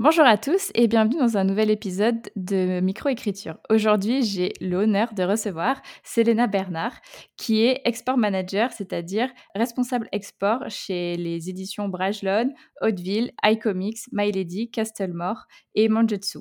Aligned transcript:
Bonjour 0.00 0.24
à 0.24 0.38
tous 0.38 0.70
et 0.76 0.86
bienvenue 0.86 1.18
dans 1.18 1.36
un 1.38 1.42
nouvel 1.42 1.72
épisode 1.72 2.30
de 2.36 2.78
Microécriture. 2.78 3.58
Aujourd'hui, 3.68 4.22
j'ai 4.22 4.52
l'honneur 4.60 5.12
de 5.12 5.24
recevoir 5.24 5.82
Selena 6.04 6.46
Bernard, 6.46 6.92
qui 7.36 7.64
est 7.64 7.80
export 7.84 8.16
manager, 8.16 8.70
c'est-à-dire 8.70 9.28
responsable 9.56 10.08
export 10.12 10.62
chez 10.68 11.16
les 11.16 11.50
éditions 11.50 11.88
Brajlon, 11.88 12.52
Hauteville, 12.80 13.32
iComics, 13.44 14.02
My 14.12 14.30
Lady, 14.30 14.70
Castlemore 14.70 15.48
et 15.74 15.88
Manjutsu 15.88 16.38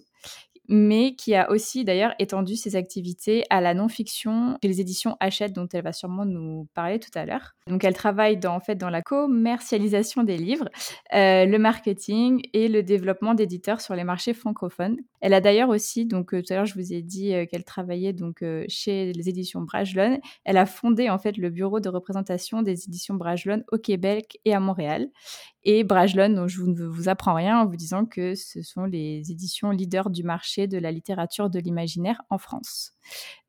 mais 0.68 1.16
qui 1.16 1.36
a 1.36 1.50
aussi 1.52 1.86
d'ailleurs 1.86 2.14
étendu 2.20 2.56
ses 2.56 2.76
activités 2.76 3.44
à 3.50 3.62
la 3.62 3.74
non-fiction 3.74 4.58
chez 4.62 4.68
les 4.68 4.82
éditions 4.82 5.16
Hachette, 5.20 5.54
dont 5.54 5.68
elle 5.72 5.84
va 5.84 5.94
sûrement 5.94 6.26
nous 6.26 6.68
parler 6.74 7.00
tout 7.00 7.12
à 7.16 7.26
l'heure. 7.26 7.56
Donc 7.68 7.84
elle 7.84 7.94
travaille 7.94 8.38
dans, 8.38 8.56
en 8.56 8.60
fait 8.60 8.76
dans 8.76 8.90
la 8.90 9.02
commercialisation 9.02 10.24
des 10.24 10.38
livres, 10.38 10.70
euh, 11.14 11.46
le 11.46 11.58
marketing 11.58 12.42
et 12.54 12.68
le 12.68 12.84
développement 12.84 13.34
d'éditeurs 13.34 13.82
sur 13.82 13.96
les 13.96 14.04
marchés 14.04 14.34
francophones. 14.34 14.98
Elle 15.22 15.34
a 15.34 15.42
d'ailleurs 15.42 15.70
aussi, 15.70 16.06
donc 16.06 16.34
euh, 16.34 16.42
tout 16.42 16.54
à 16.54 16.58
l'heure 16.58 16.66
je 16.66 16.76
vous 16.76 16.94
ai 16.94 17.02
dit 17.02 17.34
euh, 17.34 17.46
qu'elle 17.46 17.64
travaillait 17.64 18.14
donc 18.14 18.44
chez 18.68 19.14
les 19.14 19.30
éditions 19.30 19.62
Brajlon. 19.62 20.20
Elle 20.44 20.58
a 20.58 20.66
fondé 20.66 21.10
en 21.10 21.18
fait 21.18 21.38
le 21.38 21.50
bureau 21.50 21.80
de 21.80 21.90
représentation 21.90 22.62
des 22.62 22.86
éditions 22.86 23.16
Brajlon 23.16 23.64
au 23.72 23.78
Québec 23.78 24.40
et 24.46 24.54
à 24.54 24.60
Montréal. 24.60 25.10
Et 25.70 25.84
Brajlon, 25.84 26.30
dont 26.30 26.48
je 26.48 26.62
ne 26.64 26.86
vous 26.86 27.10
apprends 27.10 27.34
rien 27.34 27.60
en 27.60 27.66
vous 27.66 27.76
disant 27.76 28.06
que 28.06 28.36
ce 28.36 28.62
sont 28.62 28.86
les 28.86 29.32
éditions 29.32 29.70
leaders 29.70 30.10
du 30.10 30.24
marché 30.24 30.66
de 30.66 30.78
la 30.78 30.94
littérature 30.94 31.50
de 31.50 31.60
l'imaginaire 31.60 32.22
en 32.30 32.38
France. 32.38 32.94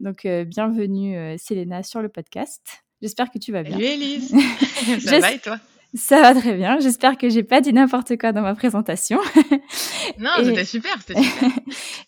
Donc, 0.01 0.27
euh, 0.27 0.45
bienvenue 0.45 1.17
euh, 1.17 1.37
Selena 1.39 1.84
sur 1.84 2.03
le 2.03 2.09
podcast. 2.09 2.83
J'espère 3.01 3.31
que 3.31 3.39
tu 3.39 3.53
vas 3.53 3.62
bien. 3.62 3.75
Salut 3.75 3.84
Elise, 3.84 4.34
ça 4.98 5.20
va 5.20 5.31
et 5.31 5.39
toi? 5.39 5.61
Ça 5.95 6.20
va 6.20 6.34
très 6.34 6.56
bien. 6.56 6.81
J'espère 6.81 7.17
que 7.17 7.28
j'ai 7.28 7.45
pas 7.45 7.61
dit 7.61 7.73
n'importe 7.73 8.19
quoi 8.19 8.33
dans 8.33 8.43
ma 8.43 8.56
présentation. 8.56 9.21
non, 10.19 10.31
c'était 10.43 10.65
super, 10.65 11.00
c'était 11.00 11.23
super. 11.23 11.50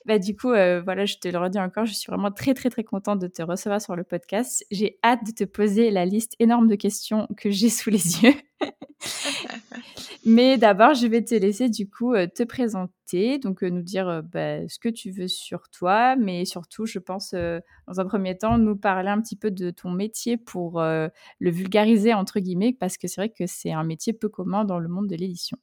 bah, 0.06 0.18
du 0.18 0.36
coup, 0.36 0.50
euh, 0.50 0.82
voilà, 0.82 1.04
je 1.04 1.18
te 1.18 1.28
le 1.28 1.38
redis 1.38 1.60
encore, 1.60 1.86
je 1.86 1.94
suis 1.94 2.10
vraiment 2.10 2.32
très, 2.32 2.52
très, 2.54 2.68
très 2.68 2.82
contente 2.82 3.20
de 3.20 3.28
te 3.28 3.42
recevoir 3.42 3.80
sur 3.80 3.94
le 3.94 4.02
podcast. 4.02 4.64
J'ai 4.72 4.98
hâte 5.04 5.24
de 5.24 5.30
te 5.30 5.44
poser 5.44 5.92
la 5.92 6.04
liste 6.04 6.34
énorme 6.40 6.66
de 6.66 6.74
questions 6.74 7.28
que 7.36 7.48
j'ai 7.50 7.70
sous 7.70 7.90
les 7.90 8.24
yeux. 8.24 8.34
Mais 10.26 10.58
d'abord, 10.58 10.94
je 10.94 11.06
vais 11.06 11.24
te 11.24 11.34
laisser 11.34 11.68
du 11.68 11.88
coup 11.88 12.14
euh, 12.14 12.26
te 12.26 12.42
présenter, 12.42 13.38
donc 13.38 13.62
euh, 13.62 13.70
nous 13.70 13.82
dire 13.82 14.08
euh, 14.08 14.22
bah, 14.22 14.68
ce 14.68 14.78
que 14.78 14.88
tu 14.88 15.10
veux 15.10 15.28
sur 15.28 15.68
toi, 15.70 16.16
mais 16.16 16.44
surtout, 16.44 16.86
je 16.86 16.98
pense, 16.98 17.32
dans 17.32 18.00
un 18.00 18.04
premier 18.04 18.36
temps, 18.36 18.58
nous 18.58 18.76
parler 18.76 19.08
un 19.08 19.20
petit 19.20 19.36
peu 19.36 19.50
de 19.50 19.70
ton 19.70 19.90
métier 19.90 20.36
pour 20.36 20.80
le 20.80 21.10
vulgariser, 21.50 22.14
entre 22.14 22.40
guillemets, 22.40 22.72
parce 22.78 22.96
que 22.96 23.08
c'est 23.08 23.20
vrai 23.20 23.30
que 23.30 23.46
c'est 23.46 23.72
un 23.72 23.84
métier 23.84 24.12
peu 24.12 24.28
commun 24.28 24.64
dans 24.64 24.78
le 24.78 24.88
monde 24.88 25.08
de 25.08 25.16
l'édition. 25.16 25.58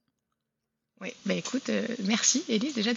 Oui, 1.00 1.14
bah 1.28 1.36
écoute, 1.36 1.70
euh, 1.70 1.86
merci 2.06 2.44
Elise 2.50 2.74
déjà 2.74 2.92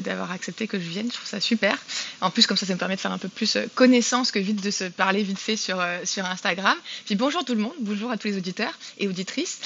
d'avoir 0.00 0.32
accepté 0.32 0.66
que 0.66 0.76
je 0.76 0.88
vienne, 0.88 1.06
je 1.08 1.14
trouve 1.14 1.28
ça 1.28 1.38
super. 1.38 1.80
En 2.20 2.32
plus, 2.32 2.48
comme 2.48 2.56
ça, 2.56 2.66
ça 2.66 2.74
me 2.74 2.78
permet 2.80 2.96
de 2.96 3.00
faire 3.00 3.12
un 3.12 3.18
peu 3.18 3.28
plus 3.28 3.54
euh, 3.54 3.66
connaissance 3.76 4.32
que 4.32 4.40
vite 4.40 4.60
de 4.60 4.72
se 4.72 4.82
parler 4.82 5.22
vite 5.22 5.38
fait 5.38 5.56
sur, 5.56 5.78
euh, 5.78 6.00
sur 6.04 6.24
Instagram. 6.26 6.76
Puis 7.06 7.14
bonjour 7.14 7.44
tout 7.44 7.54
le 7.54 7.60
monde, 7.60 7.74
bonjour 7.78 8.10
à 8.10 8.16
tous 8.16 8.26
les 8.26 8.36
auditeurs 8.36 8.76
et 8.98 9.06
auditrices. 9.06 9.60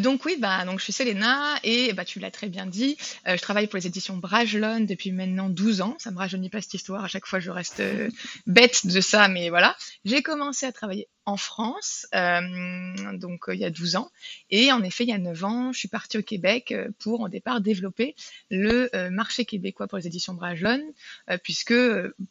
donc 0.00 0.24
oui, 0.24 0.36
bah, 0.38 0.64
donc 0.64 0.78
je 0.78 0.84
suis 0.84 0.94
Selena 0.94 1.58
et 1.62 1.92
bah, 1.92 2.06
tu 2.06 2.20
l'as 2.20 2.30
très 2.30 2.48
bien 2.48 2.64
dit, 2.64 2.96
je 3.26 3.40
travaille 3.40 3.66
pour 3.66 3.76
les 3.76 3.86
éditions 3.86 4.16
Brajlon 4.16 4.80
depuis 4.80 5.12
maintenant 5.12 5.50
12 5.50 5.82
ans. 5.82 5.94
Ça 5.98 6.10
me 6.12 6.18
rajeunit 6.18 6.48
pas 6.48 6.62
cette 6.62 6.72
histoire, 6.72 7.04
à 7.04 7.08
chaque 7.08 7.26
fois 7.26 7.38
je 7.38 7.50
reste 7.50 7.82
bête 8.46 8.86
de 8.86 9.00
ça, 9.02 9.28
mais 9.28 9.50
voilà. 9.50 9.76
J'ai 10.06 10.22
commencé 10.22 10.64
à 10.64 10.72
travailler 10.72 11.08
en 11.26 11.36
France, 11.36 12.06
euh, 12.14 13.16
donc 13.18 13.44
il 13.48 13.58
y 13.58 13.64
a 13.64 13.70
12 13.70 13.96
ans. 13.96 14.10
Et 14.50 14.72
en 14.72 14.82
effet, 14.82 15.04
il 15.04 15.10
y 15.10 15.12
a 15.12 15.18
9 15.18 15.44
ans, 15.44 15.72
je 15.72 15.78
suis 15.78 15.88
partie 15.88 16.18
au 16.18 16.22
Québec 16.22 16.74
pour 16.98 17.20
au 17.20 17.28
départ 17.28 17.60
développer 17.60 18.14
le 18.50 18.88
marché 19.10 19.44
québécois 19.44 19.88
pour 19.88 19.98
les 19.98 20.06
éditions 20.06 20.34
Brajlon, 20.34 20.82
puisque 21.42 21.74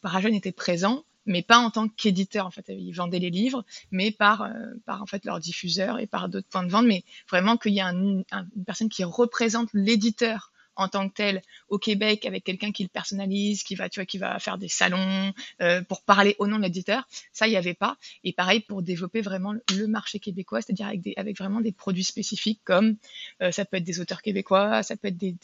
Brajlon 0.02 0.34
était 0.34 0.52
présent, 0.52 1.04
mais 1.26 1.42
pas 1.42 1.58
en 1.58 1.70
tant 1.70 1.88
qu'éditeur. 1.88 2.46
En 2.46 2.50
fait, 2.50 2.64
ils 2.68 2.92
vendaient 2.92 3.18
les 3.18 3.30
livres, 3.30 3.64
mais 3.90 4.10
par, 4.10 4.48
par 4.86 5.02
en 5.02 5.06
fait 5.06 5.24
leurs 5.24 5.40
diffuseurs 5.40 5.98
et 5.98 6.06
par 6.06 6.28
d'autres 6.28 6.48
points 6.48 6.64
de 6.64 6.70
vente, 6.70 6.86
mais 6.86 7.04
vraiment 7.30 7.56
qu'il 7.56 7.74
y 7.74 7.80
a 7.80 7.88
une 7.88 8.24
personne 8.66 8.88
qui 8.88 9.04
représente 9.04 9.68
l'éditeur 9.74 10.52
en 10.76 10.88
tant 10.88 11.08
que 11.08 11.14
tel 11.14 11.42
au 11.68 11.78
Québec 11.78 12.24
avec 12.24 12.44
quelqu'un 12.44 12.72
qui 12.72 12.82
le 12.82 12.88
personnalise, 12.88 13.62
qui 13.62 13.74
va, 13.74 13.88
tu 13.88 14.00
vois, 14.00 14.06
qui 14.06 14.18
va 14.18 14.38
faire 14.38 14.58
des 14.58 14.68
salons 14.68 15.32
euh, 15.60 15.82
pour 15.82 16.02
parler 16.02 16.36
au 16.38 16.46
nom 16.46 16.58
de 16.58 16.62
l'éditeur. 16.62 17.06
Ça, 17.32 17.46
il 17.46 17.50
n'y 17.50 17.56
avait 17.56 17.74
pas. 17.74 17.96
Et 18.24 18.32
pareil 18.32 18.60
pour 18.60 18.82
développer 18.82 19.20
vraiment 19.20 19.54
le 19.74 19.86
marché 19.86 20.18
québécois, 20.18 20.62
c'est-à-dire 20.62 20.86
avec, 21.16 21.36
vraiment 21.36 21.60
des 21.60 21.72
produits 21.72 22.04
spécifiques 22.04 22.60
comme 22.64 22.96
euh, 23.42 23.50
ça 23.50 23.64
peut 23.64 23.78
être 23.78 23.84
des 23.84 24.00
auteurs 24.00 24.22
québécois, 24.22 24.82
ça 24.82 24.96
peut 24.96 25.08
être 25.08 25.16
des, 25.16 25.36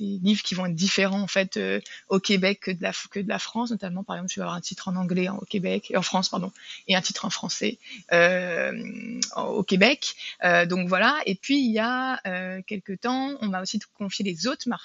livres 0.00 0.42
qui 0.42 0.54
vont 0.54 0.66
être 0.66 0.74
différents 0.74 1.20
en 1.20 1.26
fait 1.26 1.56
euh, 1.56 1.80
au 2.08 2.18
Québec 2.18 2.60
que 2.60 2.70
de, 2.70 2.82
la, 2.82 2.92
que 3.10 3.20
de 3.20 3.28
la 3.28 3.38
France, 3.38 3.70
notamment 3.70 4.04
par 4.04 4.16
exemple, 4.16 4.32
tu 4.32 4.40
vas 4.40 4.46
avoir 4.46 4.56
un 4.56 4.60
titre 4.60 4.88
en 4.88 4.96
anglais 4.96 5.28
au 5.28 5.44
Québec, 5.44 5.92
en 5.94 6.02
France, 6.02 6.28
pardon, 6.28 6.52
et 6.88 6.96
un 6.96 7.00
titre 7.00 7.24
en 7.24 7.30
français 7.30 7.78
au 9.36 9.62
Québec. 9.62 10.14
donc 10.68 10.88
voilà. 10.88 11.18
Et 11.26 11.34
puis 11.34 11.58
il 11.58 11.72
y 11.72 11.78
a 11.78 12.20
quelques 12.62 13.00
temps, 13.00 13.32
on 13.40 13.48
m'a 13.48 13.62
aussi 13.62 13.78
confié 13.98 14.24
les 14.24 14.46
autres 14.46 14.68
marchés, 14.68 14.75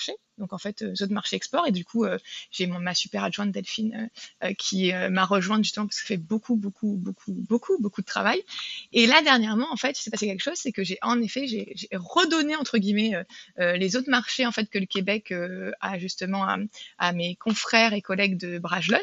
donc 0.42 0.54
en 0.54 0.58
fait 0.58 0.82
euh, 0.82 0.92
autres 0.92 1.14
marchés 1.14 1.38
export. 1.38 1.66
Et 1.68 1.72
du 1.72 1.86
coup, 1.86 2.04
euh, 2.04 2.18
j'ai 2.52 2.68
ma 2.68 2.94
super 2.94 3.24
adjointe 3.24 3.52
Delphine 3.52 4.10
euh, 4.44 4.54
qui 4.54 4.92
m'a 5.10 5.26
rejointe 5.26 5.64
justement 5.64 5.86
parce 5.88 6.02
que 6.02 6.08
fait 6.08 6.18
beaucoup, 6.18 6.56
beaucoup, 6.56 6.98
beaucoup, 6.98 7.34
beaucoup, 7.34 7.78
beaucoup 7.80 8.02
de 8.02 8.06
travail. 8.06 8.44
Et 8.92 9.08
là 9.08 9.22
dernièrement, 9.22 9.72
en 9.72 9.78
fait, 9.78 9.98
il 10.00 10.02
s'est 10.02 10.12
passé 10.12 10.28
quelque 10.28 10.44
chose, 10.44 10.58
c'est 10.58 10.72
que 10.72 10.84
j'ai 10.84 10.98
en 11.02 11.22
effet 11.22 11.48
j'ai 11.48 11.76
redonné 11.94 12.56
entre 12.56 12.78
guillemets 12.78 13.14
les 13.58 13.96
autres 13.96 14.10
marchés 14.10 14.46
en 14.46 14.52
fait 14.52 14.70
que 14.70 14.80
le 14.80 14.86
Québec 14.86 15.34
a 15.80 16.00
justement 16.00 16.44
à, 16.44 16.58
à, 16.98 17.14
mes 17.14 17.36
confrères 17.36 17.94
et 17.94 18.02
collègues 18.02 18.38
de 18.38 18.58
Brajlon 18.58 19.00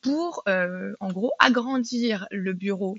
pour 0.00 0.42
en 0.46 1.12
gros 1.12 1.32
agrandir 1.38 2.26
le 2.30 2.52
bureau 2.52 2.96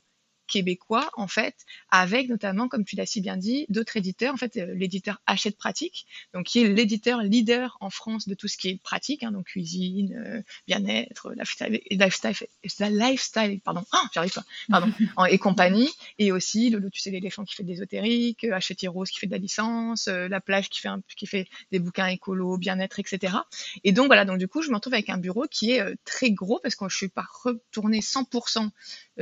québécois, 0.52 1.10
en 1.16 1.28
fait, 1.28 1.56
avec 1.90 2.28
notamment, 2.28 2.68
comme 2.68 2.84
tu 2.84 2.96
l'as 2.96 3.06
si 3.06 3.22
bien 3.22 3.38
dit, 3.38 3.66
d'autres 3.70 3.98
éditeurs. 3.98 4.34
En 4.34 4.38
fait, 4.38 4.58
euh, 4.58 4.74
l'éditeur 4.76 5.22
Hachette 5.26 5.58
Pratique, 5.58 6.06
donc 6.34 6.46
qui 6.46 6.60
est 6.60 6.68
l'éditeur 6.68 7.22
leader 7.22 7.78
en 7.80 7.90
France 7.90 8.28
de 8.28 8.36
tout 8.36 8.48
ce 8.48 8.58
qui 8.58 8.70
est 8.70 8.82
pratique, 8.84 9.24
hein, 9.24 9.32
donc 9.32 9.46
cuisine, 9.46 10.14
euh, 10.14 10.42
bien-être, 10.68 11.32
lifestyle, 11.32 11.80
lifestyle, 11.90 12.98
lifestyle, 12.98 13.62
pardon, 13.62 13.84
oh, 13.94 13.98
j'arrive 14.14 14.34
pas, 14.34 14.44
pardon, 14.70 14.92
et 15.30 15.38
compagnie, 15.38 15.90
et 16.20 16.32
aussi 16.32 16.70
le 16.70 16.82
tu 16.92 17.00
sais, 17.00 17.12
l'éléphant 17.12 17.46
qui 17.46 17.56
fait 17.56 17.64
de 17.64 17.70
l'ésotérique, 17.70 18.44
euh, 18.44 18.54
Hachette 18.54 18.86
Rose 18.88 19.10
qui 19.10 19.20
fait 19.20 19.28
de 19.28 19.32
la 19.32 19.38
licence, 19.38 20.08
la 20.08 20.42
plage 20.42 20.70
qui 20.70 20.82
fait, 20.82 20.90
un, 20.90 21.02
qui 21.16 21.28
fait 21.28 21.48
des 21.72 21.80
bouquins 21.80 22.08
écolo, 22.08 22.58
bien-être, 22.58 23.00
etc. 23.00 23.38
Et 23.86 23.94
donc 23.94 24.08
voilà, 24.08 24.26
donc 24.26 24.38
du 24.38 24.50
coup, 24.50 24.62
je 24.62 24.70
me 24.70 24.76
retrouve 24.76 24.96
avec 24.96 25.10
un 25.10 25.18
bureau 25.18 25.46
qui 25.50 25.72
est 25.72 25.96
très 26.04 26.32
gros 26.32 26.60
parce 26.62 26.76
que 26.76 26.90
je 26.90 26.98
suis 26.98 27.08
pas 27.08 27.26
retournée 27.44 28.00
100% 28.00 28.70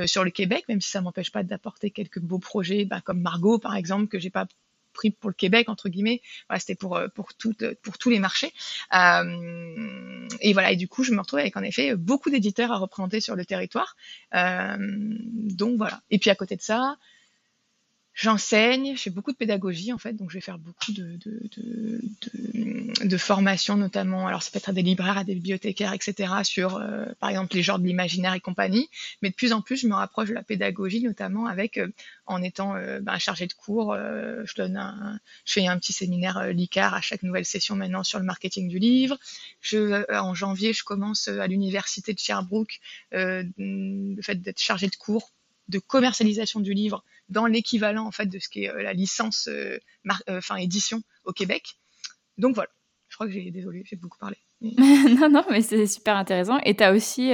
sur 0.06 0.23
le 0.23 0.31
Québec, 0.31 0.66
même 0.69 0.81
si 0.81 0.90
ça 0.90 1.01
m'empêche 1.01 1.19
pas 1.24 1.44
d'apporter 1.44 1.91
quelques 1.91 2.19
beaux 2.19 2.40
projets, 2.40 2.85
bah, 2.85 3.02
comme 3.02 3.22
Margot 3.22 3.59
par 3.59 3.75
exemple, 3.75 4.07
que 4.07 4.19
j'ai 4.19 4.30
pas 4.30 4.47
pris 4.94 5.12
pour 5.12 5.30
le 5.30 5.35
Québec 5.35 5.69
entre 5.69 5.90
guillemets. 5.90 6.22
c'était 6.57 6.75
pour 6.75 6.97
euh, 6.97 7.07
pour 7.09 7.34
tout, 7.34 7.56
pour 7.81 7.97
tous 7.97 8.09
les 8.09 8.19
marchés. 8.19 8.53
Euh, 8.94 10.28
et 10.41 10.53
voilà. 10.53 10.72
Et 10.72 10.75
du 10.75 10.88
coup, 10.88 11.03
je 11.03 11.12
me 11.12 11.19
retrouve 11.19 11.40
avec 11.40 11.56
en 11.58 11.63
effet 11.63 11.96
beaucoup 11.96 12.29
d'éditeurs 12.29 12.72
à 12.72 12.78
représenter 12.78 13.22
sur 13.22 13.35
le 13.35 13.46
territoire. 13.46 13.96
Euh, 14.35 14.78
donc 14.79 15.78
voilà. 15.78 16.02
Et 16.09 16.19
puis 16.19 16.29
à 16.29 16.35
côté 16.35 16.56
de 16.56 16.62
ça, 16.62 16.97
J'enseigne, 18.22 18.97
je 18.97 19.02
fais 19.02 19.09
beaucoup 19.12 19.31
de 19.31 19.38
pédagogie 19.38 19.93
en 19.93 19.97
fait, 19.97 20.11
donc 20.11 20.29
je 20.29 20.34
vais 20.34 20.41
faire 20.41 20.59
beaucoup 20.59 20.91
de, 20.91 21.17
de, 23.05 23.17
formations 23.17 23.78
notamment. 23.78 24.28
Alors 24.28 24.43
ça 24.43 24.52
peut 24.52 24.58
être 24.58 24.67
à 24.67 24.73
des 24.73 24.82
libraires, 24.82 25.17
à 25.17 25.23
des 25.23 25.35
bibliothécaires, 25.35 25.93
etc. 25.93 26.34
sur 26.43 26.76
euh, 26.76 27.05
par 27.22 27.29
exemple 27.29 27.55
les 27.55 27.64
genres 27.64 27.79
de 27.79 27.85
l'imaginaire 27.85 28.34
et 28.34 28.41
compagnie. 28.41 28.90
Mais 29.22 29.29
de 29.29 29.35
plus 29.35 29.53
en 29.53 29.61
plus, 29.61 29.78
je 29.78 29.88
me 29.88 29.93
rapproche 29.93 30.28
de 30.28 30.34
la 30.34 30.43
pédagogie, 30.43 31.02
notamment 31.02 31.46
avec 31.46 31.78
euh, 31.78 31.88
en 32.26 32.41
étant 32.41 32.76
euh, 32.76 32.99
ben, 32.99 33.17
chargé 33.20 33.47
de 33.47 33.53
cours. 33.53 33.96
je 33.96 34.53
donne 34.58 35.20
je 35.46 35.53
fais 35.53 35.66
un 35.67 35.79
petit 35.79 35.93
séminaire 35.93 36.46
LICAR 36.47 36.93
à 36.93 36.99
chaque 36.99 37.23
nouvelle 37.23 37.46
session 37.46 37.78
maintenant 37.78 38.03
sur 38.03 38.20
le 38.20 38.26
marketing 38.26 38.67
du 38.67 38.79
livre. 38.79 39.17
En 40.09 40.34
janvier, 40.34 40.73
je 40.73 40.84
commence 40.84 41.29
à 41.29 41.47
l'université 41.47 42.14
de 42.14 42.20
Sherbrooke 42.20 42.82
le 43.14 44.22
fait 44.22 44.35
d'être 44.35 44.59
chargé 44.59 44.88
de 44.88 44.96
cours 44.97 45.32
de 45.69 45.79
commercialisation 45.79 46.59
du 46.59 46.73
livre 46.73 47.03
dans 47.29 47.45
l'équivalent 47.45 48.05
en 48.05 48.11
fait 48.11 48.25
de 48.25 48.39
ce 48.39 48.49
qu'est 48.49 48.69
euh, 48.69 48.81
la 48.81 48.93
licence 48.93 49.47
euh, 49.47 49.77
euh, 50.29 50.37
enfin 50.37 50.57
édition 50.57 51.01
au 51.23 51.31
Québec. 51.31 51.75
Donc 52.37 52.55
voilà, 52.55 52.69
je 53.07 53.16
crois 53.16 53.27
que 53.27 53.33
j'ai 53.33 53.51
désolé, 53.51 53.83
j'ai 53.85 53.95
beaucoup 53.95 54.17
parlé. 54.17 54.37
non 54.61 55.29
non, 55.29 55.45
mais 55.49 55.61
c'est 55.61 55.87
super 55.87 56.17
intéressant 56.17 56.59
et 56.59 56.75
tu 56.75 56.83
as 56.83 56.91
aussi 56.91 57.31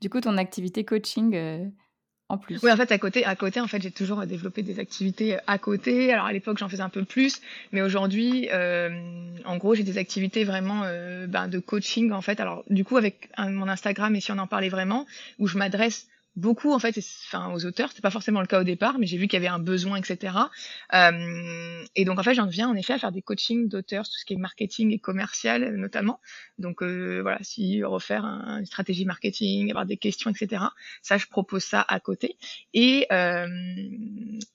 du 0.00 0.08
coup 0.08 0.20
ton 0.20 0.38
activité 0.38 0.84
coaching 0.84 1.70
en 2.32 2.38
plus. 2.38 2.58
Oui, 2.62 2.72
en 2.72 2.76
fait, 2.76 2.90
à 2.90 2.98
côté, 2.98 3.26
à 3.26 3.36
côté, 3.36 3.60
en 3.60 3.66
fait, 3.66 3.82
j'ai 3.82 3.90
toujours 3.90 4.24
développé 4.24 4.62
des 4.62 4.80
activités 4.80 5.36
à 5.46 5.58
côté. 5.58 6.12
Alors 6.12 6.24
à 6.24 6.32
l'époque, 6.32 6.56
j'en 6.56 6.68
faisais 6.68 6.82
un 6.82 6.88
peu 6.88 7.04
plus, 7.04 7.42
mais 7.72 7.82
aujourd'hui, 7.82 8.48
euh, 8.50 8.88
en 9.44 9.58
gros, 9.58 9.74
j'ai 9.74 9.82
des 9.82 9.98
activités 9.98 10.44
vraiment 10.44 10.82
euh, 10.84 11.26
ben, 11.26 11.46
de 11.46 11.58
coaching, 11.58 12.10
en 12.10 12.22
fait. 12.22 12.40
Alors 12.40 12.64
du 12.70 12.84
coup, 12.84 12.96
avec 12.96 13.28
mon 13.38 13.68
Instagram, 13.68 14.16
et 14.16 14.20
si 14.20 14.32
on 14.32 14.38
en 14.38 14.46
parlait 14.46 14.70
vraiment, 14.70 15.06
où 15.38 15.46
je 15.46 15.58
m'adresse 15.58 16.08
beaucoup 16.36 16.72
en 16.72 16.78
fait 16.78 16.96
enfin 17.26 17.52
aux 17.52 17.66
auteurs 17.66 17.90
c'est 17.92 18.00
pas 18.00 18.10
forcément 18.10 18.40
le 18.40 18.46
cas 18.46 18.60
au 18.60 18.64
départ 18.64 18.98
mais 18.98 19.06
j'ai 19.06 19.18
vu 19.18 19.28
qu'il 19.28 19.36
y 19.42 19.44
avait 19.44 19.52
un 19.52 19.58
besoin 19.58 19.96
etc 19.96 20.34
euh, 20.94 21.84
et 21.94 22.04
donc 22.04 22.18
en 22.18 22.22
fait 22.22 22.34
j'en 22.34 22.46
viens 22.46 22.68
en 22.68 22.74
effet 22.74 22.94
à 22.94 22.98
faire 22.98 23.12
des 23.12 23.20
coachings 23.22 23.68
d'auteurs 23.68 24.04
tout 24.04 24.18
ce 24.18 24.24
qui 24.24 24.34
est 24.34 24.38
marketing 24.38 24.92
et 24.92 24.98
commercial 24.98 25.76
notamment. 25.76 26.20
Donc 26.58 26.82
euh, 26.82 27.20
voilà 27.22 27.38
si 27.42 27.84
refaire 27.84 28.24
une 28.24 28.66
stratégie 28.66 29.04
marketing 29.04 29.70
avoir 29.70 29.86
des 29.86 29.96
questions 29.96 30.30
etc 30.30 30.64
ça 31.02 31.18
je 31.18 31.26
propose 31.26 31.64
ça 31.64 31.84
à 31.86 32.00
côté. 32.00 32.36
Et 32.72 33.06
euh, 33.12 33.46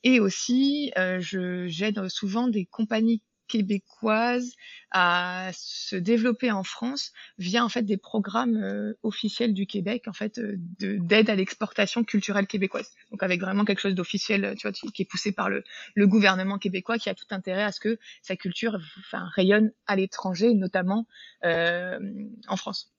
et 0.03 0.19
aussi 0.19 0.91
euh, 0.97 1.19
je 1.19 1.67
j'aide 1.67 2.07
souvent 2.09 2.47
des 2.47 2.65
compagnies 2.65 3.21
québécoise 3.47 4.53
à 4.91 5.49
se 5.53 5.95
développer 5.95 6.51
en 6.51 6.63
France 6.63 7.11
via 7.37 7.63
en 7.63 7.69
fait 7.69 7.83
des 7.83 7.97
programmes 7.97 8.57
euh, 8.57 8.93
officiels 9.03 9.53
du 9.53 9.65
Québec 9.65 10.03
en 10.07 10.13
fait 10.13 10.37
euh, 10.37 10.55
d'aide 10.79 11.29
à 11.29 11.35
l'exportation 11.35 12.03
culturelle 12.03 12.47
québécoise. 12.47 12.91
Donc 13.11 13.23
avec 13.23 13.41
vraiment 13.41 13.65
quelque 13.65 13.79
chose 13.79 13.95
d'officiel, 13.95 14.55
tu 14.57 14.67
vois, 14.67 14.71
qui 14.71 15.01
est 15.01 15.09
poussé 15.09 15.31
par 15.31 15.49
le, 15.49 15.63
gouvernement 15.97 16.57
québécois 16.57 16.97
qui 16.97 17.09
a 17.09 17.15
tout 17.15 17.25
intérêt 17.31 17.63
à 17.63 17.71
ce 17.71 17.79
que 17.79 17.99
sa 18.21 18.35
culture 18.35 18.77
rayonne 19.35 19.71
à 19.87 19.95
l'étranger, 19.95 20.53
notamment 20.53 21.05
euh, 21.43 21.99
en 22.47 22.55
France. 22.55 22.93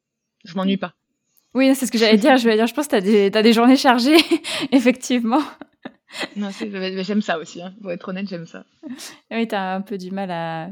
Je 0.45 0.55
m'ennuie 0.55 0.77
pas. 0.77 0.95
Oui, 1.55 1.75
c'est 1.75 1.87
ce 1.87 1.93
que 1.93 1.99
j'allais 1.99 2.19
dire. 2.19 2.37
Je 2.37 2.49
vais 2.49 2.57
dire, 2.57 2.67
je 2.67 2.75
pense 2.75 2.89
que 2.89 3.31
tu 3.31 3.37
as 3.37 3.43
des 3.43 3.53
journées 3.53 3.77
chargées, 3.77 4.19
effectivement. 4.73 5.43
Non, 6.37 6.51
j'aime 6.51 7.23
ça 7.23 7.39
aussi. 7.39 7.63
Hein. 7.63 7.75
Pour 7.81 7.93
être 7.93 8.09
honnête, 8.09 8.29
j'aime 8.29 8.47
ça. 8.47 8.65
Oui, 9.31 9.47
tu 9.47 9.55
as 9.55 9.75
un 9.75 9.81
peu 9.83 9.99
du 9.99 10.11
mal 10.11 10.31
à, 10.31 10.71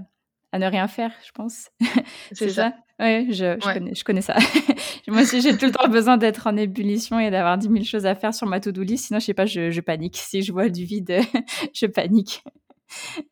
à 0.52 0.58
ne 0.58 0.66
rien 0.66 0.88
faire, 0.88 1.12
je 1.26 1.32
pense. 1.32 1.68
C'est 2.32 2.50
ça, 2.50 2.72
Oui, 2.98 3.32
je, 3.32 3.56
je, 3.60 3.72
connais, 3.72 3.94
je, 3.94 4.04
connais, 4.04 4.22
ça. 4.22 4.36
Moi 5.08 5.22
aussi, 5.22 5.40
j'ai 5.40 5.56
tout 5.56 5.66
le 5.66 5.72
temps 5.72 5.88
besoin 5.88 6.16
d'être 6.16 6.46
en 6.46 6.56
ébullition 6.56 7.18
et 7.20 7.30
d'avoir 7.30 7.58
10 7.58 7.68
000 7.68 7.84
choses 7.84 8.06
à 8.06 8.14
faire 8.14 8.34
sur 8.34 8.46
ma 8.46 8.60
to-do 8.60 8.82
list. 8.82 9.06
Sinon, 9.06 9.20
je 9.20 9.26
sais 9.26 9.34
pas, 9.34 9.46
je, 9.46 9.70
je 9.70 9.80
panique. 9.80 10.16
Si 10.16 10.42
je 10.42 10.52
vois 10.52 10.68
du 10.68 10.84
vide, 10.84 11.20
je 11.74 11.86
panique. 11.86 12.42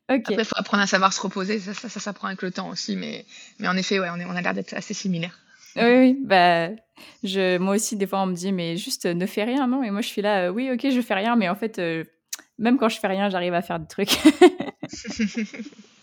Ok. 0.09 0.29
Après, 0.29 0.35
il 0.39 0.45
faut 0.45 0.57
apprendre 0.57 0.83
à 0.83 0.87
savoir 0.87 1.13
se 1.13 1.21
reposer. 1.21 1.59
Ça, 1.59 1.73
ça, 1.73 1.89
ça 1.89 1.99
s'apprend 1.99 2.27
avec 2.27 2.41
le 2.41 2.51
temps 2.51 2.69
aussi. 2.69 2.95
Mais, 2.95 3.25
mais 3.59 3.67
en 3.67 3.75
effet, 3.75 3.99
ouais, 3.99 4.09
on, 4.11 4.19
est, 4.19 4.25
on 4.25 4.31
a 4.35 4.41
l'air 4.41 4.53
d'être 4.53 4.73
assez 4.73 4.93
similaires. 4.93 5.39
Oui, 5.75 5.83
oui, 5.83 6.17
bah, 6.23 6.69
je, 7.23 7.57
moi 7.57 7.75
aussi, 7.75 7.95
des 7.97 8.07
fois, 8.07 8.21
on 8.21 8.27
me 8.27 8.33
dit, 8.33 8.51
mais 8.51 8.77
juste 8.77 9.05
ne 9.05 9.25
fais 9.25 9.43
rien, 9.43 9.67
non? 9.67 9.83
Et 9.83 9.91
moi, 9.91 10.01
je 10.01 10.07
suis 10.07 10.21
là, 10.21 10.51
oui, 10.51 10.71
ok, 10.71 10.89
je 10.89 11.01
fais 11.01 11.15
rien, 11.15 11.35
mais 11.35 11.49
en 11.49 11.55
fait, 11.55 11.79
euh, 11.79 12.03
même 12.57 12.77
quand 12.77 12.89
je 12.89 12.99
fais 12.99 13.07
rien, 13.07 13.29
j'arrive 13.29 13.53
à 13.53 13.61
faire 13.61 13.79
des 13.79 13.87
trucs. 13.87 14.17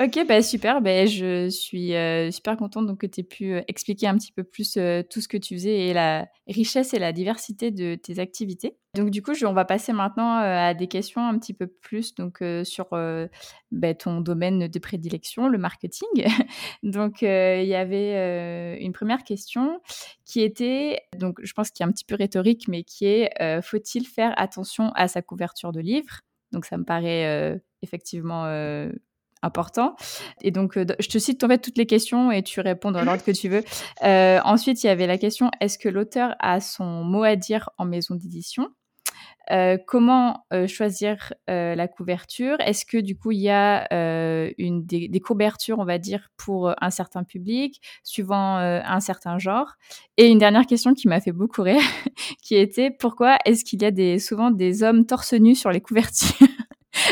Ok, 0.00 0.18
bah 0.26 0.42
super. 0.42 0.80
Bah, 0.80 1.06
je 1.06 1.48
suis 1.48 1.94
euh, 1.94 2.30
super 2.32 2.56
contente 2.56 2.86
donc, 2.86 2.98
que 2.98 3.06
tu 3.06 3.20
aies 3.20 3.24
pu 3.24 3.52
euh, 3.52 3.62
expliquer 3.68 4.08
un 4.08 4.18
petit 4.18 4.32
peu 4.32 4.42
plus 4.42 4.76
euh, 4.76 5.02
tout 5.08 5.20
ce 5.20 5.28
que 5.28 5.36
tu 5.36 5.54
faisais 5.54 5.86
et 5.86 5.92
la 5.92 6.26
richesse 6.48 6.94
et 6.94 6.98
la 6.98 7.12
diversité 7.12 7.70
de 7.70 7.94
tes 7.94 8.18
activités. 8.18 8.76
Donc 8.96 9.10
du 9.10 9.22
coup, 9.22 9.32
on 9.44 9.52
va 9.52 9.64
passer 9.64 9.92
maintenant 9.92 10.36
à 10.36 10.74
des 10.74 10.88
questions 10.88 11.26
un 11.26 11.38
petit 11.38 11.54
peu 11.54 11.66
plus 11.66 12.14
donc, 12.14 12.42
sur 12.62 12.86
bah, 13.72 13.94
ton 13.94 14.20
domaine 14.20 14.68
de 14.68 14.78
prédilection, 14.78 15.48
le 15.48 15.58
marketing. 15.58 16.08
donc 16.84 17.22
il 17.22 17.66
y 17.66 17.74
avait 17.74 18.78
une 18.80 18.92
première 18.92 19.24
question 19.24 19.80
qui 20.24 20.42
était, 20.42 21.00
donc 21.18 21.40
je 21.42 21.52
pense 21.54 21.72
qu'il 21.72 21.84
est 21.84 21.88
un 21.88 21.92
petit 21.92 22.04
peu 22.04 22.14
rhétorique, 22.14 22.68
mais 22.68 22.84
qui 22.84 23.06
est 23.06 23.32
faut-il 23.62 24.06
faire 24.06 24.32
attention 24.36 24.92
à 24.94 25.08
sa 25.08 25.22
couverture 25.22 25.72
de 25.72 25.80
livre 25.80 26.20
Donc 26.52 26.64
ça 26.64 26.76
me 26.76 26.84
paraît 26.84 27.60
effectivement 27.82 28.44
important. 29.44 29.94
Et 30.42 30.50
donc, 30.50 30.76
euh, 30.76 30.86
je 30.98 31.08
te 31.08 31.18
cite 31.18 31.44
en 31.44 31.48
fait 31.48 31.58
toutes 31.58 31.78
les 31.78 31.86
questions 31.86 32.30
et 32.30 32.42
tu 32.42 32.60
réponds 32.60 32.90
dans 32.90 33.04
l'ordre 33.04 33.24
que 33.24 33.30
tu 33.30 33.48
veux. 33.48 33.62
Euh, 34.02 34.40
ensuite, 34.44 34.82
il 34.82 34.86
y 34.86 34.90
avait 34.90 35.06
la 35.06 35.18
question 35.18 35.50
est-ce 35.60 35.78
que 35.78 35.88
l'auteur 35.88 36.34
a 36.38 36.60
son 36.60 37.04
mot 37.04 37.22
à 37.22 37.36
dire 37.36 37.70
en 37.78 37.84
maison 37.84 38.14
d'édition? 38.14 38.68
Euh, 39.50 39.78
comment 39.86 40.44
choisir 40.66 41.32
la 41.46 41.88
couverture? 41.88 42.56
Est-ce 42.60 42.84
que 42.84 42.98
du 42.98 43.16
coup 43.16 43.32
il 43.32 43.40
y 43.40 43.50
a 43.50 43.86
une 44.58 44.84
des, 44.84 45.08
des, 45.08 45.20
couvertures, 45.20 45.78
on 45.78 45.84
va 45.84 45.98
dire, 45.98 46.28
pour 46.36 46.74
un 46.80 46.90
certain 46.90 47.24
public, 47.24 47.80
suivant 48.02 48.56
un 48.56 49.00
certain 49.00 49.38
genre? 49.38 49.72
Et 50.16 50.28
une 50.28 50.38
dernière 50.38 50.66
question 50.66 50.94
qui 50.94 51.08
m'a 51.08 51.20
fait 51.20 51.32
beaucoup 51.32 51.62
rire, 51.62 51.80
qui 52.42 52.56
était 52.56 52.90
pourquoi 52.90 53.38
est-ce 53.44 53.64
qu'il 53.64 53.82
y 53.82 53.86
a 53.86 53.90
des, 53.90 54.18
souvent 54.18 54.50
des 54.50 54.82
hommes 54.82 55.06
torse 55.06 55.34
nu 55.34 55.54
sur 55.54 55.70
les 55.70 55.80
couvertures? 55.80 56.46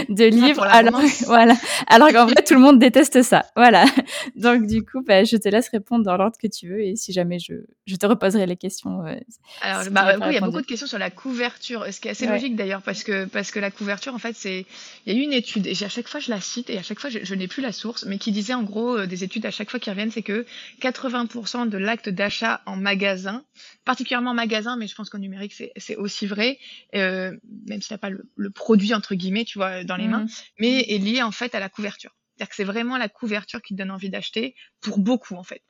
De 0.09 0.25
ah, 0.25 0.29
livres. 0.29 0.63
alors, 0.65 1.01
voilà. 1.27 1.55
Alors 1.87 2.11
qu'en 2.11 2.27
vrai, 2.27 2.43
tout 2.43 2.55
le 2.55 2.61
monde 2.61 2.79
déteste 2.79 3.23
ça. 3.23 3.45
Voilà. 3.57 3.85
Donc, 4.37 4.67
du 4.67 4.83
coup, 4.83 5.03
bah, 5.03 5.25
je 5.25 5.37
te 5.37 5.49
laisse 5.49 5.69
répondre 5.69 6.05
dans 6.05 6.17
l'ordre 6.17 6.37
que 6.41 6.49
tu 6.49 6.69
veux 6.69 6.81
et 6.81 6.97
si 6.97 7.13
jamais 7.13 7.39
je, 7.39 7.55
je 7.87 7.97
te 7.97 8.07
reposerai 8.07 8.47
les 8.47 8.57
questions. 8.57 9.05
Euh, 9.07 9.17
alors, 9.61 9.85
bah, 9.91 10.15
oui, 10.21 10.27
il 10.29 10.35
y 10.35 10.39
a 10.39 10.41
beaucoup 10.41 10.61
de 10.61 10.67
questions 10.67 10.87
sur 10.87 10.99
la 10.99 11.11
couverture, 11.11 11.87
ce 11.91 12.01
qui 12.01 12.09
est 12.09 12.13
assez 12.13 12.27
logique 12.27 12.57
d'ailleurs, 12.57 12.83
parce 12.83 13.05
que, 13.05 13.27
parce 13.27 13.51
que 13.51 13.61
la 13.61 13.71
couverture, 13.71 14.15
en 14.15 14.19
fait, 14.19 14.35
c'est, 14.37 14.67
il 15.07 15.13
y 15.13 15.17
a 15.17 15.21
eu 15.21 15.23
une 15.23 15.33
étude 15.33 15.67
et 15.67 15.85
à 15.85 15.89
chaque 15.89 16.09
fois 16.09 16.21
je 16.21 16.31
la 16.31 16.41
cite 16.41 16.71
et 16.71 16.79
à 16.79 16.83
chaque 16.83 17.01
fois 17.01 17.11
je, 17.11 17.35
n'ai 17.35 17.49
plus 17.49 17.63
la 17.63 17.73
source, 17.73 18.05
mais 18.05 18.19
qui 18.19 18.33
disait 18.33 18.55
en 18.55 18.63
gros 18.63 18.99
euh, 18.99 19.07
des 19.07 19.25
études 19.25 19.47
à 19.47 19.51
chaque 19.51 19.71
fois 19.71 19.81
qui 19.81 19.91
reviennent, 19.91 20.11
c'est 20.11 20.23
que 20.23 20.47
80% 20.81 21.69
de 21.69 21.79
l'acte 21.79 22.09
d'achat 22.09 22.61
en 22.67 22.77
magasin, 22.77 23.45
particulièrement 23.85 24.31
en 24.31 24.35
magasin, 24.35 24.77
mais 24.77 24.87
je 24.87 24.95
pense 24.95 25.11
qu'en 25.11 25.19
numérique 25.19 25.55
c'est 25.77 25.97
aussi 25.97 26.27
vrai, 26.27 26.59
euh, 26.95 27.37
même 27.69 27.83
si 27.83 27.93
n'a 27.93 27.99
pas 27.99 28.11
le, 28.11 28.25
le 28.37 28.51
produit 28.51 28.95
entre 28.95 29.15
guillemets, 29.15 29.45
tu 29.45 29.59
vois, 29.59 29.82
dans 29.85 29.97
les 29.97 30.09
mains, 30.09 30.25
mmh. 30.25 30.31
mais 30.59 30.81
est 30.81 30.99
lié 30.99 31.23
en 31.23 31.33
fait 31.33 31.55
à 31.55 31.61
la 31.61 31.69
couverture. 31.69 32.15
C'est-à-dire 32.37 32.49
que 32.49 32.57
c'est 32.57 32.65
vraiment 32.65 32.97
la 32.97 33.09
couverture 33.09 33.61
qui 33.61 33.75
te 33.75 33.79
donne 33.79 33.91
envie 33.91 34.09
d'acheter 34.09 34.55
pour 34.81 34.99
beaucoup 34.99 35.37
en 35.37 35.43
fait. 35.43 35.63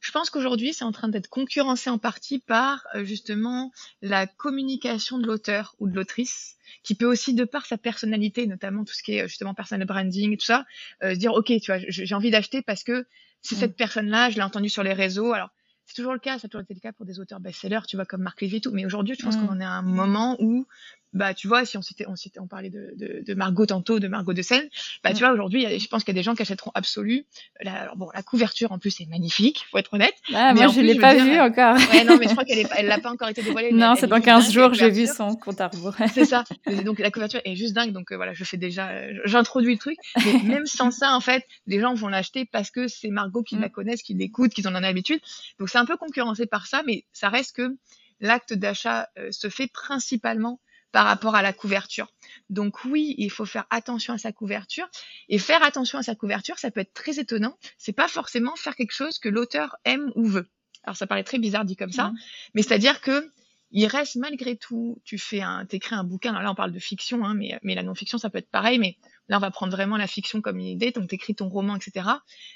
Je 0.00 0.10
pense 0.10 0.28
qu'aujourd'hui 0.28 0.74
c'est 0.74 0.84
en 0.84 0.92
train 0.92 1.08
d'être 1.08 1.28
concurrencé 1.28 1.88
en 1.88 1.98
partie 1.98 2.38
par 2.40 2.86
euh, 2.94 3.04
justement 3.04 3.72
la 4.02 4.26
communication 4.26 5.18
de 5.18 5.26
l'auteur 5.26 5.74
ou 5.78 5.88
de 5.88 5.94
l'autrice 5.94 6.56
qui 6.82 6.94
peut 6.94 7.06
aussi 7.06 7.34
de 7.34 7.44
par 7.44 7.66
sa 7.66 7.78
personnalité, 7.78 8.46
notamment 8.46 8.84
tout 8.84 8.92
ce 8.92 9.02
qui 9.02 9.16
est 9.16 9.28
justement 9.28 9.54
personal 9.54 9.86
branding 9.86 10.32
et 10.32 10.36
tout 10.36 10.46
ça, 10.46 10.66
euh, 11.02 11.14
se 11.14 11.18
dire 11.18 11.32
ok 11.32 11.46
tu 11.46 11.72
vois 11.72 11.78
j'ai 11.78 12.14
envie 12.14 12.30
d'acheter 12.30 12.62
parce 12.62 12.84
que 12.84 13.06
c'est 13.42 13.56
mmh. 13.56 13.58
cette 13.58 13.76
personne-là, 13.76 14.30
je 14.30 14.36
l'ai 14.36 14.42
entendu 14.42 14.68
sur 14.68 14.82
les 14.82 14.92
réseaux. 14.92 15.32
Alors 15.32 15.48
c'est 15.86 15.96
toujours 15.96 16.12
le 16.12 16.20
cas, 16.20 16.38
ça 16.38 16.46
a 16.46 16.48
toujours 16.48 16.62
été 16.62 16.74
le 16.74 16.80
cas 16.80 16.92
pour 16.92 17.04
des 17.04 17.18
auteurs 17.18 17.40
best-sellers, 17.40 17.80
tu 17.88 17.96
vois, 17.96 18.04
comme 18.04 18.22
Marc 18.22 18.40
Lévy 18.42 18.56
et 18.56 18.60
tout. 18.60 18.70
Mais 18.70 18.86
aujourd'hui, 18.86 19.16
je 19.18 19.24
pense 19.24 19.36
mmh. 19.36 19.46
qu'on 19.46 19.54
en 19.54 19.60
est 19.60 19.64
à 19.64 19.72
un 19.72 19.82
moment 19.82 20.36
où 20.38 20.66
bah 21.12 21.34
tu 21.34 21.48
vois 21.48 21.64
si 21.64 21.76
on 21.76 21.82
citait 21.82 22.04
on 22.06 22.14
citait 22.14 22.38
on 22.40 22.46
parlait 22.46 22.70
de, 22.70 22.92
de, 22.96 23.22
de 23.26 23.34
Margot 23.34 23.66
tantôt 23.66 23.98
de 23.98 24.06
Margot 24.06 24.32
de 24.32 24.42
Seine 24.42 24.68
bah 25.02 25.12
tu 25.12 25.18
vois 25.20 25.32
aujourd'hui 25.32 25.78
je 25.78 25.88
pense 25.88 26.04
qu'il 26.04 26.14
y 26.14 26.16
a 26.16 26.20
des 26.20 26.22
gens 26.22 26.34
qui 26.34 26.42
achèteront 26.42 26.70
absolu. 26.74 27.24
La, 27.60 27.82
alors 27.82 27.96
bon 27.96 28.08
la 28.14 28.22
couverture 28.22 28.72
en 28.72 28.78
plus 28.78 29.00
est 29.00 29.06
magnifique 29.06 29.64
faut 29.70 29.78
être 29.78 29.94
honnête. 29.94 30.14
Ah, 30.32 30.54
moi 30.54 30.68
je 30.68 30.80
l'ai 30.80 30.96
pas 30.96 31.14
vue 31.14 31.38
encore. 31.40 31.76
Ouais 31.90 32.04
non 32.04 32.18
mais 32.18 32.26
je 32.26 32.32
crois 32.32 32.44
qu'elle 32.44 32.64
elle 32.76 32.86
l'a 32.86 32.98
pas 32.98 33.10
encore 33.10 33.28
été 33.28 33.42
dévoilée 33.42 33.72
non 33.72 33.94
c'est 33.96 34.06
dans 34.06 34.20
15 34.20 34.52
jours 34.52 34.74
j'ai 34.74 34.90
vu 34.90 35.06
son 35.06 35.34
compte 35.34 35.60
à 35.60 35.68
rebours. 35.68 35.94
C'est 36.14 36.24
ça. 36.24 36.44
Donc 36.84 36.98
la 36.98 37.10
couverture 37.10 37.40
est 37.44 37.56
juste 37.56 37.74
dingue 37.74 37.92
donc 37.92 38.12
euh, 38.12 38.16
voilà 38.16 38.32
je 38.32 38.44
fais 38.44 38.56
déjà 38.56 38.90
j'introduis 39.24 39.74
le 39.74 39.78
truc. 39.78 39.96
Mais 40.24 40.42
même 40.44 40.66
sans 40.66 40.90
ça 40.90 41.14
en 41.14 41.20
fait 41.20 41.44
les 41.66 41.80
gens 41.80 41.94
vont 41.94 42.08
l'acheter 42.08 42.44
parce 42.44 42.70
que 42.70 42.86
c'est 42.88 43.08
Margot 43.08 43.42
qui 43.42 43.56
mm. 43.56 43.60
la 43.60 43.68
connaissent 43.68 44.02
qui 44.02 44.14
l'écoutent 44.14 44.52
qu'ils 44.52 44.68
en 44.68 44.76
ont 44.76 44.80
l'habitude. 44.80 45.20
Donc 45.58 45.68
c'est 45.68 45.78
un 45.78 45.86
peu 45.86 45.96
concurrencé 45.96 46.46
par 46.46 46.66
ça 46.66 46.82
mais 46.86 47.04
ça 47.12 47.28
reste 47.28 47.56
que 47.56 47.76
l'acte 48.20 48.52
d'achat 48.52 49.08
euh, 49.18 49.32
se 49.32 49.48
fait 49.48 49.66
principalement 49.66 50.60
par 50.92 51.06
rapport 51.06 51.34
à 51.34 51.42
la 51.42 51.52
couverture. 51.52 52.12
Donc 52.48 52.84
oui, 52.84 53.14
il 53.18 53.30
faut 53.30 53.46
faire 53.46 53.66
attention 53.70 54.14
à 54.14 54.18
sa 54.18 54.32
couverture. 54.32 54.88
Et 55.28 55.38
faire 55.38 55.62
attention 55.62 55.98
à 55.98 56.02
sa 56.02 56.14
couverture, 56.14 56.58
ça 56.58 56.70
peut 56.70 56.80
être 56.80 56.94
très 56.94 57.18
étonnant. 57.18 57.56
C'est 57.78 57.92
pas 57.92 58.08
forcément 58.08 58.56
faire 58.56 58.76
quelque 58.76 58.94
chose 58.94 59.18
que 59.18 59.28
l'auteur 59.28 59.76
aime 59.84 60.12
ou 60.16 60.26
veut. 60.26 60.48
Alors 60.82 60.96
ça 60.96 61.06
paraît 61.06 61.24
très 61.24 61.38
bizarre 61.38 61.64
dit 61.64 61.76
comme 61.76 61.92
ça, 61.92 62.08
mmh. 62.08 62.18
mais 62.54 62.62
c'est-à-dire 62.62 63.00
que 63.00 63.30
il 63.72 63.86
reste 63.86 64.16
malgré 64.16 64.56
tout, 64.56 65.00
tu 65.04 65.18
fais 65.18 65.40
un, 65.40 65.64
t'écris 65.64 65.94
un 65.94 66.04
bouquin. 66.04 66.30
Alors 66.30 66.42
là, 66.42 66.50
on 66.50 66.54
parle 66.54 66.72
de 66.72 66.78
fiction, 66.78 67.24
hein, 67.24 67.34
mais, 67.34 67.58
mais 67.62 67.74
la 67.74 67.82
non-fiction, 67.82 68.18
ça 68.18 68.28
peut 68.30 68.38
être 68.38 68.50
pareil. 68.50 68.78
Mais 68.78 68.96
là, 69.28 69.36
on 69.36 69.40
va 69.40 69.50
prendre 69.50 69.72
vraiment 69.72 69.96
la 69.96 70.06
fiction 70.06 70.40
comme 70.40 70.58
une 70.58 70.66
idée. 70.66 70.90
Donc, 70.90 71.08
t'écris 71.08 71.34
ton 71.34 71.48
roman, 71.48 71.76
etc. 71.76 72.08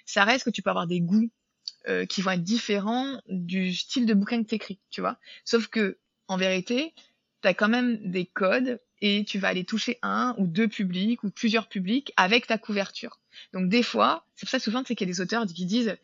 Ça 0.06 0.24
reste 0.24 0.44
que 0.44 0.50
tu 0.50 0.62
peux 0.62 0.70
avoir 0.70 0.86
des 0.86 1.00
goûts 1.00 1.30
euh, 1.88 2.04
qui 2.04 2.20
vont 2.20 2.32
être 2.32 2.42
différents 2.42 3.20
du 3.28 3.72
style 3.72 4.06
de 4.06 4.14
bouquin 4.14 4.42
que 4.42 4.48
t'écris, 4.48 4.80
tu 4.90 5.00
vois. 5.00 5.18
Sauf 5.44 5.68
que, 5.68 5.98
en 6.26 6.36
vérité, 6.36 6.94
tu 7.44 7.48
as 7.48 7.54
quand 7.54 7.68
même 7.68 7.98
des 8.10 8.24
codes 8.24 8.80
et 9.02 9.22
tu 9.26 9.38
vas 9.38 9.48
aller 9.48 9.64
toucher 9.64 9.98
un 10.00 10.34
ou 10.38 10.46
deux 10.46 10.66
publics 10.66 11.22
ou 11.24 11.30
plusieurs 11.30 11.68
publics 11.68 12.14
avec 12.16 12.46
ta 12.46 12.56
couverture. 12.56 13.20
Donc 13.52 13.68
des 13.68 13.82
fois, 13.82 14.24
c'est 14.34 14.46
pour 14.46 14.50
ça 14.50 14.58
souvent 14.58 14.82
c'est 14.86 14.94
qu'il 14.94 15.06
y 15.06 15.10
a 15.10 15.12
des 15.12 15.20
auteurs 15.20 15.44
qui 15.44 15.66
disent 15.66 15.94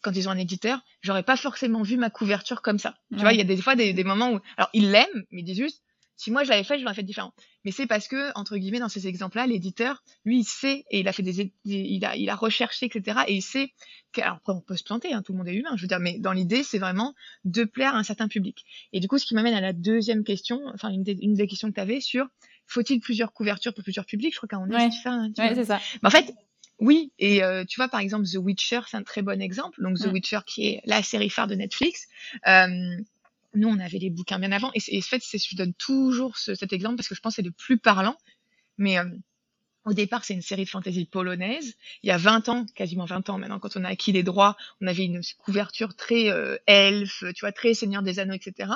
quand 0.00 0.16
ils 0.16 0.28
ont 0.28 0.32
un 0.32 0.38
éditeur, 0.38 0.80
j'aurais 1.02 1.22
pas 1.22 1.36
forcément 1.36 1.82
vu 1.82 1.98
ma 1.98 2.08
couverture 2.08 2.62
comme 2.62 2.78
ça. 2.78 2.96
Tu 3.12 3.20
vois, 3.20 3.34
il 3.34 3.38
y 3.38 3.42
a 3.42 3.44
des 3.44 3.58
fois 3.58 3.76
des, 3.76 3.92
des 3.92 4.02
moments 4.02 4.32
où 4.32 4.40
alors 4.56 4.70
ils 4.72 4.90
l'aiment, 4.90 5.24
mais 5.30 5.42
ils 5.42 5.44
disent 5.44 5.58
juste 5.58 5.82
Si 6.22 6.30
moi 6.30 6.44
je 6.44 6.50
l'avais 6.50 6.62
fait, 6.62 6.78
je 6.78 6.84
l'aurais 6.84 6.94
fait 6.94 7.02
différent. 7.02 7.34
Mais 7.64 7.72
c'est 7.72 7.88
parce 7.88 8.06
que, 8.06 8.30
entre 8.38 8.56
guillemets, 8.56 8.78
dans 8.78 8.88
ces 8.88 9.08
exemples-là, 9.08 9.48
l'éditeur, 9.48 10.04
lui, 10.24 10.38
il 10.38 10.44
sait 10.44 10.84
et 10.92 11.00
il 11.00 11.08
a 11.08 11.12
fait 11.12 11.24
des, 11.24 11.52
il 11.64 12.04
a, 12.04 12.14
il 12.14 12.30
a 12.30 12.36
recherché, 12.36 12.86
etc. 12.86 13.22
Et 13.26 13.34
il 13.34 13.42
sait 13.42 13.72
alors 14.18 14.36
après 14.36 14.52
on 14.52 14.60
peut 14.60 14.76
se 14.76 14.84
planter, 14.84 15.12
hein, 15.12 15.22
tout 15.22 15.32
le 15.32 15.38
monde 15.38 15.48
est 15.48 15.54
humain, 15.54 15.72
je 15.74 15.82
veux 15.82 15.88
dire, 15.88 15.98
mais 15.98 16.20
dans 16.20 16.30
l'idée, 16.30 16.62
c'est 16.62 16.78
vraiment 16.78 17.16
de 17.44 17.64
plaire 17.64 17.96
à 17.96 17.98
un 17.98 18.04
certain 18.04 18.28
public. 18.28 18.64
Et 18.92 19.00
du 19.00 19.08
coup, 19.08 19.18
ce 19.18 19.26
qui 19.26 19.34
m'amène 19.34 19.54
à 19.54 19.60
la 19.60 19.72
deuxième 19.72 20.22
question, 20.22 20.60
enfin 20.72 20.90
une 20.90 21.02
des, 21.02 21.18
une 21.20 21.34
des 21.34 21.48
questions 21.48 21.68
que 21.70 21.74
tu 21.74 21.80
avais 21.80 22.00
sur 22.00 22.28
faut-il 22.66 23.00
plusieurs 23.00 23.32
couvertures 23.32 23.74
pour 23.74 23.82
plusieurs 23.82 24.06
publics? 24.06 24.32
Je 24.32 24.38
crois 24.38 24.48
qu'on 24.48 24.70
est 24.70 24.90
ça. 24.92 25.10
Hein, 25.10 25.32
ouais, 25.36 25.54
c'est 25.56 25.64
ça. 25.64 25.80
Mais 26.02 26.06
en 26.06 26.10
fait, 26.10 26.32
oui, 26.78 27.12
et 27.18 27.42
euh, 27.42 27.64
tu 27.64 27.80
vois, 27.80 27.88
par 27.88 27.98
exemple, 27.98 28.26
The 28.26 28.36
Witcher, 28.36 28.82
c'est 28.88 28.96
un 28.96 29.02
très 29.02 29.22
bon 29.22 29.42
exemple. 29.42 29.82
Donc, 29.82 29.98
The 29.98 30.06
Witcher, 30.06 30.38
qui 30.46 30.68
est 30.68 30.82
la 30.84 31.02
série 31.02 31.30
phare 31.30 31.48
de 31.48 31.56
Netflix. 31.56 32.06
Euh, 32.46 32.96
nous, 33.54 33.68
on 33.68 33.78
avait 33.78 33.98
les 33.98 34.10
bouquins 34.10 34.38
bien 34.38 34.52
avant. 34.52 34.70
Et, 34.74 34.80
et 34.88 34.98
en 34.98 35.02
fait, 35.02 35.22
je 35.22 35.56
donne 35.56 35.74
toujours 35.74 36.38
cet 36.38 36.72
exemple 36.72 36.96
parce 36.96 37.08
que 37.08 37.14
je 37.14 37.20
pense 37.20 37.32
que 37.32 37.36
c'est 37.36 37.42
le 37.42 37.52
plus 37.52 37.78
parlant. 37.78 38.16
Mais 38.78 38.98
euh, 38.98 39.04
au 39.84 39.92
départ, 39.92 40.24
c'est 40.24 40.34
une 40.34 40.42
série 40.42 40.64
de 40.64 40.70
fantasy 40.70 41.04
polonaise. 41.04 41.74
Il 42.02 42.08
y 42.08 42.12
a 42.12 42.18
20 42.18 42.48
ans, 42.48 42.66
quasiment 42.74 43.04
20 43.04 43.30
ans 43.30 43.38
maintenant, 43.38 43.58
quand 43.58 43.76
on 43.76 43.84
a 43.84 43.88
acquis 43.88 44.12
les 44.12 44.22
droits, 44.22 44.56
on 44.80 44.86
avait 44.86 45.04
une 45.04 45.20
couverture 45.38 45.94
très 45.96 46.28
elfe, 46.66 47.24
tu 47.34 47.40
vois, 47.40 47.52
très 47.52 47.74
Seigneur 47.74 48.02
des 48.02 48.18
Anneaux, 48.18 48.34
etc. 48.34 48.72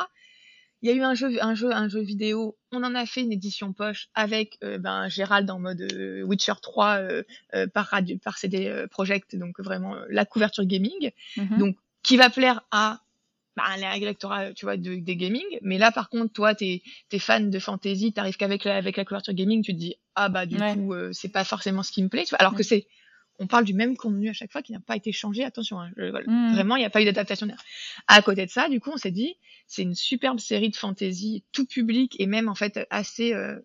Il 0.82 0.90
y 0.90 0.92
a 0.92 0.94
eu 0.94 1.02
un 1.02 1.14
jeu, 1.14 1.42
un 1.42 1.54
jeu, 1.54 1.72
un 1.72 1.88
jeu 1.88 2.00
vidéo. 2.00 2.56
On 2.70 2.84
en 2.84 2.94
a 2.94 3.06
fait 3.06 3.22
une 3.22 3.32
édition 3.32 3.72
poche 3.72 4.08
avec 4.14 4.58
euh, 4.62 4.78
ben, 4.78 5.08
Gérald 5.08 5.50
en 5.50 5.58
mode 5.58 5.80
euh, 5.80 6.22
Witcher 6.22 6.52
3 6.60 6.98
euh, 6.98 7.22
par, 7.72 7.86
radio, 7.86 8.18
par 8.18 8.36
CD 8.38 8.84
Projekt, 8.90 9.36
donc 9.36 9.58
vraiment 9.58 9.96
la 10.10 10.24
couverture 10.24 10.64
gaming. 10.64 11.10
Mhm. 11.36 11.58
Donc 11.58 11.76
qui 12.02 12.16
va 12.16 12.30
plaire 12.30 12.62
à 12.70 13.00
bah, 13.56 13.64
l'électorat, 13.98 14.52
tu 14.52 14.66
vois, 14.66 14.76
de, 14.76 14.96
des 14.96 15.16
gaming. 15.16 15.44
Mais 15.62 15.78
là, 15.78 15.90
par 15.90 16.08
contre, 16.08 16.32
toi, 16.32 16.54
t'es 16.54 16.82
es 17.12 17.18
fan 17.18 17.50
de 17.50 17.58
fantasy, 17.58 18.12
t'arrives 18.12 18.36
qu'avec 18.36 18.64
la, 18.64 18.76
avec 18.76 18.96
la 18.96 19.04
couverture 19.04 19.34
gaming, 19.34 19.62
tu 19.62 19.72
te 19.72 19.78
dis 19.78 19.96
ah 20.14 20.28
bah 20.28 20.46
du 20.46 20.56
coup 20.56 20.94
c'est 21.12 21.28
pas 21.28 21.44
forcément 21.44 21.82
ce 21.82 21.92
qui 21.92 22.02
me 22.02 22.08
plaît. 22.08 22.24
Tu 22.24 22.30
vois, 22.30 22.38
alors 22.38 22.54
que 22.54 22.62
c'est 22.62 22.86
on 23.38 23.46
parle 23.46 23.64
du 23.64 23.74
même 23.74 23.96
contenu 23.96 24.30
à 24.30 24.32
chaque 24.32 24.52
fois 24.52 24.62
qui 24.62 24.72
n'a 24.72 24.80
pas 24.80 24.96
été 24.96 25.12
changé. 25.12 25.44
Attention, 25.44 25.80
hein, 25.80 25.90
mmh. 25.96 26.54
vraiment, 26.54 26.76
il 26.76 26.80
n'y 26.80 26.86
a 26.86 26.90
pas 26.90 27.02
eu 27.02 27.04
d'adaptation. 27.04 27.46
À 28.06 28.22
côté 28.22 28.46
de 28.46 28.50
ça, 28.50 28.68
du 28.68 28.80
coup, 28.80 28.90
on 28.92 28.96
s'est 28.96 29.10
dit, 29.10 29.36
c'est 29.66 29.82
une 29.82 29.94
superbe 29.94 30.38
série 30.38 30.70
de 30.70 30.76
fantasy, 30.76 31.44
tout 31.52 31.66
public 31.66 32.16
et 32.18 32.26
même 32.26 32.48
en 32.48 32.54
fait 32.54 32.86
assez, 32.90 33.34
euh, 33.34 33.56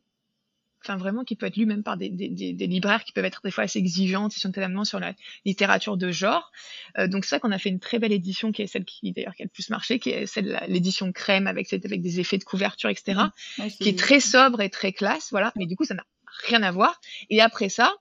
enfin 0.84 0.98
vraiment 0.98 1.24
qui 1.24 1.36
peut 1.36 1.46
être 1.46 1.58
lu 1.58 1.66
même 1.66 1.84
par 1.84 1.98
des, 1.98 2.10
libraires 2.10 3.04
qui 3.04 3.12
peuvent 3.12 3.26
être 3.26 3.42
des 3.44 3.52
fois 3.52 3.66
assez 3.66 3.80
exigeantes, 3.80 4.36
ils 4.36 4.40
sont 4.40 4.52
tellement 4.52 4.84
sur 4.84 5.00
la 5.00 5.14
littérature 5.46 5.98
de 5.98 6.12
genre. 6.12 6.52
Euh, 6.98 7.08
donc 7.08 7.26
c'est 7.26 7.32
ça 7.32 7.40
qu'on 7.40 7.52
a 7.52 7.60
fait 7.60 7.70
une 7.70 7.80
très 7.80 8.00
belle 8.00 8.12
édition 8.12 8.52
qui 8.52 8.62
est 8.62 8.68
celle 8.68 8.86
qui 8.86 9.12
d'ailleurs 9.12 9.36
qui 9.36 9.44
a 9.44 9.46
le 9.46 9.50
plus 9.50 9.70
marché, 9.70 10.00
qui 10.00 10.10
est 10.10 10.26
celle 10.26 10.62
l'édition 10.68 11.12
crème 11.12 11.48
avec 11.48 11.72
avec 11.72 12.02
des 12.02 12.20
effets 12.20 12.38
de 12.38 12.44
couverture, 12.44 12.90
etc. 12.90 13.20
Mmh. 13.58 13.68
qui 13.68 13.90
est 13.90 14.00
très 14.00 14.20
sobre 14.20 14.62
et 14.62 14.70
très 14.70 14.94
classe, 14.94 15.30
voilà. 15.32 15.52
Mais 15.56 15.66
du 15.66 15.76
coup, 15.76 15.86
ça 15.86 15.94
n'a 15.94 16.06
rien 16.48 16.64
à 16.64 16.72
voir. 16.72 17.00
Et 17.30 17.42
après 17.42 17.70
ça, 17.70 17.94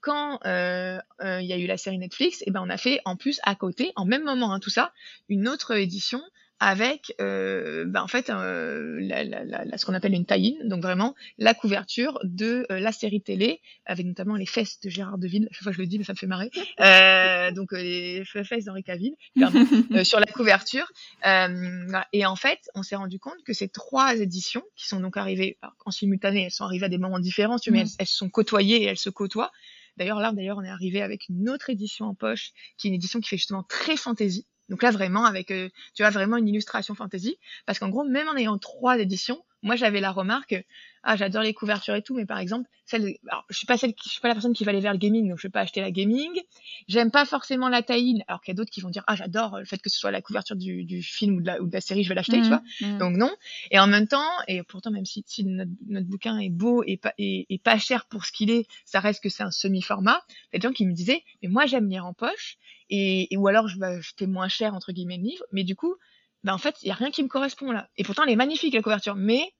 quand 0.00 0.38
euh, 0.46 0.98
euh, 1.20 1.40
il 1.40 1.46
y 1.46 1.52
a 1.52 1.58
eu 1.58 1.66
la 1.66 1.76
série 1.76 1.98
Netflix, 1.98 2.42
et 2.42 2.44
eh 2.46 2.50
ben 2.50 2.62
on 2.64 2.70
a 2.70 2.76
fait 2.76 3.00
en 3.04 3.16
plus 3.16 3.40
à 3.42 3.54
côté, 3.54 3.92
en 3.96 4.04
même 4.04 4.24
moment, 4.24 4.52
hein, 4.52 4.60
tout 4.60 4.70
ça, 4.70 4.92
une 5.28 5.48
autre 5.48 5.74
édition 5.76 6.22
avec 6.60 7.14
euh, 7.20 7.84
ben 7.86 8.02
en 8.02 8.08
fait 8.08 8.30
euh, 8.30 8.98
la, 9.00 9.22
la, 9.24 9.44
la, 9.44 9.78
ce 9.78 9.86
qu'on 9.86 9.94
appelle 9.94 10.14
une 10.14 10.26
tie 10.26 10.58
donc 10.64 10.82
vraiment 10.82 11.14
la 11.38 11.54
couverture 11.54 12.18
de 12.24 12.66
euh, 12.70 12.80
la 12.80 12.92
série 12.92 13.20
télé, 13.20 13.60
avec 13.86 14.06
notamment 14.06 14.34
les 14.34 14.46
fesses 14.46 14.80
de 14.80 14.88
Gérard 14.90 15.18
Deville. 15.18 15.48
Chaque 15.52 15.62
fois 15.62 15.72
je 15.72 15.78
le 15.78 15.86
dis, 15.86 15.98
mais 15.98 16.04
ça 16.04 16.12
me 16.12 16.18
fait 16.18 16.26
marrer. 16.26 16.50
Euh, 16.80 17.50
donc 17.50 17.72
les 17.72 18.24
fesses 18.24 18.64
d'Henri 18.64 18.84
Cavill 18.84 19.14
sur 20.04 20.20
la 20.20 20.26
couverture. 20.26 20.86
et 21.24 22.26
en 22.26 22.36
fait, 22.36 22.60
on 22.74 22.82
s'est 22.82 22.94
rendu 22.94 23.18
compte 23.18 23.42
que 23.44 23.52
ces 23.52 23.68
trois 23.68 24.14
éditions, 24.14 24.62
qui 24.76 24.86
sont 24.86 25.00
donc 25.00 25.16
arrivées 25.16 25.58
en 25.84 25.90
simultané, 25.90 26.44
elles 26.44 26.52
sont 26.52 26.64
arrivées 26.64 26.86
à 26.86 26.88
des 26.88 26.98
moments 26.98 27.18
différents, 27.18 27.56
mais 27.70 27.78
mm. 27.78 27.80
elles, 27.80 27.88
elles 27.98 28.06
se 28.06 28.16
sont 28.16 28.28
côtoyées 28.28 28.82
et 28.82 28.84
elles 28.84 28.98
se 28.98 29.10
côtoient. 29.10 29.50
D'ailleurs, 29.98 30.20
là, 30.20 30.32
d'ailleurs, 30.32 30.58
on 30.58 30.62
est 30.62 30.70
arrivé 30.70 31.02
avec 31.02 31.28
une 31.28 31.50
autre 31.50 31.70
édition 31.70 32.06
en 32.06 32.14
poche, 32.14 32.52
qui 32.76 32.86
est 32.86 32.90
une 32.90 32.94
édition 32.94 33.20
qui 33.20 33.28
fait 33.28 33.36
justement 33.36 33.64
très 33.64 33.96
fantasy. 33.96 34.46
Donc 34.68 34.82
là, 34.82 34.90
vraiment, 34.90 35.24
avec, 35.24 35.50
euh, 35.50 35.68
tu 35.94 36.02
vois, 36.02 36.10
vraiment 36.10 36.36
une 36.36 36.48
illustration 36.48 36.94
fantasy. 36.94 37.38
Parce 37.66 37.78
qu'en 37.78 37.88
gros, 37.88 38.04
même 38.04 38.28
en 38.28 38.36
ayant 38.36 38.58
trois 38.58 38.98
éditions, 38.98 39.42
moi, 39.62 39.76
j'avais 39.76 40.00
la 40.00 40.12
remarque, 40.12 40.54
ah, 41.02 41.16
j'adore 41.16 41.42
les 41.42 41.54
couvertures 41.54 41.94
et 41.94 42.02
tout, 42.02 42.14
mais 42.14 42.26
par 42.26 42.38
exemple, 42.38 42.68
celle, 42.84 43.16
alors, 43.28 43.44
je 43.50 43.56
suis 43.56 43.66
pas 43.66 43.76
celle, 43.76 43.92
je 44.04 44.08
suis 44.08 44.20
pas 44.20 44.28
la 44.28 44.34
personne 44.34 44.52
qui 44.52 44.64
va 44.64 44.70
aller 44.70 44.80
vers 44.80 44.92
le 44.92 44.98
gaming, 44.98 45.28
donc 45.28 45.38
je 45.38 45.46
vais 45.46 45.52
pas 45.52 45.60
acheter 45.60 45.80
la 45.80 45.90
gaming. 45.90 46.40
J'aime 46.86 47.10
pas 47.10 47.24
forcément 47.24 47.68
la 47.68 47.82
tie 47.82 48.22
alors 48.28 48.40
qu'il 48.40 48.52
y 48.52 48.54
a 48.54 48.56
d'autres 48.56 48.70
qui 48.70 48.80
vont 48.80 48.90
dire, 48.90 49.04
ah, 49.06 49.16
j'adore 49.16 49.58
le 49.58 49.64
fait 49.64 49.78
que 49.78 49.90
ce 49.90 49.98
soit 49.98 50.10
la 50.10 50.22
couverture 50.22 50.56
du, 50.56 50.84
du 50.84 51.02
film 51.02 51.36
ou 51.36 51.40
de, 51.40 51.46
la, 51.46 51.60
ou 51.60 51.66
de 51.66 51.72
la 51.72 51.80
série, 51.80 52.04
je 52.04 52.08
vais 52.08 52.14
l'acheter, 52.14 52.40
tu 52.40 52.44
mmh, 52.44 52.48
vois. 52.48 52.62
Mmh. 52.80 52.98
Donc 52.98 53.16
non. 53.16 53.30
Et 53.70 53.78
en 53.78 53.86
même 53.86 54.06
temps, 54.06 54.28
et 54.46 54.62
pourtant, 54.62 54.90
même 54.90 55.06
si, 55.06 55.24
si 55.26 55.44
notre, 55.44 55.70
notre, 55.88 56.06
bouquin 56.06 56.38
est 56.38 56.50
beau 56.50 56.82
et 56.86 56.96
pas, 56.96 57.14
et, 57.18 57.46
et 57.48 57.58
pas 57.58 57.78
cher 57.78 58.06
pour 58.06 58.24
ce 58.24 58.32
qu'il 58.32 58.50
est, 58.50 58.66
ça 58.84 59.00
reste 59.00 59.22
que 59.22 59.28
c'est 59.28 59.42
un 59.42 59.50
semi-format. 59.50 60.22
Il 60.28 60.54
y 60.54 60.56
a 60.56 60.58
des 60.60 60.68
gens 60.68 60.74
qui 60.74 60.86
me 60.86 60.92
disaient, 60.92 61.22
mais 61.42 61.48
moi, 61.48 61.66
j'aime 61.66 61.88
lire 61.88 62.06
en 62.06 62.14
poche, 62.14 62.58
et, 62.90 63.28
ou 63.36 63.48
alors 63.48 63.68
je 63.68 63.78
vais 63.78 63.86
acheter 63.86 64.26
moins 64.26 64.48
cher, 64.48 64.74
entre 64.74 64.92
guillemets, 64.92 65.18
le 65.18 65.24
livre, 65.24 65.44
mais 65.52 65.64
du 65.64 65.76
coup, 65.76 65.96
ben 66.44 66.54
en 66.54 66.58
fait, 66.58 66.76
il 66.82 66.88
y 66.88 66.90
a 66.90 66.94
rien 66.94 67.10
qui 67.10 67.22
me 67.22 67.28
correspond 67.28 67.72
là. 67.72 67.88
Et 67.96 68.04
pourtant, 68.04 68.24
elle 68.24 68.30
est 68.30 68.36
magnifique, 68.36 68.74
la 68.74 68.82
couverture, 68.82 69.14
mais 69.16 69.52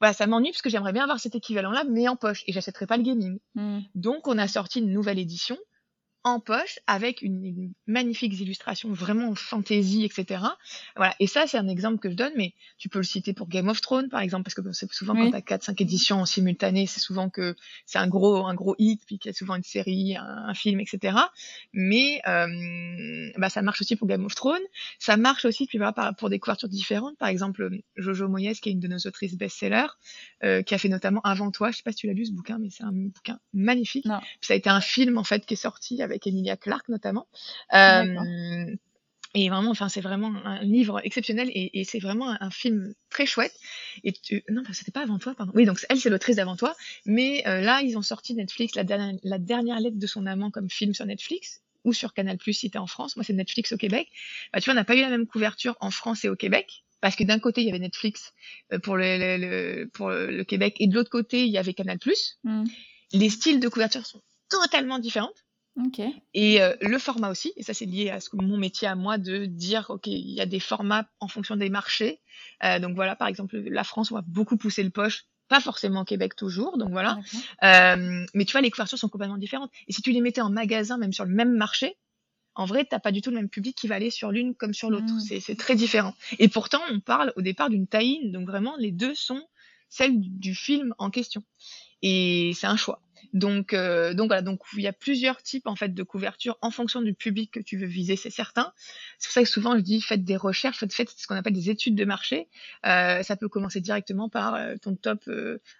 voilà, 0.00 0.14
ça 0.14 0.26
m'ennuie 0.26 0.50
parce 0.50 0.62
que 0.62 0.70
j'aimerais 0.70 0.92
bien 0.92 1.02
avoir 1.02 1.20
cet 1.20 1.34
équivalent-là, 1.34 1.84
mais 1.84 2.08
en 2.08 2.16
poche, 2.16 2.42
et 2.46 2.52
j'achèterai 2.52 2.86
pas 2.86 2.96
le 2.96 3.02
gaming. 3.02 3.38
Mmh. 3.54 3.80
Donc, 3.94 4.26
on 4.28 4.38
a 4.38 4.48
sorti 4.48 4.78
une 4.78 4.92
nouvelle 4.92 5.18
édition 5.18 5.58
en 6.22 6.38
poche 6.38 6.78
avec 6.86 7.22
une, 7.22 7.44
une 7.44 7.72
magnifique 7.86 8.38
illustration 8.38 8.92
vraiment 8.92 9.34
fantasy, 9.34 10.04
etc. 10.04 10.42
Voilà. 10.96 11.14
Et 11.18 11.26
ça, 11.26 11.46
c'est 11.46 11.56
un 11.56 11.68
exemple 11.68 11.98
que 11.98 12.10
je 12.10 12.14
donne, 12.14 12.32
mais 12.36 12.54
tu 12.78 12.88
peux 12.88 12.98
le 12.98 13.04
citer 13.04 13.32
pour 13.32 13.48
Game 13.48 13.68
of 13.68 13.80
Thrones, 13.80 14.08
par 14.08 14.20
exemple, 14.20 14.44
parce 14.44 14.54
que 14.54 14.60
c'est 14.72 14.90
souvent 14.92 15.14
quand 15.14 15.30
tu 15.30 15.36
as 15.36 15.58
4-5 15.58 15.82
éditions 15.82 16.20
en 16.20 16.26
simultané, 16.26 16.86
c'est 16.86 17.00
souvent 17.00 17.30
que 17.30 17.56
c'est 17.86 17.98
un 17.98 18.06
gros, 18.06 18.46
un 18.46 18.54
gros 18.54 18.74
hit, 18.78 19.02
puis 19.06 19.18
qu'il 19.18 19.30
y 19.30 19.34
a 19.34 19.36
souvent 19.36 19.54
une 19.54 19.62
série, 19.62 20.16
un, 20.16 20.54
film, 20.54 20.80
etc. 20.80 21.16
Mais 21.72 22.20
euh, 22.26 23.30
bah, 23.38 23.48
ça 23.48 23.62
marche 23.62 23.80
aussi 23.80 23.96
pour 23.96 24.06
Game 24.06 24.24
of 24.24 24.34
Thrones. 24.34 24.58
Ça 24.98 25.16
marche 25.16 25.44
aussi, 25.44 25.66
puis 25.66 25.78
voilà, 25.78 26.12
pour 26.18 26.28
des 26.28 26.38
couvertures 26.38 26.68
différentes. 26.68 27.16
Par 27.16 27.28
exemple, 27.28 27.70
Jojo 27.96 28.28
Moyes, 28.28 28.54
qui 28.60 28.68
est 28.68 28.72
une 28.72 28.80
de 28.80 28.88
nos 28.88 28.98
autrices 28.98 29.36
best-seller, 29.36 29.86
euh, 30.44 30.62
qui 30.62 30.74
a 30.74 30.78
fait 30.78 30.88
notamment 30.88 31.20
Avant 31.22 31.50
toi. 31.50 31.70
Je 31.70 31.78
sais 31.78 31.82
pas 31.82 31.92
si 31.92 31.98
tu 31.98 32.06
l'as 32.06 32.12
lu 32.12 32.26
ce 32.26 32.32
bouquin, 32.32 32.58
mais 32.58 32.68
c'est 32.70 32.84
un 32.84 32.92
bouquin 32.92 33.38
magnifique. 33.52 34.04
Puis 34.04 34.38
ça 34.42 34.54
a 34.54 34.56
été 34.56 34.68
un 34.68 34.80
film 34.80 35.16
en 35.16 35.24
fait 35.24 35.46
qui 35.46 35.54
est 35.54 35.56
sorti 35.56 36.02
avec 36.02 36.09
Emilia 36.26 36.56
Clarke 36.56 36.88
notamment. 36.88 37.26
Euh, 37.72 38.76
et 39.34 39.48
vraiment, 39.48 39.70
enfin, 39.70 39.88
c'est 39.88 40.00
vraiment 40.00 40.34
un 40.44 40.60
livre 40.62 41.00
exceptionnel 41.04 41.50
et, 41.52 41.80
et 41.80 41.84
c'est 41.84 42.00
vraiment 42.00 42.36
un, 42.40 42.50
film 42.50 42.94
très 43.10 43.26
chouette. 43.26 43.54
Et 44.02 44.12
tu... 44.12 44.42
non, 44.48 44.62
c'était 44.72 44.90
pas 44.90 45.02
avant 45.02 45.18
toi, 45.18 45.34
pardon. 45.36 45.52
Oui, 45.54 45.64
donc 45.64 45.78
elle, 45.88 46.00
c'est 46.00 46.10
l'autrice 46.10 46.36
d'avant 46.36 46.56
toi. 46.56 46.74
Mais 47.06 47.46
euh, 47.46 47.60
là, 47.60 47.80
ils 47.82 47.96
ont 47.96 48.02
sorti 48.02 48.34
Netflix 48.34 48.74
la, 48.74 48.82
dernière, 48.82 49.16
la 49.22 49.38
dernière 49.38 49.78
lettre 49.78 49.98
de 49.98 50.06
son 50.06 50.26
amant 50.26 50.50
comme 50.50 50.68
film 50.68 50.94
sur 50.94 51.06
Netflix 51.06 51.62
ou 51.84 51.92
sur 51.92 52.12
Canal 52.12 52.38
Plus 52.38 52.54
si 52.54 52.70
t'es 52.70 52.78
en 52.78 52.88
France. 52.88 53.14
Moi, 53.14 53.24
c'est 53.24 53.32
Netflix 53.32 53.70
au 53.70 53.76
Québec. 53.76 54.08
Bah, 54.52 54.60
tu 54.60 54.64
vois, 54.64 54.72
on 54.72 54.76
n'a 54.76 54.84
pas 54.84 54.96
eu 54.96 55.00
la 55.00 55.10
même 55.10 55.26
couverture 55.28 55.76
en 55.80 55.92
France 55.92 56.24
et 56.24 56.28
au 56.28 56.36
Québec. 56.36 56.82
Parce 57.00 57.14
que 57.14 57.22
d'un 57.22 57.38
côté, 57.38 57.60
il 57.60 57.68
y 57.68 57.70
avait 57.70 57.78
Netflix 57.78 58.32
euh, 58.72 58.80
pour 58.80 58.96
le, 58.96 59.04
le, 59.38 59.86
pour 59.86 60.10
le 60.10 60.42
Québec 60.42 60.74
et 60.80 60.88
de 60.88 60.94
l'autre 60.94 61.10
côté, 61.10 61.44
il 61.44 61.52
y 61.52 61.58
avait 61.58 61.72
Canal 61.72 62.00
Plus. 62.00 62.38
Mm. 62.42 62.64
Les 63.12 63.30
styles 63.30 63.60
de 63.60 63.68
couverture 63.68 64.06
sont 64.06 64.22
totalement 64.48 64.98
Et 66.34 66.60
euh, 66.62 66.74
le 66.80 66.98
format 66.98 67.30
aussi, 67.30 67.52
et 67.56 67.62
ça 67.62 67.74
c'est 67.74 67.86
lié 67.86 68.10
à 68.10 68.20
ce 68.20 68.28
que 68.28 68.36
mon 68.36 68.58
métier 68.58 68.88
à 68.88 68.94
moi 68.94 69.18
de 69.18 69.46
dire, 69.46 69.86
ok, 69.90 70.06
il 70.06 70.30
y 70.30 70.40
a 70.40 70.46
des 70.46 70.60
formats 70.60 71.06
en 71.20 71.28
fonction 71.28 71.56
des 71.56 71.70
marchés. 71.70 72.20
Euh, 72.64 72.78
donc 72.78 72.94
voilà, 72.94 73.16
par 73.16 73.28
exemple, 73.28 73.56
la 73.56 73.84
France, 73.84 74.10
on 74.10 74.16
va 74.16 74.24
beaucoup 74.26 74.56
pousser 74.56 74.82
le 74.82 74.90
poche, 74.90 75.26
pas 75.48 75.60
forcément 75.60 76.02
au 76.02 76.04
Québec 76.04 76.36
toujours, 76.36 76.78
donc 76.78 76.90
voilà. 76.90 77.18
Euh, 77.62 78.24
mais 78.34 78.44
tu 78.44 78.52
vois, 78.52 78.60
les 78.60 78.70
couvertures 78.70 78.98
sont 78.98 79.08
complètement 79.08 79.38
différentes. 79.38 79.70
Et 79.88 79.92
si 79.92 80.02
tu 80.02 80.12
les 80.12 80.20
mettais 80.20 80.40
en 80.40 80.50
magasin, 80.50 80.98
même 80.98 81.12
sur 81.12 81.24
le 81.24 81.34
même 81.34 81.56
marché, 81.56 81.96
en 82.54 82.64
vrai, 82.64 82.84
t'as 82.84 82.98
pas 82.98 83.12
du 83.12 83.22
tout 83.22 83.30
le 83.30 83.36
même 83.36 83.48
public 83.48 83.76
qui 83.76 83.86
va 83.86 83.94
aller 83.94 84.10
sur 84.10 84.32
l'une 84.32 84.54
comme 84.54 84.74
sur 84.74 84.90
l'autre. 84.90 85.06
Mmh. 85.06 85.40
C'est 85.40 85.56
très 85.56 85.76
différent. 85.76 86.14
Et 86.38 86.48
pourtant, 86.48 86.80
on 86.90 87.00
parle 87.00 87.32
au 87.36 87.42
départ 87.42 87.70
d'une 87.70 87.86
taille 87.86 88.30
donc 88.30 88.46
vraiment, 88.46 88.76
les 88.76 88.90
deux 88.90 89.14
sont 89.14 89.42
celles 89.88 90.20
du 90.20 90.54
film 90.54 90.94
en 90.98 91.10
question. 91.10 91.42
Et 92.02 92.52
c'est 92.54 92.66
un 92.66 92.76
choix. 92.76 93.02
Donc, 93.32 93.72
euh, 93.72 94.14
donc 94.14 94.28
voilà, 94.28 94.42
donc 94.42 94.60
il 94.76 94.82
y 94.82 94.86
a 94.86 94.92
plusieurs 94.92 95.42
types 95.42 95.66
en 95.66 95.76
fait 95.76 95.94
de 95.94 96.02
couverture 96.02 96.58
en 96.60 96.70
fonction 96.70 97.02
du 97.02 97.14
public 97.14 97.50
que 97.52 97.60
tu 97.60 97.76
veux 97.76 97.86
viser, 97.86 98.16
c'est 98.16 98.30
certain. 98.30 98.72
C'est 99.18 99.28
pour 99.28 99.34
ça 99.34 99.42
que 99.42 99.48
souvent 99.48 99.76
je 99.76 99.82
dis 99.82 100.00
faites 100.00 100.24
des 100.24 100.36
recherches, 100.36 100.78
faites, 100.78 101.10
ce 101.10 101.26
qu'on 101.26 101.36
appelle 101.36 101.52
des 101.52 101.70
études 101.70 101.94
de 101.94 102.04
marché. 102.04 102.48
Euh, 102.86 103.22
ça 103.22 103.36
peut 103.36 103.48
commencer 103.48 103.80
directement 103.80 104.28
par 104.28 104.54
euh, 104.54 104.76
ton 104.80 104.96
top 104.96 105.28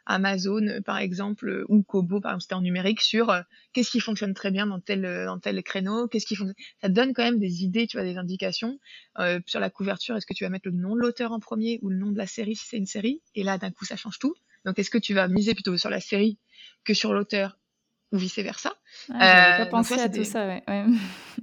Amazon 0.06 0.80
par 0.84 0.98
exemple 0.98 1.64
ou 1.68 1.82
Kobo 1.82 2.20
par 2.20 2.32
exemple 2.32 2.42
c'était 2.42 2.54
en 2.54 2.62
numérique 2.62 3.00
sur 3.00 3.34
qu'est-ce 3.72 3.90
qui 3.90 4.00
fonctionne 4.00 4.34
très 4.34 4.50
bien 4.50 4.66
dans 4.66 4.80
tel 4.80 5.02
dans 5.26 5.38
tel 5.38 5.62
créneau, 5.62 6.08
qu'est-ce 6.08 6.26
qui 6.26 6.36
fonctionne. 6.36 6.56
Ça 6.80 6.88
donne 6.88 7.12
quand 7.12 7.24
même 7.24 7.38
des 7.38 7.64
idées, 7.64 7.86
tu 7.86 7.96
vois, 7.96 8.04
des 8.04 8.18
indications 8.18 8.78
sur 9.46 9.60
la 9.60 9.70
couverture. 9.70 10.16
Est-ce 10.16 10.26
que 10.26 10.34
tu 10.34 10.44
vas 10.44 10.50
mettre 10.50 10.68
le 10.68 10.74
nom 10.74 10.94
de 10.94 11.00
l'auteur 11.00 11.32
en 11.32 11.40
premier 11.40 11.78
ou 11.82 11.88
le 11.90 11.96
nom 11.96 12.10
de 12.10 12.18
la 12.18 12.26
série 12.26 12.56
si 12.56 12.66
c'est 12.66 12.76
une 12.76 12.86
série? 12.86 13.20
Et 13.34 13.42
là 13.42 13.58
d'un 13.58 13.70
coup 13.70 13.84
ça 13.84 13.96
change 13.96 14.18
tout. 14.18 14.34
Donc 14.64 14.78
est-ce 14.78 14.90
que 14.90 14.98
tu 14.98 15.14
vas 15.14 15.28
miser 15.28 15.54
plutôt 15.54 15.76
sur 15.76 15.90
la 15.90 16.00
série 16.00 16.38
que 16.84 16.94
sur 16.94 17.12
l'auteur 17.12 17.58
ou 18.12 18.18
vice-versa? 18.18 18.74
Ah, 19.12 19.56
pas 19.58 19.66
pensé 19.66 20.00
à 20.00 20.08
tout 20.08 20.24
ça, 20.24 20.46
ouais. 20.46 20.62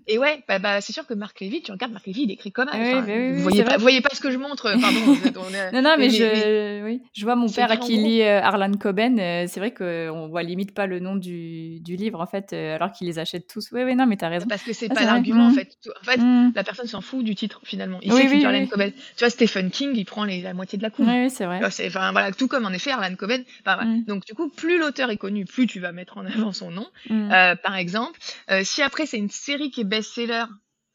Et 0.09 0.17
ouais, 0.17 0.41
bah, 0.47 0.59
bah, 0.59 0.79
c'est 0.79 0.93
sûr 0.93 1.05
que 1.05 1.13
Marc 1.13 1.41
Lévy, 1.41 1.61
tu 1.61 1.71
regardes 1.71 1.91
Marc 1.91 2.05
Lévy, 2.07 2.23
il 2.23 2.31
écrit 2.31 2.51
comme 2.51 2.69
ça. 2.69 2.77
Bah 2.77 3.01
vous, 3.01 3.41
voyez 3.41 3.63
pas, 3.63 3.77
voyez 3.77 4.01
pas 4.01 4.13
ce 4.13 4.21
que 4.21 4.31
je 4.31 4.37
montre, 4.37 4.71
pardon. 4.79 5.71
non, 5.73 5.81
non, 5.81 5.95
mais, 5.97 6.09
je, 6.09 6.83
Oui. 6.83 7.01
je 7.13 7.25
vois 7.25 7.35
mon 7.35 7.49
père 7.49 7.77
qui 7.79 7.97
lit 7.97 8.23
Arlan 8.23 8.71
Coben. 8.73 9.17
c'est 9.47 9.59
vrai 9.59 9.73
qu'on 9.73 10.27
voit 10.27 10.43
limite 10.43 10.73
pas 10.73 10.87
le 10.87 10.99
nom 10.99 11.15
du, 11.15 11.79
du 11.81 11.95
livre, 11.95 12.21
en 12.21 12.25
fait, 12.27 12.53
alors 12.53 12.91
qu'il 12.91 13.07
les 13.07 13.19
achète 13.19 13.47
tous. 13.47 13.69
Oui, 13.71 13.83
oui, 13.83 13.95
non, 13.95 14.05
mais 14.05 14.15
t'as 14.15 14.29
raison. 14.29 14.47
Parce 14.47 14.63
que 14.63 14.73
c'est 14.73 14.87
ah, 14.91 14.95
pas 14.95 15.03
l'argument, 15.03 15.47
en 15.47 15.51
mmh. 15.51 15.55
fait. 15.55 15.77
En 16.01 16.05
fait, 16.05 16.17
mmh. 16.17 16.53
la 16.55 16.63
personne 16.63 16.87
s'en 16.87 17.01
fout 17.01 17.23
du 17.23 17.35
titre, 17.35 17.59
finalement. 17.63 17.99
Il 18.01 18.13
sait 18.13 18.23
que 18.23 18.29
c'est 18.29 18.45
Arlan 18.45 18.65
Coben. 18.67 18.91
Tu 18.91 19.19
vois, 19.19 19.29
Stephen 19.29 19.71
King, 19.71 19.91
il 19.93 20.05
prend 20.05 20.23
les, 20.23 20.41
la 20.41 20.53
moitié 20.53 20.77
de 20.77 20.83
la 20.83 20.89
coupe. 20.89 21.07
Oui, 21.07 21.29
c'est 21.29 21.45
vrai. 21.45 21.59
Enfin, 21.63 22.11
voilà, 22.11 22.31
tout 22.31 22.47
comme 22.47 22.65
en 22.65 22.71
effet 22.71 22.91
Arlan 22.91 23.15
Coben. 23.15 23.43
Mmh. 23.65 24.03
Donc, 24.07 24.25
du 24.25 24.33
coup, 24.33 24.49
plus 24.49 24.77
l'auteur 24.77 25.09
est 25.09 25.17
connu, 25.17 25.45
plus 25.45 25.67
tu 25.67 25.79
vas 25.79 25.91
mettre 25.91 26.17
en 26.17 26.25
avant 26.25 26.53
son 26.53 26.71
nom. 26.71 26.87
Euh, 27.37 27.55
par 27.55 27.75
exemple, 27.75 28.19
euh, 28.49 28.63
si 28.63 28.81
après 28.81 29.05
c'est 29.05 29.17
une 29.17 29.29
série 29.29 29.71
qui 29.71 29.81
est 29.81 29.85
best-seller, 29.85 30.45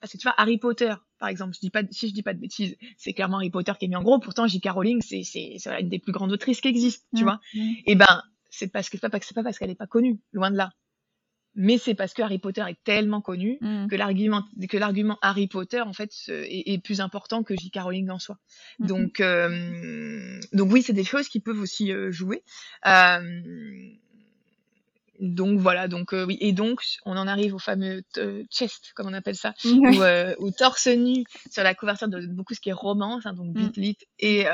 parce 0.01 0.13
que 0.13 0.19
tu 0.19 0.25
vois, 0.25 0.35
Harry 0.37 0.59
Potter, 0.59 0.93
par 1.19 1.29
exemple, 1.29 1.55
je 1.55 1.61
dis 1.61 1.71
pas, 1.71 1.83
si 1.91 2.09
je 2.09 2.15
dis 2.15 2.23
pas 2.23 2.35
de 2.35 2.41
bêtises, 2.41 2.77
c'est 2.97 3.13
clairement 3.13 3.37
Harry 3.37 3.51
Potter 3.51 3.73
qui 3.79 3.85
est 3.85 3.89
mis 3.89 3.97
en 3.97 4.03
gros. 4.03 4.19
Pourtant, 4.19 4.49
J.K. 4.49 4.71
Rowling, 4.71 5.01
c'est, 5.01 5.23
c'est, 5.23 5.57
une 5.81 5.89
des 5.89 6.01
plus 6.01 6.13
grandes 6.13 6.33
autrices 6.33 6.61
qui 6.61 6.69
existent, 6.69 7.07
tu 7.17 7.23
vois. 7.23 7.41
Et 7.87 7.95
ben, 7.95 8.23
c'est 8.51 8.67
parce 8.67 8.91
que 8.91 8.99
c'est 8.99 9.09
pas, 9.09 9.19
c'est 9.21 9.35
pas 9.35 9.45
parce 9.45 9.59
qu'elle 9.59 9.71
est 9.71 9.77
pas 9.77 9.87
connue, 9.87 10.21
loin 10.33 10.51
de 10.51 10.57
là. 10.57 10.73
Mais 11.55 11.79
c'est 11.79 11.95
parce 11.95 12.15
que 12.15 12.23
Harry 12.23 12.39
Potter 12.39 12.65
est 12.67 12.83
tellement 12.83 13.21
connu 13.21 13.59
mm. 13.61 13.89
que 13.89 13.95
l'argument, 13.95 14.43
que 14.69 14.77
l'argument 14.79 15.19
Harry 15.21 15.49
Potter 15.49 15.83
en 15.83 15.93
fait 15.93 16.11
est, 16.29 16.73
est 16.73 16.79
plus 16.79 17.01
important 17.01 17.43
que 17.43 17.55
J.K. 17.55 17.79
Rowling 17.83 18.11
en 18.11 18.19
soi. 18.19 18.39
Mm-hmm. 18.81 18.87
Donc, 18.87 19.21
euh, 19.21 20.41
donc 20.53 20.73
oui, 20.73 20.83
c'est 20.83 20.95
des 20.95 21.05
choses 21.05 21.29
qui 21.29 21.41
peuvent 21.41 21.61
aussi 21.61 21.93
jouer. 22.11 22.43
Euh, 22.87 23.41
donc 25.21 25.61
voilà, 25.61 25.89
donc 25.89 26.15
euh, 26.15 26.25
oui, 26.25 26.39
et 26.41 26.53
donc 26.53 26.83
on 27.05 27.17
en 27.17 27.29
arrive 27.29 27.55
au 27.55 27.59
fameux 27.59 28.03
euh, 28.17 28.45
chest, 28.51 28.93
comme 28.95 29.07
on 29.07 29.13
appelle 29.13 29.37
ça, 29.37 29.55
ou, 29.65 30.03
euh, 30.03 30.35
torse 30.57 30.87
nu 30.87 31.25
sur 31.51 31.63
la 31.63 31.75
couverture 31.75 32.09
de 32.09 32.27
beaucoup 32.27 32.55
ce 32.55 32.61
qui 32.61 32.71
est 32.71 32.75
romance, 32.75 33.27
hein, 33.27 33.35
donc 33.35 33.49
mm. 33.49 33.53
bitlit 33.53 33.99
et 34.19 34.47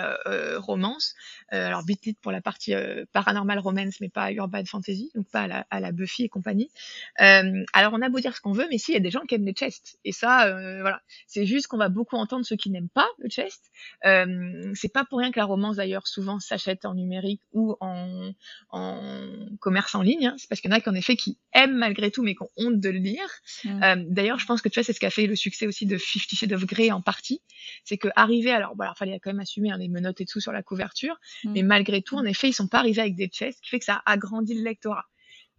romance. 0.57 1.15
alors 1.49 1.85
bitlit 1.85 2.15
pour 2.21 2.33
la 2.33 2.41
partie 2.41 2.75
paranormal 3.13 3.59
romance, 3.59 4.01
mais 4.01 4.09
pas 4.09 4.33
urban 4.33 4.65
fantasy, 4.65 5.11
donc 5.15 5.29
pas 5.31 5.43
à 5.43 5.47
la, 5.47 5.67
à 5.71 5.81
la 5.81 5.93
Buffy 5.93 6.25
et 6.25 6.29
compagnie. 6.29 6.71
alors 7.17 7.93
on 7.93 8.03
a 8.03 8.09
beau 8.09 8.21
dire 8.21 8.35
ce 8.37 8.41
qu'on 8.41 8.53
veut, 8.53 8.67
mais 8.71 8.79
si 8.79 8.93
il 8.93 8.95
y 8.95 8.99
a 8.99 9.01
des 9.01 9.11
gens 9.11 9.21
qui 9.21 9.35
aiment 9.37 9.47
les 9.47 9.53
chests, 9.53 9.99
et 10.05 10.13
ça, 10.13 10.51
voilà, 10.81 11.01
c'est 11.27 11.47
juste 11.47 11.69
qu'on 11.69 11.79
va 11.79 11.89
beaucoup 11.89 12.17
entendre 12.17 12.45
ceux 12.45 12.57
qui 12.57 12.71
n'aiment 12.71 12.89
pas 12.89 13.09
le 13.19 13.29
chest. 13.29 13.71
c'est 14.03 14.93
pas 14.93 15.05
pour 15.05 15.19
rien 15.19 15.31
que 15.31 15.39
la 15.39 15.47
romance 15.47 15.77
d'ailleurs 15.77 16.07
souvent 16.07 16.41
s'achète 16.41 16.85
en 16.85 16.95
numérique 16.95 17.43
ou 17.53 17.77
en, 17.81 18.33
en 18.71 19.21
commerce 19.61 19.95
en 19.95 20.03
ligne. 20.03 20.27
Hein, 20.27 20.37
parce 20.59 20.63
qu'il 20.63 20.71
y 20.71 20.75
en 20.75 20.77
a 20.77 20.81
qui 20.81 20.89
en 20.89 20.95
effet 20.95 21.17
qui 21.17 21.39
aiment 21.53 21.77
malgré 21.77 22.11
tout 22.11 22.23
mais 22.23 22.35
qui 22.35 22.43
ont 22.43 22.51
honte 22.57 22.81
de 22.81 22.89
le 22.89 22.99
lire. 22.99 23.29
Mm. 23.65 23.83
Euh, 23.83 24.05
D'ailleurs, 24.09 24.39
je 24.39 24.47
pense 24.47 24.61
que 24.61 24.69
tu 24.69 24.81
vois, 24.81 24.85
c'est 24.85 24.93
ce 24.93 25.01
qui 25.01 25.07
a 25.07 25.11
fait 25.11 25.27
le 25.27 25.37
succès 25.37 25.67
aussi 25.67 25.87
de 25.87 25.97
Fifty 25.97 26.37
Shades 26.37 26.53
of 26.53 26.65
Grey 26.67 26.91
en 26.91 27.01
partie, 27.01 27.43
c'est 27.85 27.99
que 27.99 28.09
arriver, 28.17 28.51
alors 28.51 28.75
voilà, 28.77 28.93
il 28.97 28.99
fallait 28.99 29.21
quand 29.21 29.31
même 29.31 29.41
assumer 29.41 29.71
hein, 29.71 29.79
les 29.79 29.89
menottes 29.89 30.21
et 30.21 30.27
tout 30.27 30.41
sur 30.41 30.53
la 30.53 30.63
couverture, 30.63 31.17
mm. 31.45 31.53
mais 31.53 31.63
malgré 31.63 32.03
tout, 32.03 32.17
en 32.17 32.25
effet, 32.25 32.49
ils 32.49 32.53
sont 32.53 32.69
pas 32.69 32.79
arrivés 32.79 33.03
avec 33.03 33.15
des 33.15 33.29
chests, 33.29 33.59
ce 33.59 33.63
qui 33.63 33.71
fait 33.71 33.79
que 33.79 33.85
ça 33.85 34.03
a 34.05 34.13
agrandi 34.13 34.55
le 34.55 34.65
lectorat. 34.65 35.07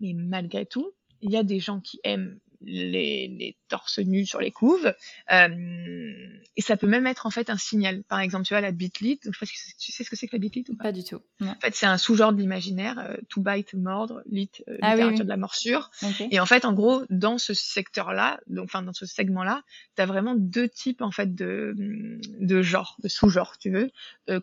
Mais 0.02 0.14
malgré 0.14 0.66
tout, 0.66 0.92
il 1.22 1.32
y 1.32 1.38
a 1.38 1.44
des 1.44 1.60
gens 1.60 1.80
qui 1.80 2.00
aiment 2.04 2.40
les, 2.62 3.28
les 3.28 3.58
torses 3.68 4.00
nus 4.00 4.26
sur 4.26 4.40
les 4.40 4.52
couves. 4.52 4.94
Euh, 5.32 6.38
et 6.56 6.62
ça 6.62 6.78
peut 6.78 6.88
même 6.88 7.08
être 7.08 7.26
en 7.26 7.30
fait 7.30 7.50
un 7.50 7.58
signal. 7.58 8.04
Par 8.04 8.20
exemple, 8.20 8.46
tu 8.46 8.54
vois 8.54 8.62
la 8.62 8.72
bitlit. 8.72 9.20
Je 9.24 9.30
sais 9.30 9.38
pas 9.40 9.46
si 9.46 9.78
tu 9.78 9.92
sais 9.92 10.04
ce 10.04 10.10
que 10.10 10.16
c'est 10.16 10.28
que 10.28 10.36
la 10.36 10.40
bitlit 10.40 10.66
ou 10.70 10.76
pas? 10.76 10.86
Pas 10.86 10.92
du 10.92 11.04
tout. 11.04 11.22
En 11.42 11.56
fait, 11.62 11.76
c'est 11.76 11.86
un 11.86 11.98
sous-genre 11.98 12.34
de 12.34 12.40
l'imaginaire. 12.40 13.00
Euh, 13.00 13.18
to 13.30 13.42
bite, 13.42 13.74
mordre, 13.74 14.22
lit, 14.30 14.52
euh, 14.68 14.78
ah 14.82 14.96
littérature 14.96 15.26
de 15.26 15.30
la 15.30 15.38
morsure. 15.38 15.90
Et 16.32 16.40
en 16.40 16.46
fait, 16.46 16.66
en 16.66 16.74
gros, 16.74 17.04
dans 17.10 17.38
ce 17.38 17.54
secteur-là, 17.54 18.40
donc 18.48 18.66
enfin 18.66 18.82
dans 18.82 18.94
ce 18.94 19.06
segment-là, 19.06 19.64
tu 19.96 20.02
as 20.02 20.06
vraiment 20.06 20.36
deux 20.36 20.68
types 20.68 21.02
en 21.02 21.12
fait 21.12 21.34
de 21.34 21.74
de 21.76 22.62
genres, 22.62 22.98
de 23.04 23.08
sous-genres, 23.08 23.58
tu 23.58 23.70
veux. 23.72 23.92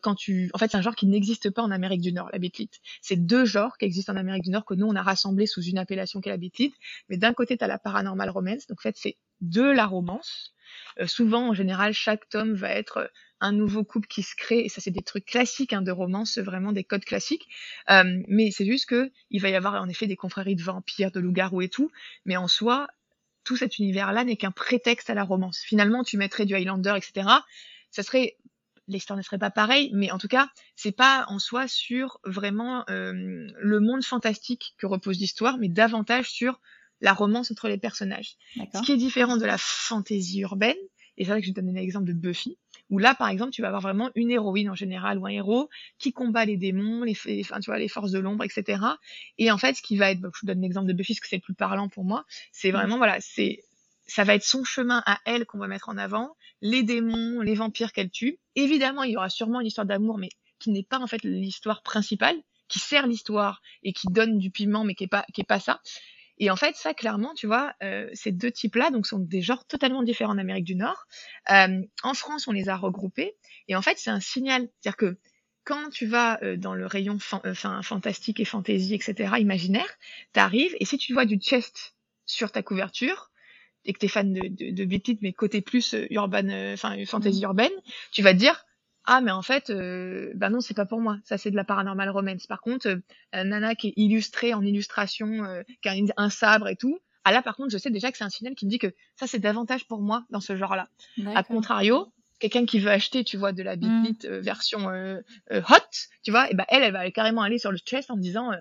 Quand 0.03 0.15
tu, 0.15 0.51
en 0.55 0.59
fait, 0.59 0.71
c'est 0.71 0.77
un 0.77 0.83
genre 0.83 0.97
qui 0.97 1.07
n'existe 1.07 1.51
pas 1.51 1.63
en 1.63 1.71
Amérique 1.71 2.01
du 2.01 2.13
Nord, 2.13 2.31
la 2.33 2.39
bitlit. 2.39 2.71
C'est 3.03 3.17
deux 3.17 3.45
genres 3.45 3.77
qui 3.79 3.85
existent 3.85 4.13
en 4.13 4.17
Amérique 4.17 4.45
du 4.45 4.51
Nord 4.51 4.65
que 4.65 4.75
nous 4.75 4.87
on 4.87 4.97
a 4.97 5.03
rassemblés 5.03 5.47
sous 5.47 5.63
une 5.63 5.79
appellation 5.79 6.21
qui 6.21 6.29
est 6.29 6.33
la 6.33 6.39
bitlit. 6.39 6.75
Mais 7.09 7.17
d'un 7.17 7.33
côté, 7.33 7.57
tu 7.57 7.65
as 7.65 7.67
la 7.67 7.79
paranormal 8.07 8.31
romance. 8.31 8.67
Donc 8.67 8.79
en 8.79 8.83
fait, 8.83 8.97
c'est 8.97 9.17
de 9.41 9.63
la 9.63 9.87
romance. 9.87 10.53
Euh, 11.01 11.07
souvent, 11.07 11.49
en 11.49 11.55
général, 11.55 11.93
chaque 11.93 12.29
tome 12.29 12.55
va 12.55 12.71
être 12.71 12.99
euh, 12.99 13.07
un 13.41 13.53
nouveau 13.53 13.85
couple 13.85 14.09
qui 14.09 14.23
se 14.23 14.35
crée, 14.35 14.61
et 14.61 14.69
ça 14.69 14.81
c'est 14.81 14.91
des 14.91 15.03
trucs 15.03 15.27
classiques 15.27 15.73
hein, 15.73 15.83
de 15.83 15.93
romance, 15.93 16.39
vraiment 16.39 16.73
des 16.73 16.85
codes 16.85 17.05
classiques. 17.05 17.47
Euh, 17.91 18.23
mais 18.29 18.51
c'est 18.51 18.65
juste 18.65 18.87
que 18.87 19.11
il 19.31 19.43
va 19.43 19.51
y 19.51 19.55
avoir 19.55 19.75
en 19.75 19.89
effet 19.89 20.07
des 20.07 20.17
confréries 20.17 20.57
de 20.57 20.63
vampires, 20.63 21.11
de 21.11 21.21
loups-garous 21.21 21.63
et 21.63 21.69
tout, 21.69 21.91
mais 22.25 22.37
en 22.37 22.49
soi, 22.49 22.89
tout 23.45 23.57
cet 23.57 23.79
univers-là 23.79 24.25
n'est 24.25 24.37
qu'un 24.37 24.51
prétexte 24.51 25.11
à 25.11 25.15
la 25.15 25.23
romance. 25.23 25.61
Finalement, 25.61 26.03
tu 26.03 26.17
mettrais 26.17 26.47
du 26.47 26.55
Highlander, 26.55 26.95
etc. 26.97 27.29
Ça 27.91 28.03
serait 28.03 28.37
l'histoire 28.89 29.17
ne 29.17 29.23
serait 29.23 29.39
pas 29.39 29.51
pareille, 29.51 29.91
mais 29.95 30.13
en 30.13 30.19
tout 30.19 30.29
cas, 30.29 30.49
c'est 30.77 30.93
pas 30.93 31.25
en 31.29 31.41
soi 31.41 31.67
sur 31.67 32.21
vraiment 32.25 32.85
le 32.89 33.79
monde 33.81 34.05
fantastique 34.05 34.77
que 34.79 34.87
repose 34.87 35.19
l'histoire, 35.19 35.59
mais 35.59 35.69
davantage 35.69 36.31
sur 36.31 36.61
la 37.07 37.15
romance 37.15 37.53
entre 37.53 37.69
les 37.69 37.79
personnages. 37.79 38.35
Ce 38.75 38.83
qui 38.83 38.91
est 38.91 38.97
différent 38.97 39.37
de 39.37 39.47
la 39.47 39.59
fantaisie 39.59 40.41
urbaine, 40.41 40.77
et 41.17 41.25
c'est 41.25 41.31
vrai 41.31 41.41
que 41.41 41.47
je 41.47 41.53
donne 41.53 41.69
un 41.69 41.77
exemple 41.77 42.07
de 42.07 42.13
Buffy, 42.13 42.59
où 42.91 42.99
là, 42.99 43.15
par 43.15 43.29
exemple, 43.29 43.53
tu 43.53 43.63
vas 43.63 43.69
avoir 43.69 43.81
vraiment 43.81 44.11
une 44.17 44.33
héroïne 44.33 44.69
en 44.71 44.75
général 44.75 45.19
ou 45.19 45.27
un 45.27 45.31
héros 45.31 45.69
qui 45.99 46.13
combat 46.13 46.45
les 46.45 46.57
démons, 46.57 47.05
les, 47.05 47.17
enfin, 47.43 47.61
tu 47.61 47.71
vois, 47.71 47.79
les 47.79 47.87
forces 47.87 48.11
de 48.11 48.19
l'ombre, 48.19 48.43
etc. 48.43 48.83
Et 49.39 49.53
en 49.53 49.57
fait, 49.57 49.75
ce 49.75 49.83
qui 49.83 49.97
va 49.97 50.11
être, 50.11 50.21
bah, 50.21 50.31
je 50.35 50.41
vous 50.41 50.47
donne 50.49 50.61
l'exemple 50.61 50.89
de 50.89 50.95
Buffy 50.95 51.15
parce 51.15 51.21
que 51.21 51.29
c'est 51.29 51.37
le 51.37 51.43
plus 51.43 51.55
parlant 51.55 51.89
pour 51.89 52.05
moi, 52.05 52.25
c'est 52.51 52.73
vraiment, 52.73 52.97
voilà, 52.97 53.19
c'est, 53.21 53.63
ça 54.09 54.25
va 54.25 54.35
être 54.35 54.45
son 54.45 54.65
chemin 54.65 55.01
à 55.07 55.21
elle 55.27 55.47
qu'on 55.47 55.59
va 55.59 55.69
mettre 55.69 55.89
en 55.89 55.97
avant, 55.97 56.37
les 56.61 56.83
démons, 56.83 57.41
les 57.41 57.55
vampires 57.55 57.93
qu'elle 57.93 58.11
tue. 58.11 58.41
Évidemment, 58.57 59.05
il 59.05 59.13
y 59.13 59.17
aura 59.17 59.29
sûrement 59.29 59.61
une 59.61 59.69
histoire 59.69 59.87
d'amour, 59.87 60.19
mais 60.19 60.31
qui 60.59 60.71
n'est 60.71 60.83
pas 60.83 60.99
en 60.99 61.07
fait 61.07 61.23
l'histoire 61.23 61.83
principale, 61.83 62.37
qui 62.67 62.81
sert 62.81 63.07
l'histoire 63.07 63.63
et 63.85 63.93
qui 63.93 64.09
donne 64.09 64.39
du 64.39 64.51
piment, 64.51 64.83
mais 64.83 64.97
qui 64.97 65.05
est 65.05 65.09
pas, 65.09 65.25
qui 65.33 65.41
est 65.41 65.45
pas 65.45 65.61
ça. 65.61 65.81
Et 66.39 66.51
en 66.51 66.57
fait, 66.57 66.77
ça, 66.77 66.95
clairement, 66.95 67.35
tu 67.35 67.47
vois, 67.47 67.75
euh, 67.83 68.09
ces 68.13 68.33
deux 68.33 68.51
types-là, 68.51 68.91
donc, 68.91 69.07
sont 69.07 69.19
des 69.19 69.41
genres 69.41 69.67
totalement 69.67 70.03
différents 70.03 70.35
en 70.35 70.39
Amérique 70.39 70.65
du 70.65 70.77
Nord. 70.77 71.07
Euh, 71.51 71.81
en 72.03 72.15
France, 72.15 72.47
on 72.49 72.53
les 72.53 72.69
a 72.69 72.77
regroupés. 72.77 73.37
Et 73.69 73.77
en 73.77 73.83
fait, 73.83 73.99
c'est 73.99 74.11
un 74.11 74.21
signal. 74.21 74.69
C'est-à-dire 74.81 74.97
que 74.97 75.19
quand 75.65 75.89
tu 75.91 76.07
vas 76.07 76.39
euh, 76.43 76.57
dans 76.57 76.75
le 76.75 76.87
rayon 76.87 77.19
enfin, 77.31 77.83
fantastique 77.83 78.39
et 78.41 78.45
fantasy, 78.45 78.95
etc., 78.95 79.35
imaginaire, 79.39 79.89
t'arrives, 80.33 80.77
et 80.79 80.85
si 80.85 80.99
tu 80.99 81.13
vois 81.13 81.25
du 81.25 81.39
chest 81.39 81.95
sur 82.27 82.53
ta 82.53 82.63
couverture, 82.63 83.31
et 83.85 83.93
que 83.93 83.99
t'es 83.99 84.09
fan 84.09 84.33
de, 84.33 84.49
de, 84.49 84.85
de 84.85 85.19
mais 85.23 85.33
côté 85.33 85.61
plus 85.61 85.95
urban, 86.11 86.49
enfin, 86.73 86.97
fantasy 87.07 87.41
mmh. 87.41 87.45
urbaine, 87.45 87.73
tu 88.11 88.21
vas 88.23 88.33
te 88.33 88.39
dire, 88.39 88.66
ah 89.07 89.21
mais 89.21 89.31
en 89.31 89.43
fait 89.43 89.71
euh, 89.71 90.33
bah 90.35 90.51
non 90.51 90.61
c'est 90.61 90.75
pas 90.75 90.87
pour 90.87 91.01
moi. 91.01 91.19
Ça 91.25 91.39
c'est 91.39 91.51
de 91.51 91.57
la 91.57 91.65
paranormal 91.65 92.11
romance. 92.11 92.47
Par 92.47 92.61
contre 92.61 92.89
euh, 92.89 93.45
nana 93.45 93.75
qui 93.75 93.89
est 93.89 93.95
illustrée 93.97 94.53
en 94.53 94.63
illustration 94.63 95.45
euh, 95.45 95.63
qui 95.83 95.89
a 95.89 95.95
un 96.17 96.31
sabre 96.31 96.69
et 96.69 96.77
tout 96.77 96.99
ah 97.25 97.33
là 97.33 97.43
par 97.43 97.57
contre 97.57 97.71
je 97.71 97.79
sais 97.79 97.91
déjà 97.91 98.11
que 98.11 98.19
c'est 98.19 98.25
un 98.25 98.31
signal 98.31 98.55
qui 98.55 98.67
me 98.67 98.71
dit 98.71 98.79
que 98.79 98.93
ça 99.17 99.27
c'est 99.27 99.39
davantage 99.39 99.87
pour 99.87 100.01
moi 100.01 100.25
dans 100.31 100.41
ce 100.41 100.57
genre 100.57 100.77
là 100.77 100.89
à 101.35 101.43
contrario 101.43 102.13
quelqu'un 102.39 102.67
qui 102.67 102.79
veut 102.79 102.91
acheter 102.91 103.25
tu 103.25 103.37
vois 103.37 103.53
de 103.53 103.63
la 103.63 103.77
Beat 103.77 104.25
mmh. 104.25 104.39
version 104.39 104.87
hot 105.51 105.91
tu 106.23 106.31
vois 106.31 106.51
et 106.51 106.55
ben 106.55 106.65
elle 106.69 106.83
elle 106.83 106.93
va 106.93 107.11
carrément 107.11 107.43
aller 107.43 107.59
sur 107.59 107.73
le 107.73 107.79
chest 107.79 108.11
en 108.11 108.17
me 108.17 108.23
disant 108.23 108.53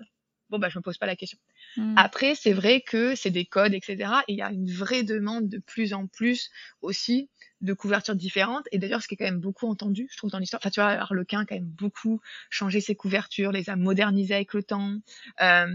bon 0.50 0.58
bah 0.58 0.68
je 0.68 0.78
me 0.78 0.82
pose 0.82 0.98
pas 0.98 1.06
la 1.06 1.14
question. 1.14 1.38
Mmh. 1.76 1.94
après 1.96 2.34
c'est 2.34 2.52
vrai 2.52 2.80
que 2.80 3.14
c'est 3.14 3.30
des 3.30 3.44
codes 3.44 3.74
etc 3.74 4.10
et 4.26 4.32
il 4.32 4.38
y 4.38 4.42
a 4.42 4.50
une 4.50 4.70
vraie 4.70 5.04
demande 5.04 5.48
de 5.48 5.58
plus 5.58 5.92
en 5.92 6.08
plus 6.08 6.50
aussi 6.80 7.28
de 7.60 7.72
couvertures 7.72 8.14
différentes. 8.14 8.66
Et 8.72 8.78
d'ailleurs, 8.78 9.02
ce 9.02 9.08
qui 9.08 9.14
est 9.14 9.16
quand 9.16 9.24
même 9.24 9.40
beaucoup 9.40 9.68
entendu, 9.68 10.08
je 10.10 10.16
trouve, 10.16 10.30
dans 10.30 10.38
l'histoire, 10.38 10.60
enfin, 10.62 10.70
tu 10.70 10.80
vois, 10.80 10.90
Harlequin 10.90 11.40
a 11.40 11.46
quand 11.46 11.54
même 11.54 11.64
beaucoup 11.64 12.20
changé 12.50 12.80
ses 12.80 12.94
couvertures, 12.94 13.52
les 13.52 13.70
a 13.70 13.76
modernisées 13.76 14.34
avec 14.34 14.54
le 14.54 14.62
temps. 14.62 14.98
Euh, 15.40 15.66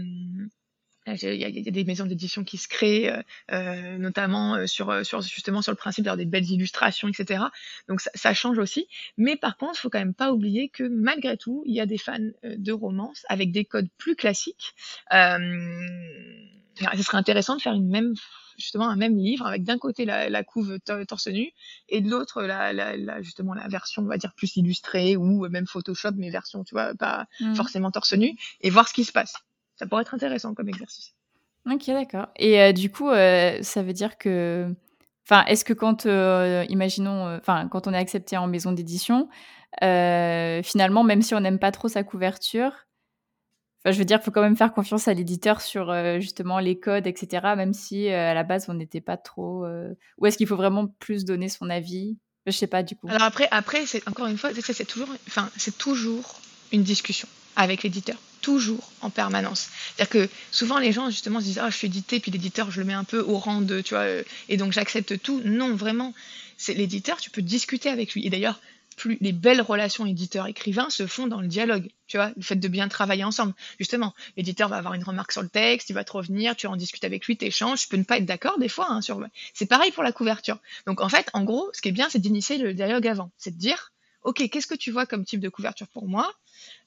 il 1.06 1.34
y, 1.34 1.44
a, 1.44 1.70
des 1.72 1.84
maisons 1.84 2.06
d'édition 2.06 2.44
qui 2.44 2.58
se 2.58 2.68
créent, 2.68 3.10
euh, 3.10 3.22
euh 3.50 3.98
notamment 3.98 4.54
euh, 4.54 4.66
sur, 4.66 5.04
sur 5.04 5.20
justement 5.20 5.60
sur 5.60 5.72
le 5.72 5.76
principe 5.76 6.04
d'avoir 6.04 6.16
des 6.16 6.26
belles 6.26 6.48
illustrations, 6.48 7.08
etc. 7.08 7.44
Donc 7.88 8.00
ça, 8.00 8.10
ça, 8.14 8.34
change 8.34 8.58
aussi. 8.58 8.86
Mais 9.16 9.36
par 9.36 9.56
contre, 9.56 9.74
il 9.76 9.80
faut 9.80 9.90
quand 9.90 9.98
même 9.98 10.14
pas 10.14 10.32
oublier 10.32 10.68
que 10.68 10.84
malgré 10.84 11.36
tout, 11.36 11.64
il 11.66 11.74
y 11.74 11.80
a 11.80 11.86
des 11.86 11.98
fans 11.98 12.18
de 12.44 12.72
romance 12.72 13.24
avec 13.28 13.50
des 13.50 13.64
codes 13.64 13.88
plus 13.98 14.14
classiques. 14.14 14.74
Euh, 15.12 15.38
ce 16.76 17.02
serait 17.02 17.18
intéressant 17.18 17.56
de 17.56 17.62
faire 17.62 17.74
une 17.74 17.88
même 17.88 18.14
justement 18.58 18.88
un 18.88 18.96
même 18.96 19.16
livre 19.16 19.46
avec 19.46 19.64
d'un 19.64 19.78
côté 19.78 20.04
la, 20.04 20.28
la 20.28 20.44
couve 20.44 20.78
torse 20.80 21.26
nu 21.28 21.50
et 21.88 22.00
de 22.00 22.10
l'autre 22.10 22.42
la, 22.42 22.72
la, 22.72 23.22
justement 23.22 23.54
la 23.54 23.68
version 23.68 24.02
on 24.02 24.06
va 24.06 24.18
dire 24.18 24.32
plus 24.34 24.56
illustrée 24.56 25.16
ou 25.16 25.48
même 25.48 25.66
Photoshop 25.66 26.12
mais 26.16 26.30
version 26.30 26.64
tu 26.64 26.74
vois 26.74 26.94
pas 26.94 27.26
mmh. 27.40 27.54
forcément 27.54 27.90
torse 27.90 28.14
nu 28.14 28.36
et 28.60 28.70
voir 28.70 28.88
ce 28.88 28.94
qui 28.94 29.04
se 29.04 29.12
passe. 29.12 29.34
Ça 29.76 29.86
pourrait 29.86 30.02
être 30.02 30.14
intéressant 30.14 30.54
comme 30.54 30.68
exercice. 30.68 31.14
Ok 31.70 31.86
d'accord. 31.86 32.28
Et 32.36 32.60
euh, 32.60 32.72
du 32.72 32.90
coup 32.90 33.08
euh, 33.08 33.58
ça 33.62 33.82
veut 33.82 33.92
dire 33.92 34.18
que 34.18 34.72
enfin 35.26 35.44
est-ce 35.46 35.64
que 35.64 35.72
quand 35.72 36.06
euh, 36.06 36.64
imaginons 36.68 37.36
enfin 37.36 37.68
quand 37.68 37.86
on 37.86 37.92
est 37.92 37.98
accepté 37.98 38.36
en 38.36 38.46
maison 38.46 38.72
d'édition 38.72 39.28
finalement 39.80 41.02
même 41.02 41.22
si 41.22 41.34
on 41.34 41.40
n'aime 41.40 41.58
pas 41.58 41.72
trop 41.72 41.88
sa 41.88 42.04
couverture 42.04 42.72
Enfin, 43.84 43.92
je 43.92 43.98
veux 43.98 44.04
dire, 44.04 44.18
il 44.20 44.24
faut 44.24 44.30
quand 44.30 44.42
même 44.42 44.56
faire 44.56 44.72
confiance 44.72 45.08
à 45.08 45.14
l'éditeur 45.14 45.60
sur 45.60 45.92
justement 46.20 46.58
les 46.60 46.78
codes, 46.78 47.06
etc. 47.06 47.54
Même 47.56 47.72
si 47.72 48.08
à 48.08 48.34
la 48.34 48.44
base 48.44 48.66
on 48.68 48.74
n'était 48.74 49.00
pas 49.00 49.16
trop. 49.16 49.66
Ou 50.18 50.26
est-ce 50.26 50.38
qu'il 50.38 50.46
faut 50.46 50.56
vraiment 50.56 50.86
plus 50.86 51.24
donner 51.24 51.48
son 51.48 51.68
avis? 51.68 52.16
Je 52.46 52.52
sais 52.52 52.66
pas 52.66 52.82
du 52.82 52.96
coup. 52.96 53.08
Alors 53.08 53.22
après, 53.22 53.48
après, 53.50 53.86
c'est 53.86 54.06
encore 54.08 54.26
une 54.26 54.38
fois, 54.38 54.50
c'est 54.54 54.84
toujours, 54.84 55.08
enfin, 55.26 55.48
toujours 55.78 56.40
une 56.72 56.82
discussion 56.82 57.28
avec 57.56 57.82
l'éditeur 57.82 58.16
toujours 58.42 58.90
en 59.00 59.08
permanence. 59.08 59.68
C'est-à-dire 59.96 60.26
que 60.26 60.34
souvent 60.50 60.78
les 60.78 60.92
gens 60.92 61.08
justement 61.08 61.40
se 61.40 61.44
disent 61.44 61.60
ah 61.60 61.70
je 61.70 61.76
suis 61.76 61.86
édité 61.86 62.20
puis 62.20 62.30
l'éditeur 62.30 62.70
je 62.70 62.80
le 62.80 62.86
mets 62.86 62.92
un 62.92 63.04
peu 63.04 63.20
au 63.20 63.38
rang 63.38 63.62
de 63.62 63.80
tu 63.80 63.94
vois 63.94 64.02
euh, 64.02 64.22
et 64.48 64.56
donc 64.58 64.72
j'accepte 64.72 65.22
tout. 65.22 65.40
Non 65.44 65.74
vraiment 65.74 66.12
c'est 66.58 66.74
l'éditeur 66.74 67.18
tu 67.18 67.30
peux 67.30 67.40
discuter 67.40 67.88
avec 67.88 68.12
lui 68.12 68.26
et 68.26 68.30
d'ailleurs 68.30 68.60
plus 68.96 69.18
les 69.20 69.32
belles 69.32 69.60
relations 69.60 70.06
éditeur-écrivain 70.06 70.90
se 70.90 71.06
font 71.06 71.26
dans 71.26 71.40
le 71.40 71.48
dialogue, 71.48 71.90
tu 72.06 72.16
vois, 72.16 72.32
le 72.36 72.42
fait 72.42 72.56
de 72.56 72.68
bien 72.68 72.88
travailler 72.88 73.24
ensemble. 73.24 73.54
Justement, 73.78 74.14
l'éditeur 74.36 74.68
va 74.68 74.76
avoir 74.76 74.94
une 74.94 75.04
remarque 75.04 75.32
sur 75.32 75.42
le 75.42 75.48
texte, 75.48 75.90
il 75.90 75.94
va 75.94 76.04
te 76.04 76.12
revenir, 76.12 76.56
tu 76.56 76.66
en 76.66 76.76
discutes 76.76 77.04
avec 77.04 77.26
lui, 77.26 77.36
tu 77.36 77.44
échanges, 77.46 77.82
tu 77.82 77.88
peux 77.88 77.96
ne 77.96 78.04
pas 78.04 78.18
être 78.18 78.26
d'accord 78.26 78.58
des 78.58 78.68
fois. 78.68 78.90
Hein, 78.90 79.00
sur... 79.00 79.20
C'est 79.54 79.66
pareil 79.66 79.90
pour 79.90 80.02
la 80.02 80.12
couverture. 80.12 80.58
Donc 80.86 81.00
en 81.00 81.08
fait, 81.08 81.28
en 81.32 81.44
gros, 81.44 81.70
ce 81.72 81.80
qui 81.80 81.88
est 81.88 81.92
bien, 81.92 82.08
c'est 82.10 82.18
d'initier 82.18 82.58
le 82.58 82.74
dialogue 82.74 83.06
avant. 83.06 83.30
C'est 83.38 83.52
de 83.52 83.58
dire, 83.58 83.92
OK, 84.22 84.48
qu'est-ce 84.48 84.66
que 84.66 84.74
tu 84.74 84.90
vois 84.90 85.06
comme 85.06 85.24
type 85.24 85.40
de 85.40 85.48
couverture 85.48 85.88
pour 85.88 86.06
moi? 86.06 86.32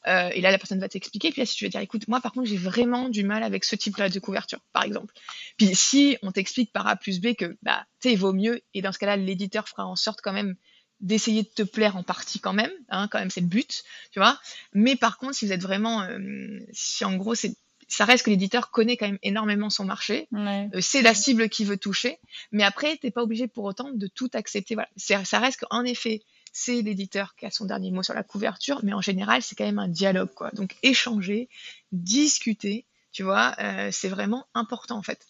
Euh, 0.07 0.29
et 0.33 0.41
là, 0.41 0.51
la 0.51 0.57
personne 0.57 0.79
va 0.79 0.87
t'expliquer. 0.87 1.31
Puis 1.31 1.41
là, 1.41 1.45
si 1.45 1.55
tu 1.55 1.65
veux 1.65 1.69
dire, 1.69 1.81
écoute, 1.81 2.07
moi, 2.07 2.21
par 2.21 2.31
contre, 2.31 2.47
j'ai 2.47 2.57
vraiment 2.57 3.09
du 3.09 3.23
mal 3.23 3.43
avec 3.43 3.65
ce 3.65 3.75
type-là 3.75 4.09
de 4.09 4.19
couverture, 4.19 4.59
par 4.71 4.83
exemple. 4.83 5.13
Puis 5.57 5.75
si 5.75 6.17
on 6.21 6.31
t'explique 6.31 6.71
par 6.71 6.87
A 6.87 6.95
plus 6.95 7.19
B 7.19 7.33
que, 7.33 7.57
bah, 7.61 7.85
tu 7.99 8.09
sais, 8.09 8.13
il 8.13 8.19
vaut 8.19 8.33
mieux, 8.33 8.61
et 8.73 8.81
dans 8.81 8.91
ce 8.91 8.99
cas-là, 8.99 9.17
l'éditeur 9.17 9.67
fera 9.67 9.85
en 9.85 9.95
sorte 9.95 10.21
quand 10.21 10.33
même 10.33 10.55
d'essayer 11.01 11.43
de 11.43 11.49
te 11.49 11.63
plaire 11.63 11.97
en 11.97 12.03
partie 12.03 12.39
quand 12.39 12.53
même, 12.53 12.71
hein, 12.89 13.07
quand 13.11 13.19
même, 13.19 13.29
c'est 13.29 13.41
le 13.41 13.47
but, 13.47 13.83
tu 14.11 14.19
vois. 14.19 14.39
Mais 14.73 14.95
par 14.95 15.17
contre, 15.17 15.35
si 15.35 15.45
vous 15.45 15.51
êtes 15.51 15.61
vraiment, 15.61 16.01
euh, 16.03 16.59
si 16.71 17.05
en 17.05 17.15
gros, 17.15 17.35
c'est 17.35 17.55
ça 17.87 18.05
reste 18.05 18.25
que 18.25 18.29
l'éditeur 18.29 18.71
connaît 18.71 18.97
quand 18.97 19.05
même 19.05 19.19
énormément 19.21 19.69
son 19.69 19.85
marché. 19.85 20.27
Euh, 20.33 20.67
c'est 20.81 21.01
la 21.01 21.13
cible 21.13 21.49
qu'il 21.49 21.67
veut 21.67 21.77
toucher. 21.77 22.17
Mais 22.51 22.63
après, 22.63 22.97
tu 22.97 23.05
n'es 23.05 23.11
pas 23.11 23.21
obligé 23.21 23.47
pour 23.47 23.63
autant 23.63 23.91
de 23.91 24.07
tout 24.07 24.29
accepter. 24.33 24.75
Voilà. 24.75 24.89
Ça 24.97 25.39
reste 25.39 25.63
qu'en 25.63 25.83
effet, 25.83 26.21
c'est 26.51 26.81
l'éditeur 26.81 27.35
qui 27.35 27.45
a 27.45 27.51
son 27.51 27.65
dernier 27.65 27.91
mot 27.91 28.01
sur 28.01 28.13
la 28.13 28.23
couverture, 28.23 28.79
mais 28.83 28.93
en 28.93 29.01
général, 29.01 29.41
c'est 29.41 29.55
quand 29.55 29.65
même 29.65 29.79
un 29.79 29.87
dialogue, 29.87 30.33
quoi. 30.33 30.51
Donc, 30.51 30.77
échanger, 30.83 31.49
discuter, 31.91 32.85
tu 33.11 33.23
vois, 33.23 33.55
euh, 33.59 33.89
c'est 33.91 34.09
vraiment 34.09 34.47
important, 34.53 34.97
en 34.97 35.03
fait. 35.03 35.27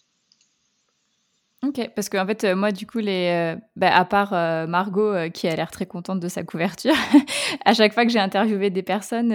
Ok, 1.66 1.90
parce 1.94 2.08
qu'en 2.08 2.26
fait, 2.26 2.44
euh, 2.44 2.54
moi, 2.54 2.70
du 2.70 2.86
coup, 2.86 2.98
les, 2.98 3.56
euh, 3.56 3.60
bah, 3.74 3.94
à 3.94 4.04
part 4.04 4.32
Margot, 4.68 5.14
qui 5.32 5.48
a 5.48 5.56
l'air 5.56 5.70
très 5.70 5.86
contente 5.86 6.20
de 6.20 6.28
sa 6.28 6.44
couverture, 6.44 6.94
à 7.64 7.74
chaque 7.74 7.92
fois 7.92 8.04
que 8.04 8.12
j'ai 8.12 8.20
interviewé 8.20 8.70
des 8.70 8.82
personnes, 8.82 9.34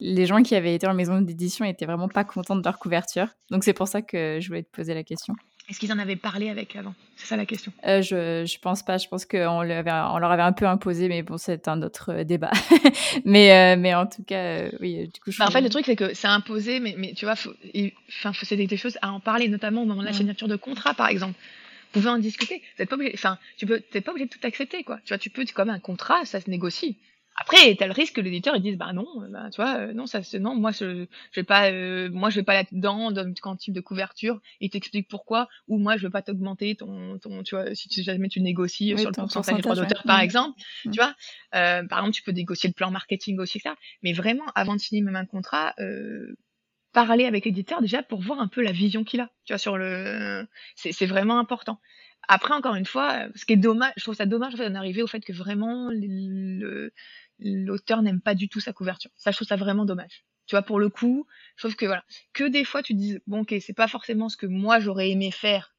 les 0.00 0.26
gens 0.26 0.42
qui 0.42 0.54
avaient 0.54 0.74
été 0.74 0.86
en 0.86 0.94
maison 0.94 1.20
d'édition 1.20 1.64
étaient 1.64 1.86
vraiment 1.86 2.08
pas 2.08 2.24
contents 2.24 2.56
de 2.56 2.62
leur 2.64 2.78
couverture. 2.78 3.28
Donc, 3.50 3.64
c'est 3.64 3.74
pour 3.74 3.88
ça 3.88 4.02
que 4.02 4.38
je 4.40 4.48
voulais 4.48 4.62
te 4.62 4.70
poser 4.70 4.94
la 4.94 5.04
question. 5.04 5.34
Est-ce 5.68 5.78
qu'ils 5.78 5.92
en 5.92 5.98
avaient 5.98 6.16
parlé 6.16 6.50
avec 6.50 6.74
avant? 6.74 6.94
C'est 7.16 7.26
ça 7.26 7.36
la 7.36 7.46
question. 7.46 7.72
Euh, 7.86 8.02
je, 8.02 8.44
je 8.44 8.58
pense 8.58 8.82
pas. 8.82 8.98
Je 8.98 9.06
pense 9.06 9.24
qu'on 9.24 9.38
on 9.38 9.62
leur 9.62 10.30
avait 10.30 10.42
un 10.42 10.52
peu 10.52 10.66
imposé, 10.66 11.08
mais 11.08 11.22
bon, 11.22 11.38
c'est 11.38 11.68
un 11.68 11.82
autre 11.82 12.10
euh, 12.12 12.24
débat. 12.24 12.50
mais, 13.24 13.52
euh, 13.52 13.80
mais 13.80 13.94
en 13.94 14.06
tout 14.06 14.24
cas, 14.24 14.64
oui, 14.80 15.08
du 15.08 15.20
coup, 15.20 15.30
je 15.30 15.38
bah, 15.38 15.46
En 15.46 15.50
fait, 15.50 15.60
le 15.60 15.70
truc, 15.70 15.86
c'est 15.86 15.96
que 15.96 16.14
c'est 16.14 16.26
imposé, 16.26 16.80
mais, 16.80 16.94
mais 16.98 17.12
tu 17.14 17.26
vois, 17.26 17.34
enfin, 17.34 18.32
c'est 18.42 18.56
des, 18.56 18.76
choses 18.76 18.98
à 19.02 19.12
en 19.12 19.20
parler, 19.20 19.48
notamment 19.48 19.82
au 19.82 19.86
moment 19.86 20.02
de 20.02 20.06
la 20.06 20.12
signature 20.12 20.48
de 20.48 20.56
contrat, 20.56 20.94
par 20.94 21.08
exemple. 21.08 21.34
Vous 21.92 22.00
pouvez 22.00 22.10
en 22.10 22.18
discuter. 22.18 22.62
Vous 22.78 22.86
pas 22.86 22.96
obligé, 22.96 23.12
enfin, 23.14 23.38
tu 23.56 23.66
peux, 23.66 23.80
pas 23.80 24.10
obligé 24.10 24.26
de 24.26 24.30
tout 24.30 24.44
accepter, 24.44 24.82
quoi. 24.82 24.98
Tu 25.04 25.10
vois, 25.14 25.18
tu 25.18 25.30
peux, 25.30 25.44
comme 25.54 25.70
un 25.70 25.78
contrat, 25.78 26.24
ça 26.24 26.40
se 26.40 26.50
négocie. 26.50 26.96
Après, 27.36 27.74
tu 27.74 27.82
as 27.82 27.86
le 27.86 27.92
risque 27.92 28.16
que 28.16 28.20
l'éditeur 28.20 28.54
ils 28.56 28.62
dise 28.62 28.76
bah 28.76 28.92
non, 28.92 29.06
bah, 29.30 29.48
tu 29.50 29.60
vois, 29.60 29.76
euh, 29.76 29.92
non 29.94 30.06
ça 30.06 30.22
c'est 30.22 30.38
non, 30.38 30.54
moi 30.54 30.70
je, 30.70 31.06
je 31.30 31.40
vais 31.40 31.44
pas 31.44 31.70
euh, 31.70 32.10
moi 32.10 32.28
je 32.30 32.36
vais 32.36 32.42
pas 32.42 32.54
là-dedans 32.54 33.10
dans 33.10 33.32
quel 33.32 33.56
type 33.56 33.74
de 33.74 33.80
couverture, 33.80 34.40
il 34.60 34.70
t'explique 34.70 35.08
pourquoi. 35.08 35.48
Ou 35.66 35.78
moi 35.78 35.96
je 35.96 36.02
veux 36.02 36.10
pas 36.10 36.22
t'augmenter 36.22 36.76
ton 36.76 37.18
ton 37.18 37.42
tu 37.42 37.54
vois 37.54 37.74
si 37.74 37.88
tu 37.88 38.02
jamais 38.02 38.28
tu 38.28 38.40
négocies 38.40 38.96
sur 38.98 39.10
le 39.10 39.14
pourcentage 39.14 39.56
des 39.56 39.62
droits 39.62 39.74
d'auteur 39.74 40.02
par 40.04 40.20
exemple, 40.20 40.60
tu 40.84 40.90
vois. 40.96 41.14
Euh, 41.54 41.86
par 41.86 42.00
exemple, 42.00 42.14
tu 42.14 42.22
peux 42.22 42.32
négocier 42.32 42.68
le 42.68 42.74
plan 42.74 42.90
marketing 42.90 43.38
aussi 43.38 43.60
ça, 43.60 43.76
mais 44.02 44.12
vraiment 44.12 44.44
avant 44.54 44.74
de 44.74 44.80
signer 44.80 45.02
même 45.02 45.16
un 45.16 45.26
contrat 45.26 45.74
parler 46.92 47.24
avec 47.24 47.46
l'éditeur 47.46 47.80
déjà 47.80 48.02
pour 48.02 48.20
voir 48.20 48.40
un 48.40 48.48
peu 48.48 48.62
la 48.62 48.72
vision 48.72 49.02
qu'il 49.02 49.20
a, 49.20 49.30
tu 49.46 49.54
vois 49.54 49.58
sur 49.58 49.78
le 49.78 50.46
c'est 50.76 51.06
vraiment 51.06 51.38
important. 51.38 51.80
Après, 52.28 52.54
encore 52.54 52.76
une 52.76 52.86
fois, 52.86 53.26
ce 53.34 53.44
qui 53.44 53.54
est 53.54 53.56
dommage, 53.56 53.92
je 53.96 54.02
trouve 54.04 54.14
ça 54.14 54.26
dommage 54.26 54.54
d'en 54.54 54.74
arriver 54.74 55.02
au 55.02 55.06
fait 55.06 55.20
que 55.20 55.32
vraiment 55.32 55.88
le, 55.90 56.92
l'auteur 57.44 58.02
n'aime 58.02 58.20
pas 58.20 58.34
du 58.34 58.48
tout 58.48 58.60
sa 58.60 58.72
couverture. 58.72 59.10
Ça, 59.16 59.30
je 59.30 59.36
trouve 59.36 59.48
ça 59.48 59.56
vraiment 59.56 59.84
dommage. 59.84 60.24
Tu 60.46 60.54
vois, 60.54 60.62
pour 60.62 60.78
le 60.78 60.88
coup, 60.88 61.26
je 61.56 61.62
trouve 61.62 61.76
que 61.76 61.86
voilà, 61.86 62.04
que 62.32 62.44
des 62.44 62.64
fois 62.64 62.82
tu 62.82 62.94
dis 62.94 63.18
bon 63.26 63.42
ok, 63.42 63.54
c'est 63.60 63.72
pas 63.72 63.88
forcément 63.88 64.28
ce 64.28 64.36
que 64.36 64.46
moi 64.46 64.80
j'aurais 64.80 65.10
aimé 65.10 65.30
faire, 65.30 65.74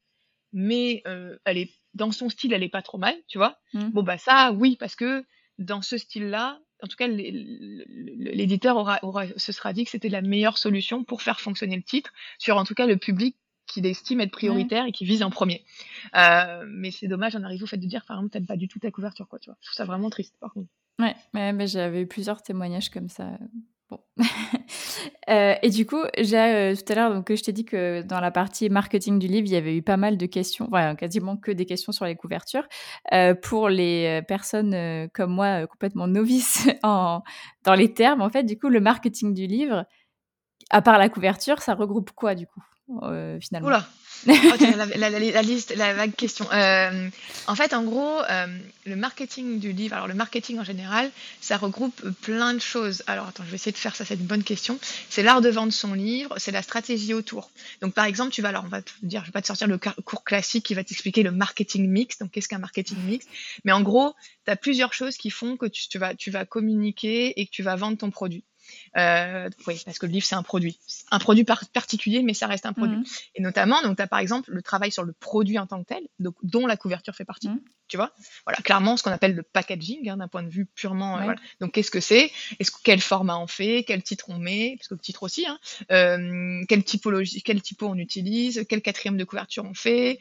mais 0.52 1.02
euh, 1.06 1.36
elle 1.44 1.58
est 1.58 1.70
dans 1.92 2.12
son 2.12 2.28
style, 2.28 2.52
elle 2.52 2.62
est 2.62 2.68
pas 2.68 2.82
trop 2.82 2.98
mal, 2.98 3.14
tu 3.28 3.38
vois. 3.38 3.58
Mmh. 3.74 3.90
Bon 3.90 4.02
bah 4.02 4.18
ça, 4.18 4.52
oui, 4.52 4.76
parce 4.76 4.96
que 4.96 5.24
dans 5.58 5.82
ce 5.82 5.98
style-là, 5.98 6.60
en 6.82 6.86
tout 6.86 6.96
cas, 6.96 7.06
l'éditeur 7.06 8.76
aura, 8.76 8.98
aura, 9.02 9.26
se 9.36 9.52
sera 9.52 9.72
dit 9.72 9.84
que 9.84 9.90
c'était 9.90 10.08
la 10.08 10.22
meilleure 10.22 10.58
solution 10.58 11.04
pour 11.04 11.22
faire 11.22 11.40
fonctionner 11.40 11.76
le 11.76 11.82
titre 11.82 12.12
sur 12.38 12.56
en 12.56 12.64
tout 12.64 12.74
cas 12.74 12.86
le 12.86 12.96
public 12.96 13.36
qu'il 13.66 13.86
estime 13.86 14.20
être 14.20 14.30
prioritaire 14.30 14.86
et 14.86 14.92
qui 14.92 15.04
vise 15.04 15.22
en 15.22 15.30
premier. 15.30 15.64
Euh, 16.16 16.64
mais 16.68 16.90
c'est 16.90 17.08
dommage, 17.08 17.32
j'en 17.32 17.42
arrive 17.42 17.62
au 17.62 17.66
fait 17.66 17.78
de 17.78 17.86
dire, 17.86 18.04
par 18.04 18.18
exemple, 18.18 18.32
t'aimes 18.32 18.46
pas 18.46 18.56
du 18.56 18.68
tout 18.68 18.78
ta 18.78 18.90
couverture, 18.90 19.28
quoi, 19.28 19.38
tu 19.38 19.48
vois. 19.48 19.56
Je 19.60 19.68
trouve 19.68 19.76
ça 19.76 19.84
vraiment 19.84 20.10
triste, 20.10 20.36
par 20.40 20.52
contre. 20.52 20.68
Ouais, 21.00 21.14
mais, 21.32 21.66
j'avais 21.66 22.02
eu 22.02 22.06
plusieurs 22.06 22.42
témoignages 22.42 22.90
comme 22.90 23.08
ça. 23.08 23.38
Bon. 23.90 24.00
Euh, 25.30 25.54
et 25.62 25.70
du 25.70 25.86
coup, 25.86 26.02
j'ai 26.18 26.36
euh, 26.36 26.74
tout 26.74 26.92
à 26.92 26.94
l'heure, 26.96 27.14
donc 27.14 27.34
je 27.34 27.42
t'ai 27.42 27.52
dit 27.52 27.64
que 27.64 28.02
dans 28.02 28.20
la 28.20 28.30
partie 28.30 28.68
marketing 28.68 29.18
du 29.18 29.26
livre, 29.26 29.46
il 29.46 29.52
y 29.52 29.56
avait 29.56 29.74
eu 29.74 29.80
pas 29.80 29.96
mal 29.96 30.18
de 30.18 30.26
questions, 30.26 30.68
enfin, 30.70 30.94
quasiment 30.96 31.38
que 31.38 31.50
des 31.50 31.64
questions 31.64 31.92
sur 31.92 32.04
les 32.04 32.14
couvertures. 32.14 32.68
Euh, 33.12 33.34
pour 33.34 33.70
les 33.70 34.20
personnes 34.28 35.08
comme 35.14 35.32
moi, 35.32 35.66
complètement 35.66 36.06
novices 36.06 36.68
en, 36.82 37.22
dans 37.62 37.74
les 37.74 37.94
termes, 37.94 38.20
en 38.20 38.28
fait, 38.28 38.44
du 38.44 38.58
coup, 38.58 38.68
le 38.68 38.80
marketing 38.80 39.32
du 39.32 39.46
livre, 39.46 39.86
à 40.68 40.82
part 40.82 40.98
la 40.98 41.08
couverture, 41.08 41.62
ça 41.62 41.74
regroupe 41.74 42.10
quoi 42.10 42.34
du 42.34 42.46
coup, 42.46 42.62
finalement? 43.40 43.68
Oula 43.68 43.86
Oh, 44.26 44.30
la, 44.96 45.42
liste, 45.42 45.74
la 45.76 45.94
vague 45.94 46.14
question. 46.14 46.46
Euh, 46.52 47.08
en 47.46 47.54
fait, 47.54 47.74
en 47.74 47.82
gros, 47.82 48.22
euh, 48.22 48.46
le 48.86 48.96
marketing 48.96 49.58
du 49.58 49.72
livre, 49.72 49.94
alors 49.94 50.08
le 50.08 50.14
marketing 50.14 50.58
en 50.58 50.64
général, 50.64 51.10
ça 51.40 51.56
regroupe 51.56 52.08
plein 52.22 52.54
de 52.54 52.60
choses. 52.60 53.02
Alors, 53.06 53.28
attends, 53.28 53.44
je 53.44 53.50
vais 53.50 53.56
essayer 53.56 53.72
de 53.72 53.76
faire 53.76 53.94
ça, 53.94 54.04
c'est 54.04 54.14
une 54.14 54.26
bonne 54.26 54.42
question. 54.42 54.78
C'est 55.10 55.22
l'art 55.22 55.40
de 55.40 55.48
vendre 55.48 55.72
son 55.72 55.94
livre, 55.94 56.34
c'est 56.38 56.52
la 56.52 56.62
stratégie 56.62 57.14
autour. 57.14 57.50
Donc, 57.80 57.94
par 57.94 58.04
exemple, 58.06 58.32
tu 58.32 58.42
vas, 58.42 58.48
alors, 58.48 58.64
on 58.64 58.68
va 58.68 58.82
te 58.82 58.92
dire, 59.02 59.20
je 59.22 59.26
vais 59.26 59.32
pas 59.32 59.42
te 59.42 59.46
sortir 59.46 59.66
le 59.66 59.78
cours 59.78 60.24
classique 60.24 60.64
qui 60.64 60.74
va 60.74 60.84
t'expliquer 60.84 61.22
le 61.22 61.30
marketing 61.30 61.88
mix. 61.88 62.18
Donc, 62.18 62.30
qu'est-ce 62.30 62.48
qu'un 62.48 62.58
marketing 62.58 62.98
mix? 63.06 63.26
Mais 63.64 63.72
en 63.72 63.82
gros, 63.82 64.14
tu 64.44 64.50
as 64.50 64.56
plusieurs 64.56 64.92
choses 64.92 65.16
qui 65.16 65.30
font 65.30 65.56
que 65.56 65.66
tu, 65.66 65.98
vas, 65.98 66.14
tu 66.14 66.30
vas 66.30 66.44
communiquer 66.44 67.40
et 67.40 67.46
que 67.46 67.50
tu 67.50 67.62
vas 67.62 67.76
vendre 67.76 67.98
ton 67.98 68.10
produit. 68.10 68.44
Euh, 68.96 69.48
oui, 69.66 69.80
parce 69.84 69.98
que 69.98 70.06
le 70.06 70.12
livre, 70.12 70.26
c'est 70.26 70.34
un 70.34 70.42
produit. 70.42 70.78
Un 71.10 71.18
produit 71.18 71.44
particulier, 71.44 72.22
mais 72.22 72.34
ça 72.34 72.46
reste 72.46 72.66
un 72.66 72.72
produit. 72.72 72.98
Mhm. 72.98 73.04
Et 73.34 73.42
notamment, 73.42 73.82
donc, 73.82 73.96
tu 73.96 74.02
as 74.02 74.06
par 74.06 74.18
exemple 74.18 74.50
le 74.50 74.62
travail 74.62 74.92
sur 74.92 75.02
le 75.02 75.12
produit 75.12 75.58
en 75.58 75.66
tant 75.66 75.82
que 75.82 75.88
tel, 75.88 76.02
donc, 76.18 76.36
dont 76.42 76.66
la 76.66 76.76
couverture 76.76 77.14
fait 77.14 77.24
partie. 77.24 77.48
Mhm. 77.48 77.60
Tu 77.88 77.96
vois? 77.96 78.14
Voilà, 78.46 78.60
clairement, 78.62 78.96
ce 78.96 79.02
qu'on 79.02 79.10
appelle 79.10 79.34
le 79.34 79.42
packaging, 79.42 80.08
hein, 80.08 80.16
d'un 80.16 80.28
point 80.28 80.42
de 80.42 80.48
vue 80.48 80.66
purement. 80.66 81.18
Euh, 81.18 81.34
donc, 81.60 81.72
qu'est-ce 81.72 81.90
que 81.90 82.00
c'est? 82.00 82.30
Est-ce 82.58 82.70
quel 82.82 83.00
format 83.00 83.38
on 83.38 83.46
fait? 83.46 83.84
Quel 83.86 84.02
titre 84.02 84.26
on 84.28 84.38
met? 84.38 84.76
Parce 84.78 84.88
que 84.88 84.94
le 84.94 85.00
titre 85.00 85.22
aussi. 85.22 85.46
Hein, 85.46 85.58
euh, 85.90 86.64
quelle 86.68 86.84
typologie, 86.84 87.42
quel 87.42 87.60
typo 87.60 87.88
on 87.88 87.96
utilise? 87.96 88.64
Quel 88.68 88.80
quatrième 88.80 89.16
de 89.16 89.24
couverture 89.24 89.64
on 89.64 89.74
fait? 89.74 90.18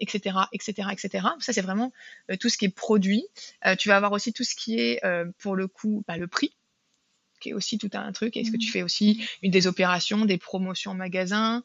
Etc., 0.00 0.36
etc., 0.52 0.88
etc. 0.92 1.26
Ça, 1.38 1.52
c'est 1.52 1.62
vraiment 1.62 1.92
tout 2.40 2.48
ce 2.48 2.58
qui 2.58 2.66
est 2.66 2.74
produit. 2.74 3.24
tu 3.78 3.88
vas 3.88 3.96
avoir 3.96 4.12
aussi 4.12 4.32
tout 4.32 4.44
ce 4.44 4.54
qui 4.54 4.78
est, 4.78 5.00
pour 5.38 5.56
le 5.56 5.68
coup, 5.68 6.04
bah, 6.06 6.16
le 6.18 6.26
prix 6.26 6.54
aussi 7.52 7.78
tout 7.78 7.90
un 7.92 8.12
truc. 8.12 8.36
Est-ce 8.36 8.50
que 8.50 8.56
tu 8.56 8.68
mmh. 8.68 8.72
fais 8.72 8.82
aussi 8.82 9.24
une 9.42 9.50
des 9.50 9.66
opérations, 9.66 10.24
des 10.24 10.38
promotions 10.38 10.92
en 10.92 10.94
magasin, 10.94 11.62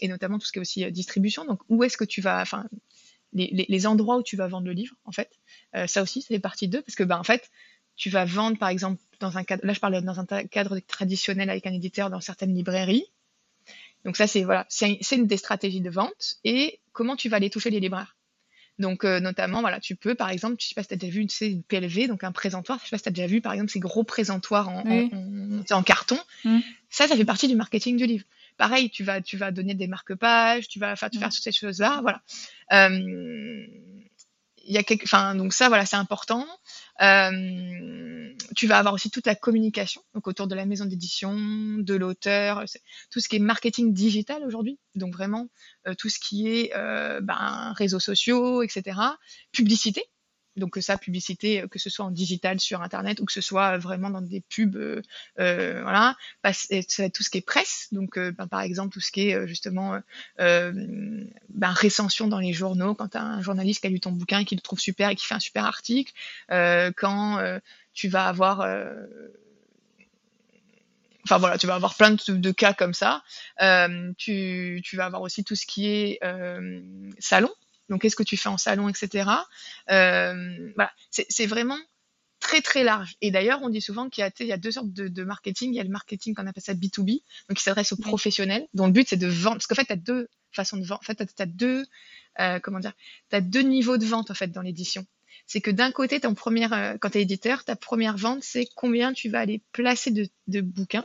et 0.00 0.08
notamment 0.08 0.38
tout 0.38 0.46
ce 0.46 0.52
qui 0.52 0.58
est 0.58 0.62
aussi 0.62 0.84
euh, 0.84 0.90
distribution? 0.90 1.44
Donc, 1.44 1.60
où 1.68 1.84
est-ce 1.84 1.96
que 1.96 2.04
tu 2.04 2.20
vas, 2.20 2.40
enfin, 2.40 2.66
les, 3.32 3.86
endroits 3.86 4.16
où 4.16 4.22
tu 4.22 4.36
vas 4.36 4.48
vendre 4.48 4.66
le 4.66 4.72
livre, 4.72 4.94
en 5.04 5.12
fait? 5.12 5.30
Euh, 5.76 5.86
ça 5.86 6.02
aussi, 6.02 6.22
ça 6.22 6.28
fait 6.28 6.38
partie 6.38 6.68
d'eux, 6.68 6.82
parce 6.82 6.96
que, 6.96 7.04
ben, 7.04 7.18
en 7.18 7.24
fait, 7.24 7.50
tu 7.96 8.10
vas 8.10 8.24
vendre, 8.24 8.58
par 8.58 8.70
exemple, 8.70 9.00
dans 9.20 9.36
un 9.36 9.44
cadre, 9.44 9.64
là, 9.64 9.72
je 9.72 9.80
parle 9.80 10.00
dans 10.02 10.18
un 10.18 10.26
cadre 10.46 10.78
traditionnel 10.80 11.50
avec 11.50 11.66
un 11.66 11.72
éditeur 11.72 12.10
dans 12.10 12.20
certaines 12.20 12.54
librairies. 12.54 13.06
Donc, 14.04 14.16
ça, 14.16 14.26
c'est, 14.26 14.42
voilà, 14.42 14.66
c'est 14.68 14.98
une 15.12 15.26
des 15.26 15.36
stratégies 15.36 15.80
de 15.80 15.90
vente. 15.90 16.36
Et 16.44 16.80
comment 16.92 17.16
tu 17.16 17.28
vas 17.28 17.36
aller 17.36 17.50
toucher 17.50 17.70
les 17.70 17.80
libraires? 17.80 18.13
Donc, 18.78 19.04
euh, 19.04 19.20
notamment, 19.20 19.60
voilà, 19.60 19.78
tu 19.78 19.94
peux, 19.94 20.14
par 20.14 20.30
exemple, 20.30 20.56
je 20.60 20.66
sais 20.66 20.74
pas 20.74 20.82
si 20.82 20.88
tu 20.88 20.94
as 20.94 20.96
déjà 20.96 21.12
vu, 21.12 21.26
tu 21.26 21.36
sais, 21.36 21.50
une 21.50 21.62
PLV, 21.62 22.08
donc 22.08 22.24
un 22.24 22.32
présentoir. 22.32 22.78
Je 22.80 22.84
sais 22.84 22.90
pas 22.90 22.98
si 22.98 23.04
tu 23.04 23.08
as 23.08 23.12
déjà 23.12 23.26
vu, 23.26 23.40
par 23.40 23.52
exemple, 23.52 23.70
ces 23.70 23.78
gros 23.78 24.02
présentoirs 24.02 24.68
en, 24.68 24.82
en, 25.70 25.82
carton. 25.82 26.18
Mmh. 26.44 26.58
Ça, 26.90 27.06
ça 27.06 27.16
fait 27.16 27.24
partie 27.24 27.46
du 27.46 27.54
marketing 27.54 27.96
du 27.96 28.06
livre. 28.06 28.24
Pareil, 28.56 28.90
tu 28.90 29.04
vas, 29.04 29.20
tu 29.20 29.36
vas 29.36 29.52
donner 29.52 29.74
des 29.74 29.86
marque-pages, 29.86 30.68
tu 30.68 30.78
vas 30.78 30.96
faire, 30.96 31.08
mmh. 31.12 31.18
faire 31.18 31.28
toutes 31.28 31.42
ces 31.42 31.52
choses-là, 31.52 32.00
voilà. 32.02 32.22
Euh, 32.72 33.66
y 34.72 34.78
a 34.78 34.82
quelque, 34.82 35.04
enfin, 35.04 35.34
donc 35.34 35.52
ça, 35.52 35.68
voilà, 35.68 35.86
c'est 35.86 35.96
important. 35.96 36.46
Euh, 37.02 38.32
tu 38.56 38.66
vas 38.66 38.78
avoir 38.78 38.94
aussi 38.94 39.10
toute 39.10 39.26
la 39.26 39.34
communication, 39.34 40.02
donc 40.14 40.26
autour 40.28 40.46
de 40.46 40.54
la 40.54 40.64
maison 40.64 40.84
d'édition, 40.84 41.34
de 41.36 41.94
l'auteur, 41.94 42.64
tout 43.10 43.20
ce 43.20 43.28
qui 43.28 43.36
est 43.36 43.40
marketing 43.40 43.92
digital 43.92 44.44
aujourd'hui. 44.44 44.78
Donc 44.94 45.14
vraiment 45.14 45.48
euh, 45.86 45.94
tout 45.94 46.08
ce 46.08 46.18
qui 46.18 46.48
est 46.48 46.72
euh, 46.76 47.20
ben, 47.20 47.72
réseaux 47.76 48.00
sociaux, 48.00 48.62
etc. 48.62 48.98
Publicité, 49.52 50.04
donc 50.56 50.76
ça, 50.80 50.96
publicité, 50.98 51.62
euh, 51.62 51.68
que 51.68 51.78
ce 51.78 51.90
soit 51.90 52.04
en 52.04 52.10
digital 52.10 52.60
sur 52.60 52.82
Internet 52.82 53.20
ou 53.20 53.24
que 53.24 53.32
ce 53.32 53.40
soit 53.40 53.78
vraiment 53.78 54.10
dans 54.10 54.20
des 54.20 54.40
pubs, 54.40 54.76
euh, 54.76 55.02
euh 55.40 55.82
voilà. 55.82 56.16
tout 56.42 57.22
ce 57.22 57.30
qui 57.30 57.38
est 57.38 57.46
presse, 57.46 57.88
donc 57.92 58.16
euh, 58.16 58.32
ben, 58.32 58.46
par 58.46 58.60
exemple 58.60 58.92
tout 58.92 59.00
ce 59.00 59.10
qui 59.10 59.28
est 59.28 59.46
justement 59.46 59.98
ben, 60.38 61.72
récension 61.72 62.28
dans 62.28 62.38
les 62.38 62.52
journaux, 62.52 62.94
quand 62.94 63.08
tu 63.08 63.18
as 63.18 63.22
un 63.22 63.42
journaliste 63.42 63.80
qui 63.80 63.86
a 63.86 63.90
lu 63.90 64.00
ton 64.00 64.12
bouquin 64.12 64.40
et 64.40 64.44
qui 64.44 64.54
le 64.54 64.60
trouve 64.60 64.80
super 64.80 65.10
et 65.10 65.16
qui 65.16 65.26
fait 65.26 65.34
un 65.34 65.40
super 65.40 65.64
article, 65.64 66.12
quand 66.48 67.60
tu 67.92 68.08
vas 68.08 68.26
avoir... 68.26 68.60
Enfin 71.26 71.38
voilà, 71.38 71.56
tu 71.56 71.66
vas 71.66 71.74
avoir 71.74 71.94
plein 71.94 72.10
de, 72.10 72.32
de 72.32 72.50
cas 72.50 72.74
comme 72.74 72.94
ça. 72.94 73.22
tu, 74.18 74.82
tu, 74.84 74.96
vas 74.96 75.06
avoir 75.06 75.22
aussi 75.22 75.42
tout 75.42 75.56
ce 75.56 75.66
qui 75.66 75.86
est 75.88 76.20
salon, 77.18 77.50
donc 77.88 78.02
qu'est-ce 78.02 78.16
que 78.16 78.22
tu 78.22 78.36
fais 78.36 78.48
en 78.48 78.58
salon, 78.58 78.88
etc. 78.88 79.30
Euh, 79.90 80.72
voilà, 80.74 80.92
c'est 81.10 81.46
vraiment 81.46 81.78
très 82.40 82.60
très 82.60 82.84
large. 82.84 83.16
Et 83.20 83.30
d'ailleurs, 83.30 83.60
on 83.62 83.70
dit 83.70 83.80
souvent 83.80 84.10
qu'il 84.10 84.24
y, 84.24 84.44
y, 84.44 84.52
a 84.52 84.56
deux 84.56 84.70
sortes 84.70 84.92
de, 84.92 85.24
marketing. 85.24 85.72
Il 85.72 85.76
y 85.76 85.80
a 85.80 85.84
le 85.84 85.90
marketing 85.90 86.34
qu'on 86.34 86.46
appelle 86.46 86.62
ça 86.62 86.74
B2B, 86.74 87.22
donc 87.48 87.56
qui 87.56 87.62
s'adresse 87.62 87.92
aux 87.92 87.96
professionnels, 87.96 88.66
dont 88.74 88.86
le 88.86 88.92
but 88.92 89.08
c'est 89.08 89.16
de 89.16 89.26
vendre. 89.26 89.56
Parce 89.56 89.66
qu'en 89.66 89.74
fait, 89.74 89.86
tu 89.86 89.92
as 89.92 89.96
deux 89.96 90.28
façons 90.52 90.76
de 90.76 90.84
vendre. 90.84 91.00
En 91.02 91.06
fait, 91.06 91.16
tu 91.16 91.42
as, 91.42 91.46
deux, 91.46 91.86
euh, 92.40 92.60
comment 92.60 92.80
dire, 92.80 92.92
as 93.32 93.40
deux 93.40 93.62
niveaux 93.62 93.96
de 93.96 94.04
vente 94.04 94.30
en 94.30 94.34
fait 94.34 94.48
dans 94.48 94.62
l'édition. 94.62 95.06
C'est 95.46 95.60
que 95.60 95.70
d'un 95.70 95.90
côté, 95.90 96.20
ton 96.20 96.34
première, 96.34 96.72
euh, 96.72 96.94
quand 97.00 97.10
tu 97.10 97.18
es 97.18 97.22
éditeur, 97.22 97.64
ta 97.64 97.76
première 97.76 98.16
vente, 98.16 98.42
c'est 98.42 98.66
combien 98.74 99.12
tu 99.12 99.28
vas 99.28 99.40
aller 99.40 99.62
placer 99.72 100.10
de, 100.10 100.28
de 100.46 100.60
bouquins 100.60 101.04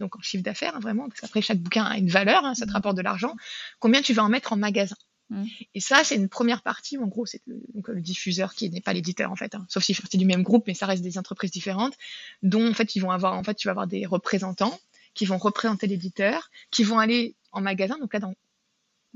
donc 0.00 0.16
en 0.16 0.20
chiffre 0.22 0.42
d'affaires, 0.42 0.74
hein, 0.74 0.80
vraiment, 0.80 1.08
parce 1.08 1.20
qu'après 1.20 1.42
chaque 1.42 1.58
bouquin 1.58 1.84
a 1.84 1.98
une 1.98 2.08
valeur, 2.08 2.42
hein, 2.44 2.54
ça 2.54 2.64
te 2.64 2.70
mmh. 2.70 2.72
rapporte 2.72 2.96
de 2.96 3.02
l'argent, 3.02 3.36
combien 3.78 4.00
tu 4.00 4.14
vas 4.14 4.24
en 4.24 4.30
mettre 4.30 4.54
en 4.54 4.56
magasin. 4.56 4.96
Mm. 5.30 5.44
Et 5.74 5.80
ça, 5.80 6.04
c'est 6.04 6.16
une 6.16 6.28
première 6.28 6.62
partie 6.62 6.98
en 6.98 7.06
gros, 7.06 7.24
c'est 7.26 7.40
le, 7.46 7.62
le 7.86 8.00
diffuseur 8.00 8.54
qui 8.54 8.68
n'est 8.70 8.80
pas 8.80 8.92
l'éditeur, 8.92 9.30
en 9.30 9.36
fait, 9.36 9.54
hein, 9.54 9.64
sauf 9.68 9.84
fait 9.84 9.94
partie 9.94 10.18
du 10.18 10.26
même 10.26 10.42
groupe, 10.42 10.64
mais 10.66 10.74
ça 10.74 10.86
reste 10.86 11.02
des 11.02 11.18
entreprises 11.18 11.50
différentes, 11.50 11.94
dont, 12.42 12.68
en 12.68 12.74
fait, 12.74 12.94
ils 12.96 13.00
vont 13.00 13.10
avoir, 13.10 13.34
en 13.34 13.42
fait, 13.42 13.54
tu 13.54 13.68
vas 13.68 13.72
avoir 13.72 13.86
des 13.86 14.06
représentants 14.06 14.78
qui 15.14 15.24
vont 15.24 15.38
représenter 15.38 15.86
l'éditeur, 15.86 16.50
qui 16.70 16.84
vont 16.84 16.98
aller 16.98 17.34
en 17.52 17.60
magasin. 17.60 17.98
Donc 17.98 18.12
là, 18.12 18.20
dans, 18.20 18.34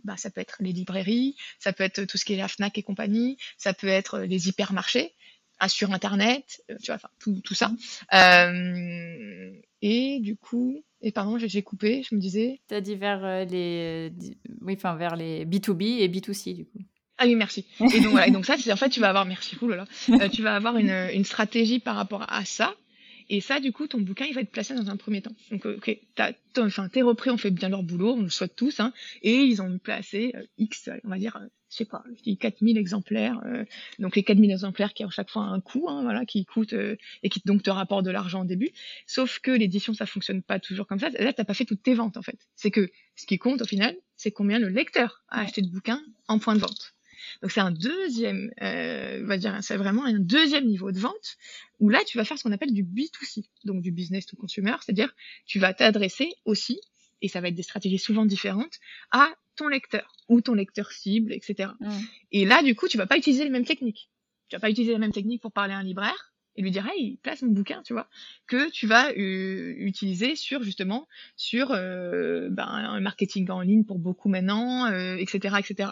bah, 0.03 0.17
ça 0.17 0.31
peut 0.31 0.41
être 0.41 0.57
les 0.61 0.73
librairies, 0.73 1.37
ça 1.59 1.73
peut 1.73 1.85
être 1.85 2.05
tout 2.05 2.19
ce 2.19 2.25
qui 2.25 2.35
est 2.35 2.37
la 2.37 2.49
FNAC 2.49 2.79
et 2.79 2.83
compagnie, 2.83 3.39
ça 3.59 3.75
peut 3.75 3.87
être 3.89 4.21
les 4.21 4.49
hypermarchés, 4.49 5.15
sur 5.69 5.93
Internet, 5.93 6.63
euh, 6.71 6.77
tu 6.83 6.87
vois, 6.87 6.97
enfin, 6.97 7.09
tout, 7.19 7.41
tout 7.43 7.55
ça. 7.55 7.69
Mm. 7.69 7.77
Euh, 8.15 9.51
et 9.83 10.21
du 10.21 10.37
coup, 10.37 10.83
et 11.01 11.13
pardon, 11.13 11.39
j'ai 11.39 11.63
coupé, 11.63 12.03
je 12.09 12.15
me 12.15 12.21
disais. 12.21 12.61
Tu 12.69 12.75
as 12.75 12.81
dit 12.81 12.97
vers 12.97 13.25
euh, 13.25 13.45
les, 13.45 14.13
oui, 14.63 14.75
enfin, 14.77 14.97
vers 14.97 15.17
les 15.17 15.45
B2B 15.45 16.01
et 16.01 16.09
B2C, 16.09 16.55
du 16.55 16.65
coup. 16.65 16.79
Ah 17.19 17.27
oui, 17.27 17.37
merci. 17.37 17.67
Et 17.95 18.01
donc, 18.01 18.11
voilà, 18.11 18.27
et 18.27 18.31
donc 18.31 18.45
ça, 18.45 18.57
c'est 18.59 18.73
en 18.73 18.77
fait, 18.77 18.89
tu 18.89 19.01
vas 19.01 19.09
avoir, 19.09 19.25
merci, 19.25 19.57
là, 19.63 19.85
euh, 20.09 20.29
tu 20.29 20.43
vas 20.43 20.57
avoir 20.57 20.79
une, 20.79 21.09
une 21.13 21.25
stratégie 21.25 21.79
par 21.79 21.95
rapport 21.95 22.25
à 22.29 22.45
ça. 22.45 22.75
Et 23.29 23.41
ça, 23.41 23.61
du 23.61 23.73
coup, 23.73 23.87
ton 23.87 24.01
bouquin, 24.01 24.27
il 24.27 24.35
va 24.35 24.43
être 24.43 24.51
placé 24.51 24.75
dans 24.75 24.91
un 24.91 24.97
premier 24.97 25.23
temps. 25.23 25.35
Donc, 25.51 25.67
ok, 25.67 25.99
enfin, 26.59 26.89
tes 26.89 27.03
repris 27.03 27.31
ont 27.31 27.39
fait 27.39 27.51
bien 27.51 27.69
leur 27.69 27.83
boulot, 27.83 28.15
on 28.15 28.23
le 28.23 28.29
souhaite 28.29 28.57
tous, 28.57 28.81
hein, 28.81 28.93
et 29.23 29.37
ils 29.37 29.63
ont 29.63 29.79
placé 29.79 30.33
euh, 30.35 30.43
X, 30.59 30.91
on 31.05 31.09
va 31.09 31.19
dire, 31.19 31.39
je 31.71 31.79
sais 31.79 31.85
pas, 31.85 32.05
je 32.17 32.23
dis 32.23 32.37
4000 32.37 32.79
exemplaires, 32.79 33.41
euh, 33.47 33.65
donc 33.99 34.15
les 34.15 34.23
4000 34.23 34.51
exemplaires 34.51 34.95
qui 34.95 35.05
ont 35.05 35.11
chaque 35.11 35.31
fois 35.31 35.43
un 35.43 35.61
coût, 35.61 35.87
hein, 35.89 36.03
voilà, 36.03 36.25
qui 36.25 36.45
coûtent 36.45 36.73
euh, 36.73 36.97
et 37.23 37.29
qui 37.29 37.41
donc 37.45 37.63
te 37.63 37.71
rapportent 37.71 38.05
de 38.05 38.11
l'argent 38.11 38.43
au 38.43 38.45
début. 38.45 38.71
Sauf 39.07 39.41
que 39.41 39.51
l'édition, 39.51 39.95
ça 39.95 40.07
fonctionne 40.07 40.43
pas 40.43 40.61
toujours 40.61 40.87
comme 40.87 41.01
ça. 41.01 41.09
Là, 41.11 41.33
t'as 41.33 41.45
pas 41.45 41.55
fait 41.55 41.65
toutes 41.65 41.83
tes 41.83 41.95
ventes 41.95 42.17
en 42.17 42.23
fait. 42.23 42.39
C'est 42.55 42.71
que 42.71 42.91
ce 43.17 43.27
qui 43.27 43.39
compte 43.39 43.63
au 43.63 43.67
final, 43.67 43.97
c'est 44.17 44.31
combien 44.31 44.59
le 44.59 44.69
lecteur 44.69 45.25
a 45.29 45.41
acheté 45.41 45.63
de 45.63 45.69
bouquins 45.69 46.03
en 46.29 46.39
point 46.39 46.55
de 46.55 46.61
vente. 46.61 46.94
Donc 47.43 47.51
c'est 47.51 47.61
un 47.61 47.71
deuxième, 47.71 48.53
euh, 48.63 49.21
on 49.23 49.27
va 49.27 49.37
dire, 49.37 49.57
c'est 49.63 49.77
vraiment 49.77 50.05
un 50.05 50.19
deuxième 50.19 50.67
niveau 50.67 50.93
de 50.93 50.99
vente 50.99 51.37
où 51.81 51.89
là 51.89 52.01
tu 52.07 52.19
vas 52.19 52.25
faire 52.25 52.39
ce 52.39 52.43
qu'on 52.43 52.53
appelle 52.53 52.73
du 52.73 52.85
B2C, 52.85 53.45
donc 53.65 53.83
du 53.83 53.93
business 53.93 54.27
to 54.27 54.37
consumer, 54.37 54.75
c'est-à-dire 54.81 55.15
tu 55.47 55.59
vas 55.59 55.75
t'adresser 55.75 56.33
aussi, 56.45 56.81
et 57.23 57.29
ça 57.29 57.41
va 57.41 57.49
être 57.49 57.55
des 57.55 57.63
stratégies 57.63 57.99
souvent 57.99 58.27
différentes, 58.27 58.79
à 59.11 59.29
ton 59.57 59.69
lecteur 59.69 60.13
ou 60.29 60.41
ton 60.41 60.55
lecteur 60.55 60.91
cible, 60.91 61.33
etc. 61.33 61.71
Mmh. 61.81 61.91
Et 62.33 62.45
là, 62.45 62.63
du 62.63 62.75
coup, 62.75 62.89
tu 62.89 62.99
vas 62.99 63.07
pas 63.07 63.17
utiliser 63.17 63.45
les 63.45 63.51
mêmes 63.51 63.65
techniques. 63.65 64.11
Tu 64.49 64.57
vas 64.57 64.61
pas 64.61 64.71
utiliser 64.71 64.93
les 64.93 64.99
mêmes 64.99 65.13
techniques 65.13 65.41
pour 65.41 65.53
parler 65.53 65.75
à 65.75 65.79
un 65.79 65.83
libraire 65.83 66.34
et 66.57 66.63
lui 66.63 66.71
dire 66.71 66.87
hey 66.89 67.19
place 67.23 67.43
mon 67.43 67.53
bouquin 67.53 67.83
tu 67.85 67.93
vois 67.93 68.09
que 68.47 68.71
tu 68.71 68.87
vas 68.87 69.11
euh, 69.11 69.75
utiliser 69.79 70.37
sur 70.37 70.63
justement 70.63 71.09
sur 71.37 71.73
euh, 71.73 72.49
ben, 72.51 72.67
un 72.67 73.01
marketing 73.01 73.51
en 73.51 73.61
ligne 73.61 73.85
pour 73.85 73.99
beaucoup 73.99 74.29
maintenant 74.29 74.87
etc 74.87 75.55
euh, 75.55 75.59
etc 75.59 75.91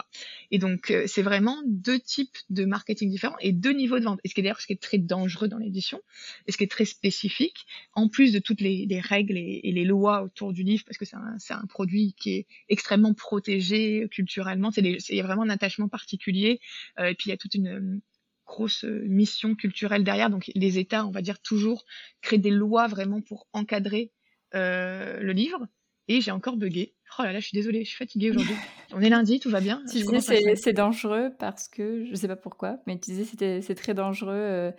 et 0.51 0.59
donc 0.59 0.91
euh, 0.91 1.03
c'est 1.07 1.21
vraiment 1.21 1.61
deux 1.65 1.99
types 1.99 2.37
de 2.49 2.65
marketing 2.65 3.09
différents 3.09 3.37
et 3.39 3.51
deux 3.51 3.73
niveaux 3.73 3.99
de 3.99 4.05
vente. 4.05 4.19
Et 4.23 4.29
ce 4.29 4.33
qui 4.33 4.41
est 4.41 4.43
d'ailleurs 4.43 4.61
ce 4.61 4.67
qui 4.67 4.73
est 4.73 4.81
très 4.81 4.97
dangereux 4.97 5.47
dans 5.47 5.57
l'édition 5.57 6.01
et 6.47 6.51
ce 6.51 6.57
qui 6.57 6.63
est 6.63 6.71
très 6.71 6.85
spécifique 6.85 7.65
en 7.93 8.07
plus 8.07 8.31
de 8.31 8.39
toutes 8.39 8.61
les, 8.61 8.85
les 8.85 8.99
règles 8.99 9.37
et, 9.37 9.61
les 9.73 9.85
lois 9.85 10.21
autour 10.21 10.53
du 10.53 10.63
livre 10.63 10.83
parce 10.85 10.97
que 10.97 11.05
c'est 11.05 11.53
un, 11.53 11.65
produit 11.67 12.13
qui 12.13 12.35
est 12.35 12.47
extrêmement 12.69 13.13
protégé 13.13 14.07
culturellement 14.11 14.69
c'est 14.69 14.81
il 14.81 15.15
y 15.15 15.19
a 15.19 15.23
vraiment 15.23 15.41
un 15.41 15.49
attachement 15.49 15.87
particulier 15.87 16.59
et 16.99 17.15
puis 17.15 17.27
il 17.27 17.29
y 17.29 17.33
a 17.33 17.37
toute 17.37 17.55
une 17.55 18.01
grosse 18.45 18.83
euh, 18.85 19.03
mission 19.07 19.55
culturelle 19.55 20.03
derrière. 20.03 20.29
Donc 20.29 20.51
les 20.55 20.79
États, 20.79 21.05
on 21.05 21.11
va 21.11 21.21
dire 21.21 21.39
toujours, 21.39 21.85
créent 22.21 22.37
des 22.37 22.51
lois 22.51 22.87
vraiment 22.87 23.21
pour 23.21 23.47
encadrer 23.53 24.11
euh, 24.55 25.19
le 25.19 25.33
livre. 25.33 25.67
Et 26.09 26.19
j'ai 26.19 26.31
encore 26.31 26.57
bugué. 26.57 26.93
Oh 27.17 27.23
là 27.23 27.31
là, 27.31 27.39
je 27.39 27.47
suis 27.47 27.55
désolée, 27.55 27.83
je 27.83 27.89
suis 27.89 27.97
fatiguée 27.97 28.31
aujourd'hui. 28.31 28.55
On 28.93 29.01
est 29.01 29.09
lundi, 29.09 29.39
tout 29.39 29.49
va 29.49 29.61
bien. 29.61 29.81
Tu 29.89 30.03
disais 30.03 30.55
c'est 30.55 30.73
dangereux 30.73 31.31
parce 31.39 31.69
que, 31.69 32.05
je 32.09 32.15
sais 32.15 32.27
pas 32.27 32.35
pourquoi, 32.35 32.77
mais 32.85 32.99
tu 32.99 33.11
disais 33.11 33.23
c'était 33.23 33.61
c'est 33.61 33.75
très 33.75 33.93
dangereux 33.93 34.33
euh, 34.33 34.71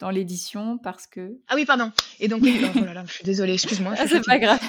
dans 0.00 0.10
l'édition 0.10 0.78
parce 0.78 1.06
que... 1.06 1.38
Ah 1.48 1.54
oui, 1.54 1.64
pardon. 1.64 1.92
Et 2.18 2.28
donc, 2.28 2.42
oh 2.42 2.84
là 2.84 2.94
là, 2.94 3.04
je 3.06 3.12
suis 3.12 3.24
désolée, 3.24 3.54
excuse-moi. 3.54 3.94
Ah, 3.96 4.06
c'est 4.08 4.24
pas 4.24 4.38
grave. 4.38 4.60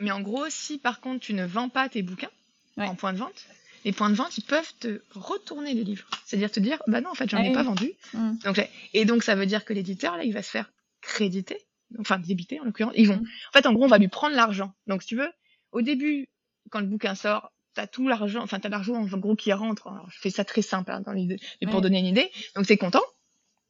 mais 0.00 0.10
en 0.10 0.20
gros, 0.20 0.46
si 0.48 0.78
par 0.78 1.00
contre 1.00 1.20
tu 1.20 1.34
ne 1.34 1.44
vends 1.44 1.68
pas 1.68 1.88
tes 1.88 2.02
bouquins 2.02 2.30
en 2.78 2.94
point 2.94 3.12
de 3.12 3.18
vente, 3.18 3.46
les 3.86 3.92
points 3.92 4.10
de 4.10 4.16
vente, 4.16 4.36
ils 4.36 4.42
peuvent 4.42 4.72
te 4.80 5.00
retourner 5.12 5.72
les 5.72 5.84
livres. 5.84 6.08
C'est-à-dire 6.24 6.50
te 6.50 6.58
dire, 6.58 6.82
bah 6.88 7.00
non, 7.00 7.10
en 7.10 7.14
fait, 7.14 7.30
j'en 7.30 7.38
ai 7.38 7.50
ah 7.50 7.54
pas 7.54 7.62
vendu. 7.62 7.92
Mm. 8.14 8.32
Donc, 8.44 8.68
et 8.92 9.04
donc, 9.04 9.22
ça 9.22 9.36
veut 9.36 9.46
dire 9.46 9.64
que 9.64 9.72
l'éditeur, 9.72 10.16
là, 10.16 10.24
il 10.24 10.34
va 10.34 10.42
se 10.42 10.50
faire 10.50 10.72
créditer, 11.00 11.64
enfin, 12.00 12.18
débiter 12.18 12.58
en 12.58 12.64
l'occurrence. 12.64 12.94
Ils 12.96 13.06
vont, 13.06 13.18
mm. 13.18 13.26
en 13.50 13.52
fait, 13.52 13.64
en 13.64 13.72
gros, 13.72 13.84
on 13.84 13.88
va 13.88 13.98
lui 13.98 14.08
prendre 14.08 14.34
l'argent. 14.34 14.74
Donc, 14.88 15.02
si 15.02 15.08
tu 15.10 15.16
veux, 15.16 15.30
au 15.70 15.82
début, 15.82 16.28
quand 16.70 16.80
le 16.80 16.86
bouquin 16.86 17.14
sort, 17.14 17.52
t'as 17.74 17.86
tout 17.86 18.08
l'argent, 18.08 18.42
enfin, 18.42 18.58
t'as 18.58 18.68
l'argent, 18.68 18.96
en 18.96 19.18
gros, 19.18 19.36
qui 19.36 19.52
rentre. 19.52 19.88
je 20.10 20.18
fais 20.18 20.30
ça 20.30 20.44
très 20.44 20.62
simple, 20.62 20.90
hein, 20.90 21.02
dans 21.02 21.12
l'idée, 21.12 21.38
mais 21.62 21.70
pour 21.70 21.80
donner 21.80 22.00
une 22.00 22.06
idée. 22.06 22.28
Donc, 22.56 22.66
t'es 22.66 22.76
content. 22.76 23.04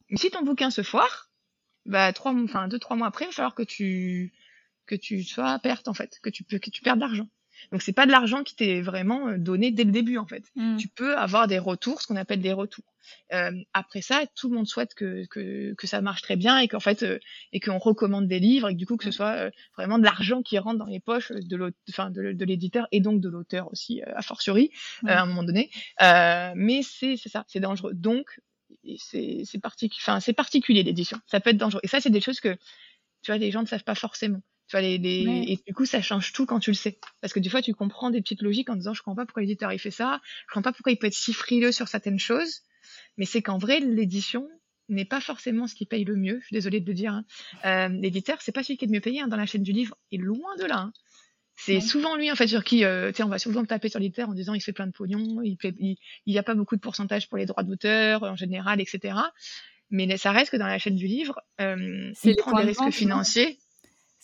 Mais 0.09 0.17
si 0.17 0.31
ton 0.31 0.43
bouquin 0.43 0.71
se 0.71 0.83
foire, 0.83 1.31
bah, 1.85 2.15
trois, 2.15 2.33
enfin, 2.33 2.69
deux, 2.69 2.79
trois 2.79 2.97
mois 2.97 3.09
après, 3.09 3.27
il 3.27 3.29
va 3.29 3.33
falloir 3.33 3.55
que 3.55 3.65
tu, 3.65 4.33
que 4.87 4.95
tu 4.95 5.23
sois 5.25 5.51
à 5.51 5.59
perte, 5.59 5.89
en 5.89 5.95
fait, 5.95 6.21
que 6.23 6.31
tu 6.31 6.43
peux, 6.43 6.59
que 6.59 6.71
tu 6.71 6.81
perdes 6.81 7.01
d'argent. 7.01 7.29
Donc 7.73 7.83
c'est 7.83 7.93
pas 7.93 8.07
de 8.07 8.13
l'argent 8.13 8.43
qui 8.43 8.55
t'est 8.55 8.81
vraiment 8.81 9.29
euh, 9.29 9.39
donné 9.39 9.71
dès 9.71 9.85
le 9.85 9.93
début 9.93 10.19
en 10.19 10.27
fait. 10.27 10.45
Mm. 10.57 10.77
Tu 10.77 10.89
peux 10.89 11.17
avoir 11.17 11.47
des 11.49 11.59
retours, 11.59 12.01
ce 12.01 12.07
qu'on 12.07 12.17
appelle 12.17 12.41
des 12.41 12.53
retours. 12.53 12.85
Euh, 13.33 13.53
après 13.73 14.03
ça, 14.03 14.25
tout 14.35 14.49
le 14.49 14.57
monde 14.57 14.67
souhaite 14.67 14.95
que, 14.95 15.27
que, 15.27 15.75
que 15.75 15.87
ça 15.87 16.01
marche 16.01 16.23
très 16.23 16.37
bien 16.37 16.59
et 16.59 16.69
qu'en 16.69 16.81
fait 16.81 17.03
euh, 17.03 17.19
et 17.53 17.61
qu'on 17.61 17.79
recommande 17.79 18.29
des 18.29 18.39
livres 18.39 18.69
et 18.69 18.73
que 18.73 18.79
du 18.79 18.87
coup 18.87 18.97
que 18.97 19.05
ce 19.05 19.11
soit 19.11 19.35
euh, 19.37 19.51
vraiment 19.77 19.99
de 19.99 20.05
l'argent 20.05 20.43
qui 20.43 20.59
rentre 20.59 20.79
dans 20.79 20.87
les 20.87 21.01
poches 21.01 21.33
de 21.33 21.73
enfin 21.89 22.11
de, 22.11 22.33
de 22.33 22.45
l'éditeur 22.45 22.87
et 22.93 23.01
donc 23.01 23.21
de 23.21 23.29
l'auteur 23.29 23.71
aussi 23.73 24.03
a 24.03 24.23
fortiori 24.23 24.71
mm. 25.03 25.09
à 25.09 25.23
un 25.23 25.27
moment 25.27 25.43
donné. 25.43 25.71
mais 26.01 26.83
c'est 26.83 27.17
c'est 27.17 27.29
ça, 27.29 27.45
c'est 27.49 27.61
dangereux. 27.61 27.95
Donc 27.95 28.41
c'est 28.99 29.43
c'est 29.45 29.59
particulier 30.35 30.83
l'édition. 30.83 31.19
Ça 31.27 31.41
peut 31.41 31.51
être 31.51 31.57
dangereux. 31.57 31.81
Et 31.83 31.89
ça 31.89 32.01
c'est 32.01 32.11
des 32.11 32.21
choses 32.21 32.41
que 32.41 32.57
tu 33.23 33.31
vois 33.31 33.39
les 33.39 33.51
gens 33.51 33.63
ne 33.63 33.67
savent 33.67 33.85
pas 33.85 33.95
forcément. 33.95 34.41
Tu 34.69 34.77
les, 34.79 34.99
les... 34.99 35.45
Et 35.49 35.61
du 35.65 35.75
coup, 35.75 35.87
ça 35.87 36.03
change 36.03 36.33
tout 36.33 36.45
quand 36.45 36.59
tu 36.59 36.71
le 36.71 36.77
sais. 36.77 36.99
Parce 37.21 37.33
que 37.33 37.41
des 37.41 37.49
fois, 37.49 37.63
tu 37.63 37.73
comprends 37.75 38.11
des 38.11 38.21
petites 38.21 38.43
logiques 38.43 38.69
en 38.69 38.75
disant, 38.75 38.95
je 38.95 39.03
comprends 39.03 39.15
pas 39.15 39.27
pourquoi 39.27 39.43
l'éditeur 39.43 39.73
il 39.73 39.79
fait 39.79 39.91
ça, 39.91 40.21
je 40.49 40.55
comprends 40.55 40.63
pas 40.63 40.73
pourquoi 40.73 40.93
il 40.93 40.97
peut 40.97 41.07
être 41.07 41.15
si 41.15 41.33
frileux 41.33 41.73
sur 41.73 41.89
certaines 41.89 42.19
choses. 42.19 42.63
Mais 43.17 43.25
c'est 43.27 43.43
qu'en 43.43 43.59
vrai, 43.59 43.81
l'édition 43.81 44.49
n'est 44.89 45.05
pas 45.05 45.21
forcément 45.21 45.67
ce 45.67 45.75
qui 45.75 45.87
paye 45.87 46.05
le 46.05 46.17
mieux. 46.17 46.39
Je 46.41 46.47
suis 46.47 46.55
désolée 46.55 46.81
de 46.81 46.87
le 46.87 46.95
dire. 46.95 47.13
Hein. 47.13 47.25
Euh, 47.65 47.89
l'éditeur, 47.89 48.39
c'est 48.41 48.53
pas 48.53 48.63
celui 48.63 48.77
qui 48.77 48.85
est 48.85 48.89
le 48.89 48.93
mieux 48.93 49.01
payé 49.01 49.21
hein, 49.21 49.29
dans 49.29 49.37
la 49.37 49.47
chaîne 49.47 49.63
du 49.63 49.73
livre. 49.73 49.97
Et 50.11 50.19
loin 50.19 50.55
de 50.59 50.65
là. 50.65 50.79
Hein. 50.79 50.93
C'est 51.59 51.81
souvent 51.81 52.17
lui 52.17 52.31
en 52.31 52.35
fait 52.35 52.47
sur 52.47 52.63
qui, 52.63 52.85
euh, 52.85 53.11
on 53.21 53.29
va 53.29 53.39
souvent 53.39 53.65
taper 53.65 53.89
sur 53.89 53.99
l'éditeur 53.99 54.29
en 54.29 54.35
disant 54.35 54.53
il 54.53 54.61
fait 54.61 54.75
plein 54.75 54.87
de 54.87 54.93
pognon, 54.93 55.41
il 55.43 55.57
n'y 55.81 55.99
il, 56.27 56.39
a 56.39 56.43
pas 56.43 56.55
beaucoup 56.55 56.77
de 56.77 56.81
pourcentage 56.83 57.29
pour 57.29 57.39
les 57.39 57.47
droits 57.47 57.63
d'auteur 57.63 58.25
en 58.25 58.37
général, 58.37 58.79
etc. 58.79 59.15
Mais 59.89 60.19
ça 60.19 60.33
reste 60.33 60.51
que 60.51 60.59
dans 60.59 60.67
la 60.67 60.79
chaîne 60.79 60.97
du 60.97 61.07
livre, 61.07 61.41
euh, 61.63 62.13
il 62.25 62.37
prend 62.37 62.53
des 62.59 62.65
risques 62.65 62.91
financiers 62.91 63.59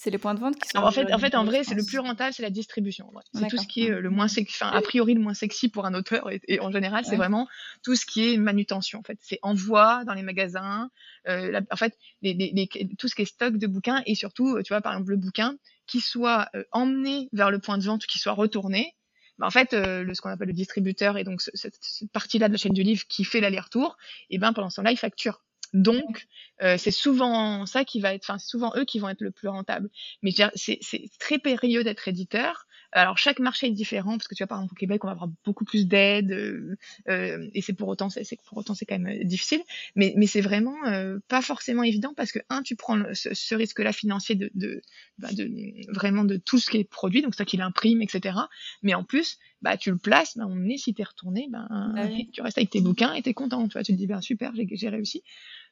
C'est 0.02 0.10
les 0.10 0.18
points 0.18 0.34
de 0.34 0.40
vente 0.40 0.56
qui 0.58 0.68
sont. 0.68 0.78
en 0.78 0.90
fait, 0.90 1.12
en 1.14 1.18
fait, 1.20 1.32
en 1.36 1.44
vrai, 1.44 1.62
c'est 1.62 1.76
le 1.76 1.84
plus 1.84 2.00
rentable, 2.00 2.34
c'est 2.34 2.42
la 2.42 2.50
distribution. 2.50 3.08
C'est 3.34 3.46
tout 3.46 3.56
ce 3.56 3.68
qui 3.68 3.86
est 3.86 3.92
euh, 3.92 4.00
le 4.00 4.10
moins 4.10 4.26
sexy, 4.26 4.56
enfin, 4.60 4.76
a 4.76 4.80
priori 4.80 5.14
le 5.14 5.20
moins 5.20 5.32
sexy 5.32 5.68
pour 5.68 5.86
un 5.86 5.94
auteur. 5.94 6.28
Et, 6.48 6.58
en 6.58 6.72
général, 6.72 7.04
c'est 7.04 7.14
vraiment 7.14 7.46
tout 7.84 7.94
ce 7.94 8.04
qui 8.04 8.32
est 8.32 8.36
manutention. 8.36 8.98
En 8.98 9.04
fait, 9.04 9.18
c'est 9.20 9.38
envoi 9.42 10.02
dans 10.04 10.14
les 10.14 10.24
magasins. 10.24 10.90
Euh, 11.28 11.60
en 11.70 11.76
fait, 11.76 11.96
les, 12.20 12.68
tout 12.98 13.06
ce 13.06 13.14
qui 13.14 13.22
est 13.22 13.26
stock 13.26 13.56
de 13.58 13.66
bouquins 13.68 14.02
et 14.04 14.16
surtout, 14.16 14.60
tu 14.64 14.72
vois, 14.72 14.80
par 14.80 14.92
exemple, 14.92 15.12
le 15.12 15.18
bouquin 15.18 15.54
qui 15.86 16.00
soit 16.00 16.48
euh, 16.56 16.64
emmené 16.72 17.28
vers 17.32 17.52
le 17.52 17.60
point 17.60 17.78
de 17.78 17.84
vente 17.84 18.02
ou 18.02 18.06
qui 18.08 18.18
soit 18.18 18.32
retourné. 18.32 18.96
Bah, 19.38 19.46
en 19.46 19.50
fait, 19.50 19.72
le, 19.72 20.12
ce 20.14 20.20
qu'on 20.20 20.30
appelle 20.30 20.48
le 20.48 20.52
distributeur 20.52 21.16
et 21.16 21.22
donc 21.22 21.42
cette, 21.42 21.78
partie-là 22.12 22.48
de 22.48 22.54
la 22.54 22.58
chaîne 22.58 22.74
du 22.74 22.82
livre 22.82 23.04
qui 23.08 23.22
fait 23.22 23.40
l'aller-retour, 23.40 23.96
et 24.30 24.38
ben 24.38 24.52
pendant 24.52 24.68
ce 24.68 24.76
temps-là, 24.76 24.90
il 24.90 24.98
facture. 24.98 25.44
Donc, 25.72 26.26
euh, 26.62 26.76
c'est 26.78 26.90
souvent 26.90 27.66
ça 27.66 27.84
qui 27.84 28.00
va 28.00 28.14
être, 28.14 28.24
enfin, 28.24 28.38
souvent 28.38 28.72
eux 28.76 28.84
qui 28.84 28.98
vont 28.98 29.08
être 29.08 29.20
le 29.20 29.30
plus 29.30 29.48
rentable. 29.48 29.88
Mais 30.22 30.32
c'est 30.54 30.78
très 31.18 31.38
périlleux 31.38 31.84
d'être 31.84 32.08
éditeur. 32.08 32.66
Alors, 32.94 33.16
chaque 33.16 33.38
marché 33.38 33.68
est 33.68 33.70
différent 33.70 34.12
parce 34.18 34.28
que 34.28 34.34
tu 34.34 34.42
vois, 34.42 34.48
par 34.48 34.58
exemple, 34.58 34.74
au 34.74 34.76
Québec, 34.76 35.02
on 35.02 35.06
va 35.06 35.12
avoir 35.12 35.30
beaucoup 35.44 35.64
plus 35.64 35.86
d'aide 35.86 36.30
euh, 36.30 36.76
euh 37.08 37.48
et 37.54 37.62
c'est 37.62 37.72
pour 37.72 37.88
autant, 37.88 38.10
c'est 38.10 38.22
pour 38.46 38.58
autant, 38.58 38.74
c'est 38.74 38.84
quand 38.84 38.98
même 38.98 39.20
euh, 39.20 39.24
difficile. 39.24 39.62
Mais, 39.96 40.12
mais 40.16 40.26
c'est 40.26 40.42
vraiment 40.42 40.76
euh, 40.86 41.18
pas 41.28 41.40
forcément 41.40 41.82
évident 41.82 42.12
parce 42.14 42.32
que 42.32 42.40
un, 42.50 42.62
tu 42.62 42.76
prends 42.76 43.02
ce, 43.14 43.32
ce 43.32 43.54
risque-là 43.54 43.94
financier 43.94 44.34
de, 44.34 44.50
de, 44.54 44.82
bah, 45.18 45.32
de, 45.32 45.50
vraiment 45.94 46.24
de 46.24 46.36
tout 46.36 46.58
ce 46.58 46.70
qui 46.70 46.76
est 46.76 46.84
produit, 46.84 47.22
donc 47.22 47.34
ça 47.34 47.46
qu'il 47.46 47.62
imprime, 47.62 48.02
etc. 48.02 48.36
Mais 48.82 48.92
en 48.92 49.04
plus, 49.04 49.38
bah, 49.62 49.78
tu 49.78 49.90
le 49.90 49.96
places, 49.96 50.36
bah, 50.36 50.44
on 50.46 50.68
est 50.68 50.76
si 50.76 50.92
t'es 50.92 51.04
retourné, 51.04 51.48
ben, 51.50 51.66
bah, 51.94 52.08
tu 52.32 52.42
restes 52.42 52.58
avec 52.58 52.70
tes 52.70 52.82
bouquins 52.82 53.14
et 53.14 53.22
t'es 53.22 53.32
content, 53.32 53.66
tu 53.68 53.72
vois, 53.72 53.82
tu 53.82 53.92
te 53.92 53.96
dis, 53.96 54.06
ben, 54.06 54.20
super, 54.20 54.52
j'ai 54.54 54.88
réussi. 54.90 55.22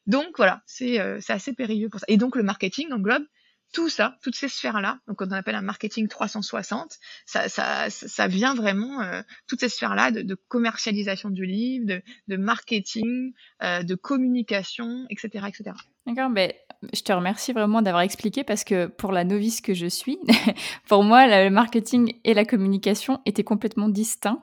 Donc 0.06 0.36
voilà, 0.36 0.62
euh, 0.82 1.18
c'est 1.20 1.32
assez 1.32 1.52
périlleux 1.52 1.88
pour 1.88 2.00
ça. 2.00 2.06
Et 2.08 2.16
donc 2.16 2.36
le 2.36 2.42
marketing 2.42 2.92
englobe 2.92 3.24
tout 3.72 3.88
ça, 3.88 4.16
toutes 4.24 4.34
ces 4.34 4.48
sphères-là, 4.48 4.98
donc 5.06 5.18
qu'on 5.18 5.30
appelle 5.30 5.54
un 5.54 5.62
marketing 5.62 6.08
360, 6.08 6.98
ça, 7.24 7.48
ça, 7.48 7.88
ça 7.88 8.26
vient 8.26 8.56
vraiment, 8.56 9.00
euh, 9.00 9.22
toutes 9.46 9.60
ces 9.60 9.68
sphères-là 9.68 10.10
de, 10.10 10.34
commercialisation 10.48 11.30
du 11.30 11.46
livre, 11.46 11.86
de, 11.86 12.02
de 12.26 12.36
marketing, 12.36 13.32
euh, 13.62 13.84
de 13.84 13.94
communication, 13.94 15.06
etc. 15.08 15.44
etc. 15.46 15.76
D'accord, 16.04 16.30
mais 16.30 16.60
je 16.92 17.02
te 17.02 17.12
remercie 17.12 17.52
vraiment 17.52 17.80
d'avoir 17.80 18.02
expliqué 18.02 18.42
parce 18.42 18.64
que 18.64 18.86
pour 18.86 19.12
la 19.12 19.22
novice 19.22 19.60
que 19.60 19.72
je 19.72 19.86
suis, 19.86 20.18
pour 20.88 21.04
moi, 21.04 21.28
le 21.28 21.48
marketing 21.50 22.18
et 22.24 22.34
la 22.34 22.44
communication 22.44 23.20
étaient 23.24 23.44
complètement 23.44 23.88
distincts. 23.88 24.42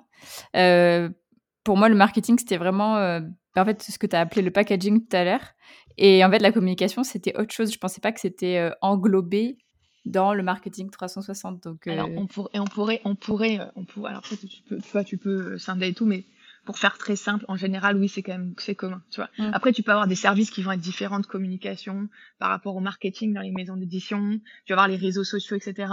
pour 0.53 1.75
moi, 1.75 1.89
le 1.89 1.95
marketing, 1.95 2.39
c'était 2.39 2.55
vraiment 2.55 3.19
en 3.59 3.65
fait, 3.65 3.81
ce 3.81 3.97
que 3.97 4.07
tu 4.07 4.15
as 4.15 4.21
appelé 4.21 4.41
le 4.41 4.51
packaging 4.51 5.05
tout 5.07 5.15
à 5.15 5.23
l'heure. 5.23 5.53
Et 5.97 6.23
en 6.23 6.29
fait, 6.29 6.39
la 6.39 6.51
communication, 6.51 7.03
c'était 7.03 7.37
autre 7.37 7.53
chose. 7.53 7.71
Je 7.73 7.79
pensais 7.79 8.01
pas 8.01 8.11
que 8.11 8.19
c'était 8.19 8.57
euh, 8.57 8.71
englobé 8.81 9.57
dans 10.05 10.33
le 10.33 10.43
marketing 10.43 10.89
360. 10.89 11.63
Donc, 11.63 11.87
alors, 11.87 12.07
euh, 12.07 12.15
on, 12.17 12.27
pourrait, 12.27 12.51
on 12.59 12.65
pourrait, 12.65 13.01
on 13.03 13.15
pourrait, 13.15 13.59
euh, 13.59 13.65
on 13.75 13.85
pourrait, 13.85 14.11
alors 14.11 14.23
tu 14.23 14.35
peux, 14.67 14.77
tu 14.77 14.91
vois, 14.91 15.03
tu 15.03 15.17
peux 15.17 15.57
scinder 15.57 15.87
et 15.87 15.93
tout, 15.93 16.05
mais 16.05 16.25
pour 16.65 16.77
faire 16.77 16.97
très 16.97 17.15
simple, 17.15 17.45
en 17.47 17.55
général, 17.55 17.97
oui, 17.97 18.09
c'est 18.09 18.21
quand 18.21 18.33
même, 18.33 18.53
c'est 18.57 18.75
commun, 18.75 19.01
tu 19.09 19.21
vois. 19.21 19.29
Mm. 19.37 19.53
Après, 19.53 19.71
tu 19.71 19.83
peux 19.83 19.91
avoir 19.91 20.07
des 20.07 20.15
services 20.15 20.51
qui 20.51 20.61
vont 20.61 20.71
être 20.71 20.81
différents 20.81 21.19
de 21.19 21.25
communication 21.25 22.09
par 22.39 22.49
rapport 22.49 22.75
au 22.75 22.81
marketing 22.81 23.33
dans 23.33 23.41
les 23.41 23.51
maisons 23.51 23.77
d'édition. 23.77 24.39
Tu 24.65 24.73
vas 24.73 24.83
avoir 24.83 24.87
les 24.87 24.97
réseaux 24.97 25.23
sociaux, 25.23 25.55
etc 25.55 25.87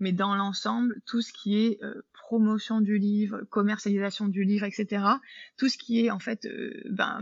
mais 0.00 0.12
dans 0.12 0.34
l'ensemble, 0.34 1.00
tout 1.06 1.22
ce 1.22 1.32
qui 1.32 1.56
est 1.58 1.82
euh, 1.82 2.02
promotion 2.12 2.80
du 2.80 2.98
livre, 2.98 3.42
commercialisation 3.50 4.28
du 4.28 4.44
livre, 4.44 4.64
etc., 4.64 5.04
tout 5.56 5.68
ce 5.68 5.78
qui 5.78 6.04
est 6.04 6.10
en 6.10 6.18
fait 6.18 6.44
euh, 6.46 6.72
ben, 6.90 7.20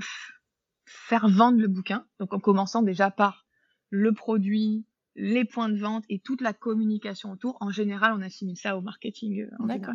faire 0.84 1.28
vendre 1.28 1.60
le 1.60 1.68
bouquin, 1.68 2.06
donc 2.18 2.32
en 2.32 2.40
commençant 2.40 2.82
déjà 2.82 3.10
par 3.10 3.46
le 3.90 4.12
produit, 4.12 4.86
les 5.16 5.44
points 5.44 5.68
de 5.68 5.76
vente 5.76 6.04
et 6.08 6.20
toute 6.20 6.40
la 6.40 6.52
communication 6.52 7.32
autour, 7.32 7.56
en 7.60 7.70
général, 7.70 8.12
on 8.16 8.22
assimile 8.22 8.56
ça 8.56 8.76
au 8.76 8.80
marketing. 8.80 9.42
Euh, 9.42 9.66
D'accord. 9.66 9.94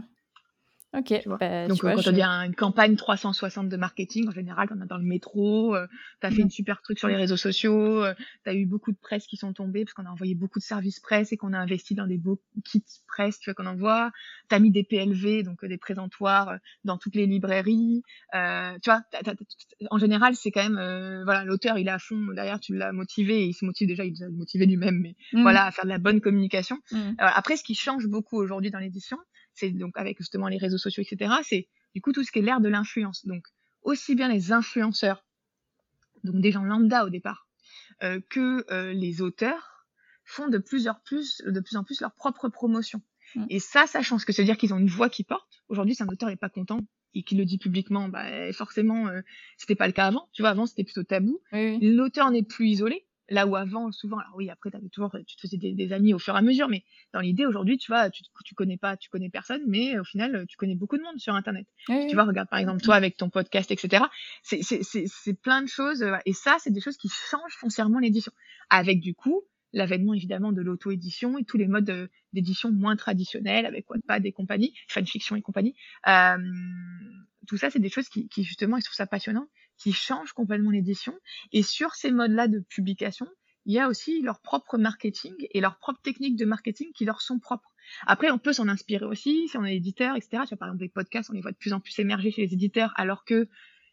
Ok. 0.98 1.14
Bah, 1.26 1.68
Donc, 1.68 1.82
quand 1.82 2.02
tu 2.02 2.10
as 2.22 2.46
une 2.46 2.56
campagne 2.56 2.96
360 2.96 3.68
de 3.68 3.78
marketing, 3.78 4.30
en 4.30 4.32
général, 4.32 4.68
tu 4.68 4.74
en 4.74 4.82
as 4.82 4.86
dans 4.86 4.98
le 4.98 5.04
métro, 5.04 5.76
euh, 5.76 5.88
tu 6.22 6.28
as 6.28 6.32
fait 6.32 6.38
mmh. 6.38 6.46
une 6.46 6.50
super 6.50 6.82
truc 6.82 7.00
sur 7.00 7.08
les 7.10 7.16
réseaux 7.16 7.38
sociaux, 7.38 8.04
euh, 8.04 8.14
tu 8.44 8.50
as 8.50 8.54
eu 8.54 8.66
beaucoup 8.66 8.92
de 8.92 8.98
presse 8.98 9.28
qui 9.28 9.36
sont 9.36 9.52
tombées 9.52 9.84
parce 9.84 9.94
qu'on 9.94 10.06
a 10.06 10.10
envoyé 10.10 10.36
beaucoup 10.36 10.60
de 10.60 10.64
services 10.64 11.00
presse 11.00 11.34
et 11.34 11.38
qu'on 11.38 11.54
a 11.54 11.58
investi 11.58 11.96
dans 11.96 12.08
des 12.08 12.18
beaux 12.18 12.42
kits 12.64 12.84
presse 13.08 13.40
tu 13.40 13.50
vois, 13.50 13.56
qu'on 13.56 13.70
envoie. 13.70 14.12
Tu 14.50 14.56
as 14.56 14.60
mis 14.60 14.72
des 14.72 14.84
PLV, 14.84 15.44
donc 15.44 15.64
euh, 15.64 15.68
des 15.68 15.78
présentoirs, 15.78 16.58
dans 16.86 16.98
toutes 16.98 17.16
les 17.16 17.26
librairies. 17.26 18.04
tu 18.32 18.90
vois, 18.90 19.02
en 19.90 19.98
général, 19.98 20.36
c'est 20.36 20.52
quand 20.52 20.64
même, 20.64 21.24
voilà, 21.26 21.44
l'auteur, 21.44 21.78
il 21.78 21.88
est 21.88 21.92
à 21.92 22.00
fond 22.00 22.28
derrière, 22.34 22.60
tu 22.60 22.76
l'as 22.76 22.94
motivé 22.94 23.44
et 23.44 23.46
il 23.48 23.54
se 23.54 23.66
motive 23.66 23.88
déjà, 23.88 24.06
il 24.06 24.14
est 24.14 24.30
motivé 24.30 24.66
lui-même, 24.66 25.00
mais 25.02 25.16
mmh. 25.34 25.42
voilà, 25.42 25.66
à 25.66 25.72
faire 25.72 25.84
de 25.84 25.90
la 25.90 25.98
bonne 25.98 26.22
communication. 26.22 26.78
Mmh. 26.92 27.16
après, 27.18 27.58
ce 27.58 27.64
qui 27.64 27.76
change 27.76 28.08
beaucoup 28.08 28.38
aujourd'hui 28.38 28.72
dans 28.72 28.80
l'édition, 28.80 29.18
c'est 29.56 29.72
donc 29.72 29.98
avec 29.98 30.18
justement 30.18 30.48
les 30.48 30.58
réseaux 30.58 30.78
sociaux, 30.78 31.04
etc. 31.04 31.34
C'est 31.44 31.68
du 31.94 32.02
coup 32.02 32.12
tout 32.12 32.24
ce 32.24 32.32
qui 32.32 32.40
est 32.40 32.42
l'ère 32.42 32.62
de 32.62 32.70
l'influence. 32.70 33.26
Donc 33.26 33.46
aussi 33.82 34.16
bien 34.16 34.28
les 34.28 34.52
influenceurs, 34.52 35.26
donc 36.24 36.42
des 36.42 36.52
gens 36.52 36.64
lambda 36.64 37.06
au 37.06 37.10
départ, 37.10 37.48
euh, 38.04 38.20
que 38.30 38.66
euh, 38.72 38.94
les 38.94 39.22
auteurs 39.22 39.88
font 40.26 40.50
de 40.50 40.58
plus, 40.58 40.88
en 40.88 40.96
plus, 41.06 41.42
de 41.46 41.60
plus 41.60 41.78
en 41.78 41.84
plus 41.84 42.02
leur 42.02 42.14
propre 42.14 42.50
promotion. 42.50 43.02
Mm. 43.36 43.46
Et 43.50 43.60
ça, 43.60 43.88
ça 43.88 44.02
change, 44.02 44.26
que 44.26 44.34
cest 44.34 44.48
à 44.48 44.52
dire 44.52 44.58
qu'ils 44.58 44.74
ont 44.74 44.80
une 44.80 44.90
voix 44.90 45.10
qui 45.10 45.24
porte. 45.24 45.64
Aujourd'hui, 45.70 45.96
si 45.96 46.04
un 46.04 46.08
auteur 46.08 46.30
n'est 46.30 46.36
pas 46.36 46.50
content 46.50 46.82
et 47.14 47.24
qu'il 47.24 47.38
le 47.38 47.46
dit 47.46 47.58
publiquement, 47.58 48.10
bah, 48.10 48.52
forcément, 48.52 49.08
euh, 49.08 49.22
c'était 49.58 49.76
pas 49.76 49.88
le 49.88 49.94
cas 49.94 50.08
avant. 50.08 50.28
Tu 50.34 50.42
vois, 50.42 50.50
avant, 50.50 50.66
c'était 50.66 50.84
plutôt 50.84 51.04
tabou. 51.04 51.40
L'auteur 51.52 52.32
n'est 52.32 52.44
plus 52.44 52.68
isolé. 52.68 53.05
Là 53.30 53.48
où 53.48 53.56
avant, 53.56 53.92
souvent, 53.92 54.18
alors 54.18 54.34
oui, 54.36 54.50
après, 54.50 54.70
avais 54.76 54.90
toujours, 54.90 55.16
tu 55.26 55.36
te 55.36 55.42
faisais 55.42 55.58
des, 55.58 55.94
amis 55.94 56.14
au 56.14 56.20
fur 56.20 56.36
et 56.36 56.38
à 56.38 56.42
mesure, 56.42 56.68
mais 56.68 56.84
dans 57.14 57.20
l'idée, 57.20 57.46
aujourd'hui, 57.46 57.78
tu 57.78 57.92
vois, 57.92 58.10
tu, 58.10 58.24
tu 58.44 58.54
connais 58.56 58.78
pas, 58.78 58.98
tu 58.98 59.10
connais 59.10 59.30
personne, 59.30 59.62
mais 59.68 59.98
au 59.98 60.04
final, 60.04 60.46
tu 60.48 60.58
connais 60.58 60.76
beaucoup 60.76 60.98
de 60.98 61.04
monde 61.04 61.18
sur 61.18 61.34
Internet. 61.34 61.66
tu 61.88 62.14
vois, 62.14 62.26
regarde 62.26 62.50
par 62.50 62.60
exemple, 62.60 62.82
toi, 62.82 62.96
avec 62.96 63.18
ton 63.18 63.30
podcast, 63.30 63.72
etc. 63.72 64.06
C'est 64.44 65.42
plein 65.42 65.62
de 65.62 65.68
choses, 65.68 66.04
euh, 66.04 66.18
et 66.26 66.34
ça, 66.34 66.58
c'est 66.60 66.72
des 66.72 66.82
choses 66.82 66.98
qui 66.98 67.10
changent 67.10 67.56
foncièrement 67.58 68.00
l'édition. 68.00 68.32
Avec, 68.70 69.00
du 69.00 69.16
coup, 69.16 69.44
l'avènement, 69.74 70.14
évidemment, 70.14 70.52
de 70.52 70.62
l'auto-édition 70.62 71.38
et 71.38 71.44
tous 71.44 71.58
les 71.58 71.68
modes 71.68 71.90
euh, 71.90 72.08
d'édition 72.34 72.72
moins 72.72 72.96
traditionnels, 72.96 73.66
avec 73.66 73.90
Wattpad 73.90 74.26
et 74.26 74.32
compagnie, 74.32 74.74
fanfiction 74.88 75.36
et 75.36 75.42
compagnie. 75.42 75.76
Euh, 76.08 76.38
tout 77.48 77.58
ça, 77.58 77.70
c'est 77.70 77.80
des 77.80 77.90
choses 77.90 78.10
qui, 78.10 78.28
qui, 78.30 78.44
justement, 78.44 78.78
je 78.80 78.86
trouve 78.86 78.96
ça 78.96 79.06
passionnant, 79.06 79.48
qui 79.78 79.94
changent 79.94 80.34
complètement 80.34 80.72
l'édition. 80.72 81.14
Et 81.52 81.64
sur 81.64 81.96
ces 81.96 82.12
modes-là 82.12 82.48
de 82.48 82.60
publication, 82.60 83.28
il 83.66 83.74
y 83.74 83.80
a 83.80 83.88
aussi 83.88 84.22
leur 84.22 84.42
propre 84.42 84.78
marketing 84.78 85.34
et 85.52 85.60
leurs 85.60 85.78
propres 85.78 86.02
techniques 86.02 86.36
de 86.36 86.46
marketing 86.46 86.92
qui 86.94 87.06
leur 87.06 87.22
sont 87.22 87.40
propres. 87.40 87.72
Après, 88.08 88.32
on 88.32 88.38
peut 88.38 88.54
s'en 88.54 88.68
inspirer 88.68 89.06
aussi, 89.06 89.48
si 89.48 89.58
on 89.58 89.66
est 89.66 89.76
éditeur, 89.76 90.16
etc. 90.16 90.44
Tu 90.44 90.50
vois, 90.50 90.58
par 90.58 90.68
exemple, 90.70 90.84
des 90.84 90.90
podcasts, 90.90 91.30
on 91.30 91.34
les 91.34 91.42
voit 91.42 91.52
de 91.52 91.58
plus 91.58 91.74
en 91.74 91.80
plus 91.80 91.98
émerger 92.00 92.32
chez 92.32 92.46
les 92.46 92.54
éditeurs, 92.54 92.94
alors 92.96 93.26
que 93.26 93.48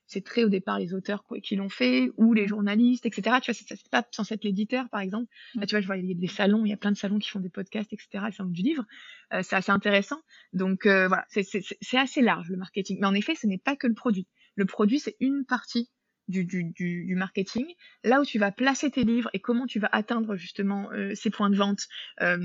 c'est 0.06 0.24
très 0.24 0.44
au 0.44 0.48
départ 0.48 0.78
les 0.78 0.92
auteurs 0.94 1.24
qui 1.42 1.56
l'ont 1.56 1.68
fait, 1.68 2.10
ou 2.16 2.34
les 2.34 2.46
journalistes, 2.46 3.06
etc. 3.06 3.38
Tu 3.42 3.52
vois, 3.52 3.54
c'est 3.66 3.88
pas 3.90 4.06
censé 4.10 4.34
être 4.34 4.44
l'éditeur, 4.44 4.88
par 4.90 5.00
exemple. 5.00 5.30
Là, 5.54 5.66
tu 5.66 5.74
vois, 5.74 5.80
je 5.80 5.86
vois, 5.86 5.96
il 5.96 6.06
y 6.06 6.12
a 6.12 6.14
des 6.14 6.26
salons, 6.26 6.66
il 6.66 6.68
y 6.68 6.72
a 6.72 6.76
plein 6.76 6.92
de 6.92 6.96
salons 6.96 7.18
qui 7.18 7.30
font 7.30 7.40
des 7.40 7.48
podcasts, 7.48 7.92
etc. 7.92 8.26
C'est 8.36 8.46
du 8.46 8.62
livre. 8.62 8.84
Euh, 9.32 9.40
c'est 9.42 9.56
assez 9.56 9.72
intéressant. 9.72 10.20
Donc, 10.52 10.86
euh, 10.86 11.08
voilà, 11.08 11.24
c'est 11.30 11.96
assez 11.96 12.20
large, 12.20 12.50
le 12.50 12.56
marketing. 12.56 12.98
Mais 13.00 13.06
en 13.06 13.14
effet, 13.14 13.34
ce 13.34 13.46
n'est 13.46 13.58
pas 13.58 13.76
que 13.76 13.86
le 13.86 13.94
produit. 13.94 14.26
Le 14.54 14.64
produit, 14.64 15.00
c'est 15.00 15.16
une 15.20 15.44
partie 15.44 15.90
du, 16.28 16.44
du, 16.44 16.64
du, 16.64 17.14
marketing, 17.14 17.66
là 18.04 18.20
où 18.20 18.24
tu 18.24 18.38
vas 18.38 18.52
placer 18.52 18.90
tes 18.90 19.04
livres 19.04 19.28
et 19.32 19.40
comment 19.40 19.66
tu 19.66 19.78
vas 19.78 19.88
atteindre 19.92 20.36
justement 20.36 20.90
euh, 20.92 21.14
ces 21.14 21.30
points 21.30 21.50
de 21.50 21.56
vente, 21.56 21.88
euh, 22.20 22.38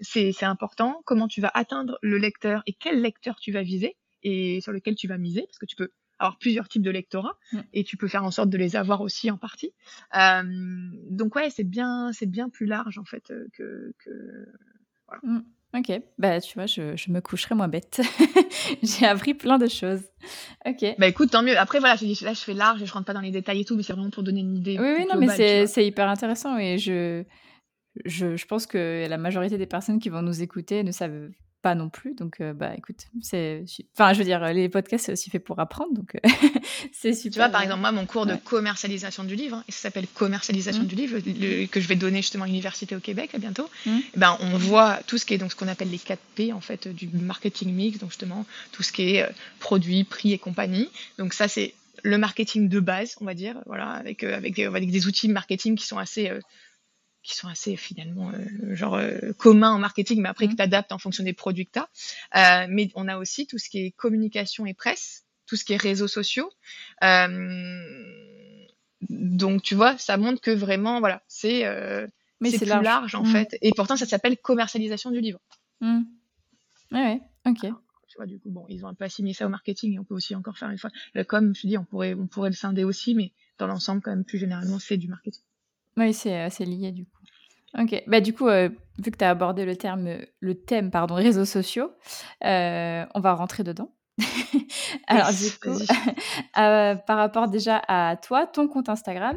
c'est 0.00 0.42
important. 0.42 1.02
Comment 1.04 1.28
tu 1.28 1.40
vas 1.40 1.50
atteindre 1.54 1.98
le 2.02 2.18
lecteur 2.18 2.62
et 2.66 2.72
quel 2.72 3.00
lecteur 3.00 3.36
tu 3.40 3.52
vas 3.52 3.62
viser 3.62 3.96
et 4.22 4.60
sur 4.60 4.72
lequel 4.72 4.96
tu 4.96 5.06
vas 5.06 5.18
miser, 5.18 5.42
parce 5.46 5.58
que 5.58 5.66
tu 5.66 5.76
peux 5.76 5.90
avoir 6.18 6.38
plusieurs 6.38 6.68
types 6.68 6.82
de 6.82 6.90
lectorat 6.90 7.38
et 7.72 7.84
tu 7.84 7.96
peux 7.96 8.08
faire 8.08 8.24
en 8.24 8.30
sorte 8.30 8.48
de 8.48 8.56
les 8.56 8.74
avoir 8.74 9.02
aussi 9.02 9.30
en 9.30 9.36
partie. 9.36 9.72
Euh, 10.16 10.42
donc 11.10 11.36
ouais, 11.36 11.50
c'est 11.50 11.64
bien, 11.64 12.10
c'est 12.12 12.26
bien 12.26 12.48
plus 12.48 12.66
large 12.66 12.98
en 12.98 13.04
fait 13.04 13.32
que, 13.52 13.92
que 13.98 14.46
voilà. 15.06 15.20
Mmh. 15.22 15.42
Ok, 15.76 16.00
bah 16.18 16.40
tu 16.40 16.54
vois, 16.54 16.66
je, 16.66 16.96
je 16.96 17.10
me 17.10 17.20
coucherai 17.20 17.54
moins 17.54 17.68
bête. 17.68 18.00
J'ai 18.82 19.06
appris 19.06 19.34
plein 19.34 19.58
de 19.58 19.68
choses. 19.68 20.02
Ok. 20.64 20.84
Bah 20.98 21.06
écoute, 21.06 21.30
tant 21.30 21.42
mieux. 21.42 21.58
Après, 21.58 21.80
voilà, 21.80 21.96
je 21.96 22.24
là, 22.24 22.32
je 22.32 22.40
fais 22.40 22.54
large 22.54 22.82
et 22.82 22.86
je 22.86 22.92
rentre 22.92 23.04
pas 23.04 23.12
dans 23.12 23.20
les 23.20 23.30
détails 23.30 23.60
et 23.60 23.64
tout, 23.64 23.76
mais 23.76 23.82
c'est 23.82 23.92
vraiment 23.92 24.10
pour 24.10 24.22
donner 24.22 24.40
une 24.40 24.56
idée. 24.56 24.78
Oui, 24.78 24.94
oui 24.98 25.06
non, 25.12 25.18
mais 25.18 25.66
c'est 25.66 25.86
hyper 25.86 26.08
intéressant 26.08 26.56
et 26.56 26.78
je, 26.78 27.24
je, 28.04 28.36
je 28.36 28.46
pense 28.46 28.66
que 28.66 29.06
la 29.08 29.18
majorité 29.18 29.58
des 29.58 29.66
personnes 29.66 29.98
qui 29.98 30.08
vont 30.08 30.22
nous 30.22 30.42
écouter 30.42 30.82
ne 30.82 30.92
savent 30.92 31.30
pas 31.66 31.74
non 31.74 31.88
plus. 31.88 32.14
Donc, 32.14 32.40
euh, 32.40 32.52
bah, 32.52 32.74
écoute, 32.78 33.08
c'est. 33.20 33.64
Enfin, 33.94 34.12
je 34.12 34.18
veux 34.18 34.24
dire, 34.24 34.40
les 34.52 34.68
podcasts, 34.68 35.06
c'est 35.06 35.12
aussi 35.12 35.30
fait 35.30 35.40
pour 35.40 35.58
apprendre. 35.58 35.92
Donc, 35.94 36.14
euh, 36.14 36.28
c'est 36.92 37.12
super. 37.12 37.32
Tu 37.32 37.38
vois, 37.40 37.48
par 37.48 37.60
exemple, 37.60 37.80
moi, 37.80 37.90
mon 37.90 38.06
cours 38.06 38.24
de 38.24 38.36
commercialisation 38.36 39.24
du 39.24 39.34
livre, 39.34 39.64
et 39.68 39.72
ça 39.72 39.80
s'appelle 39.80 40.06
commercialisation 40.06 40.84
mmh. 40.84 40.86
du 40.86 40.94
livre, 40.94 41.18
que 41.66 41.80
je 41.80 41.88
vais 41.88 41.96
donner 41.96 42.18
justement 42.18 42.44
à 42.44 42.46
l'université 42.46 42.94
au 42.94 43.00
Québec 43.00 43.30
à 43.34 43.38
bientôt. 43.38 43.68
Mmh. 43.84 43.98
Eh 44.14 44.16
ben, 44.18 44.38
on 44.38 44.56
voit 44.56 45.00
tout 45.08 45.18
ce 45.18 45.26
qui 45.26 45.34
est 45.34 45.38
donc 45.38 45.50
ce 45.50 45.56
qu'on 45.56 45.66
appelle 45.66 45.90
les 45.90 45.98
4 45.98 46.20
P, 46.36 46.52
en 46.52 46.60
fait, 46.60 46.86
du 46.86 47.08
marketing 47.08 47.74
mix. 47.74 47.98
Donc, 47.98 48.10
justement, 48.10 48.46
tout 48.70 48.84
ce 48.84 48.92
qui 48.92 49.16
est 49.16 49.24
euh, 49.24 49.28
produit, 49.58 50.04
prix 50.04 50.32
et 50.32 50.38
compagnie. 50.38 50.88
Donc, 51.18 51.34
ça, 51.34 51.48
c'est 51.48 51.74
le 52.04 52.16
marketing 52.16 52.68
de 52.68 52.78
base, 52.78 53.16
on 53.20 53.24
va 53.24 53.34
dire, 53.34 53.56
voilà, 53.66 53.90
avec, 53.90 54.22
avec, 54.22 54.54
des, 54.54 54.66
avec 54.66 54.88
des 54.88 55.08
outils 55.08 55.26
marketing 55.26 55.74
qui 55.74 55.84
sont 55.84 55.98
assez 55.98 56.30
qui 57.26 57.36
sont 57.36 57.48
assez 57.48 57.76
finalement 57.76 58.32
genre 58.72 59.00
communs 59.36 59.72
en 59.72 59.78
marketing, 59.78 60.22
mais 60.22 60.28
après 60.28 60.46
que 60.46 60.52
Mmh. 60.52 60.56
tu 60.56 60.62
adaptes 60.62 60.92
en 60.92 60.98
fonction 60.98 61.24
des 61.24 61.32
produits 61.32 61.66
que 61.66 61.72
tu 61.72 61.80
as. 62.32 62.66
mais 62.68 62.90
on 62.94 63.08
a 63.08 63.18
aussi 63.18 63.46
tout 63.46 63.58
ce 63.58 63.68
qui 63.68 63.78
est 63.80 63.90
communication 63.90 64.64
et 64.66 64.74
presse, 64.74 65.24
tout 65.46 65.56
ce 65.56 65.64
qui 65.64 65.72
est 65.72 65.76
réseaux 65.76 66.08
sociaux. 66.08 66.50
donc 69.08 69.62
tu 69.62 69.74
vois, 69.74 69.96
ça 69.98 70.16
montre 70.16 70.40
que 70.40 70.50
vraiment, 70.50 71.00
voilà, 71.00 71.22
c'est 71.28 71.64
Mais 72.40 72.50
c'est 72.50 72.58
c'est 72.58 72.64
plus 72.66 72.68
large. 72.70 72.84
large 72.84 73.14
en 73.14 73.22
Mmh. 73.22 73.26
fait. 73.26 73.58
Et 73.62 73.72
pourtant, 73.74 73.96
ça 73.96 74.06
s'appelle 74.06 74.36
commercialisation 74.38 75.10
du 75.10 75.20
livre. 75.20 75.40
Mmh. 75.80 76.02
Ouais, 76.92 77.20
OK. 77.46 77.60
Tu 78.08 78.16
vois, 78.18 78.26
du 78.26 78.38
coup, 78.38 78.50
bon, 78.50 78.64
ils 78.68 78.84
ont 78.84 78.88
un 78.88 78.94
peu 78.94 79.04
assigné 79.04 79.32
ça 79.34 79.46
au 79.46 79.48
marketing 79.48 79.94
et 79.94 79.98
on 79.98 80.04
peut 80.04 80.14
aussi 80.14 80.34
encore 80.34 80.56
faire 80.56 80.70
une 80.70 80.78
fois. 80.78 80.90
Le 81.14 81.24
com, 81.24 81.54
je 81.54 81.62
te 81.62 81.66
dis, 81.66 81.76
on 81.76 81.84
pourrait, 81.84 82.14
on 82.14 82.26
pourrait 82.28 82.50
le 82.50 82.54
scinder 82.54 82.84
aussi, 82.84 83.14
mais 83.14 83.32
dans 83.58 83.66
l'ensemble, 83.66 84.00
quand 84.00 84.10
même, 84.10 84.24
plus 84.24 84.38
généralement, 84.38 84.78
c'est 84.78 84.96
du 84.96 85.08
marketing. 85.08 85.42
Oui, 85.96 86.12
c'est, 86.12 86.50
c'est 86.50 86.64
lié 86.64 86.92
du 86.92 87.04
coup. 87.06 87.10
OK. 87.78 88.02
Bah, 88.06 88.20
du 88.20 88.32
coup, 88.32 88.48
heu, 88.48 88.76
vu 88.98 89.10
que 89.10 89.16
tu 89.16 89.24
as 89.24 89.30
abordé 89.30 89.64
le 89.64 89.76
terme, 89.76 90.08
le 90.40 90.54
thème, 90.54 90.90
pardon, 90.90 91.14
réseaux 91.16 91.44
sociaux, 91.44 91.90
heu, 92.44 93.04
on 93.14 93.20
va 93.20 93.34
rentrer 93.34 93.64
dedans. 93.64 93.92
Alors 95.08 95.30
du 95.32 95.50
coup, 95.60 95.78
par 96.54 97.16
rapport 97.18 97.48
déjà 97.48 97.82
à 97.86 98.16
toi, 98.16 98.46
ton 98.46 98.66
compte 98.68 98.88
Instagram, 98.88 99.36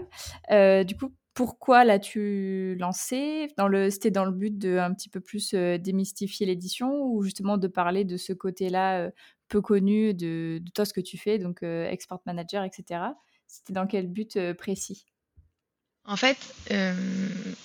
du 0.86 0.95
coup, 0.95 1.14
pourquoi 1.34 1.84
l'as-tu 1.86 2.76
lancé? 2.80 3.47
Dans 3.57 3.68
le 3.68 3.89
c'était 3.89 4.12
dans 4.12 4.26
le 4.26 4.32
but 4.32 4.57
de 4.57 4.78
un 4.78 4.93
petit 4.93 5.10
peu 5.10 5.20
plus, 5.20 5.53
démystifier 5.53 6.45
l'édition 6.45 7.01
ou 7.03 7.24
justement 7.24 7.57
de 7.57 7.68
parler 7.68 8.05
de 8.05 8.16
ce 8.18 8.32
côté-là, 8.34 9.10
peu 9.49 9.62
connu 9.62 10.14
de 10.14 10.60
de 10.62 10.72
toi, 10.72 10.86
ce 10.86 10.93
que 10.93 11.01
tu 11.01 11.18
fais, 11.18 11.39
donc 11.39 11.62
export 11.64 12.22
manager 12.26 12.64
et 12.64 12.70
cetera? 12.74 13.16
C'était 13.47 13.74
dans 13.74 13.86
quel 13.88 14.07
but, 14.07 14.38
précis? 14.53 15.05
En 16.06 16.16
fait, 16.16 16.38
euh, 16.72 16.93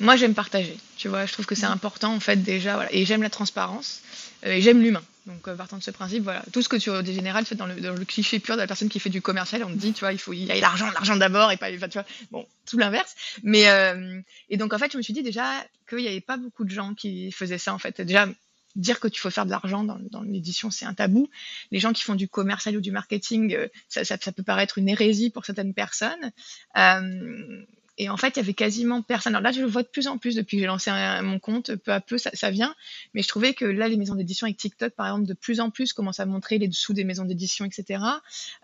moi 0.01 0.17
j'aime 0.17 0.35
partager, 0.35 0.77
tu 0.99 1.09
vois, 1.09 1.25
je 1.25 1.33
trouve 1.33 1.47
que 1.47 1.55
c'est 1.55 1.67
Mmh. 1.67 1.73
important 1.73 2.15
en 2.15 2.21
fait 2.21 2.37
déjà, 2.43 2.75
voilà, 2.75 2.93
et 2.93 3.07
j'aime 3.07 3.23
la 3.23 3.31
transparence, 3.31 4.03
euh, 4.45 4.53
et 4.53 4.61
j'aime 4.61 4.83
l'humain. 4.83 5.03
Donc 5.25 5.49
euh, 5.49 5.57
partant 5.57 5.79
de 5.79 5.83
ce 5.83 5.91
principe, 5.91 6.25
voilà, 6.25 6.45
tout 6.53 6.61
ce 6.61 6.69
que 6.69 6.77
tu 6.77 6.91
au 6.91 7.03
général 7.03 7.47
fait 7.47 7.55
dans 7.55 7.65
le, 7.65 7.81
dans 7.81 7.95
le 7.95 8.05
cliché 8.05 8.41
pur 8.41 8.57
de 8.57 8.61
la 8.61 8.67
personne 8.67 8.91
qui 8.91 9.01
fait 9.01 9.09
du 9.09 9.23
commercial, 9.23 9.65
on 9.65 9.69
te 9.71 9.79
dit, 9.79 9.95
tu 9.95 10.01
vois, 10.01 10.13
il 10.13 10.19
faut 10.19 10.35
il 10.35 10.45
y 10.45 10.53
a 10.53 10.61
l'argent, 10.61 10.91
l'argent 10.91 11.17
d'abord 11.17 11.53
et 11.53 11.57
pas, 11.57 11.71
tu 11.71 11.79
vois, 11.79 12.05
bon, 12.31 12.47
tout 12.67 12.77
l'inverse. 12.77 13.15
Mais 13.43 13.65
et 14.51 14.59
donc 14.59 14.75
en 14.75 14.79
fait, 14.79 14.93
je 14.93 14.99
me 14.99 15.03
suis 15.03 15.15
dit 15.15 15.23
déjà 15.23 15.65
qu'il 15.89 15.99
n'y 15.99 16.09
avait 16.09 16.21
pas 16.21 16.37
beaucoup 16.37 16.65
de 16.65 16.71
gens 16.71 16.93
qui 16.95 17.33
faisaient 17.33 17.57
ça 17.57 17.73
en 17.73 17.79
fait. 17.79 18.03
Déjà 18.03 18.29
dire 18.77 19.01
que 19.01 19.09
tu 19.09 19.21
faut 19.21 19.31
faire 19.31 19.47
de 19.47 19.51
l'argent 19.51 19.85
dans, 19.85 19.99
dans 20.11 20.23
l'édition, 20.23 20.71
c'est 20.71 20.85
un 20.85 20.93
tabou. 20.95 21.31
Les 21.71 21.79
gens 21.79 21.95
qui 21.95 22.03
font 22.03 22.17
du 22.17 22.29
commercial 22.29 22.77
ou 22.77 22.83
du 22.83 22.91
marketing, 22.91 23.57
ça, 23.89 24.05
ça, 24.05 24.19
ça 24.21 24.33
peut 24.33 24.43
paraître 24.43 24.77
une 24.77 24.91
hérésie 24.91 25.31
pour 25.31 25.47
certaines 25.47 25.73
personnes. 25.73 26.33
Euh, 26.77 27.65
et 27.97 28.09
en 28.09 28.17
fait, 28.17 28.31
il 28.31 28.37
y 28.39 28.41
avait 28.41 28.55
quasiment 28.55 29.03
personne. 29.03 29.35
Alors 29.35 29.43
là, 29.43 29.53
je 29.53 29.61
le 29.61 29.67
vois 29.67 29.83
de 29.83 29.89
plus 29.89 30.09
en 30.09 30.19
plus 30.19 30.35
depuis 30.35 30.57
que 30.57 30.63
j'ai 30.63 30.67
lancé 30.67 30.91
un- 30.91 31.23
mon 31.23 31.39
compte, 31.39 31.75
peu 31.77 31.93
à 31.93 32.01
peu, 32.01 32.19
ça, 32.19 32.31
ça 32.35 32.51
vient. 32.51 32.75
Mais 33.15 33.23
je 33.23 33.29
trouvais 33.29 33.55
que 33.55 33.65
là, 33.65 33.87
les 33.89 33.97
maisons 33.97 34.15
d'édition 34.17 34.47
avec 34.47 34.57
TikTok, 34.57 34.95
par 34.95 35.07
exemple, 35.07 35.27
de 35.29 35.35
plus 35.35 35.61
en 35.61 35.71
plus 35.71 35.93
commencent 35.93 36.21
à 36.21 36.27
montrer 36.27 36.59
les 36.59 36.67
dessous 36.69 36.93
des 36.93 37.05
maisons 37.05 37.25
d'édition, 37.25 37.65
etc. 37.65 38.03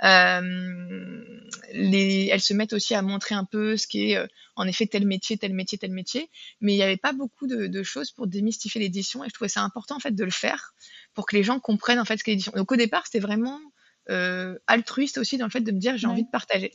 Euh, 0.02 1.24
les, 1.72 2.28
elles 2.32 2.40
se 2.40 2.54
mettent 2.54 2.72
aussi 2.72 2.94
à 2.94 3.02
montrer 3.02 3.34
un 3.34 3.44
peu 3.44 3.76
ce 3.76 3.86
qui 3.86 4.10
est, 4.10 4.16
euh, 4.16 4.26
en 4.56 4.66
effet, 4.66 4.86
tel 4.86 5.06
métier, 5.06 5.38
tel 5.38 5.52
métier, 5.54 5.78
tel 5.78 5.92
métier. 5.92 6.30
Mais 6.60 6.72
il 6.72 6.76
n'y 6.76 6.82
avait 6.82 6.96
pas 6.96 7.12
beaucoup 7.12 7.46
de, 7.46 7.66
de 7.66 7.82
choses 7.82 8.10
pour 8.10 8.26
démystifier 8.26 8.80
l'édition. 8.80 9.24
Et 9.24 9.28
je 9.28 9.34
trouvais 9.34 9.48
ça 9.48 9.62
important, 9.62 9.96
en 9.96 10.00
fait, 10.00 10.14
de 10.14 10.24
le 10.24 10.30
faire 10.30 10.74
pour 11.14 11.26
que 11.26 11.36
les 11.36 11.42
gens 11.42 11.60
comprennent, 11.60 12.00
en 12.00 12.04
fait, 12.04 12.16
ce 12.16 12.24
qu'est 12.24 12.32
l'édition. 12.32 12.52
Donc 12.56 12.70
au 12.72 12.76
départ, 12.76 13.04
c'était 13.06 13.20
vraiment 13.20 13.58
euh, 14.08 14.58
altruiste 14.66 15.18
aussi 15.18 15.36
dans 15.38 15.46
le 15.46 15.50
fait 15.50 15.60
de 15.60 15.70
me 15.72 15.78
dire, 15.78 15.96
j'ai 15.96 16.06
Ouais. 16.06 16.12
envie 16.12 16.24
de 16.24 16.30
partager. 16.30 16.72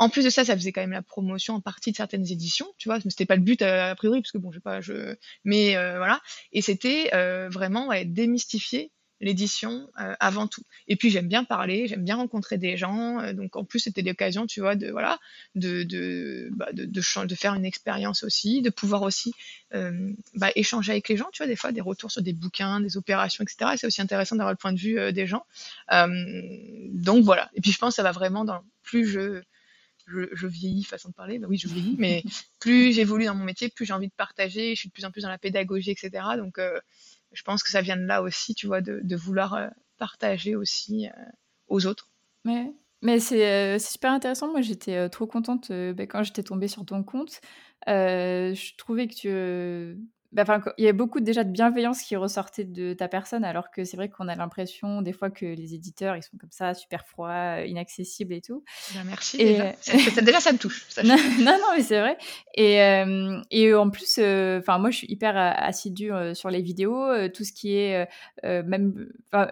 En 0.00 0.08
plus 0.08 0.24
de 0.24 0.30
ça, 0.30 0.46
ça 0.46 0.56
faisait 0.56 0.72
quand 0.72 0.80
même 0.80 0.92
la 0.92 1.02
promotion 1.02 1.56
en 1.56 1.60
partie 1.60 1.92
de 1.92 1.96
certaines 1.96 2.26
éditions, 2.32 2.66
tu 2.78 2.88
vois. 2.88 2.98
C'était 3.02 3.26
pas 3.26 3.36
le 3.36 3.42
but 3.42 3.60
euh, 3.60 3.90
a 3.90 3.94
priori, 3.94 4.22
parce 4.22 4.32
que 4.32 4.38
bon, 4.38 4.50
je 4.50 4.56
sais 4.56 4.62
pas, 4.62 4.80
je. 4.80 5.14
Mais 5.44 5.76
euh, 5.76 5.98
voilà. 5.98 6.22
Et 6.52 6.62
c'était 6.62 7.10
euh, 7.12 7.50
vraiment 7.50 7.88
ouais, 7.88 8.06
démystifier 8.06 8.92
l'édition 9.20 9.90
avant 10.18 10.46
tout. 10.46 10.62
Et 10.88 10.96
puis 10.96 11.10
j'aime 11.10 11.28
bien 11.28 11.44
parler, 11.44 11.86
j'aime 11.86 12.02
bien 12.02 12.16
rencontrer 12.16 12.56
des 12.56 12.78
gens. 12.78 13.34
donc 13.34 13.54
en 13.54 13.66
plus, 13.66 13.80
c'était 13.80 14.00
l'occasion, 14.00 14.46
tu 14.46 14.60
vois, 14.60 14.76
de 14.76 14.90
voilà, 14.90 15.18
de 15.54 15.82
de, 15.82 16.48
bah, 16.52 16.70
de, 16.72 17.34
faire 17.34 17.52
une 17.52 17.66
expérience 17.66 18.22
aussi, 18.24 18.62
de 18.62 18.70
pouvoir 18.70 19.02
aussi 19.02 19.34
euh, 19.74 20.10
bah, 20.36 20.48
échanger 20.54 20.92
avec 20.92 21.10
les 21.10 21.18
gens, 21.18 21.28
tu 21.34 21.42
vois, 21.42 21.48
des 21.48 21.56
fois 21.56 21.70
des 21.70 21.82
retours 21.82 22.10
sur 22.10 22.22
des 22.22 22.32
bouquins, 22.32 22.80
des 22.80 22.96
opérations, 22.96 23.44
etc. 23.44 23.72
Et 23.74 23.76
c'est 23.76 23.86
aussi 23.86 24.00
intéressant 24.00 24.36
d'avoir 24.36 24.52
le 24.52 24.56
point 24.56 24.72
de 24.72 24.78
vue 24.78 25.12
des 25.12 25.26
gens. 25.26 25.44
Donc 25.90 27.22
voilà. 27.22 27.50
Et 27.52 27.60
puis 27.60 27.72
je 27.72 27.76
pense 27.76 27.90
que 27.90 27.96
ça 27.96 28.02
va 28.02 28.12
vraiment 28.12 28.46
dans 28.46 28.62
plus 28.82 29.06
je 29.06 29.42
je, 30.10 30.28
je 30.32 30.46
vieillis, 30.46 30.84
façon 30.84 31.08
de 31.08 31.14
parler, 31.14 31.38
bah 31.38 31.46
oui, 31.48 31.58
je 31.58 31.68
vieillis, 31.68 31.96
mais 31.98 32.22
plus 32.60 32.92
j'évolue 32.92 33.26
dans 33.26 33.34
mon 33.34 33.44
métier, 33.44 33.68
plus 33.68 33.86
j'ai 33.86 33.92
envie 33.92 34.08
de 34.08 34.14
partager, 34.16 34.74
je 34.74 34.80
suis 34.80 34.88
de 34.88 34.92
plus 34.92 35.04
en 35.04 35.10
plus 35.10 35.22
dans 35.22 35.28
la 35.28 35.38
pédagogie, 35.38 35.90
etc. 35.90 36.10
Donc, 36.36 36.58
euh, 36.58 36.78
je 37.32 37.42
pense 37.42 37.62
que 37.62 37.70
ça 37.70 37.80
vient 37.80 37.96
de 37.96 38.04
là 38.04 38.22
aussi, 38.22 38.54
tu 38.54 38.66
vois, 38.66 38.80
de, 38.80 39.00
de 39.02 39.16
vouloir 39.16 39.54
euh, 39.54 39.68
partager 39.98 40.56
aussi 40.56 41.06
euh, 41.06 41.22
aux 41.68 41.86
autres. 41.86 42.08
Ouais. 42.44 42.72
Mais 43.02 43.18
c'est, 43.18 43.78
super 43.78 44.12
intéressant. 44.12 44.50
Moi, 44.50 44.60
j'étais, 44.60 45.08
trop 45.08 45.26
contente, 45.26 45.72
bah, 45.72 46.06
quand 46.06 46.22
j'étais 46.22 46.42
tombée 46.42 46.68
sur 46.68 46.84
ton 46.84 47.02
compte. 47.02 47.40
Je 47.86 48.76
trouvais 48.76 49.08
que 49.08 49.14
tu, 49.14 49.98
bah, 50.32 50.42
enfin, 50.42 50.62
il 50.78 50.84
y 50.84 50.86
avait 50.86 50.96
beaucoup 50.96 51.20
déjà 51.20 51.42
de 51.42 51.50
bienveillance 51.50 52.02
qui 52.02 52.14
ressortait 52.14 52.64
de 52.64 52.92
ta 52.92 53.08
personne, 53.08 53.42
alors 53.44 53.70
que 53.70 53.84
c'est 53.84 53.96
vrai 53.96 54.08
qu'on 54.08 54.28
a 54.28 54.36
l'impression 54.36 55.02
des 55.02 55.12
fois 55.12 55.28
que 55.28 55.44
les 55.44 55.74
éditeurs, 55.74 56.16
ils 56.16 56.22
sont 56.22 56.36
comme 56.38 56.52
ça, 56.52 56.72
super 56.74 57.04
froids, 57.04 57.62
inaccessibles 57.66 58.32
et 58.34 58.40
tout. 58.40 58.62
Ben, 58.94 59.02
merci 59.04 59.40
Et 59.40 59.44
déjà. 59.52 60.22
Déjà, 60.22 60.40
ça 60.40 60.52
me 60.52 60.58
touche. 60.58 60.86
non, 61.04 61.16
non, 61.40 61.74
mais 61.76 61.82
c'est 61.82 61.98
vrai. 61.98 62.16
Et, 62.54 62.74
hem, 62.74 63.42
et 63.50 63.74
en 63.74 63.90
plus, 63.90 64.18
heu, 64.18 64.58
enfin, 64.60 64.78
moi, 64.78 64.90
je 64.90 64.98
suis 64.98 65.06
hyper 65.10 65.36
assidue, 65.36 66.12
sur 66.34 66.50
les 66.50 66.62
vidéos, 66.62 67.28
tout 67.30 67.44
ce 67.44 67.52
qui 67.52 67.74
est, 67.76 68.08
même 68.44 69.08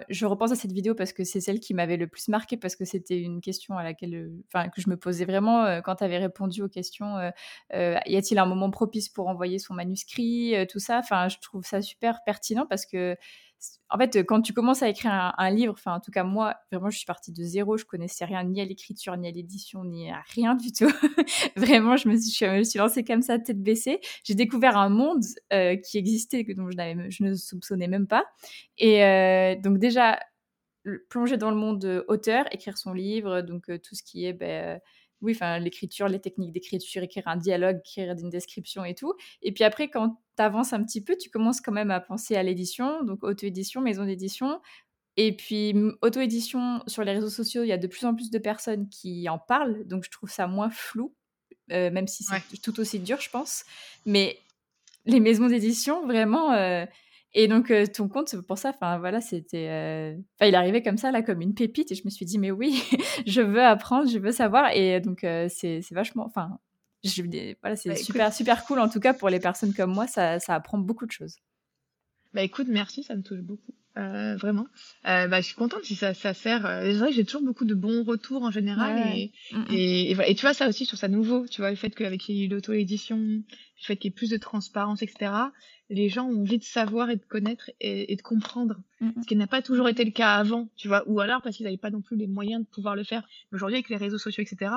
je 0.08 0.26
repense 0.26 0.52
à 0.52 0.56
cette 0.56 0.72
vidéo 0.72 0.94
parce 0.94 1.12
que 1.12 1.24
c'est 1.24 1.40
celle 1.40 1.58
qui 1.60 1.74
m'avait 1.74 1.96
le 1.96 2.06
plus 2.06 2.28
marquée 2.28 2.56
parce 2.56 2.76
que 2.76 2.84
c'était 2.84 3.18
une 3.18 3.40
question 3.40 3.76
à 3.76 3.82
laquelle, 3.82 4.30
enfin, 4.52 4.68
que 4.68 4.80
je 4.80 4.88
me 4.88 4.96
posais 4.96 5.24
vraiment, 5.24 5.80
quand 5.82 5.96
tu 5.96 6.04
avais 6.04 6.18
répondu 6.18 6.62
aux 6.62 6.68
questions, 6.68 7.16
y 7.72 8.16
a-t-il 8.16 8.38
un 8.38 8.46
moment 8.46 8.70
propice 8.70 9.08
pour 9.08 9.28
envoyer 9.28 9.58
son 9.58 9.74
manuscrit, 9.74 10.54
tout 10.68 10.78
ça. 10.80 10.98
Enfin, 11.00 11.28
je 11.28 11.38
trouve 11.42 11.64
ça 11.66 11.82
super 11.82 12.20
pertinent 12.26 12.66
parce 12.68 12.86
que 12.86 13.16
en 13.90 13.98
fait, 13.98 14.18
quand 14.24 14.42
tu 14.42 14.52
commences 14.52 14.82
à 14.82 14.88
écrire 14.88 15.34
un 15.36 15.50
livre, 15.50 15.72
enfin, 15.72 15.94
en 15.94 16.00
tout 16.00 16.10
cas, 16.12 16.22
moi, 16.24 16.54
vraiment, 16.70 16.90
je 16.90 16.98
suis 16.98 17.06
partie 17.06 17.32
de 17.32 17.42
zéro. 17.42 17.76
Je 17.76 17.84
connaissais 17.84 18.24
rien 18.24 18.44
ni 18.44 18.60
à 18.60 18.64
l'écriture, 18.64 19.16
ni 19.16 19.28
à 19.28 19.32
l'édition, 19.32 19.84
ni 19.84 20.10
à 20.10 20.22
rien 20.34 20.54
du 20.54 20.72
tout. 20.72 20.86
Vraiment, 21.56 21.96
je 21.96 22.08
me 22.08 22.16
suis 22.16 22.32
je 22.46 22.58
me 22.58 22.64
suis 22.64 22.78
lancée 22.78 23.04
comme 23.04 23.22
ça, 23.22 23.38
tête 23.40 23.62
baissée. 23.62 24.00
J'ai 24.24 24.34
découvert 24.34 24.76
un 24.76 24.90
monde, 24.90 25.24
heu, 25.52 25.76
qui 25.76 25.98
existait, 25.98 26.44
que 26.44 26.52
dont 26.52 26.70
je 26.70 26.76
je 27.10 27.24
ne 27.24 27.34
soupçonnais 27.34 27.88
même 27.88 28.06
pas 28.06 28.24
et 28.78 29.02
heu, 29.04 29.56
donc 29.62 29.78
déjà, 29.78 30.18
plonger 31.10 31.36
dans 31.36 31.50
le 31.50 31.56
monde, 31.56 31.84
heu, 31.84 32.04
auteur, 32.08 32.46
écrire 32.52 32.78
son 32.78 32.92
livre, 32.92 33.42
donc 33.42 33.66
tout 33.82 33.94
ce 33.94 34.02
qui 34.02 34.26
est, 34.26 34.42
heu, 34.42 34.78
oui, 35.22 35.32
enfin, 35.34 35.58
l'écriture, 35.58 36.08
les 36.08 36.20
techniques 36.20 36.52
d'écriture, 36.52 37.02
écrire 37.02 37.28
un 37.28 37.36
dialogue, 37.36 37.78
écrire 37.80 38.12
une 38.18 38.30
description 38.30 38.84
et 38.84 38.94
tout 38.94 39.14
et 39.42 39.52
puis 39.52 39.64
après 39.64 39.88
quand 39.90 40.20
tu 40.36 40.42
avances 40.42 40.72
un 40.72 40.82
petit 40.84 41.02
peu, 41.04 41.16
tu 41.16 41.30
commences 41.30 41.60
quand 41.60 41.72
même 41.72 41.90
à 41.90 42.00
penser 42.00 42.36
à 42.36 42.42
l'édition, 42.44 43.02
donc 43.04 43.22
auto-édition, 43.24 43.80
maison 43.82 44.04
d'édition 44.06 44.60
et 45.16 45.36
puis, 45.36 45.74
auto-édition 46.02 46.82
sur 46.88 47.04
les 47.04 47.12
réseaux 47.12 47.30
sociaux, 47.30 47.62
il 47.64 47.68
y 47.68 47.72
a 47.72 47.78
de 47.78 47.86
plus 47.88 48.04
en 48.06 48.14
plus 48.14 48.30
de 48.30 48.38
personnes 48.38 48.88
qui 48.88 49.28
en 49.28 49.38
parlent, 49.38 49.86
donc 49.86 50.04
je 50.04 50.10
trouve 50.10 50.30
ça 50.30 50.46
moins 50.48 50.70
flou, 50.70 51.14
heu, 51.72 51.90
même 51.90 52.08
si 52.08 52.24
c'est 52.24 52.34
Ouais. 52.34 52.42
tout 52.62 52.80
aussi 52.80 53.00
dur, 53.00 53.20
je 53.20 53.30
pense. 53.30 53.64
Mais 54.06 54.38
les 55.06 55.20
maisons 55.20 55.48
d'édition, 55.48 56.06
vraiment, 56.06 56.54
heu 56.54 56.86
et 57.34 57.48
donc 57.48 57.70
heu, 57.70 57.86
ton 57.88 58.08
compte, 58.08 58.34
pour 58.46 58.58
ça, 58.58 58.70
enfin 58.70 58.98
voilà, 58.98 59.20
c'était, 59.20 59.68
heu, 60.16 60.24
enfin 60.40 60.46
il 60.48 60.54
arrivé 60.54 60.82
comme 60.82 60.96
ça, 60.98 61.10
là, 61.12 61.22
comme 61.22 61.40
une 61.42 61.54
pépite 61.54 61.92
et 61.92 61.94
je 61.94 62.02
me 62.04 62.10
suis 62.10 62.24
dit: 62.26 62.38
«Mais 62.38 62.50
oui, 62.50 62.82
je 63.26 63.40
veux 63.42 63.62
apprendre, 63.62 64.08
je 64.10 64.18
veux 64.18 64.32
savoir» 64.32 64.70
et 64.74 65.00
donc 65.00 65.24
heu, 65.24 65.46
c'est 65.50 65.82
c'est 65.82 65.94
vachement 65.94 66.24
enfin, 66.26 66.58
je 67.04 67.22
voilà, 67.62 67.76
c'est 67.76 67.94
Bah, 67.94 67.98
écoute, 67.98 68.24
super 68.24 68.32
super 68.32 68.64
cool, 68.64 68.80
en 68.80 68.88
tout 68.88 69.00
cas, 69.00 69.14
pour 69.14 69.28
les 69.30 69.40
personnes 69.40 69.74
comme 69.74 69.92
moi, 69.92 70.06
ça 70.06 70.40
ça 70.40 70.54
apprend 70.54 70.78
beaucoup 70.78 71.06
de 71.06 71.12
choses. 71.12 71.36
bah, 72.32 72.42
écoute, 72.42 72.68
merci, 72.68 73.02
ça 73.02 73.14
me 73.16 73.22
touche 73.22 73.40
beaucoup. 73.40 73.74
Euh, 73.98 74.36
vraiment. 74.36 74.66
Euh, 75.08 75.26
bah, 75.26 75.40
je 75.40 75.46
suis 75.46 75.54
contente 75.56 75.82
si 75.84 75.96
ça, 75.96 76.14
ça 76.14 76.32
sert. 76.32 76.64
euh, 76.66 76.82
C'est 76.84 76.98
vrai 76.98 77.08
que 77.08 77.14
j'ai 77.16 77.24
toujours 77.24 77.42
beaucoup 77.42 77.64
de 77.64 77.74
bons 77.74 78.04
retours 78.04 78.42
en 78.44 78.50
général. 78.52 78.94
Ouais, 78.96 79.02
ouais. 79.02 79.32
Et, 79.70 79.74
et, 79.74 80.10
et 80.10 80.14
voilà. 80.14 80.30
Et 80.30 80.34
tu 80.36 80.42
vois, 80.42 80.54
ça 80.54 80.68
aussi, 80.68 80.84
je 80.84 80.88
trouve 80.90 81.00
ça 81.00 81.08
nouveau. 81.08 81.46
Tu 81.48 81.60
vois, 81.60 81.70
le 81.70 81.76
fait 81.76 81.90
qu'avec 81.90 82.22
l'auto-édition, 82.28 83.16
le 83.18 83.42
fait 83.80 83.96
qu'il 83.96 84.10
y 84.10 84.12
ait 84.12 84.14
plus 84.14 84.30
de 84.30 84.36
transparence, 84.36 85.02
etc., 85.02 85.32
les 85.90 86.10
gens 86.10 86.26
ont 86.26 86.42
envie 86.42 86.58
de 86.58 86.64
savoir 86.64 87.08
et 87.10 87.16
de 87.16 87.24
connaître 87.24 87.70
et, 87.80 88.12
et 88.12 88.16
de 88.16 88.22
comprendre. 88.22 88.76
Mh. 89.00 89.10
Ce 89.22 89.26
qui 89.26 89.36
n'a 89.36 89.46
pas 89.46 89.62
toujours 89.62 89.88
été 89.88 90.04
le 90.04 90.10
cas 90.10 90.34
avant, 90.34 90.68
tu 90.76 90.86
vois. 90.86 91.02
Ou 91.08 91.18
alors 91.20 91.42
parce 91.42 91.56
qu'ils 91.56 91.64
n'avaient 91.64 91.76
pas 91.78 91.90
non 91.90 92.02
plus 92.02 92.16
les 92.16 92.26
moyens 92.26 92.62
de 92.62 92.68
pouvoir 92.68 92.94
le 92.94 93.04
faire. 93.04 93.26
Aujourd'hui, 93.52 93.76
avec 93.76 93.88
les 93.88 93.96
réseaux 93.96 94.18
sociaux, 94.18 94.42
etc., 94.42 94.70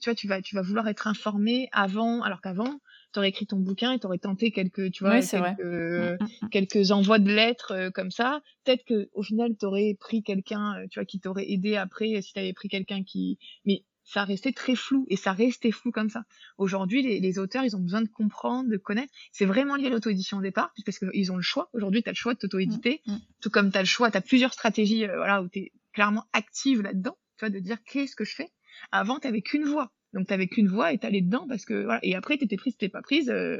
tu 0.00 0.10
vois, 0.10 0.14
tu 0.14 0.28
vas, 0.28 0.40
tu 0.42 0.54
vas 0.54 0.62
vouloir 0.62 0.86
être 0.86 1.06
informé 1.08 1.68
avant, 1.72 2.22
alors 2.22 2.40
qu'avant, 2.40 2.80
tu 3.12 3.18
aurais 3.18 3.28
écrit 3.28 3.46
ton 3.46 3.58
bouquin 3.58 3.92
et 3.92 3.98
tu 3.98 4.06
aurais 4.06 4.18
tenté 4.18 4.50
quelques, 4.50 4.90
tu 4.90 5.04
vois, 5.04 5.14
Ouais, 5.14 5.22
quelques, 5.22 6.20
mh. 6.20 6.48
quelques 6.50 6.90
envois 6.90 7.18
de 7.18 7.30
lettres 7.30 7.72
euh, 7.72 7.90
comme 7.90 8.10
ça. 8.10 8.40
Peut-être 8.64 8.84
que 8.84 9.08
au 9.12 9.22
final, 9.22 9.56
tu 9.58 9.66
aurais 9.66 9.96
pris 9.98 10.22
quelqu'un, 10.22 10.74
euh, 10.78 10.86
tu 10.90 10.98
vois, 10.98 11.06
qui 11.06 11.20
t'aurait 11.20 11.50
aidé 11.50 11.76
après, 11.76 12.16
euh, 12.16 12.20
si 12.20 12.32
tu 12.32 12.38
avais 12.38 12.52
pris 12.52 12.68
quelqu'un 12.68 13.02
qui. 13.02 13.38
Mais 13.64 13.84
ça 14.08 14.24
restait 14.24 14.52
très 14.52 14.74
flou 14.74 15.04
et 15.10 15.16
ça 15.16 15.32
restait 15.32 15.70
flou 15.70 15.92
comme 15.92 16.08
ça. 16.08 16.22
Aujourd'hui, 16.56 17.02
les, 17.02 17.38
auteurs, 17.38 17.64
ils 17.64 17.76
ont 17.76 17.80
besoin 17.80 18.00
de 18.00 18.08
comprendre, 18.08 18.70
de 18.70 18.78
connaître. 18.78 19.12
C'est 19.32 19.44
vraiment 19.44 19.76
lié 19.76 19.88
à 19.88 19.90
l'auto-édition 19.90 20.38
au 20.38 20.40
départ, 20.40 20.72
parce 20.86 20.98
qu'ils 20.98 21.30
ont 21.30 21.36
le 21.36 21.42
choix. 21.42 21.68
Aujourd'hui, 21.74 22.02
tu 22.02 22.08
as 22.08 22.12
le 22.12 22.16
choix 22.16 22.32
de 22.32 22.38
t'auto-éditer, 22.38 23.02
mmh, 23.06 23.12
mmh. 23.12 23.20
tout 23.42 23.50
comme 23.50 23.70
tu 23.70 23.76
as 23.76 23.82
le 23.82 23.86
choix, 23.86 24.10
tu 24.10 24.16
as 24.16 24.22
plusieurs 24.22 24.54
stratégies 24.54 25.04
euh, 25.04 25.14
voilà, 25.16 25.42
où 25.42 25.48
tu 25.48 25.58
es 25.58 25.72
clairement 25.92 26.24
active 26.32 26.80
là-dedans, 26.80 27.18
tu 27.36 27.44
vois, 27.44 27.50
de 27.50 27.58
dire 27.58 27.76
qu'est-ce 27.84 28.16
que 28.16 28.24
je 28.24 28.34
fais. 28.34 28.50
Avant, 28.92 29.18
tu 29.18 29.42
qu'une 29.42 29.64
voix. 29.64 29.92
Donc, 30.14 30.26
tu 30.26 30.48
qu'une 30.48 30.68
voix 30.68 30.92
et 30.92 30.98
t'allais 30.98 31.20
dedans 31.20 31.46
parce 31.48 31.64
que, 31.64 31.84
voilà. 31.84 32.00
Et 32.02 32.14
après, 32.14 32.38
tu 32.38 32.44
étais 32.44 32.56
prise, 32.56 32.76
t'es 32.76 32.88
pas 32.88 33.02
prise, 33.02 33.30
euh, 33.30 33.58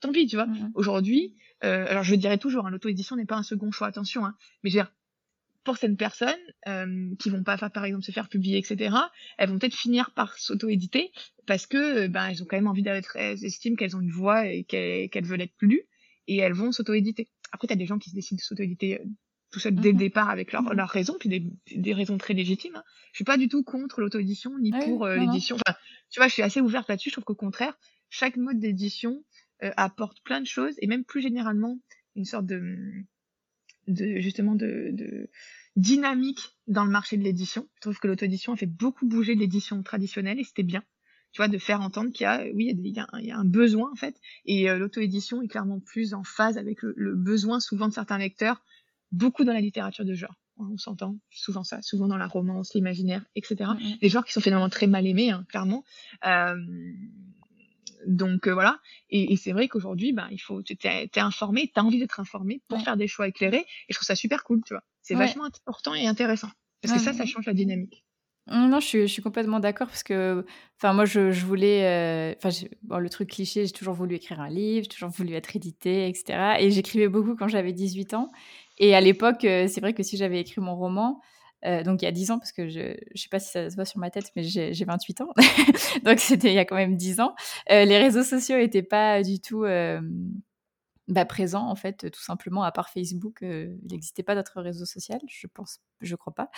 tant 0.00 0.12
pis, 0.12 0.26
tu 0.26 0.36
vois. 0.36 0.46
Mmh, 0.46 0.72
Aujourd'hui, 0.74 1.34
euh, 1.64 1.86
alors 1.88 2.04
je 2.04 2.14
dirais 2.14 2.38
toujours, 2.38 2.66
hein, 2.66 2.70
l'auto-édition 2.70 3.16
n'est 3.16 3.26
pas 3.26 3.36
un 3.36 3.42
second 3.42 3.70
choix, 3.70 3.88
attention, 3.88 4.24
hein, 4.24 4.34
mais 4.62 4.70
je 4.70 4.76
veux 4.76 4.82
dire, 4.82 4.92
pour 5.64 5.76
certaines 5.76 5.96
personnes 5.96 6.34
euh, 6.66 7.14
qui 7.18 7.30
vont 7.30 7.42
pas 7.42 7.56
par 7.58 7.84
exemple 7.84 8.04
se 8.04 8.12
faire 8.12 8.28
publier 8.28 8.56
etc 8.56 8.96
elles 9.36 9.50
vont 9.50 9.58
peut-être 9.58 9.76
finir 9.76 10.12
par 10.12 10.38
s'auto-éditer 10.38 11.12
parce 11.46 11.66
que 11.66 12.06
ben 12.06 12.28
elles 12.28 12.42
ont 12.42 12.46
quand 12.46 12.56
même 12.56 12.68
envie 12.68 12.82
d'être 12.82 13.16
elles 13.16 13.44
estiment 13.44 13.76
qu'elles 13.76 13.94
ont 13.94 14.00
une 14.00 14.10
voix 14.10 14.46
et 14.46 14.64
qu'elles 14.64 15.26
veulent 15.26 15.42
être 15.42 15.52
lues 15.60 15.82
et 16.26 16.38
elles 16.38 16.54
vont 16.54 16.72
s'auto-éditer 16.72 17.28
après 17.52 17.66
tu 17.66 17.74
as 17.74 17.76
des 17.76 17.84
gens 17.84 17.98
qui 17.98 18.08
se 18.08 18.14
décident 18.14 18.36
de 18.36 18.42
s'auto-éditer 18.42 19.00
euh, 19.00 19.04
tout 19.50 19.60
seul 19.60 19.74
dès 19.74 19.88
le 19.88 19.94
mhm. 19.94 19.98
départ 19.98 20.30
avec 20.30 20.52
leur, 20.52 20.62
leur 20.74 20.88
raison 20.88 21.16
puis 21.18 21.28
des, 21.28 21.44
des 21.74 21.94
raisons 21.94 22.18
très 22.18 22.34
légitimes 22.34 22.76
hein. 22.76 22.84
je 23.12 23.18
suis 23.18 23.24
pas 23.24 23.36
du 23.36 23.48
tout 23.48 23.62
contre 23.62 24.00
l'auto-édition 24.00 24.58
ni 24.58 24.72
ah 24.74 24.80
pour 24.84 25.04
euh, 25.04 25.16
l'édition 25.16 25.56
enfin 25.56 25.76
tu 26.10 26.20
vois 26.20 26.28
je 26.28 26.34
suis 26.34 26.42
assez 26.42 26.60
ouverte 26.60 26.88
là-dessus 26.88 27.10
je 27.10 27.14
trouve 27.14 27.24
qu'au 27.24 27.34
contraire 27.34 27.78
chaque 28.10 28.36
mode 28.36 28.58
d'édition 28.58 29.24
apporte 29.60 30.22
plein 30.22 30.40
de 30.40 30.46
choses 30.46 30.74
et 30.78 30.86
même 30.86 31.04
plus 31.04 31.20
généralement 31.20 31.80
une 32.14 32.24
sorte 32.24 32.46
de 32.46 32.76
de 33.88 34.20
justement 34.20 34.54
de, 34.54 34.90
de, 34.92 35.30
dynamique 35.76 36.58
dans 36.66 36.84
le 36.84 36.90
marché 36.90 37.16
de 37.16 37.22
l'édition. 37.22 37.68
Je 37.76 37.80
trouve 37.82 37.98
que 37.98 38.08
l'auto-édition 38.08 38.52
a 38.52 38.56
fait 38.56 38.66
beaucoup 38.66 39.06
bouger 39.06 39.34
l'édition 39.34 39.82
traditionnelle 39.82 40.38
et 40.38 40.44
c'était 40.44 40.62
bien. 40.62 40.82
Tu 41.32 41.38
vois, 41.38 41.48
de 41.48 41.58
faire 41.58 41.82
entendre 41.82 42.10
qu'il 42.10 42.24
y 42.24 42.26
a, 42.26 42.44
oui, 42.54 42.74
il 42.74 42.86
y 42.88 42.98
a, 42.98 43.06
il 43.18 43.26
y 43.26 43.30
a, 43.30 43.38
un 43.38 43.44
besoin 43.44 43.90
en 43.92 43.94
fait, 43.94 44.18
et 44.46 44.70
euh, 44.70 44.78
l'auto-édition 44.78 45.42
est 45.42 45.48
clairement 45.48 45.78
plus 45.78 46.14
en 46.14 46.24
phase 46.24 46.56
avec 46.56 46.78
le, 46.82 47.14
besoin 47.14 47.60
souvent 47.60 47.86
de 47.86 47.92
certains 47.92 48.16
lecteurs, 48.16 48.62
beaucoup 49.12 49.44
dans 49.44 49.52
la 49.52 49.60
littérature 49.60 50.04
de 50.04 50.14
genre. 50.14 50.34
On 50.56 50.76
s'entend 50.76 51.16
souvent 51.30 51.62
ça, 51.62 51.80
souvent 51.82 52.08
dans 52.08 52.16
la 52.16 52.26
romance, 52.26 52.74
l'imaginaire, 52.74 53.24
etc. 53.36 53.56
Mm-hmm. 53.58 54.00
Des 54.00 54.08
genres 54.08 54.24
qui 54.24 54.32
sont 54.32 54.40
finalement 54.40 54.68
très 54.68 54.88
mal 54.88 55.06
aimés, 55.06 55.30
hein, 55.30 55.44
clairement. 55.48 55.84
Euh, 56.26 56.56
donc 58.06 58.48
euh, 58.48 58.54
voilà. 58.54 58.80
Et, 59.10 59.36
c'est 59.36 59.52
vrai 59.52 59.68
qu'aujourd'hui, 59.68 60.12
ben, 60.12 60.28
il 60.30 60.38
faut, 60.38 60.62
t'es, 60.62 60.76
t'es 61.08 61.20
informé, 61.20 61.70
t'as 61.72 61.82
envie 61.82 61.98
d'être 61.98 62.20
informé 62.20 62.60
pour 62.68 62.80
faire 62.80 62.96
des 62.96 63.06
choix 63.06 63.28
éclairés. 63.28 63.64
Et 63.88 63.92
je 63.92 63.94
trouve 63.94 64.06
ça 64.06 64.16
super 64.16 64.44
cool, 64.44 64.62
tu 64.64 64.74
vois. 64.74 64.82
C'est 65.02 65.14
vachement 65.14 65.44
important 65.44 65.94
et 65.94 66.06
intéressant. 66.06 66.50
Parce 66.82 66.94
que 66.94 67.00
ça, 67.00 67.12
ça 67.12 67.24
change 67.24 67.46
la 67.46 67.54
dynamique. 67.54 68.04
Non, 68.50 68.80
je 68.80 68.86
suis, 68.86 69.00
je 69.02 69.06
suis 69.12 69.20
complètement 69.20 69.60
d'accord 69.60 69.88
parce 69.88 70.02
que, 70.02 70.44
enfin, 70.78 70.94
moi, 70.94 71.04
je, 71.04 71.32
je 71.32 71.44
voulais, 71.44 71.84
euh, 71.84 72.34
enfin, 72.42 72.66
bon, 72.82 72.98
le 72.98 73.10
truc 73.10 73.28
cliché, 73.28 73.66
j'ai 73.66 73.72
toujours 73.72 73.92
voulu 73.92 74.14
écrire 74.14 74.40
un 74.40 74.48
livre, 74.48 74.84
j'ai 74.84 74.88
toujours 74.88 75.10
voulu 75.10 75.34
être 75.34 75.54
édité, 75.54 76.08
etc. 76.08 76.56
Et 76.58 76.70
j'écrivais 76.70 77.08
beaucoup 77.08 77.36
quand 77.36 77.48
j'avais 77.48 77.72
18 77.72 78.14
ans. 78.14 78.30
Et 78.78 78.94
à 78.94 79.00
l'époque, 79.00 79.44
euh, 79.44 79.66
c'est 79.68 79.80
vrai 79.80 79.92
que 79.92 80.02
si 80.02 80.16
j'avais 80.16 80.40
écrit 80.40 80.60
mon 80.60 80.76
roman, 80.76 81.20
euh, 81.64 81.82
donc 81.82 82.02
il 82.02 82.04
y 82.04 82.08
a 82.08 82.12
10 82.12 82.30
ans, 82.30 82.38
parce 82.38 82.52
que 82.52 82.68
je 82.68 82.80
ne 82.80 83.16
sais 83.16 83.28
pas 83.30 83.40
si 83.40 83.50
ça 83.50 83.68
se 83.68 83.74
voit 83.74 83.84
sur 83.84 83.98
ma 83.98 84.10
tête, 84.10 84.30
mais 84.36 84.42
j'ai 84.42 84.72
28 84.72 85.20
ans. 85.22 85.28
donc 86.04 86.20
c'était 86.20 86.48
il 86.48 86.54
y 86.54 86.58
a 86.58 86.64
quand 86.64 86.76
même 86.76 86.96
10 86.96 87.20
ans. 87.20 87.34
Euh, 87.70 87.84
les 87.84 87.98
réseaux 87.98 88.22
sociaux 88.22 88.56
n'étaient 88.56 88.82
pas 88.82 89.22
du 89.22 89.40
tout 89.40 89.64
euh, 89.64 90.00
bah, 91.08 91.24
présent 91.24 91.66
en 91.68 91.74
fait 91.74 92.10
tout 92.10 92.20
simplement 92.20 92.62
à 92.62 92.70
part 92.70 92.90
Facebook 92.90 93.42
euh, 93.42 93.74
il 93.82 93.92
n'existait 93.92 94.22
pas 94.22 94.34
d'autres 94.34 94.60
réseaux 94.60 94.84
sociaux 94.84 95.16
je 95.26 95.46
pense 95.46 95.80
je 96.00 96.14
crois 96.14 96.34
pas. 96.34 96.50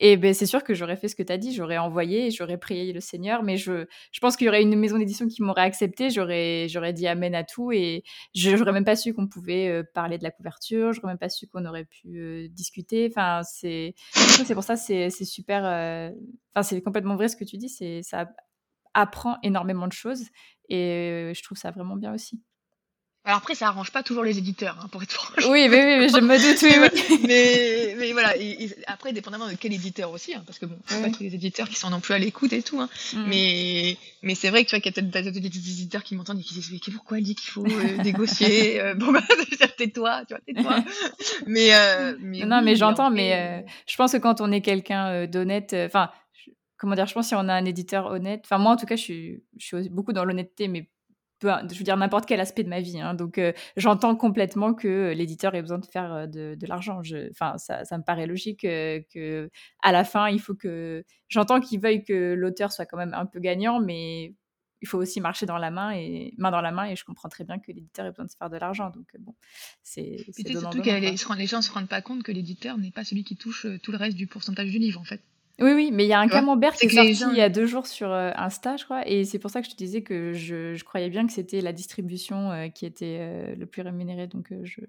Et 0.00 0.16
ben 0.16 0.32
c'est 0.34 0.46
sûr 0.46 0.64
que 0.64 0.74
j'aurais 0.74 0.96
fait 0.96 1.08
ce 1.08 1.14
que 1.14 1.22
tu 1.22 1.32
as 1.32 1.36
dit 1.36 1.54
j'aurais 1.54 1.76
envoyé 1.76 2.30
j'aurais 2.30 2.56
prié 2.56 2.92
le 2.94 3.00
Seigneur 3.00 3.42
mais 3.42 3.58
je 3.58 3.86
je 4.10 4.20
pense 4.20 4.36
qu'il 4.36 4.46
y 4.46 4.48
aurait 4.48 4.62
une 4.62 4.74
maison 4.76 4.98
d'édition 4.98 5.28
qui 5.28 5.42
m'aurait 5.42 5.62
accepté 5.62 6.08
j'aurais 6.10 6.68
j'aurais 6.68 6.94
dit 6.94 7.06
amen 7.06 7.34
à 7.34 7.44
tout 7.44 7.70
et 7.70 8.02
je 8.34 8.56
j'aurais 8.56 8.72
même 8.72 8.86
pas 8.86 8.96
su 8.96 9.12
qu'on 9.12 9.28
pouvait 9.28 9.68
euh, 9.68 9.82
parler 9.94 10.16
de 10.16 10.24
la 10.24 10.30
couverture 10.30 10.94
j'aurais 10.94 11.08
même 11.08 11.18
pas 11.18 11.28
su 11.28 11.46
qu'on 11.46 11.66
aurait 11.66 11.84
pu 11.84 12.18
euh, 12.18 12.48
discuter. 12.48 13.08
Enfin 13.10 13.42
c'est 13.44 13.94
c'est 14.14 14.54
pour 14.54 14.64
ça 14.64 14.76
c'est 14.76 15.10
c'est 15.10 15.26
super 15.26 15.64
enfin 16.54 16.62
c'est 16.62 16.80
complètement 16.80 17.16
vrai 17.16 17.28
ce 17.28 17.36
que 17.36 17.44
tu 17.44 17.58
dis 17.58 17.68
c'est 17.68 18.02
ça 18.02 18.30
apprend 18.94 19.36
énormément 19.42 19.86
de 19.86 19.92
choses 19.92 20.24
et 20.70 21.32
je 21.34 21.42
trouve 21.42 21.58
ça 21.58 21.70
vraiment 21.70 21.96
bien 21.96 22.14
aussi 22.14 22.42
alors 23.24 23.38
après, 23.38 23.54
ça 23.54 23.68
arrange 23.68 23.90
pas 23.92 24.02
toujours 24.02 24.24
les 24.24 24.38
éditeurs, 24.38 24.78
hein, 24.82 24.88
pour 24.90 25.02
être 25.02 25.12
franche. 25.12 25.44
Oui, 25.50 25.68
oui, 25.68 25.76
oui, 25.98 26.08
je 26.08 26.20
me 26.20 26.38
doute, 26.38 26.62
oui, 26.62 27.18
mais, 27.28 27.94
mais, 27.98 28.12
voilà, 28.12 28.32
après, 28.86 29.12
dépendamment 29.12 29.48
de 29.48 29.54
quel 29.54 29.72
éditeur 29.74 30.10
aussi, 30.10 30.34
hein, 30.34 30.42
parce 30.46 30.58
que 30.58 30.64
bon, 30.64 30.78
c'est 30.86 31.02
pas 31.02 31.10
tous 31.10 31.24
les 31.24 31.34
éditeurs 31.34 31.68
qui 31.68 31.74
sont 31.74 31.90
non 31.90 32.00
plus 32.00 32.14
à 32.14 32.18
l'écoute 32.18 32.54
et 32.54 32.62
tout, 32.62 32.80
hein, 32.80 32.88
mm. 33.12 33.24
mais, 33.28 33.98
mais 34.22 34.34
c'est 34.34 34.48
vrai 34.48 34.64
que 34.64 34.70
tu 34.70 34.76
vois 34.76 34.80
qu'il 34.80 34.96
y 34.96 34.98
a 34.98 35.02
peut-être 35.02 35.30
des 35.30 35.46
éditeurs 35.46 36.04
qui 36.04 36.14
m'entendent 36.14 36.40
et 36.40 36.42
qui 36.42 36.54
disent, 36.54 36.72
pourquoi 36.94 37.18
elle 37.18 37.24
dit 37.24 37.34
qu'il 37.34 37.50
faut 37.50 37.66
euh, 37.66 37.96
négocier 38.02 38.80
euh, 38.80 38.94
Bon, 38.94 39.12
bah, 39.12 39.20
tais-toi, 39.76 40.22
tu 40.26 40.34
vois, 40.34 40.40
tais-toi. 40.46 40.84
mais, 41.46 41.74
euh, 41.74 42.16
mais, 42.20 42.46
Non, 42.46 42.62
mais 42.62 42.76
j'entends, 42.76 43.10
mais 43.10 43.66
je 43.86 43.96
pense 43.96 44.12
que 44.12 44.18
quand 44.18 44.40
on 44.40 44.50
est 44.52 44.62
quelqu'un 44.62 45.26
d'honnête, 45.26 45.76
enfin, 45.84 46.08
comment 46.78 46.94
dire, 46.94 47.06
je 47.06 47.12
pense 47.12 47.26
que 47.26 47.28
si 47.28 47.34
on 47.34 47.48
a 47.48 47.52
un 47.52 47.66
éditeur 47.66 48.06
honnête, 48.06 48.40
enfin, 48.44 48.56
moi 48.56 48.72
en 48.72 48.76
tout 48.76 48.86
cas, 48.86 48.96
je 48.96 49.02
suis, 49.02 49.42
je 49.58 49.66
suis 49.66 49.88
beaucoup 49.90 50.14
dans 50.14 50.24
l'honnêteté, 50.24 50.68
mais 50.68 50.88
je 51.42 51.78
veux 51.78 51.84
dire 51.84 51.96
n'importe 51.96 52.26
quel 52.26 52.40
aspect 52.40 52.64
de 52.64 52.68
ma 52.68 52.80
vie. 52.80 53.00
Hein. 53.00 53.14
Donc, 53.14 53.38
euh, 53.38 53.52
j'entends 53.76 54.16
complètement 54.16 54.74
que 54.74 55.12
l'éditeur 55.14 55.54
ait 55.54 55.62
besoin 55.62 55.78
de 55.78 55.86
faire 55.86 56.12
euh, 56.12 56.26
de, 56.26 56.56
de 56.58 56.66
l'argent. 56.66 57.00
Enfin, 57.30 57.58
ça, 57.58 57.84
ça, 57.84 57.98
me 57.98 58.02
paraît 58.02 58.26
logique 58.26 58.64
euh, 58.64 59.00
que 59.12 59.50
à 59.82 59.92
la 59.92 60.04
fin, 60.04 60.28
il 60.28 60.40
faut 60.40 60.54
que. 60.54 61.04
J'entends 61.28 61.60
qu'il 61.60 61.80
veuille 61.80 62.04
que 62.04 62.34
l'auteur 62.34 62.72
soit 62.72 62.86
quand 62.86 62.96
même 62.96 63.14
un 63.14 63.26
peu 63.26 63.38
gagnant, 63.38 63.80
mais 63.80 64.34
il 64.80 64.88
faut 64.88 64.98
aussi 64.98 65.20
marcher 65.20 65.44
dans 65.44 65.58
la 65.58 65.70
main 65.70 65.90
et 65.92 66.32
main 66.38 66.50
dans 66.50 66.60
la 66.60 66.72
main. 66.72 66.86
Et 66.86 66.96
je 66.96 67.04
comprends 67.04 67.28
très 67.28 67.44
bien 67.44 67.58
que 67.58 67.70
l'éditeur 67.72 68.06
ait 68.06 68.10
besoin 68.10 68.24
de 68.24 68.30
se 68.30 68.36
faire 68.36 68.50
de 68.50 68.56
l'argent. 68.56 68.90
Donc, 68.90 69.06
bon, 69.20 69.34
c'est. 69.82 70.16
Surtout 70.32 70.82
que 70.82 70.90
les, 70.90 71.16
les 71.36 71.46
gens 71.46 71.62
se 71.62 71.70
rendent 71.70 71.88
pas 71.88 72.02
compte 72.02 72.22
que 72.22 72.32
l'éditeur 72.32 72.78
n'est 72.78 72.92
pas 72.92 73.04
celui 73.04 73.24
qui 73.24 73.36
touche 73.36 73.66
tout 73.82 73.92
le 73.92 73.98
reste 73.98 74.16
du 74.16 74.26
pourcentage 74.26 74.70
du 74.70 74.78
livre, 74.78 75.00
en 75.00 75.04
fait. 75.04 75.22
Oui, 75.60 75.72
oui, 75.72 75.90
mais 75.92 76.04
il 76.04 76.08
y 76.08 76.12
a 76.12 76.20
un 76.20 76.28
camembert 76.28 76.74
qui 76.74 76.86
est 76.86 77.14
sorti 77.14 77.32
il 77.32 77.38
y 77.38 77.40
a 77.40 77.48
deux 77.48 77.66
jours 77.66 77.86
sur 77.86 78.12
euh, 78.12 78.30
Insta, 78.36 78.76
je 78.76 78.84
crois, 78.84 79.06
et 79.08 79.24
c'est 79.24 79.40
pour 79.40 79.50
ça 79.50 79.60
que 79.60 79.66
je 79.66 79.72
te 79.72 79.76
disais 79.76 80.02
que 80.02 80.32
je, 80.32 80.74
je 80.74 80.84
croyais 80.84 81.10
bien 81.10 81.26
que 81.26 81.32
c'était 81.32 81.60
la 81.60 81.72
distribution 81.72 82.52
euh, 82.52 82.68
qui 82.68 82.86
était 82.86 83.18
euh, 83.20 83.54
le 83.56 83.66
plus 83.66 83.82
rémunéré, 83.82 84.28
donc 84.28 84.52
je, 84.62 84.80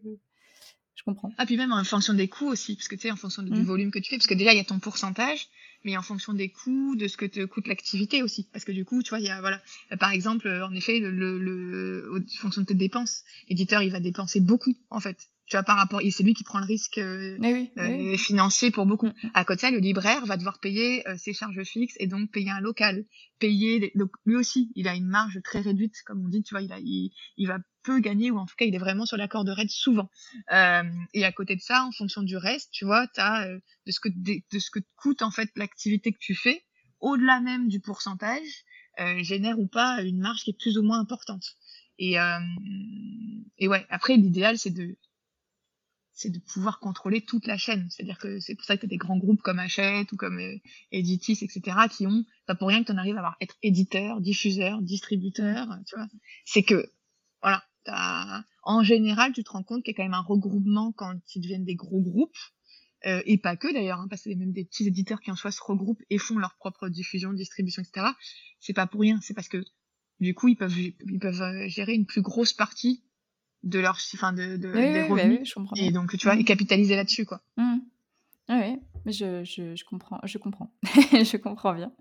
je 0.95 1.03
comprends. 1.03 1.31
Ah, 1.39 1.45
puis 1.47 1.57
même 1.57 1.71
en 1.71 1.83
fonction 1.83 2.13
des 2.13 2.27
coûts 2.27 2.47
aussi, 2.47 2.75
parce 2.75 2.87
que 2.87 2.95
tu 2.95 3.01
sais, 3.01 3.11
en 3.11 3.15
fonction 3.15 3.41
du 3.41 3.51
mmh. 3.51 3.63
volume 3.63 3.91
que 3.91 3.99
tu 3.99 4.09
fais, 4.09 4.17
parce 4.17 4.27
que 4.27 4.35
déjà, 4.35 4.53
il 4.53 4.57
y 4.57 4.61
a 4.61 4.65
ton 4.65 4.79
pourcentage, 4.79 5.47
mais 5.83 5.97
en 5.97 6.01
fonction 6.01 6.33
des 6.33 6.49
coûts, 6.49 6.95
de 6.95 7.07
ce 7.07 7.17
que 7.17 7.25
te 7.25 7.45
coûte 7.45 7.67
l'activité 7.67 8.23
aussi. 8.23 8.47
Parce 8.51 8.65
que 8.65 8.71
du 8.71 8.85
coup, 8.85 9.03
tu 9.03 9.09
vois, 9.09 9.19
il 9.19 9.25
y 9.25 9.29
a, 9.29 9.39
voilà, 9.39 9.61
par 9.99 10.11
exemple, 10.11 10.49
en 10.49 10.73
effet, 10.73 10.99
le, 10.99 11.11
le, 11.11 12.11
en 12.13 12.41
fonction 12.41 12.61
de 12.61 12.67
tes 12.67 12.73
dépenses, 12.73 13.23
l'éditeur, 13.49 13.81
il 13.81 13.91
va 13.91 13.99
dépenser 13.99 14.39
beaucoup, 14.39 14.75
en 14.89 14.99
fait 14.99 15.29
tu 15.49 15.55
vois, 15.55 15.63
par 15.63 15.77
rapport, 15.77 15.99
c'est 16.11 16.23
lui 16.23 16.35
qui 16.35 16.43
prend 16.43 16.59
le 16.59 16.65
risque 16.65 16.99
euh, 16.99 17.37
euh, 17.79 18.17
financier 18.17 18.69
pour 18.69 18.85
beaucoup. 18.85 19.07
Mm. 19.07 19.31
À 19.33 19.43
côté 19.43 19.55
de 19.57 19.61
ça, 19.61 19.71
le 19.71 19.79
libraire 19.79 20.23
va 20.27 20.37
devoir 20.37 20.59
payer 20.59 21.07
euh, 21.07 21.15
ses 21.17 21.33
charges 21.33 21.63
fixes 21.63 21.95
et 21.99 22.05
donc 22.05 22.29
payer 22.29 22.51
un 22.51 22.61
local, 22.61 23.03
payer, 23.39 23.91
donc 23.95 24.11
lui 24.25 24.35
aussi, 24.35 24.71
il 24.75 24.87
a 24.87 24.95
une 24.95 25.07
marge 25.07 25.41
très 25.43 25.61
réduite, 25.61 25.95
comme 26.05 26.23
on 26.23 26.29
dit, 26.29 26.43
tu 26.43 26.53
vois, 26.53 26.61
il 26.61 26.71
a, 26.71 26.77
il, 26.79 27.11
il 27.37 27.47
va 27.47 27.57
gagner 27.97 28.31
ou 28.31 28.37
en 28.37 28.45
tout 28.45 28.55
cas, 28.55 28.65
il 28.65 28.75
est 28.75 28.79
vraiment 28.79 29.05
sur 29.05 29.17
la 29.17 29.27
corde 29.27 29.49
raide 29.49 29.69
souvent. 29.69 30.09
et 30.51 31.25
à 31.25 31.31
côté 31.31 31.55
de 31.55 31.61
ça, 31.61 31.83
en 31.85 31.91
fonction 31.91 32.21
du 32.21 32.37
reste, 32.37 32.69
tu 32.71 32.85
vois, 32.85 33.07
t'as 33.07 33.47
de 33.47 33.91
ce 33.91 33.99
que 33.99 34.09
de, 34.09 34.59
ce 34.59 34.69
que 34.69 34.79
coûte 34.95 35.21
en 35.21 35.31
fait 35.31 35.49
l'activité 35.55 36.11
que 36.11 36.19
tu 36.19 36.35
fais, 36.35 36.63
au-delà 36.99 37.41
même 37.41 37.67
du 37.67 37.79
pourcentage, 37.79 38.65
génère 39.21 39.59
ou 39.59 39.67
pas 39.67 40.01
une 40.03 40.19
marge 40.19 40.43
qui 40.43 40.51
est 40.51 40.59
plus 40.59 40.77
ou 40.77 40.83
moins 40.83 40.99
importante. 40.99 41.55
Et, 41.97 42.17
et 43.57 43.67
ouais, 43.67 43.85
après, 43.89 44.15
l'idéal, 44.17 44.57
c'est 44.57 44.71
de 44.71 44.97
c'est 46.19 46.29
de 46.29 46.39
pouvoir 46.39 46.79
contrôler 46.79 47.21
toute 47.21 47.47
la 47.47 47.57
chaîne. 47.57 47.87
C'est-à-dire 47.89 48.17
que 48.17 48.41
c'est 48.41 48.53
pour 48.53 48.65
ça 48.65 48.75
que 48.75 48.81
tu 48.81 48.87
as 48.87 48.89
des 48.89 48.97
grands 48.97 49.17
groupes 49.17 49.41
comme 49.41 49.57
Hachette 49.57 50.11
ou 50.11 50.17
comme 50.17 50.37
euh, 50.37 50.57
Editis, 50.91 51.39
etc., 51.41 51.77
qui 51.89 52.05
ont, 52.07 52.25
pas 52.45 52.55
pour 52.55 52.67
rien 52.67 52.81
que 52.81 52.87
tu 52.87 52.91
en 52.91 52.97
arrives 52.97 53.15
à 53.15 53.19
avoir, 53.19 53.37
être 53.39 53.55
éditeur, 53.63 54.19
diffuseur, 54.19 54.81
distributeur, 54.81 55.67
tu 55.87 55.95
vois. 55.95 56.07
C'est 56.43 56.63
que, 56.63 56.91
voilà, 57.41 57.63
en 57.87 58.83
général, 58.83 59.33
tu 59.33 59.43
te 59.43 59.51
rends 59.51 59.63
compte 59.63 59.83
qu'il 59.83 59.93
y 59.93 59.95
a 59.95 59.97
quand 59.97 60.03
même 60.03 60.13
un 60.13 60.21
regroupement 60.21 60.91
quand 60.91 61.19
ils 61.35 61.41
deviennent 61.41 61.65
des 61.65 61.75
gros 61.75 62.01
groupes, 62.01 62.37
euh, 63.05 63.21
et 63.25 63.37
pas 63.37 63.55
que 63.55 63.71
d'ailleurs, 63.71 63.99
hein, 63.99 64.07
parce 64.09 64.27
a 64.27 64.35
même 64.35 64.51
des 64.51 64.65
petits 64.65 64.85
éditeurs 64.87 65.21
qui 65.21 65.31
en 65.31 65.35
soi 65.35 65.51
se 65.51 65.61
regroupent 65.63 66.01
et 66.09 66.17
font 66.17 66.37
leur 66.37 66.55
propre 66.55 66.89
diffusion, 66.89 67.31
distribution, 67.31 67.81
etc. 67.81 68.07
C'est 68.59 68.73
pas 68.73 68.87
pour 68.87 69.01
rien, 69.01 69.19
c'est 69.21 69.33
parce 69.33 69.47
que 69.47 69.63
du 70.19 70.33
coup, 70.33 70.49
ils 70.49 70.57
peuvent, 70.57 70.77
ils 70.77 71.19
peuvent 71.19 71.41
euh, 71.41 71.67
gérer 71.69 71.93
une 71.93 72.05
plus 72.05 72.21
grosse 72.21 72.51
partie 72.51 73.03
de 73.63 73.79
leur 73.79 73.97
enfin 74.13 74.31
de, 74.31 74.57
de 74.57 74.71
des 74.71 74.93
bah 74.93 75.07
revenus 75.07 75.53
et 75.75 75.91
donc 75.91 76.17
tu 76.17 76.25
vois 76.25 76.35
et 76.35 76.43
mmh. 76.43 76.45
capitaliser 76.45 76.95
là-dessus 76.95 77.25
quoi 77.25 77.41
mmh. 77.57 77.77
oui 78.49 78.79
je, 79.05 79.43
je, 79.43 79.83
comprends 79.85 80.19
je 80.23 80.37
comprends. 80.37 80.71
Je 81.11 81.37
comprends 81.37 81.73
bien. 81.73 81.91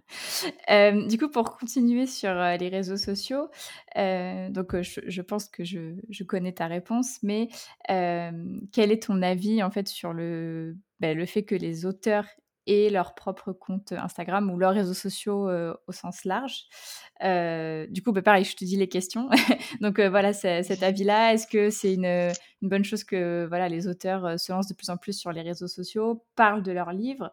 Euh, 0.70 1.06
du 1.06 1.18
coup 1.18 1.28
pour 1.28 1.56
continuer 1.56 2.06
sur 2.06 2.30
euh, 2.30 2.56
les 2.56 2.68
réseaux 2.68 2.96
sociaux 2.96 3.48
euh, 3.96 4.48
donc 4.50 4.80
je, 4.80 5.20
pense 5.22 5.48
que 5.48 5.64
je, 5.64 6.22
connais 6.24 6.52
ta 6.52 6.66
réponse 6.66 7.18
mais 7.22 7.48
quel 7.86 8.92
est 8.92 9.02
ton 9.02 9.22
avis 9.22 9.62
en 9.62 9.70
fait 9.70 9.88
sur 9.88 10.12
le 10.12 10.76
bah, 11.00 11.14
le 11.14 11.26
fait 11.26 11.44
que 11.44 11.54
les 11.54 11.86
auteurs 11.86 12.26
et 12.68 12.90
leur 12.90 13.14
propre 13.14 13.52
compte 13.52 13.92
Instagram 13.92 14.50
ou 14.50 14.58
leurs 14.58 14.74
réseaux 14.74 14.94
sociaux 14.94 15.50
au 15.86 15.92
sens 15.92 16.24
large. 16.24 16.66
du 17.20 18.02
coup, 18.02 18.12
bah, 18.12 18.22
pareil, 18.22 18.44
je 18.44 18.54
te 18.54 18.64
dis 18.64 18.76
les 18.76 18.88
questions. 18.88 19.28
Donc 19.80 19.98
voilà, 20.00 20.32
cet 20.32 20.82
avis-là, 20.82 21.34
est-ce 21.34 21.46
que 21.46 21.70
c'est 21.70 21.94
une, 21.94 22.04
une, 22.04 22.68
bonne 22.68 22.84
chose 22.84 23.04
que 23.04 23.46
voilà, 23.48 23.68
les 23.68 23.88
auteurs 23.88 24.38
se 24.38 24.52
lancent 24.52 24.68
de 24.68 24.74
plus 24.74 24.90
en 24.90 24.96
plus 24.96 25.18
sur 25.18 25.32
les 25.32 25.42
réseaux 25.42 25.68
sociaux, 25.68 26.24
parlent 26.36 26.62
de 26.62 26.72
leurs 26.72 26.92
livres? 26.92 27.32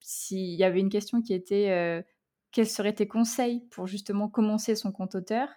S'il 0.00 0.54
y 0.54 0.64
avait 0.64 0.80
une 0.80 0.90
question 0.90 1.22
qui 1.22 1.34
était 1.34 2.04
quels 2.52 2.68
seraient 2.68 2.92
tes 2.92 3.06
conseils 3.06 3.62
pour 3.70 3.86
justement 3.86 4.28
commencer 4.28 4.74
son 4.74 4.92
compte 4.92 5.14
auteur? 5.14 5.48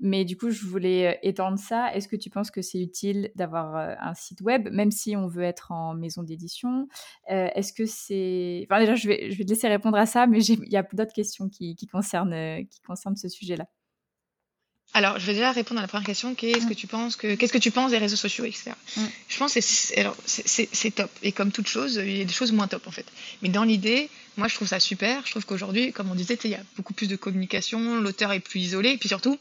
Mais 0.00 0.24
du 0.24 0.36
coup, 0.36 0.50
je 0.50 0.64
voulais 0.66 1.18
étendre 1.22 1.58
ça. 1.58 1.94
Est-ce 1.94 2.08
que 2.08 2.16
tu 2.16 2.30
penses 2.30 2.50
que 2.50 2.62
c'est 2.62 2.80
utile 2.80 3.30
d'avoir 3.34 3.96
un 4.00 4.14
site 4.14 4.40
web, 4.40 4.68
même 4.70 4.90
si 4.90 5.16
on 5.16 5.26
veut 5.26 5.42
être 5.42 5.72
en 5.72 5.94
maison 5.94 6.22
d'édition? 6.22 6.88
Est-ce 7.28 7.72
que 7.72 7.86
c'est... 7.86 8.66
Enfin, 8.70 8.80
déjà, 8.80 8.94
je 8.94 9.08
vais, 9.08 9.30
je 9.30 9.38
vais 9.38 9.44
te 9.44 9.50
laisser 9.50 9.68
répondre 9.68 9.96
à 9.96 10.06
ça, 10.06 10.26
mais 10.26 10.44
il 10.44 10.68
y 10.70 10.76
a 10.76 10.86
d'autres 10.92 11.12
questions 11.12 11.48
qui, 11.48 11.76
qui, 11.76 11.86
concernent, 11.86 12.66
qui 12.68 12.80
concernent 12.80 13.16
ce 13.16 13.28
sujet-là. 13.28 13.66
Alors, 14.94 15.18
je 15.18 15.26
vais 15.26 15.34
déjà 15.34 15.52
répondre 15.52 15.78
à 15.78 15.82
la 15.82 15.88
première 15.88 16.06
question, 16.06 16.34
qu'est-ce 16.34 16.64
mmh. 16.64 16.68
que 16.68 16.74
tu 16.74 16.86
penses 16.86 17.16
que 17.16 17.34
qu'est-ce 17.34 17.52
que 17.52 17.58
tu 17.58 17.70
penses 17.70 17.90
des 17.90 17.98
réseaux 17.98 18.16
sociaux, 18.16 18.44
etc. 18.44 18.72
Mmh. 18.96 19.04
Je 19.28 19.36
pense 19.36 19.54
que 19.54 19.60
c'est 19.60 20.90
top. 20.90 21.10
Et 21.22 21.32
comme 21.32 21.52
toute 21.52 21.68
chose, 21.68 21.96
il 21.96 22.16
y 22.16 22.22
a 22.22 22.24
des 22.24 22.32
choses 22.32 22.52
moins 22.52 22.68
top 22.68 22.86
en 22.86 22.90
fait. 22.90 23.06
Mais 23.42 23.50
dans 23.50 23.64
l'idée, 23.64 24.08
moi 24.36 24.48
je 24.48 24.54
trouve 24.54 24.66
ça 24.66 24.80
super. 24.80 25.24
Je 25.26 25.30
trouve 25.32 25.44
qu'aujourd'hui, 25.44 25.92
comme 25.92 26.10
on 26.10 26.14
disait, 26.14 26.38
il 26.42 26.50
y 26.50 26.54
a 26.54 26.62
beaucoup 26.76 26.94
plus 26.94 27.06
de 27.06 27.16
communication, 27.16 28.00
l'auteur 28.00 28.32
est 28.32 28.40
plus 28.40 28.60
isolé, 28.60 28.90
et 28.90 28.98
puis 28.98 29.08
surtout, 29.08 29.38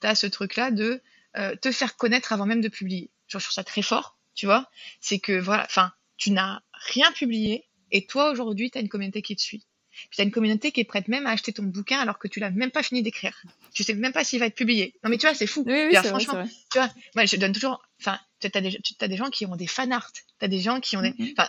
tu 0.00 0.06
as 0.06 0.14
ce 0.14 0.26
truc-là 0.26 0.72
de 0.72 1.00
euh, 1.36 1.54
te 1.56 1.70
faire 1.70 1.96
connaître 1.96 2.32
avant 2.32 2.46
même 2.46 2.60
de 2.60 2.68
publier. 2.68 3.10
je 3.28 3.38
trouve 3.38 3.52
ça 3.52 3.64
très 3.64 3.82
fort, 3.82 4.18
tu 4.34 4.46
vois. 4.46 4.68
C'est 5.00 5.20
que 5.20 5.38
voilà, 5.38 5.64
enfin, 5.64 5.92
tu 6.16 6.32
n'as 6.32 6.60
rien 6.72 7.10
publié, 7.12 7.68
et 7.92 8.06
toi 8.06 8.30
aujourd'hui, 8.30 8.70
tu 8.70 8.78
as 8.78 8.80
une 8.80 8.88
communauté 8.88 9.22
qui 9.22 9.36
te 9.36 9.42
suit. 9.42 9.64
Puis 10.10 10.16
tu 10.16 10.20
as 10.20 10.24
une 10.24 10.30
communauté 10.30 10.72
qui 10.72 10.80
est 10.80 10.84
prête 10.84 11.08
même 11.08 11.26
à 11.26 11.30
acheter 11.30 11.52
ton 11.52 11.64
bouquin 11.64 11.98
alors 11.98 12.18
que 12.18 12.28
tu 12.28 12.40
l'as 12.40 12.50
même 12.50 12.70
pas 12.70 12.82
fini 12.82 13.02
d'écrire. 13.02 13.42
Tu 13.74 13.84
sais 13.84 13.94
même 13.94 14.12
pas 14.12 14.24
s'il 14.24 14.40
va 14.40 14.46
être 14.46 14.54
publié. 14.54 14.94
Non 15.04 15.10
mais 15.10 15.18
tu 15.18 15.26
vois, 15.26 15.34
c'est 15.34 15.46
fou. 15.46 15.64
Oui, 15.66 15.88
oui, 15.90 15.96
franchement, 15.96 16.44
tu 16.70 16.78
vois, 16.78 16.90
moi 17.14 17.24
je 17.24 17.36
donne 17.36 17.52
toujours. 17.52 17.82
Enfin, 18.00 18.18
tu 18.40 18.48
as, 18.54 19.08
des 19.08 19.16
gens 19.16 19.30
qui 19.30 19.46
ont 19.46 19.56
des 19.56 19.66
fan 19.66 19.92
art. 19.92 20.12
Tu 20.12 20.22
as 20.40 20.48
des 20.48 20.60
gens 20.60 20.80
qui 20.80 20.96
ont 20.96 21.02
des. 21.02 21.14
Enfin, 21.32 21.48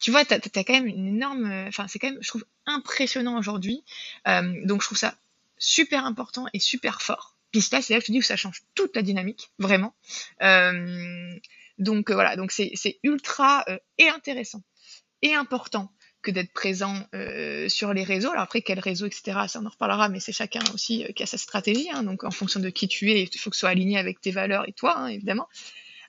tu 0.00 0.10
vois, 0.10 0.24
tu 0.24 0.34
as, 0.34 0.40
quand 0.40 0.72
même 0.72 0.86
une 0.86 1.08
énorme. 1.08 1.66
Enfin, 1.68 1.86
c'est 1.88 1.98
quand 1.98 2.10
même, 2.10 2.18
je 2.20 2.28
trouve, 2.28 2.44
impressionnant 2.66 3.38
aujourd'hui. 3.38 3.84
Euh, 4.26 4.54
donc 4.64 4.82
je 4.82 4.86
trouve 4.86 4.98
ça 4.98 5.14
super 5.58 6.04
important 6.04 6.46
et 6.52 6.60
super 6.60 7.02
fort. 7.02 7.36
Puis 7.50 7.64
là, 7.72 7.80
c'est 7.80 7.94
là 7.94 7.98
que 7.98 8.02
je 8.02 8.06
te 8.08 8.12
dis 8.12 8.20
que 8.20 8.26
ça 8.26 8.36
change 8.36 8.62
toute 8.74 8.94
la 8.94 9.02
dynamique, 9.02 9.50
vraiment. 9.58 9.94
Euh, 10.42 11.34
donc 11.78 12.10
euh, 12.10 12.14
voilà, 12.14 12.36
donc 12.36 12.52
c'est 12.52 12.98
ultra 13.02 13.64
et 13.96 14.08
intéressant 14.08 14.62
et 15.22 15.34
important 15.34 15.92
que 16.22 16.30
d'être 16.30 16.52
présent 16.52 16.94
euh, 17.14 17.68
sur 17.68 17.94
les 17.94 18.02
réseaux. 18.02 18.30
Alors 18.30 18.42
après, 18.42 18.62
quel 18.62 18.80
réseau, 18.80 19.06
etc., 19.06 19.38
ça 19.48 19.60
on 19.60 19.66
en 19.66 19.70
reparlera, 19.70 20.08
mais 20.08 20.20
c'est 20.20 20.32
chacun 20.32 20.62
aussi 20.74 21.04
euh, 21.04 21.12
qui 21.12 21.22
a 21.22 21.26
sa 21.26 21.38
stratégie. 21.38 21.88
Hein. 21.90 22.02
donc 22.02 22.24
en 22.24 22.30
fonction 22.30 22.60
de 22.60 22.70
qui 22.70 22.88
tu 22.88 23.10
es, 23.12 23.22
il 23.22 23.38
faut 23.38 23.50
que 23.50 23.56
ce 23.56 23.60
soit 23.60 23.70
aligné 23.70 23.98
avec 23.98 24.20
tes 24.20 24.30
valeurs 24.30 24.68
et 24.68 24.72
toi, 24.72 24.98
hein, 24.98 25.06
évidemment. 25.08 25.48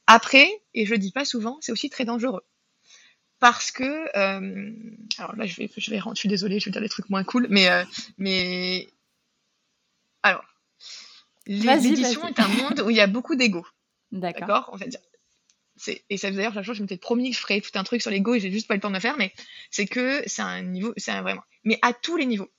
Après, 0.07 0.49
et 0.73 0.85
je 0.85 0.91
le 0.91 0.97
dis 0.97 1.11
pas 1.11 1.25
souvent, 1.25 1.57
c'est 1.61 1.71
aussi 1.71 1.89
très 1.89 2.05
dangereux. 2.05 2.43
Parce 3.39 3.71
que, 3.71 3.83
euh, 4.17 4.73
alors 5.17 5.35
là, 5.35 5.45
je 5.45 5.55
vais, 5.55 5.69
je 5.77 5.91
vais, 5.91 5.99
je 5.99 6.19
suis 6.19 6.27
désolée, 6.27 6.59
je 6.59 6.65
vais 6.65 6.71
dire 6.71 6.81
des 6.81 6.89
trucs 6.89 7.09
moins 7.09 7.23
cool, 7.23 7.47
mais, 7.49 7.69
mais, 8.17 8.89
alors, 10.23 10.43
l'édition 11.45 12.27
est 12.27 12.39
un 12.39 12.47
monde 12.47 12.81
où 12.85 12.89
il 12.89 12.97
y 12.97 13.01
a 13.01 13.07
beaucoup 13.07 13.35
d'ego. 13.35 13.65
D'accord? 14.11 14.69
On 14.73 14.77
va 14.77 14.87
dire 14.87 14.99
et 15.87 16.17
ça 16.17 16.31
d'ailleurs 16.31 16.53
chaque 16.53 16.63
jour 16.63 16.75
je 16.75 16.81
m'étais 16.81 16.97
promis 16.97 17.29
que 17.29 17.35
je 17.35 17.41
ferais 17.41 17.61
tout 17.61 17.71
un 17.75 17.83
truc 17.83 18.01
sur 18.01 18.11
l'ego 18.11 18.35
et 18.35 18.39
j'ai 18.39 18.51
juste 18.51 18.67
pas 18.67 18.75
le 18.75 18.81
temps 18.81 18.89
de 18.89 18.95
le 18.95 18.99
faire 18.99 19.17
mais 19.17 19.33
c'est 19.71 19.85
que 19.85 20.23
c'est 20.25 20.41
un 20.41 20.61
niveau 20.61 20.93
c'est 20.97 21.19
vraiment 21.21 21.43
mais 21.63 21.79
à 21.81 21.93
tous 21.93 22.17
les 22.17 22.25
niveaux. 22.25 22.49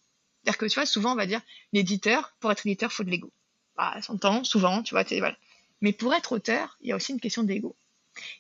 C'est-à-dire 0.43 0.59
que 0.59 0.67
tu 0.67 0.75
vois 0.75 0.87
souvent 0.87 1.13
on 1.13 1.17
va 1.17 1.27
dire 1.27 1.41
l'éditeur 1.73 2.35
pour 2.41 2.51
être 2.51 2.67
éditeur 2.67 2.93
faut 2.93 3.05
de 3.05 3.11
l'ego. 3.11 3.33
Bah 3.77 4.01
s'entend 4.03 4.45
souvent 4.45 4.83
tu 4.83 4.95
vois 4.95 5.05
voilà. 5.05 5.37
Mais 5.81 5.93
pour 5.93 6.15
être 6.15 6.33
auteur 6.33 6.77
il 6.81 6.89
y 6.89 6.93
a 6.93 6.97
aussi 6.97 7.13
une 7.13 7.21
question 7.21 7.43
d'ego. 7.43 7.77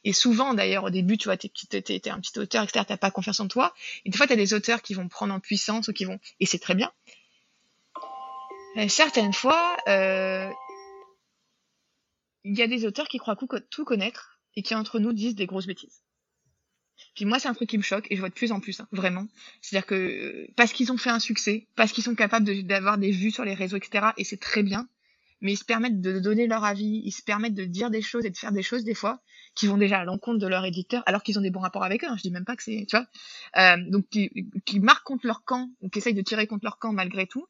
Et 0.04 0.12
souvent 0.12 0.54
d'ailleurs 0.54 0.84
au 0.84 0.90
début 0.90 1.18
tu 1.18 1.28
vois 1.28 1.36
t'es, 1.36 1.48
t'es, 1.48 2.10
un 2.10 2.20
petit 2.20 2.38
auteur 2.38 2.64
etc 2.64 2.84
t'as 2.86 2.96
pas 2.96 3.10
confiance 3.10 3.40
en 3.40 3.48
toi. 3.48 3.74
Et 4.04 4.10
des 4.10 4.16
fois 4.16 4.26
t'as 4.26 4.36
des 4.36 4.54
auteurs 4.54 4.82
qui 4.82 4.94
vont 4.94 5.08
prendre 5.08 5.34
en 5.34 5.40
puissance 5.40 5.88
ou 5.88 5.92
qui 5.92 6.04
vont 6.04 6.18
et 6.40 6.46
c'est 6.46 6.58
très 6.58 6.74
bien. 6.74 6.92
Euh, 8.76 8.88
certaines 8.88 9.32
fois 9.32 9.76
euh, 9.88 10.50
il 12.44 12.56
y 12.56 12.62
a 12.62 12.66
des 12.66 12.86
auteurs 12.86 13.08
qui 13.08 13.18
croient 13.18 13.36
tout 13.70 13.84
connaître 13.84 14.39
et 14.56 14.62
qui 14.62 14.74
entre 14.74 14.98
nous 14.98 15.12
disent 15.12 15.34
des 15.34 15.46
grosses 15.46 15.66
bêtises. 15.66 16.02
Puis 17.14 17.24
moi, 17.24 17.38
c'est 17.38 17.48
un 17.48 17.54
truc 17.54 17.68
qui 17.68 17.78
me 17.78 17.82
choque 17.82 18.06
et 18.10 18.16
je 18.16 18.20
vois 18.20 18.28
de 18.28 18.34
plus 18.34 18.52
en 18.52 18.60
plus, 18.60 18.80
hein, 18.80 18.88
vraiment. 18.92 19.26
C'est-à-dire 19.60 19.86
que 19.86 19.94
euh, 19.94 20.46
parce 20.56 20.72
qu'ils 20.72 20.92
ont 20.92 20.96
fait 20.96 21.10
un 21.10 21.18
succès, 21.18 21.66
parce 21.76 21.92
qu'ils 21.92 22.04
sont 22.04 22.14
capables 22.14 22.64
d'avoir 22.64 22.98
des 22.98 23.10
vues 23.10 23.30
sur 23.30 23.44
les 23.44 23.54
réseaux, 23.54 23.76
etc. 23.76 24.08
Et 24.16 24.24
c'est 24.24 24.38
très 24.40 24.62
bien, 24.62 24.88
mais 25.40 25.52
ils 25.52 25.56
se 25.56 25.64
permettent 25.64 26.00
de 26.00 26.18
donner 26.18 26.46
leur 26.46 26.64
avis, 26.64 27.02
ils 27.04 27.12
se 27.12 27.22
permettent 27.22 27.54
de 27.54 27.64
dire 27.64 27.90
des 27.90 28.02
choses 28.02 28.24
et 28.24 28.30
de 28.30 28.36
faire 28.36 28.52
des 28.52 28.62
choses 28.62 28.84
des 28.84 28.94
fois 28.94 29.20
qui 29.54 29.66
vont 29.66 29.76
déjà 29.76 30.00
à 30.00 30.04
l'encontre 30.04 30.38
de 30.38 30.46
leur 30.46 30.64
éditeur, 30.64 31.02
alors 31.06 31.22
qu'ils 31.22 31.38
ont 31.38 31.42
des 31.42 31.50
bons 31.50 31.60
rapports 31.60 31.84
avec 31.84 32.04
eux. 32.04 32.06
Hein, 32.08 32.16
je 32.16 32.22
dis 32.22 32.30
même 32.30 32.44
pas 32.44 32.56
que 32.56 32.62
c'est, 32.62 32.86
tu 32.88 32.96
vois. 32.96 33.06
Euh, 33.56 33.76
donc 33.88 34.08
qui, 34.08 34.30
qui, 34.64 34.78
marquent 34.78 35.04
contre 35.04 35.26
leur 35.26 35.44
camp, 35.44 35.70
ou 35.80 35.88
qui 35.88 35.98
essayent 35.98 36.14
de 36.14 36.22
tirer 36.22 36.46
contre 36.46 36.64
leur 36.64 36.78
camp 36.78 36.92
malgré 36.92 37.26
tout, 37.26 37.46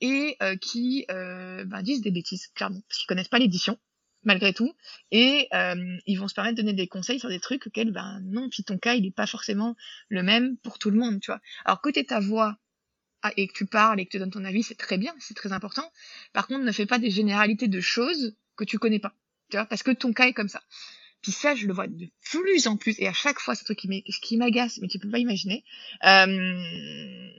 et 0.00 0.36
euh, 0.42 0.56
qui 0.56 1.04
ben, 1.08 1.82
disent 1.82 2.00
des 2.00 2.10
bêtises, 2.10 2.48
clairement, 2.54 2.80
parce 2.88 2.98
qu'ils 2.98 3.06
connaissent 3.06 3.28
pas 3.28 3.38
l'édition 3.38 3.78
malgré 4.24 4.52
tout. 4.52 4.74
Et 5.10 5.48
euh, 5.54 5.96
ils 6.06 6.16
vont 6.16 6.28
se 6.28 6.34
permettre 6.34 6.56
de 6.56 6.62
donner 6.62 6.74
des 6.74 6.88
conseils 6.88 7.20
sur 7.20 7.28
des 7.28 7.40
trucs 7.40 7.66
auxquels, 7.66 7.92
ben 7.92 8.20
non, 8.24 8.48
puis 8.48 8.64
ton 8.64 8.78
cas, 8.78 8.94
il 8.94 9.02
n'est 9.02 9.10
pas 9.10 9.26
forcément 9.26 9.76
le 10.08 10.22
même 10.22 10.56
pour 10.58 10.78
tout 10.78 10.90
le 10.90 10.98
monde, 10.98 11.20
tu 11.20 11.30
vois. 11.30 11.40
Alors, 11.64 11.80
côté 11.80 12.04
ta 12.04 12.20
voix 12.20 12.58
ah, 13.22 13.32
et 13.36 13.48
que 13.48 13.54
tu 13.54 13.66
parles 13.66 14.00
et 14.00 14.04
que 14.04 14.10
tu 14.10 14.18
donnes 14.18 14.30
ton 14.30 14.44
avis, 14.44 14.62
c'est 14.62 14.74
très 14.74 14.98
bien, 14.98 15.14
c'est 15.18 15.34
très 15.34 15.52
important. 15.52 15.90
Par 16.32 16.46
contre, 16.46 16.64
ne 16.64 16.72
fais 16.72 16.86
pas 16.86 16.98
des 16.98 17.10
généralités 17.10 17.68
de 17.68 17.80
choses 17.80 18.34
que 18.56 18.64
tu 18.64 18.78
connais 18.78 18.98
pas, 18.98 19.14
tu 19.50 19.56
vois, 19.56 19.66
parce 19.66 19.82
que 19.82 19.90
ton 19.90 20.12
cas 20.12 20.26
est 20.26 20.34
comme 20.34 20.48
ça. 20.48 20.62
Puis 21.22 21.32
ça, 21.32 21.54
je 21.54 21.66
le 21.66 21.72
vois 21.72 21.86
de 21.86 22.10
plus 22.30 22.66
en 22.66 22.76
plus, 22.76 23.00
et 23.00 23.08
à 23.08 23.14
chaque 23.14 23.40
fois, 23.40 23.54
c'est 23.54 23.62
un 23.62 23.74
truc 23.74 23.78
qui 23.78 24.36
m'agace, 24.36 24.78
mais 24.82 24.88
tu 24.88 24.98
peux 24.98 25.08
pas 25.08 25.18
imaginer. 25.18 25.64
Euh, 26.04 27.30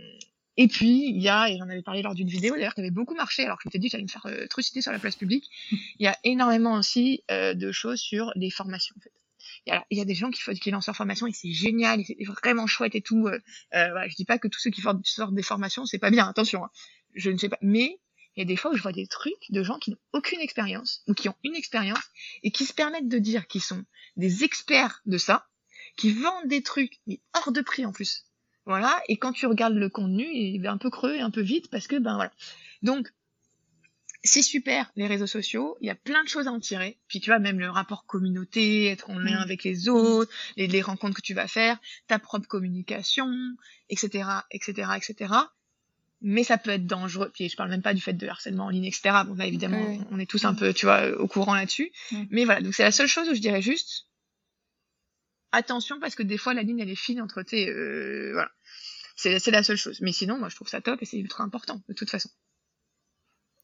et 0.57 0.67
puis, 0.67 1.09
il 1.09 1.21
y 1.21 1.27
a, 1.27 1.49
et 1.49 1.57
j'en 1.57 1.69
avais 1.69 1.81
parlé 1.81 2.01
lors 2.01 2.15
d'une 2.15 2.29
vidéo 2.29 2.55
d'ailleurs, 2.55 2.73
qui 2.73 2.81
avait 2.81 2.91
beaucoup 2.91 3.15
marché, 3.15 3.43
alors 3.43 3.57
que 3.57 3.63
je 3.63 3.69
m'étais 3.69 3.79
dit 3.79 3.87
que 3.87 3.91
j'allais 3.91 4.03
me 4.03 4.09
faire 4.09 4.25
euh, 4.27 4.47
trop 4.47 4.61
citer 4.61 4.81
sur 4.81 4.91
la 4.91 4.99
place 4.99 5.15
publique. 5.15 5.49
Il 5.71 6.03
y 6.03 6.07
a 6.07 6.17
énormément 6.23 6.73
aussi 6.73 7.23
euh, 7.29 7.53
de 7.53 7.71
choses 7.71 7.99
sur 7.99 8.31
les 8.35 8.49
formations, 8.49 8.95
en 8.97 9.01
fait. 9.01 9.11
Il 9.89 9.97
y 9.97 10.01
a 10.01 10.05
des 10.05 10.15
gens 10.15 10.29
qui, 10.29 10.41
qui 10.59 10.71
lancent 10.71 10.87
leur 10.87 10.95
formation 10.95 11.25
et 11.27 11.31
c'est 11.31 11.51
génial, 11.51 11.99
et 11.99 12.03
c'est 12.03 12.23
vraiment 12.23 12.67
chouette 12.67 12.95
et 12.95 13.01
tout. 13.01 13.27
Euh, 13.27 13.39
euh, 13.73 13.89
voilà, 13.89 14.07
je 14.07 14.15
dis 14.15 14.25
pas 14.25 14.37
que 14.37 14.47
tous 14.47 14.59
ceux 14.59 14.69
qui 14.69 14.81
sortent 14.81 15.33
des 15.33 15.43
formations, 15.43 15.85
c'est 15.85 15.97
pas 15.97 16.11
bien, 16.11 16.27
attention. 16.27 16.63
Hein. 16.63 16.69
Je 17.15 17.31
ne 17.31 17.37
sais 17.37 17.49
pas. 17.49 17.57
Mais 17.61 17.99
il 18.35 18.39
y 18.39 18.43
a 18.43 18.45
des 18.45 18.57
fois 18.57 18.71
où 18.71 18.75
je 18.75 18.81
vois 18.81 18.91
des 18.91 19.07
trucs 19.07 19.49
de 19.49 19.63
gens 19.63 19.79
qui 19.79 19.91
n'ont 19.91 19.97
aucune 20.13 20.39
expérience, 20.39 21.03
ou 21.07 21.13
qui 21.13 21.29
ont 21.29 21.35
une 21.43 21.55
expérience, 21.55 22.03
et 22.43 22.51
qui 22.51 22.65
se 22.65 22.73
permettent 22.73 23.07
de 23.07 23.17
dire 23.17 23.47
qu'ils 23.47 23.61
sont 23.61 23.83
des 24.17 24.43
experts 24.43 25.01
de 25.05 25.17
ça, 25.17 25.47
qui 25.97 26.11
vendent 26.11 26.47
des 26.47 26.61
trucs, 26.61 26.99
mais 27.07 27.19
hors 27.33 27.51
de 27.51 27.61
prix 27.61 27.85
en 27.85 27.91
plus. 27.91 28.25
Voilà. 28.65 29.01
Et 29.07 29.17
quand 29.17 29.31
tu 29.31 29.45
regardes 29.45 29.75
le 29.75 29.89
contenu, 29.89 30.25
il 30.25 30.63
est 30.63 30.67
un 30.67 30.77
peu 30.77 30.89
creux 30.89 31.15
et 31.15 31.21
un 31.21 31.31
peu 31.31 31.41
vite 31.41 31.69
parce 31.69 31.87
que, 31.87 31.97
ben 31.97 32.15
voilà. 32.15 32.31
Donc, 32.81 33.11
c'est 34.23 34.41
super, 34.41 34.91
les 34.95 35.05
réseaux 35.05 35.27
sociaux. 35.27 35.77
Il 35.81 35.87
y 35.87 35.91
a 35.91 35.95
plein 35.95 36.23
de 36.23 36.29
choses 36.29 36.47
à 36.47 36.51
en 36.51 36.59
tirer. 36.59 36.97
Puis 37.07 37.19
tu 37.19 37.29
vois, 37.29 37.37
même 37.37 37.59
le 37.59 37.69
rapport 37.69 38.05
communauté, 38.07 38.87
être 38.87 39.11
en 39.11 39.19
lien 39.19 39.39
mm. 39.39 39.43
avec 39.43 39.63
les 39.63 39.87
autres, 39.87 40.31
les, 40.57 40.65
les, 40.65 40.81
rencontres 40.81 41.15
que 41.15 41.21
tu 41.21 41.35
vas 41.35 41.47
faire, 41.47 41.77
ta 42.07 42.17
propre 42.17 42.47
communication, 42.47 43.31
etc., 43.89 44.27
etc., 44.49 44.89
etc. 44.97 45.33
Mais 46.21 46.43
ça 46.43 46.57
peut 46.57 46.71
être 46.71 46.87
dangereux. 46.87 47.29
Puis 47.31 47.49
je 47.49 47.55
parle 47.55 47.69
même 47.69 47.83
pas 47.83 47.93
du 47.93 48.01
fait 48.01 48.13
de 48.13 48.27
harcèlement 48.27 48.65
en 48.65 48.69
ligne, 48.69 48.85
etc. 48.85 49.15
Bon, 49.27 49.35
là, 49.35 49.45
évidemment, 49.45 49.99
on 50.09 50.17
est 50.17 50.29
tous 50.29 50.43
un 50.45 50.55
peu, 50.55 50.73
tu 50.73 50.87
vois, 50.87 51.11
au 51.19 51.27
courant 51.27 51.53
là-dessus. 51.53 51.91
Mm. 52.11 52.23
Mais 52.31 52.45
voilà. 52.45 52.61
Donc, 52.61 52.73
c'est 52.73 52.83
la 52.83 52.91
seule 52.91 53.07
chose 53.07 53.29
où 53.29 53.35
je 53.35 53.41
dirais 53.41 53.61
juste, 53.61 54.07
attention 55.55 55.99
parce 55.99 56.15
que 56.15 56.23
des 56.23 56.37
fois 56.37 56.53
la 56.53 56.63
ligne 56.63 56.79
elle 56.79 56.89
est 56.89 56.95
fine 56.95 57.21
entre 57.21 57.41
tes 57.41 57.69
euh, 57.69 58.31
voilà 58.33 58.51
c'est 59.15 59.51
la 59.51 59.63
seule 59.63 59.77
chose 59.77 59.99
mais 60.01 60.11
sinon 60.11 60.37
moi 60.37 60.49
je 60.49 60.55
trouve 60.55 60.67
ça 60.67 60.81
top 60.81 61.01
et 61.01 61.05
c'est 61.05 61.17
ultra 61.17 61.43
important 61.43 61.81
de 61.87 61.93
toute 61.93 62.09
façon 62.09 62.29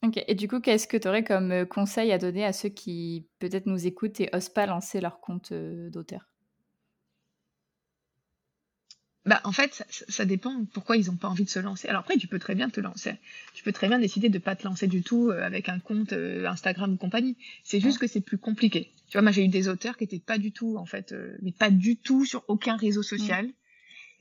ok 0.04 0.24
et 0.28 0.36
du 0.36 0.47
coup 0.47 0.60
qu'est-ce 0.60 0.88
que 0.88 0.97
tu 0.97 1.08
aurais 1.08 1.24
comme 1.24 1.52
euh, 1.52 1.66
conseil 1.66 2.12
à 2.12 2.18
donner 2.18 2.45
à 2.45 2.54
ceux 2.54 2.70
qui 2.70 3.28
peut-être 3.39 3.66
nous 3.66 3.86
écoutent 3.86 4.20
et 4.20 4.30
osent 4.34 4.49
pas 4.49 4.66
lancer 4.66 5.02
leur 5.02 5.20
compte 5.20 5.52
euh, 5.52 5.89
d'auteur? 5.89 6.28
Bah, 9.24 9.39
en 9.43 9.52
fait, 9.52 9.86
ça, 10.10 10.26
dépend 10.26 10.66
pourquoi 10.74 10.97
ils 10.97 11.06
n'ont 11.06 11.16
pas 11.16 11.28
envie 11.28 11.43
de 11.43 11.49
se 11.49 11.60
lancer. 11.60 11.88
Alors 11.88 12.02
après, 12.02 12.18
tu 12.18 12.26
peux 12.26 12.39
très 12.39 12.56
bien 12.56 12.72
te 12.72 12.82
lancer. 12.82 13.14
Tu 13.54 13.64
peux 13.64 13.72
très 13.72 13.88
bien 13.88 13.99
décider 13.99 14.30
de 14.30 14.39
pas 14.39 14.56
te 14.56 14.64
lancer 14.64 14.88
du 14.88 15.04
tout 15.04 15.30
avec 15.30 15.70
un 15.70 15.78
compte 15.78 16.12
Instagram 16.12 16.93
ou 16.93 16.97
compagnie. 16.97 17.38
C'est 17.64 17.80
juste 17.80 17.99
que 17.99 18.08
c'est 18.08 18.22
plus 18.22 18.39
compliqué. 18.39 18.89
Tu 19.12 19.18
vois, 19.18 19.24
moi 19.24 19.34
j'ai 19.34 19.43
eu 19.43 19.49
des 19.49 19.68
auteurs 19.68 19.97
qui 19.97 20.06
étaient 20.06 20.20
pas 20.20 20.38
du 20.38 20.54
tout, 20.54 20.78
en 20.78 20.86
fait, 20.86 21.12
euh, 21.12 21.38
mais 21.41 21.52
pas 21.52 21.70
du 21.70 21.97
tout 21.97 22.24
sur 22.24 22.45
aucun 22.47 22.78
réseau 22.78 23.04
social. 23.04 23.47
Mm. 23.47 23.54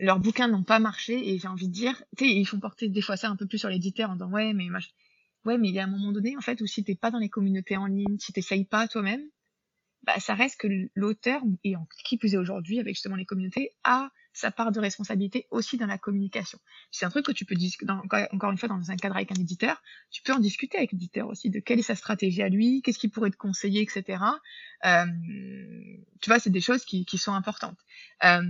Leurs 0.01 0.19
bouquins 0.19 0.49
n'ont 0.49 0.65
pas 0.65 0.79
marché 0.79 1.31
et 1.31 1.39
j'ai 1.39 1.49
envie 1.49 1.69
de 1.69 1.73
dire, 1.73 2.03
tu 2.17 2.25
sais, 2.25 2.31
ils 2.31 2.47
font 2.47 2.59
porter 2.59 2.89
des 2.89 3.03
fois 3.03 3.17
ça 3.17 3.29
un 3.29 3.37
peu 3.37 3.47
plus 3.47 3.59
sur 3.59 3.69
l'éditeur 3.69 4.11
en 4.11 4.15
disant 4.15 4.31
ouais, 4.31 4.53
mais 4.55 4.69
ouais, 5.45 5.59
mais 5.59 5.69
il 5.69 5.75
y 5.75 5.79
a 5.79 5.85
un 5.85 5.91
moment 5.91 6.13
donné 6.13 6.37
en 6.37 6.41
fait 6.41 6.61
où 6.61 6.67
si 6.67 6.83
t'es 6.85 6.95
pas 6.95 7.11
dans 7.11 7.19
les 7.19 7.29
communautés 7.29 7.77
en 7.77 7.87
ligne, 7.87 8.19
si 8.19 8.33
t'essayes 8.33 8.65
pas 8.65 8.89
toi-même, 8.89 9.23
bah 10.03 10.19
ça 10.19 10.35
reste 10.35 10.59
que 10.59 10.69
l'auteur 10.95 11.43
et 11.65 11.75
qui 12.05 12.17
plus 12.17 12.35
est 12.35 12.39
aujourd'hui 12.39 12.81
avec 12.81 12.95
justement 12.95 13.17
les 13.17 13.27
communautés 13.27 13.71
a 13.85 14.11
sa 14.33 14.51
part 14.51 14.73
de 14.73 14.81
responsabilité 14.81 15.47
aussi 15.51 15.77
dans 15.77 15.87
la 15.87 15.99
communication. 15.99 16.59
C'est 16.91 17.05
un 17.05 17.11
truc 17.11 17.27
que 17.27 17.33
tu 17.33 17.45
peux 17.45 17.55
discuter, 17.55 17.93
encore 18.33 18.53
une 18.53 18.59
fois, 18.59 18.69
dans 18.69 18.91
un 18.91 18.97
cadre 18.97 19.17
avec 19.17 19.33
un 19.33 19.41
éditeur, 19.41 19.83
tu 20.11 20.23
peux 20.23 20.33
en 20.33 20.39
discuter 20.39 20.79
avec 20.79 20.93
l'éditeur 20.93 21.29
aussi, 21.29 21.51
de 21.51 21.59
quelle 21.59 21.81
est 21.81 21.83
sa 21.83 21.97
stratégie 21.97 22.43
à 22.43 22.49
lui, 22.49 22.81
qu'est-ce 22.83 22.99
qu'il 22.99 23.11
pourrait 23.11 23.31
te 23.31 23.37
conseiller, 23.37 23.83
etc. 23.83 24.23
Euh, 24.85 25.05
tu 26.21 26.31
vois, 26.31 26.39
c'est 26.39 26.51
des 26.51 26.61
choses 26.61 26.85
qui, 26.85 27.05
qui 27.05 27.19
sont 27.19 27.33
importantes. 27.33 27.79
Euh, 28.25 28.41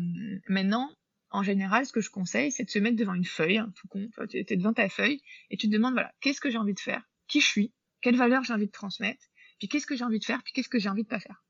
maintenant, 0.48 0.90
en 1.30 1.42
général, 1.42 1.86
ce 1.86 1.92
que 1.92 2.00
je 2.00 2.10
conseille, 2.10 2.50
c'est 2.50 2.64
de 2.64 2.70
se 2.70 2.78
mettre 2.78 2.96
devant 2.96 3.14
une 3.14 3.24
feuille, 3.24 3.62
tout 3.76 3.88
con, 3.88 4.08
tu 4.28 4.38
es 4.38 4.56
devant 4.56 4.72
ta 4.72 4.88
feuille, 4.88 5.22
et 5.50 5.56
tu 5.56 5.68
te 5.68 5.72
demandes, 5.72 5.94
voilà, 5.94 6.12
qu'est-ce 6.20 6.40
que 6.40 6.50
j'ai 6.50 6.58
envie 6.58 6.74
de 6.74 6.80
faire, 6.80 7.02
qui 7.28 7.40
je 7.40 7.46
suis, 7.46 7.72
quelle 8.00 8.16
valeur 8.16 8.42
j'ai 8.44 8.52
envie 8.52 8.66
de 8.66 8.72
transmettre, 8.72 9.24
puis 9.58 9.68
qu'est-ce 9.68 9.86
que 9.86 9.96
j'ai 9.96 10.04
envie 10.04 10.18
de 10.18 10.24
faire, 10.24 10.42
puis 10.42 10.52
qu'est-ce 10.52 10.68
que 10.68 10.78
j'ai 10.78 10.88
envie 10.88 11.04
de 11.04 11.08
pas 11.08 11.20
faire? 11.20 11.44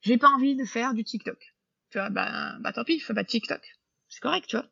J'ai 0.00 0.16
pas 0.16 0.28
envie 0.28 0.56
de 0.56 0.64
faire 0.64 0.94
du 0.94 1.04
TikTok. 1.04 1.54
Tu 1.90 1.98
vois, 1.98 2.10
bah, 2.10 2.56
bah 2.60 2.72
tant 2.72 2.84
pis, 2.84 2.98
fais 2.98 3.14
pas 3.14 3.22
de 3.22 3.28
TikTok. 3.28 3.60
C'est 4.08 4.20
correct, 4.20 4.46
tu 4.48 4.56
vois. 4.56 4.68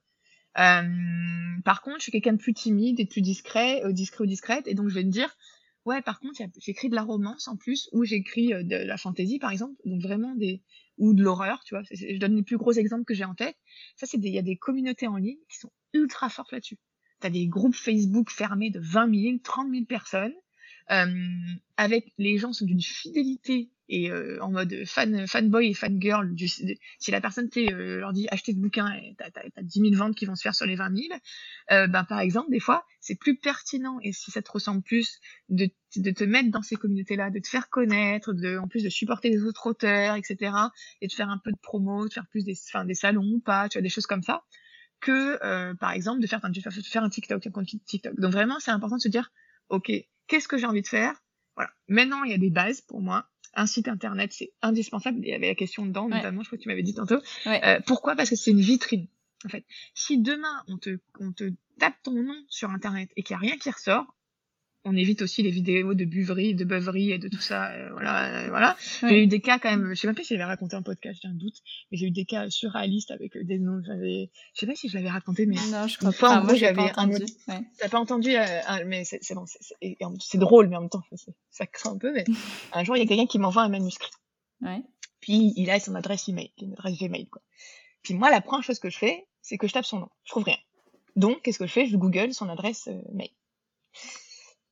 Euh, 0.59 1.61
par 1.65 1.83
contre, 1.83 1.99
je 1.99 2.05
suis 2.05 2.13
quelqu'un 2.13 2.33
de 2.33 2.39
plus 2.39 2.55
timide 2.55 2.99
et 2.99 3.05
de 3.05 3.09
plus 3.09 3.21
discret, 3.21 3.85
euh, 3.85 3.93
discret 3.93 4.25
ou 4.25 4.27
discrète, 4.27 4.67
et 4.67 4.75
donc 4.75 4.89
je 4.89 4.95
vais 4.95 5.05
me 5.05 5.11
dire, 5.11 5.37
ouais, 5.85 6.03
par 6.03 6.19
contre, 6.19 6.41
j'écris 6.59 6.89
de 6.89 6.95
la 6.95 7.03
romance 7.03 7.47
en 7.47 7.57
plus, 7.57 7.89
ou 7.93 8.05
j'écris 8.05 8.53
euh, 8.53 8.63
de 8.63 8.77
la 8.77 8.97
fantasy, 8.97 9.39
par 9.39 9.53
exemple, 9.53 9.81
donc 9.85 10.03
vraiment 10.03 10.35
des, 10.35 10.63
ou 11.01 11.15
de 11.15 11.25
l'horreur, 11.25 11.65
tu 11.65 11.75
vois. 11.75 11.83
Je 11.91 12.19
donne 12.19 12.37
les 12.37 12.43
plus 12.43 12.59
gros 12.59 12.73
exemples 12.73 13.05
que 13.05 13.15
j'ai 13.15 13.25
en 13.25 13.35
tête. 13.35 13.57
Ça, 13.97 14.07
c'est 14.07 14.19
il 14.19 14.29
y 14.29 14.39
a 14.39 14.43
des 14.43 14.57
communautés 14.57 15.09
en 15.09 15.17
ligne 15.17 15.39
qui 15.49 15.59
sont 15.59 15.73
ultra 15.93 16.29
fortes 16.29 16.53
là-dessus. 16.53 16.79
T'as 17.19 17.31
des 17.31 17.49
groupes 17.49 17.75
Facebook 17.75 18.31
fermés 18.31 18.71
de 18.71 18.79
20 18.81 19.15
000, 19.15 19.39
30 19.43 19.71
000 19.71 19.85
personnes, 19.87 20.35
euh, 20.91 21.07
avec 21.77 22.13
les 22.19 22.39
gens 22.39 22.53
sont 22.53 22.65
d'une 22.65 22.81
fidélité 22.81 23.71
et 23.91 24.11
euh, 24.11 24.39
en 24.41 24.53
mode 24.53 24.85
fan 24.87 25.27
fanboy 25.27 25.71
et 25.71 25.75
fangirl 25.75 26.33
du, 26.35 26.49
si 26.49 27.11
la 27.11 27.21
personne 27.21 27.49
euh, 27.57 27.99
leur 27.99 28.13
dit 28.13 28.29
achetez 28.31 28.53
ce 28.53 28.57
bouquin 28.57 28.89
et 28.93 29.17
t'as, 29.19 29.31
t'as, 29.31 29.43
t'as 29.55 29.63
10 29.63 29.81
000 29.81 29.95
ventes 29.95 30.15
qui 30.15 30.25
vont 30.25 30.37
se 30.37 30.43
faire 30.43 30.55
sur 30.55 30.65
les 30.65 30.77
20 30.77 30.97
000 30.97 31.09
euh, 31.73 31.89
ben 31.89 32.05
par 32.05 32.21
exemple 32.21 32.51
des 32.51 32.61
fois 32.61 32.87
c'est 33.01 33.17
plus 33.17 33.37
pertinent. 33.37 33.99
Et 34.03 34.13
si 34.13 34.31
ça 34.31 34.43
te 34.43 34.51
ressemble 34.51 34.83
plus 34.83 35.19
de, 35.49 35.69
de 35.97 36.11
te 36.13 36.25
mettre 36.25 36.51
dans 36.51 36.63
ces 36.63 36.77
communautés 36.77 37.17
là 37.17 37.31
de 37.31 37.41
te 37.41 37.49
faire 37.49 37.69
connaître 37.69 38.33
de 38.33 38.59
en 38.59 38.69
plus 38.69 38.85
de 38.85 38.89
supporter 38.89 39.29
les 39.29 39.43
autres 39.43 39.67
auteurs 39.67 40.15
etc 40.15 40.53
et 41.01 41.09
de 41.09 41.13
faire 41.13 41.29
un 41.29 41.39
peu 41.39 41.51
de 41.51 41.59
promo 41.59 42.07
de 42.07 42.13
faire 42.13 42.27
plus 42.29 42.45
des 42.45 42.55
salons 42.55 43.27
ou 43.27 43.41
pas 43.41 43.69
tu 43.69 43.79
vois 43.79 43.83
des 43.83 43.89
choses 43.89 44.07
comme 44.07 44.23
ça 44.23 44.45
que 45.01 45.43
euh, 45.45 45.75
par 45.75 45.91
exemple 45.91 46.21
de 46.21 46.27
faire 46.27 46.45
un, 46.45 46.51
de 46.51 46.61
faire 46.61 47.03
un 47.03 47.09
TikTok 47.09 47.45
un 47.45 47.51
compte 47.51 47.67
TikTok. 47.87 48.21
Donc 48.21 48.33
vraiment 48.33 48.61
c'est 48.61 48.71
important 48.71 48.97
de 48.97 49.03
se 49.03 49.09
dire 49.09 49.33
ok 49.69 49.91
qu'est-ce 50.29 50.47
que 50.47 50.59
j'ai 50.59 50.67
envie 50.67 50.83
de 50.83 50.87
faire? 50.87 51.15
Voilà. 51.57 51.71
Maintenant 51.89 52.23
il 52.23 52.31
y 52.31 52.35
a 52.35 52.39
des 52.39 52.51
bases 52.51 52.83
pour 52.83 53.01
moi 53.01 53.29
un 53.55 53.67
site 53.67 53.89
internet, 53.89 54.33
c'est 54.33 54.53
indispensable. 54.63 55.19
Il 55.23 55.29
y 55.29 55.35
avait 55.35 55.49
la 55.49 55.55
question 55.55 55.87
dedans, 55.87 56.09
notamment, 56.09 56.43
je 56.43 56.49
crois 56.49 56.59
que 56.59 56.63
tu 56.63 56.69
m'avais 56.69 56.83
dit 56.83 56.95
tantôt. 56.95 57.19
Euh, 57.47 57.81
pourquoi? 57.87 58.17
Parce 58.17 58.31
que 58.31 58.37
c'est 58.37 58.51
une 58.51 58.61
vitrine. 58.61 59.07
En 59.45 59.49
fait, 59.49 59.65
si 59.95 60.19
demain 60.19 60.63
on 60.69 60.77
te, 60.77 60.99
on 61.19 61.33
te 61.33 61.51
tape 61.79 61.95
ton 62.03 62.23
nom 62.23 62.37
sur 62.49 62.71
internet 62.71 63.11
et 63.17 63.23
qu'il 63.23 63.37
n'y 63.37 63.43
a 63.43 63.49
rien 63.49 63.57
qui 63.57 63.71
ressort, 63.71 64.15
on 64.85 64.97
évite 64.97 65.21
aussi 65.23 65.43
les 65.43 65.51
vidéos 65.51 65.95
de 65.95 66.05
buverie, 66.05 66.55
de 66.55 66.65
beuverie 66.65 67.13
et 67.13 67.19
de 67.19 67.29
tout 67.29 67.41
ça. 67.41 67.71
Euh, 67.73 67.91
voilà, 67.93 68.45
euh, 68.45 68.49
voilà. 68.49 68.77
J'ai 69.03 69.23
eu 69.23 69.27
des 69.27 69.41
cas 69.41 69.59
quand 69.59 69.71
même. 69.71 69.91
Je 69.91 69.95
sais 69.95 70.07
même 70.07 70.17
pas 70.17 70.23
si 70.23 70.35
j'avais 70.35 70.45
raconté 70.45 70.75
en 70.75 70.83
podcast, 70.83 71.21
j'ai 71.23 71.29
un 71.29 71.35
doute, 71.35 71.57
mais 71.91 71.99
j'ai 71.99 72.07
eu 72.07 72.11
des 72.11 72.25
cas 72.25 72.49
surréalistes 72.49 73.11
avec 73.11 73.37
euh, 73.37 73.45
des 73.45 73.59
noms. 73.59 73.83
J'avais, 73.85 74.31
je 74.55 74.61
sais 74.61 74.67
pas 74.67 74.75
si 74.75 74.89
je 74.89 74.97
l'avais 74.97 75.11
raconté, 75.11 75.45
mais 75.45 75.57
non, 75.71 75.87
je 75.87 75.99
crois 75.99 76.13
pas. 76.13 76.41
En 76.41 76.45
gros, 76.45 76.55
j'avais 76.55 76.91
un. 76.97 77.09
Ouais. 77.11 77.19
T'as 77.79 77.89
pas 77.89 77.99
entendu, 77.99 78.31
mais 78.87 79.05
c'est 79.05 79.35
bon, 79.35 79.45
c'est 79.47 80.39
drôle, 80.39 80.69
mais 80.69 80.77
en 80.77 80.81
même 80.81 80.91
temps, 80.91 81.03
ça 81.51 81.67
craint 81.67 81.93
un 81.93 81.99
peu. 81.99 82.13
Mais 82.13 82.25
un 82.73 82.85
jour, 82.85 82.97
il 82.97 83.01
y 83.01 83.03
a 83.03 83.07
quelqu'un 83.07 83.27
qui 83.27 83.39
m'envoie 83.39 83.63
un 83.63 83.69
manuscrit. 83.69 84.11
Ouais. 84.63 84.83
Puis 85.21 85.53
il 85.57 85.69
a 85.71 85.79
son 85.79 85.95
adresse 85.95 86.29
email, 86.29 86.53
une 86.61 86.73
adresse 86.73 86.97
Gmail, 86.99 87.27
quoi. 87.27 87.43
Puis 88.03 88.15
moi, 88.15 88.31
la 88.31 88.41
première 88.41 88.65
chose 88.65 88.79
que 88.79 88.89
je 88.89 88.97
fais, 88.97 89.27
c'est 89.43 89.59
que 89.59 89.67
je 89.67 89.75
tape 89.75 89.85
son 89.85 89.99
nom. 89.99 90.09
Je 90.25 90.31
trouve 90.31 90.45
rien. 90.45 90.57
Donc, 91.17 91.43
qu'est-ce 91.43 91.59
que 91.59 91.67
je 91.67 91.73
fais? 91.73 91.87
Je 91.87 91.97
Google 91.99 92.33
son 92.33 92.49
adresse 92.49 92.89
mail. 93.13 93.31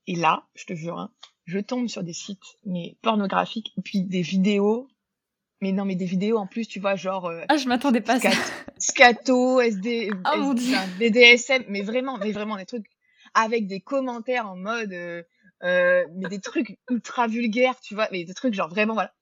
Et 0.09 0.17
là, 0.17 0.49
je 0.55 0.65
te 0.65 0.75
jure, 0.75 0.99
hein, 0.99 1.13
je 1.45 1.59
tombe 1.59 1.87
sur 1.87 2.03
des 2.03 2.15
sites 2.15 2.57
mais 2.65 2.97
pornographiques, 3.03 3.73
et 3.77 3.83
puis 3.83 4.03
des 4.03 4.23
vidéos. 4.23 4.89
Mais 5.61 5.73
non, 5.73 5.85
mais 5.85 5.97
des 5.97 6.07
vidéos 6.07 6.39
en 6.39 6.47
plus, 6.47 6.67
tu 6.67 6.81
vois, 6.81 6.97
genre. 6.97 7.27
Euh, 7.27 7.45
ah, 7.49 7.59
je 7.59 7.69
m'attendais 7.69 8.01
pas 8.01 8.15
à 8.15 8.21
ça. 8.21 8.31
Scato, 8.79 9.61
SD, 9.61 10.11
oh, 10.35 10.55
BDSM, 10.99 11.65
mais 11.69 11.83
vraiment, 11.83 12.17
mais 12.17 12.33
vraiment 12.33 12.57
des 12.57 12.65
trucs 12.65 12.87
avec 13.35 13.67
des 13.67 13.81
commentaires 13.81 14.49
en 14.49 14.57
mode, 14.57 14.93
euh, 14.93 15.23
euh, 15.63 16.07
mais 16.17 16.29
des 16.29 16.41
trucs 16.41 16.79
ultra 16.89 17.27
vulgaires, 17.27 17.79
tu 17.81 17.95
vois, 17.95 18.09
mais 18.11 18.25
des 18.25 18.35
trucs 18.35 18.55
genre 18.55 18.71
vraiment, 18.71 18.95
voilà. 18.95 19.13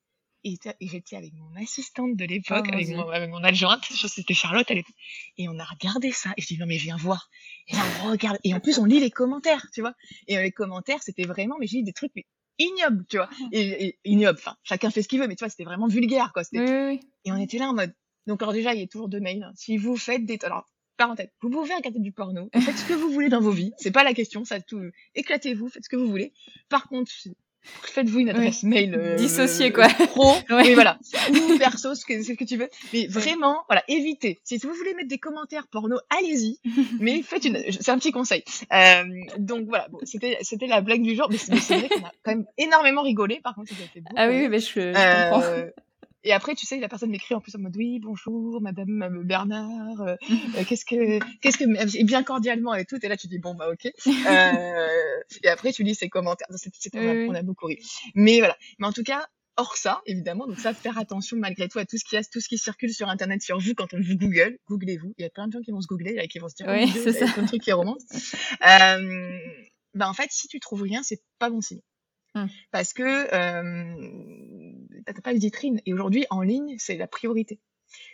Et, 0.49 0.59
j'étais 0.80 1.16
avec 1.16 1.32
mon 1.32 1.61
assistante 1.61 2.14
de 2.14 2.24
l'époque, 2.24 2.66
oh, 2.68 2.72
avec, 2.72 2.88
mon, 2.90 3.09
avec, 3.09 3.30
mon, 3.30 3.42
adjointe, 3.42 3.82
c'était 3.84 4.32
Charlotte, 4.32 4.66
elle 4.68 4.78
était, 4.78 4.92
et 5.38 5.49
on 5.49 5.59
a 5.59 5.64
regardé 5.64 6.12
ça, 6.12 6.30
et 6.36 6.42
je 6.42 6.47
dis 6.47 6.59
non 6.59 6.66
mais 6.66 6.76
viens 6.76 6.97
voir. 6.97 7.28
Et 7.66 7.74
on 8.05 8.11
regarde, 8.11 8.38
et 8.44 8.55
en 8.55 8.61
plus 8.61 8.78
on 8.78 8.84
lit 8.84 9.01
les 9.01 9.11
commentaires, 9.11 9.66
tu 9.72 9.80
vois. 9.80 9.94
Et 10.28 10.36
les 10.36 10.53
commentaires, 10.53 11.03
c'était 11.03 11.24
vraiment, 11.24 11.57
mais 11.59 11.66
j'ai 11.66 11.78
dit 11.78 11.82
des 11.82 11.92
trucs 11.92 12.12
mais 12.14 12.26
ignobles, 12.59 13.05
tu 13.09 13.16
vois. 13.16 13.28
Et, 13.51 13.86
et 13.86 13.99
ignobles, 14.05 14.38
enfin, 14.38 14.57
chacun 14.62 14.90
fait 14.90 15.03
ce 15.03 15.09
qu'il 15.09 15.20
veut, 15.20 15.26
mais 15.26 15.34
tu 15.34 15.42
vois, 15.42 15.51
c'était 15.51 15.64
vraiment 15.64 15.88
vulgaire, 15.88 16.32
quoi. 16.32 16.42
Oui, 16.53 16.61
oui, 16.61 17.01
Et 17.24 17.32
on 17.32 17.38
était 17.38 17.59
là 17.59 17.66
en 17.66 17.74
mode, 17.74 17.92
donc 18.28 18.40
alors 18.40 18.55
déjà, 18.55 18.72
il 18.72 18.80
y 18.80 18.84
a 18.84 18.86
toujours 18.86 19.09
deux 19.09 19.20
mails. 19.20 19.42
Hein. 19.42 19.53
Si 19.57 19.76
vous 19.78 19.97
faites 19.97 20.24
des, 20.24 20.38
alors 20.44 20.64
parenthèse, 20.97 21.28
vous 21.42 21.51
pouvez 21.51 21.74
regarder 21.74 21.99
du 21.99 22.12
porno, 22.12 22.49
faites 22.55 22.78
ce 22.78 22.84
que 22.86 22.94
vous 22.94 23.11
voulez 23.11 23.28
dans 23.28 23.40
vos 23.40 23.51
vies, 23.51 23.72
c'est 23.78 23.90
pas 23.90 24.05
la 24.05 24.14
question, 24.14 24.44
ça 24.44 24.61
tout, 24.61 24.80
éclatez-vous, 25.14 25.68
faites 25.68 25.84
ce 25.84 25.88
que 25.88 25.97
vous 25.97 26.09
voulez. 26.09 26.32
Par 26.68 26.88
contre, 26.88 27.11
faites-vous 27.82 28.20
une 28.20 28.30
adresse 28.30 28.62
mail 28.62 28.94
euh, 28.94 29.14
dissociée 29.16 29.72
quoi. 29.72 29.88
pro. 29.88 30.34
Oui 30.50 30.74
voilà. 30.74 30.98
Ou 31.30 31.58
perso 31.58 31.94
ce 31.94 32.04
que, 32.04 32.22
ce 32.22 32.32
que 32.32 32.44
tu 32.44 32.56
veux. 32.56 32.68
Mais 32.92 33.06
vraiment 33.06 33.62
voilà 33.68 33.82
évitez. 33.88 34.38
Si 34.44 34.58
vous 34.58 34.72
voulez 34.74 34.94
mettre 34.94 35.08
des 35.08 35.18
commentaires 35.18 35.66
porno 35.68 35.96
allez-y. 36.10 36.58
Mais 37.00 37.22
faites 37.22 37.44
une 37.44 37.58
c'est 37.70 37.90
un 37.90 37.98
petit 37.98 38.12
conseil. 38.12 38.42
Euh, 38.72 39.04
donc 39.38 39.66
voilà. 39.68 39.88
Bon, 39.88 39.98
c'était 40.02 40.38
c'était 40.42 40.66
la 40.66 40.80
blague 40.80 41.02
du 41.02 41.14
jour 41.14 41.26
mais 41.30 41.38
c'est 41.38 41.76
vrai 41.76 41.88
qu'on 41.88 42.04
a 42.04 42.12
quand 42.22 42.32
même 42.32 42.46
énormément 42.58 43.02
rigolé 43.02 43.40
par 43.42 43.54
contre 43.54 43.70
ça 43.70 43.76
fait 43.92 44.00
beaucoup 44.00 44.14
ah 44.16 44.28
oui 44.28 44.48
mais 44.48 44.60
je, 44.60 44.66
je 44.66 45.30
comprends. 45.30 45.42
euh, 45.42 45.70
et 46.27 46.33
après, 46.33 46.55
tu 46.57 46.66
sais, 46.66 46.79
la 46.79 46.89
personne 46.89 47.11
m'écrit 47.11 47.35
en 47.35 47.41
plus 47.41 47.55
en 47.55 47.61
mode 47.61 47.77
oui, 47.77 48.01
bonjour, 48.01 48.61
Madame 48.61 49.03
euh, 49.03 49.22
Bernard, 49.22 50.01
euh, 50.01 50.16
euh, 50.59 50.64
qu'est-ce 50.68 50.85
que, 50.85 51.20
qu'est-ce 51.41 51.57
que, 51.57 51.99
et 51.99 52.05
bien 52.05 52.24
cordialement 52.24 52.74
et 52.74 52.85
tout. 52.85 52.99
Et 53.01 53.09
là, 53.09 53.16
tu 53.16 53.29
dis 53.29 53.39
bon 53.39 53.55
bah 53.55 53.70
ok. 53.70 53.93
Euh, 54.27 55.22
et 55.45 55.49
après, 55.49 55.72
tu 55.72 55.85
lis 55.85 55.95
ses 55.95 56.09
commentaires. 56.09 56.49
C'est, 56.57 56.72
c'est, 56.74 56.95
on, 56.97 56.99
a, 56.99 57.14
on, 57.31 57.35
a, 57.35 57.43
beaucoup 57.43 57.66
ri. 57.66 57.79
Mais 58.14 58.39
voilà. 58.39 58.57
Mais 58.79 58.87
en 58.87 58.93
tout 58.93 59.05
cas, 59.05 59.24
hors 59.57 59.77
ça, 59.77 60.03
évidemment, 60.07 60.47
donc 60.47 60.59
ça, 60.59 60.74
faire 60.74 60.99
attention 60.99 61.37
malgré 61.37 61.68
tout 61.68 61.79
à 61.79 61.85
tout 61.85 61.97
ce 61.97 62.05
qui 62.05 62.16
a, 62.16 62.24
tout 62.24 62.41
ce 62.41 62.49
qui 62.49 62.59
circule 62.59 62.93
sur 62.93 63.09
Internet 63.09 63.43
sur 63.43 63.59
vous 63.59 63.74
quand 63.74 63.95
on 63.95 64.01
vous 64.01 64.16
Google. 64.16 64.59
Googlez-vous. 64.68 65.14
Il 65.18 65.22
y 65.22 65.24
a 65.27 65.31
plein 65.31 65.47
de 65.47 65.53
gens 65.53 65.61
qui 65.61 65.70
vont 65.70 65.81
se 65.81 65.87
googler 65.87 66.18
et 66.20 66.27
qui 66.27 66.41
vont 66.41 66.49
se 66.49 66.57
dire 66.57 66.66
oui, 66.68 66.87
oh, 66.89 67.01
c'est 67.05 67.12
ça. 67.12 67.27
plein 67.27 67.45
de 67.45 67.49
trucs 67.49 67.62
qui 67.62 67.72
remontent. 67.72 68.05
Euh, 68.66 69.39
ben 69.95 70.09
en 70.09 70.14
fait, 70.14 70.29
si 70.31 70.49
tu 70.49 70.61
trouves 70.61 70.83
rien, 70.83 71.03
c'est 71.03 71.22
pas 71.39 71.51
bon 71.51 71.61
signe. 71.61 71.81
Mmh. 72.35 72.47
Parce 72.70 72.93
que 72.93 73.03
euh, 73.03 73.95
t'as 75.12 75.20
pas 75.20 75.34
de 75.34 75.38
vitrine. 75.38 75.80
Et 75.86 75.92
aujourd'hui, 75.92 76.26
en 76.30 76.42
ligne, 76.42 76.76
c'est 76.78 76.96
la 76.96 77.07
priorité. 77.07 77.61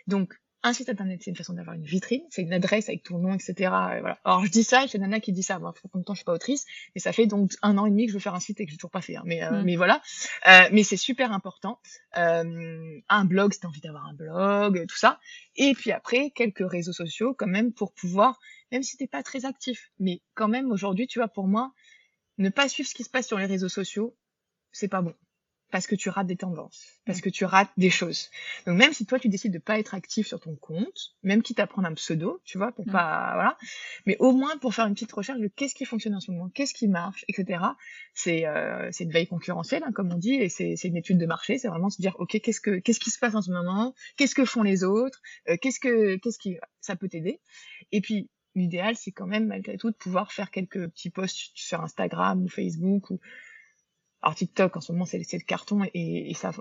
Donc, 0.07 0.33
un 0.65 0.71
site 0.71 0.87
internet, 0.87 1.21
c'est 1.21 1.29
une 1.29 1.35
façon 1.35 1.53
d'avoir 1.53 1.75
une 1.75 1.83
vitrine, 1.83 2.23
c'est 2.29 2.41
une 2.41 2.53
adresse 2.53 2.87
avec 2.87 3.03
ton 3.03 3.17
nom, 3.17 3.33
etc. 3.33 3.53
voilà. 3.59 4.17
Alors 4.23 4.45
je 4.45 4.49
dis 4.49 4.63
ça, 4.63 4.85
c'est 4.87 4.97
Nana 4.97 5.19
qui 5.19 5.33
dit 5.33 5.43
ça. 5.43 5.59
Moi, 5.59 5.73
même 5.93 6.05
temps, 6.05 6.13
je 6.13 6.19
suis 6.19 6.25
pas 6.25 6.33
autrice, 6.33 6.65
et 6.95 6.99
ça 6.99 7.11
fait 7.11 7.27
donc 7.27 7.51
un 7.61 7.77
an 7.77 7.85
et 7.85 7.89
demi 7.89 8.05
que 8.05 8.11
je 8.11 8.17
veux 8.17 8.21
faire 8.21 8.33
un 8.33 8.39
site 8.39 8.61
et 8.61 8.65
que 8.65 8.71
j'ai 8.71 8.77
toujours 8.77 8.89
pas 8.89 9.01
fait. 9.01 9.17
Hein. 9.17 9.23
Mais, 9.25 9.43
euh, 9.43 9.51
mmh. 9.51 9.63
mais 9.65 9.75
voilà. 9.75 10.01
Euh, 10.47 10.69
mais 10.71 10.83
c'est 10.83 10.97
super 10.97 11.33
important. 11.33 11.79
Euh, 12.17 12.99
un 13.09 13.25
blog, 13.25 13.53
si 13.53 13.59
t'as 13.59 13.67
envie 13.67 13.81
d'avoir 13.81 14.05
un 14.07 14.13
blog, 14.13 14.85
tout 14.87 14.97
ça. 14.97 15.19
Et 15.57 15.73
puis 15.73 15.91
après, 15.91 16.31
quelques 16.31 16.69
réseaux 16.69 16.93
sociaux 16.93 17.35
quand 17.37 17.47
même 17.47 17.73
pour 17.73 17.93
pouvoir, 17.93 18.39
même 18.71 18.83
si 18.83 18.95
t'es 18.95 19.07
pas 19.07 19.21
très 19.21 19.45
actif, 19.45 19.91
mais 19.99 20.21
quand 20.33 20.47
même 20.47 20.71
aujourd'hui, 20.71 21.07
tu 21.07 21.19
vois, 21.19 21.27
pour 21.27 21.47
moi, 21.47 21.73
ne 22.37 22.49
pas 22.49 22.69
suivre 22.69 22.87
ce 22.87 22.95
qui 22.95 23.03
se 23.03 23.09
passe 23.09 23.27
sur 23.27 23.37
les 23.37 23.45
réseaux 23.45 23.69
sociaux, 23.69 24.15
c'est 24.71 24.87
pas 24.87 25.01
bon. 25.01 25.13
Parce 25.73 25.87
que 25.87 25.95
tu 25.95 26.09
rates 26.09 26.27
des 26.27 26.35
tendances, 26.35 26.85
parce 27.03 27.19
que 27.19 27.31
tu 27.31 27.45
rates 27.45 27.71
des 27.77 27.89
choses. 27.89 28.29
Donc 28.67 28.77
même 28.77 28.93
si 28.93 29.07
toi 29.07 29.17
tu 29.17 29.27
décides 29.27 29.53
de 29.53 29.57
pas 29.57 29.79
être 29.79 29.95
actif 29.95 30.27
sur 30.27 30.39
ton 30.39 30.55
compte, 30.55 31.15
même 31.23 31.41
quitte 31.41 31.59
à 31.59 31.65
prendre 31.65 31.87
un 31.87 31.95
pseudo, 31.95 32.39
tu 32.45 32.59
vois, 32.59 32.71
pour 32.71 32.85
pas 32.85 33.31
voilà, 33.33 33.57
mais 34.05 34.15
au 34.19 34.33
moins 34.33 34.55
pour 34.59 34.75
faire 34.75 34.85
une 34.85 34.93
petite 34.93 35.11
recherche 35.11 35.39
de 35.39 35.47
qu'est-ce 35.47 35.73
qui 35.73 35.85
fonctionne 35.85 36.13
en 36.13 36.19
ce 36.19 36.29
moment, 36.29 36.47
qu'est-ce 36.49 36.75
qui 36.75 36.87
marche, 36.87 37.25
etc. 37.27 37.63
C'est 38.13 38.45
euh, 38.45 38.87
c'est 38.91 39.05
une 39.05 39.11
veille 39.11 39.25
concurrentielle, 39.25 39.81
hein, 39.83 39.91
comme 39.91 40.13
on 40.13 40.19
dit, 40.19 40.35
et 40.35 40.47
c'est 40.47 40.75
c'est 40.75 40.89
une 40.89 40.97
étude 40.97 41.17
de 41.17 41.25
marché. 41.25 41.57
C'est 41.57 41.69
vraiment 41.69 41.89
se 41.89 41.99
dire 41.99 42.15
ok 42.19 42.39
qu'est-ce 42.39 42.61
que 42.61 42.77
qu'est-ce 42.77 42.99
qui 42.99 43.09
se 43.09 43.17
passe 43.17 43.33
en 43.33 43.41
ce 43.41 43.49
moment, 43.49 43.95
qu'est-ce 44.15 44.35
que 44.35 44.45
font 44.45 44.61
les 44.61 44.83
autres, 44.83 45.23
euh, 45.49 45.57
qu'est-ce 45.59 45.79
que 45.79 46.17
qu'est-ce 46.17 46.37
qui 46.37 46.59
ça 46.81 46.95
peut 46.95 47.09
t'aider. 47.09 47.41
Et 47.91 47.99
puis 47.99 48.29
l'idéal, 48.53 48.95
c'est 48.95 49.11
quand 49.11 49.25
même 49.25 49.47
malgré 49.47 49.77
tout 49.77 49.89
de 49.89 49.95
pouvoir 49.95 50.31
faire 50.31 50.51
quelques 50.51 50.87
petits 50.89 51.09
posts 51.09 51.49
sur 51.55 51.81
Instagram 51.81 52.43
ou 52.43 52.47
Facebook 52.47 53.09
ou 53.09 53.19
alors 54.23 54.35
TikTok 54.35 54.77
en 54.77 54.81
ce 54.81 54.91
moment 54.93 55.05
c'est 55.05 55.19
le 55.19 55.45
carton 55.45 55.81
et, 55.93 56.33
ça 56.33 56.51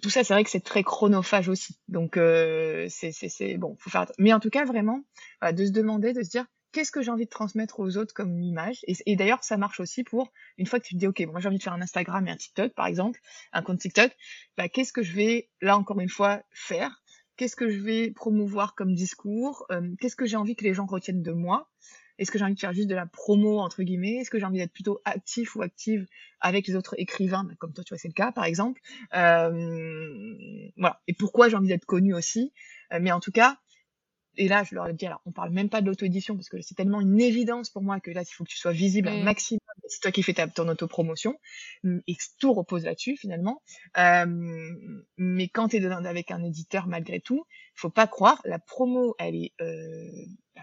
tout 0.00 0.10
ça 0.10 0.22
c'est 0.22 0.32
vrai 0.32 0.44
que 0.44 0.50
c'est 0.50 0.64
très 0.64 0.84
chronophage 0.84 1.48
aussi. 1.48 1.76
Donc 1.88 2.16
euh, 2.16 2.86
c'est 2.88 3.56
bon 3.58 3.76
faut 3.78 3.90
faire 3.90 4.06
mais 4.18 4.32
en 4.32 4.40
tout 4.40 4.48
cas 4.48 4.64
vraiment 4.64 5.02
de 5.42 5.66
se 5.66 5.72
demander 5.72 6.12
de 6.12 6.22
se 6.22 6.30
dire 6.30 6.46
qu'est-ce 6.70 6.92
que 6.92 7.02
j'ai 7.02 7.10
envie 7.10 7.24
de 7.24 7.30
transmettre 7.30 7.80
aux 7.80 7.96
autres 7.96 8.14
comme 8.14 8.40
image? 8.40 8.78
Et, 8.86 9.16
d'ailleurs 9.16 9.42
ça 9.42 9.56
marche 9.56 9.80
aussi 9.80 10.04
pour 10.04 10.32
une 10.56 10.66
fois 10.66 10.78
que 10.78 10.86
tu 10.86 10.94
te 10.94 11.00
dis 11.00 11.08
ok 11.08 11.20
moi 11.26 11.40
j'ai 11.40 11.48
envie 11.48 11.58
de 11.58 11.62
faire 11.62 11.72
un 11.72 11.82
Instagram 11.82 12.26
et 12.28 12.30
un 12.30 12.36
TikTok 12.36 12.72
par 12.74 12.86
exemple 12.86 13.20
un 13.52 13.62
compte 13.62 13.80
TikTok 13.80 14.12
bah 14.56 14.68
qu'est-ce 14.68 14.92
que 14.92 15.02
je 15.02 15.14
vais 15.14 15.50
là 15.60 15.76
encore 15.76 15.98
une 16.00 16.08
fois 16.08 16.42
faire? 16.52 17.02
Qu'est-ce 17.36 17.54
que 17.54 17.70
je 17.70 17.78
vais 17.78 18.10
promouvoir 18.10 18.74
comme 18.74 18.94
discours, 18.94 19.64
qu'est-ce 20.00 20.16
que 20.16 20.26
j'ai 20.26 20.36
envie 20.36 20.56
que 20.56 20.64
les 20.64 20.74
gens 20.74 20.86
retiennent 20.86 21.22
de 21.22 21.30
moi, 21.30 21.70
est-ce 22.18 22.30
que 22.30 22.38
j'ai 22.38 22.44
envie 22.44 22.54
de 22.54 22.60
faire 22.60 22.72
juste 22.72 22.88
de 22.88 22.94
la 22.94 23.06
promo, 23.06 23.58
entre 23.58 23.82
guillemets? 23.82 24.16
Est-ce 24.16 24.30
que 24.30 24.38
j'ai 24.38 24.44
envie 24.44 24.58
d'être 24.58 24.72
plutôt 24.72 25.00
actif 25.04 25.56
ou 25.56 25.62
active 25.62 26.06
avec 26.40 26.66
les 26.66 26.76
autres 26.76 26.94
écrivains, 26.98 27.44
bah, 27.44 27.54
comme 27.58 27.72
toi, 27.72 27.84
tu 27.84 27.94
vois, 27.94 27.98
c'est 27.98 28.08
le 28.08 28.14
cas, 28.14 28.32
par 28.32 28.44
exemple? 28.44 28.80
Euh, 29.14 30.68
Voilà. 30.76 31.00
Et 31.06 31.14
pourquoi 31.14 31.48
j'ai 31.48 31.56
envie 31.56 31.68
d'être 31.68 31.86
connue 31.86 32.14
aussi? 32.14 32.52
Euh, 32.92 32.98
Mais 33.00 33.12
en 33.12 33.20
tout 33.20 33.32
cas, 33.32 33.58
et 34.38 34.46
là, 34.46 34.62
je 34.62 34.74
leur 34.74 34.88
ai 34.88 34.94
dit, 34.94 35.04
alors, 35.04 35.20
on 35.26 35.32
parle 35.32 35.50
même 35.50 35.68
pas 35.68 35.80
de 35.80 35.86
l'auto-édition 35.86 36.36
parce 36.36 36.48
que 36.48 36.60
c'est 36.62 36.76
tellement 36.76 37.00
une 37.00 37.20
évidence 37.20 37.70
pour 37.70 37.82
moi 37.82 37.98
que 37.98 38.12
là, 38.12 38.22
il 38.22 38.32
faut 38.32 38.44
que 38.44 38.50
tu 38.50 38.56
sois 38.56 38.72
visible 38.72 39.08
un 39.08 39.22
maximum. 39.24 39.58
C'est 39.88 40.00
toi 40.00 40.12
qui 40.12 40.22
fais 40.22 40.34
ta, 40.34 40.46
ton 40.46 40.68
autopromotion. 40.68 41.38
Et 42.06 42.16
tout 42.38 42.52
repose 42.52 42.84
là-dessus, 42.84 43.16
finalement. 43.16 43.62
Euh, 43.96 44.26
mais 45.16 45.48
quand 45.48 45.68
tu 45.68 45.76
es 45.76 45.84
avec 45.84 46.30
un 46.30 46.44
éditeur, 46.44 46.86
malgré 46.86 47.20
tout, 47.20 47.44
faut 47.78 47.90
pas 47.90 48.06
croire, 48.06 48.40
la 48.44 48.58
promo, 48.58 49.14
elle 49.18 49.36
est 49.36 49.52
euh, 49.60 50.10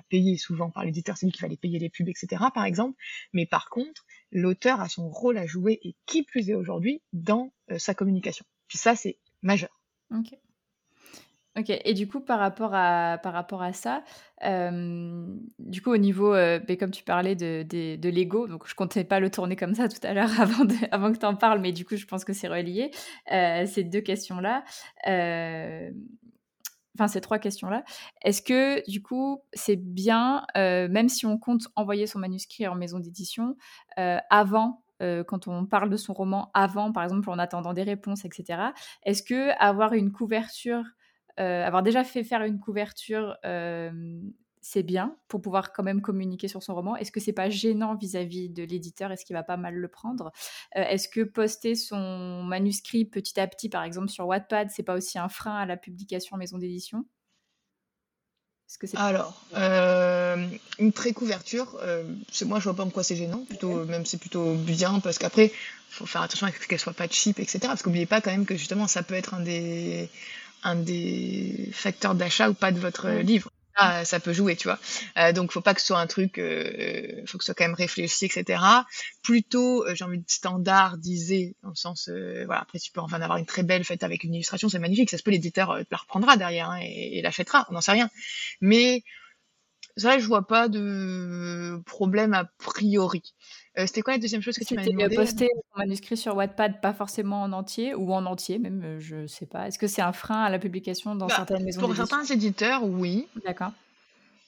payée 0.10 0.38
souvent 0.38 0.70
par 0.70 0.84
l'éditeur, 0.84 1.18
c'est 1.18 1.26
lui 1.26 1.32
qui 1.32 1.42
va 1.42 1.48
les 1.48 1.58
payer 1.58 1.80
les 1.80 1.90
pubs, 1.90 2.10
etc., 2.10 2.44
par 2.54 2.66
exemple. 2.66 2.98
Mais 3.34 3.46
par 3.46 3.70
contre, 3.70 4.06
l'auteur 4.32 4.82
a 4.82 4.90
son 4.90 5.10
rôle 5.10 5.38
à 5.38 5.46
jouer 5.46 5.80
et 5.84 5.96
qui 6.06 6.24
plus 6.24 6.50
est 6.50 6.56
aujourd'hui 6.56 7.02
dans 7.14 7.54
euh, 7.72 7.80
sa 7.80 7.94
communication. 7.94 8.46
Puis 8.68 8.78
ça, 8.78 8.96
c'est 8.96 9.18
majeur. 9.42 9.82
Ok. 10.12 10.38
OK 11.58 11.70
et 11.70 11.94
du 11.94 12.08
coup 12.10 12.20
par 12.20 12.40
rapport 12.40 12.72
à 12.74 13.18
par 13.24 13.32
rapport 13.32 13.62
à 13.62 13.72
ça, 13.72 14.04
du 14.42 15.82
coup 15.82 15.92
au 15.92 15.98
niveau, 15.98 16.34
euh, 16.34 16.60
ben, 16.60 16.76
comme 16.76 16.92
tu 16.92 17.04
parlais 17.04 17.36
de 17.36 17.64
de 17.64 18.10
l'ego, 18.10 18.48
donc 18.48 18.68
je 18.68 18.76
comptais 18.76 19.06
pas 19.06 19.22
le 19.22 19.32
tourner 19.32 19.56
comme 19.56 19.74
ça 19.74 19.88
tout 19.88 20.06
à 20.06 20.14
l'heure 20.14 20.30
avant 20.42 20.68
avant 20.92 21.14
que 21.14 21.18
tu 21.18 21.26
en 21.26 21.36
parles, 21.36 21.62
mais 21.62 21.72
du 21.72 21.86
coup 21.86 21.96
je 21.96 22.06
pense 22.06 22.26
que 22.26 22.34
c'est 22.34 22.50
relié, 22.50 22.92
euh, 23.32 23.66
ces 23.66 23.86
deux 23.86 24.02
questions-là, 24.02 24.66
enfin 26.96 27.08
ces 27.08 27.22
trois 27.22 27.40
questions-là. 27.40 27.84
Est-ce 28.24 28.42
que 28.42 28.90
du 28.90 29.02
coup 29.02 29.42
c'est 29.54 29.76
bien, 29.76 30.46
euh, 30.58 30.88
même 30.90 31.10
si 31.10 31.26
on 31.26 31.38
compte 31.38 31.68
envoyer 31.76 32.08
son 32.08 32.20
manuscrit 32.20 32.68
en 32.68 32.76
maison 32.76 33.00
d'édition, 33.00 33.56
avant, 34.30 34.82
quand 35.00 35.48
on 35.48 35.66
parle 35.66 35.90
de 35.90 35.98
son 35.98 36.14
roman 36.14 36.52
avant, 36.54 36.92
par 36.92 37.04
exemple 37.04 37.30
en 37.30 37.38
attendant 37.38 37.74
des 37.74 37.84
réponses 37.84 38.26
etc. 38.26 38.70
Est-ce 39.04 39.24
que 39.24 39.52
avoir 39.60 39.94
une 39.94 40.12
couverture 40.12 40.84
euh, 41.40 41.66
avoir 41.66 41.84
déjà 41.84 42.04
fait 42.06 42.24
faire 42.24 42.44
une 42.44 42.60
couverture, 42.60 43.36
c'est 44.68 44.82
bien 44.82 45.16
pour 45.28 45.44
pouvoir 45.44 45.74
quand 45.74 45.84
même 45.84 46.02
communiquer 46.02 46.48
sur 46.48 46.64
son 46.64 46.74
roman. 46.74 46.96
Est-ce 46.96 47.12
que 47.12 47.20
c'est 47.20 47.34
pas 47.34 47.52
gênant 47.52 47.94
vis-à-vis 47.94 48.50
de 48.50 48.64
l'éditeur? 48.64 49.12
Est-ce 49.12 49.24
qu'il 49.24 49.36
va 49.36 49.44
pas 49.44 49.58
mal 49.58 49.76
le 49.76 49.88
prendre? 49.88 50.32
Euh, 50.76 50.82
Est-ce 50.82 51.08
que 51.08 51.22
poster 51.22 51.76
son 51.76 52.42
manuscrit 52.42 53.06
petit 53.06 53.40
à 53.40 53.46
petit, 53.46 53.70
par 53.70 53.84
exemple 53.84 54.10
sur 54.10 54.26
Wattpad, 54.26 54.72
c'est 54.72 54.82
pas 54.82 54.96
aussi 54.96 55.20
un 55.20 55.30
frein 55.30 55.56
à 55.56 55.68
la 55.68 55.78
publication 55.78 56.36
en 56.36 56.40
maison 56.40 56.58
d'édition? 56.58 57.06
Que 58.80 58.88
Alors, 58.98 59.40
euh, 59.54 60.48
une 60.80 60.92
pré-couverture, 60.92 61.80
moi 62.48 62.58
je 62.58 62.64
vois 62.64 62.76
pas 62.76 62.84
en 62.84 62.90
quoi 62.90 63.04
c'est 63.04 63.16
gênant, 63.16 63.46
plutôt, 63.48 63.86
même 63.86 64.08
c'est 64.08 64.18
plutôt 64.18 64.56
bien 64.56 65.00
parce 65.00 65.20
qu'après, 65.20 65.52
faut 65.90 66.08
faire 66.08 66.24
attention 66.24 66.48
à 66.48 66.52
ce 66.52 66.68
qu'elle 66.68 66.80
soit 66.80 66.94
pas 66.94 67.08
cheap, 67.08 67.40
etc. 67.40 67.60
Parce 67.68 67.84
qu'oubliez 67.84 68.08
pas 68.08 68.20
quand 68.20 68.32
même 68.32 68.48
que 68.48 68.58
justement 68.58 68.88
ça 68.88 69.04
peut 69.04 69.14
être 69.14 69.36
un 69.36 69.42
des, 69.42 70.10
un 70.64 70.76
des 70.76 71.70
facteurs 71.72 72.16
d'achat 72.16 72.50
ou 72.50 72.56
pas 72.56 72.72
de 72.72 72.80
votre 72.80 73.08
livre. 73.08 73.52
Ça 74.06 74.20
peut 74.20 74.34
jouer, 74.34 74.56
tu 74.56 74.68
vois. 74.68 74.80
Euh, 75.18 75.34
donc, 75.34 75.52
faut 75.52 75.62
pas 75.62 75.74
que 75.74 75.82
ce 75.82 75.88
soit 75.88 76.00
un 76.00 76.08
truc, 76.08 76.40
euh, 76.40 77.24
faut 77.28 77.38
que 77.38 77.44
ce 77.44 77.48
soit 77.48 77.56
quand 77.56 77.66
même 77.66 77.74
réfléchi, 77.74 78.26
etc. 78.26 78.86
Plutôt, 79.22 79.86
euh, 79.86 79.96
j'ai 79.96 80.06
envie 80.06 80.20
de 80.20 80.24
standardiser, 80.28 81.56
dans 81.64 81.70
le 81.70 81.76
sens, 81.76 82.08
euh, 82.10 82.44
voilà, 82.46 82.62
après 82.62 82.80
tu 82.80 82.92
peux 82.92 83.02
enfin 83.02 83.22
avoir 83.22 83.38
une 83.38 83.46
très 83.46 83.64
belle 83.64 83.84
fête 83.84 84.04
avec 84.04 84.24
une 84.24 84.34
illustration, 84.34 84.70
c'est 84.70 84.80
magnifique, 84.80 85.10
ça 85.10 85.18
se 85.18 85.24
peut, 85.24 85.32
l'éditeur 85.32 85.72
euh, 85.72 85.84
la 85.92 85.98
reprendra 85.98 86.38
derrière 86.38 86.70
hein, 86.70 86.80
et, 86.82 87.18
et 87.20 87.22
l'achètera, 87.22 87.66
on 87.70 87.74
n'en 87.74 87.82
sait 87.82 87.92
rien. 87.92 88.10
Mais 88.62 89.04
vrai, 89.98 90.20
je 90.20 90.28
vois 90.28 90.48
pas 90.48 90.68
de 90.70 91.82
problème 91.86 92.34
a 92.34 92.46
priori. 92.60 93.24
Euh, 93.78 93.86
c'était 93.88 94.02
quoi 94.02 94.14
la 94.14 94.20
deuxième 94.20 94.42
chose 94.42 94.58
que 94.58 94.64
tu 94.64 94.76
m'as 94.76 94.84
demandé 94.84 95.04
C'était 95.04 95.16
poster 95.16 95.48
ton 95.48 95.80
manuscrit 95.80 96.18
sur 96.18 96.36
Wattpad, 96.36 96.82
pas 96.82 96.94
forcément 96.94 97.44
en 97.44 97.52
entier, 97.52 97.94
ou 97.94 98.14
en 98.14 98.26
entier 98.26 98.58
même, 98.58 98.82
euh, 98.84 99.00
je 99.00 99.28
sais 99.28 99.46
pas. 99.46 99.68
Est-ce 99.68 99.78
que 99.78 99.88
c'est 99.88 100.02
un 100.02 100.14
frein 100.14 100.44
à 100.44 100.50
la 100.50 100.60
publication 100.60 101.16
dans 101.16 101.28
bah, 101.28 101.36
certaines 101.36 101.64
maisons 101.64 101.82
Pour 101.82 101.96
certains 101.96 102.24
éditeurs, 102.24 102.84
oui. 102.84 103.28
D'accord. 103.46 103.72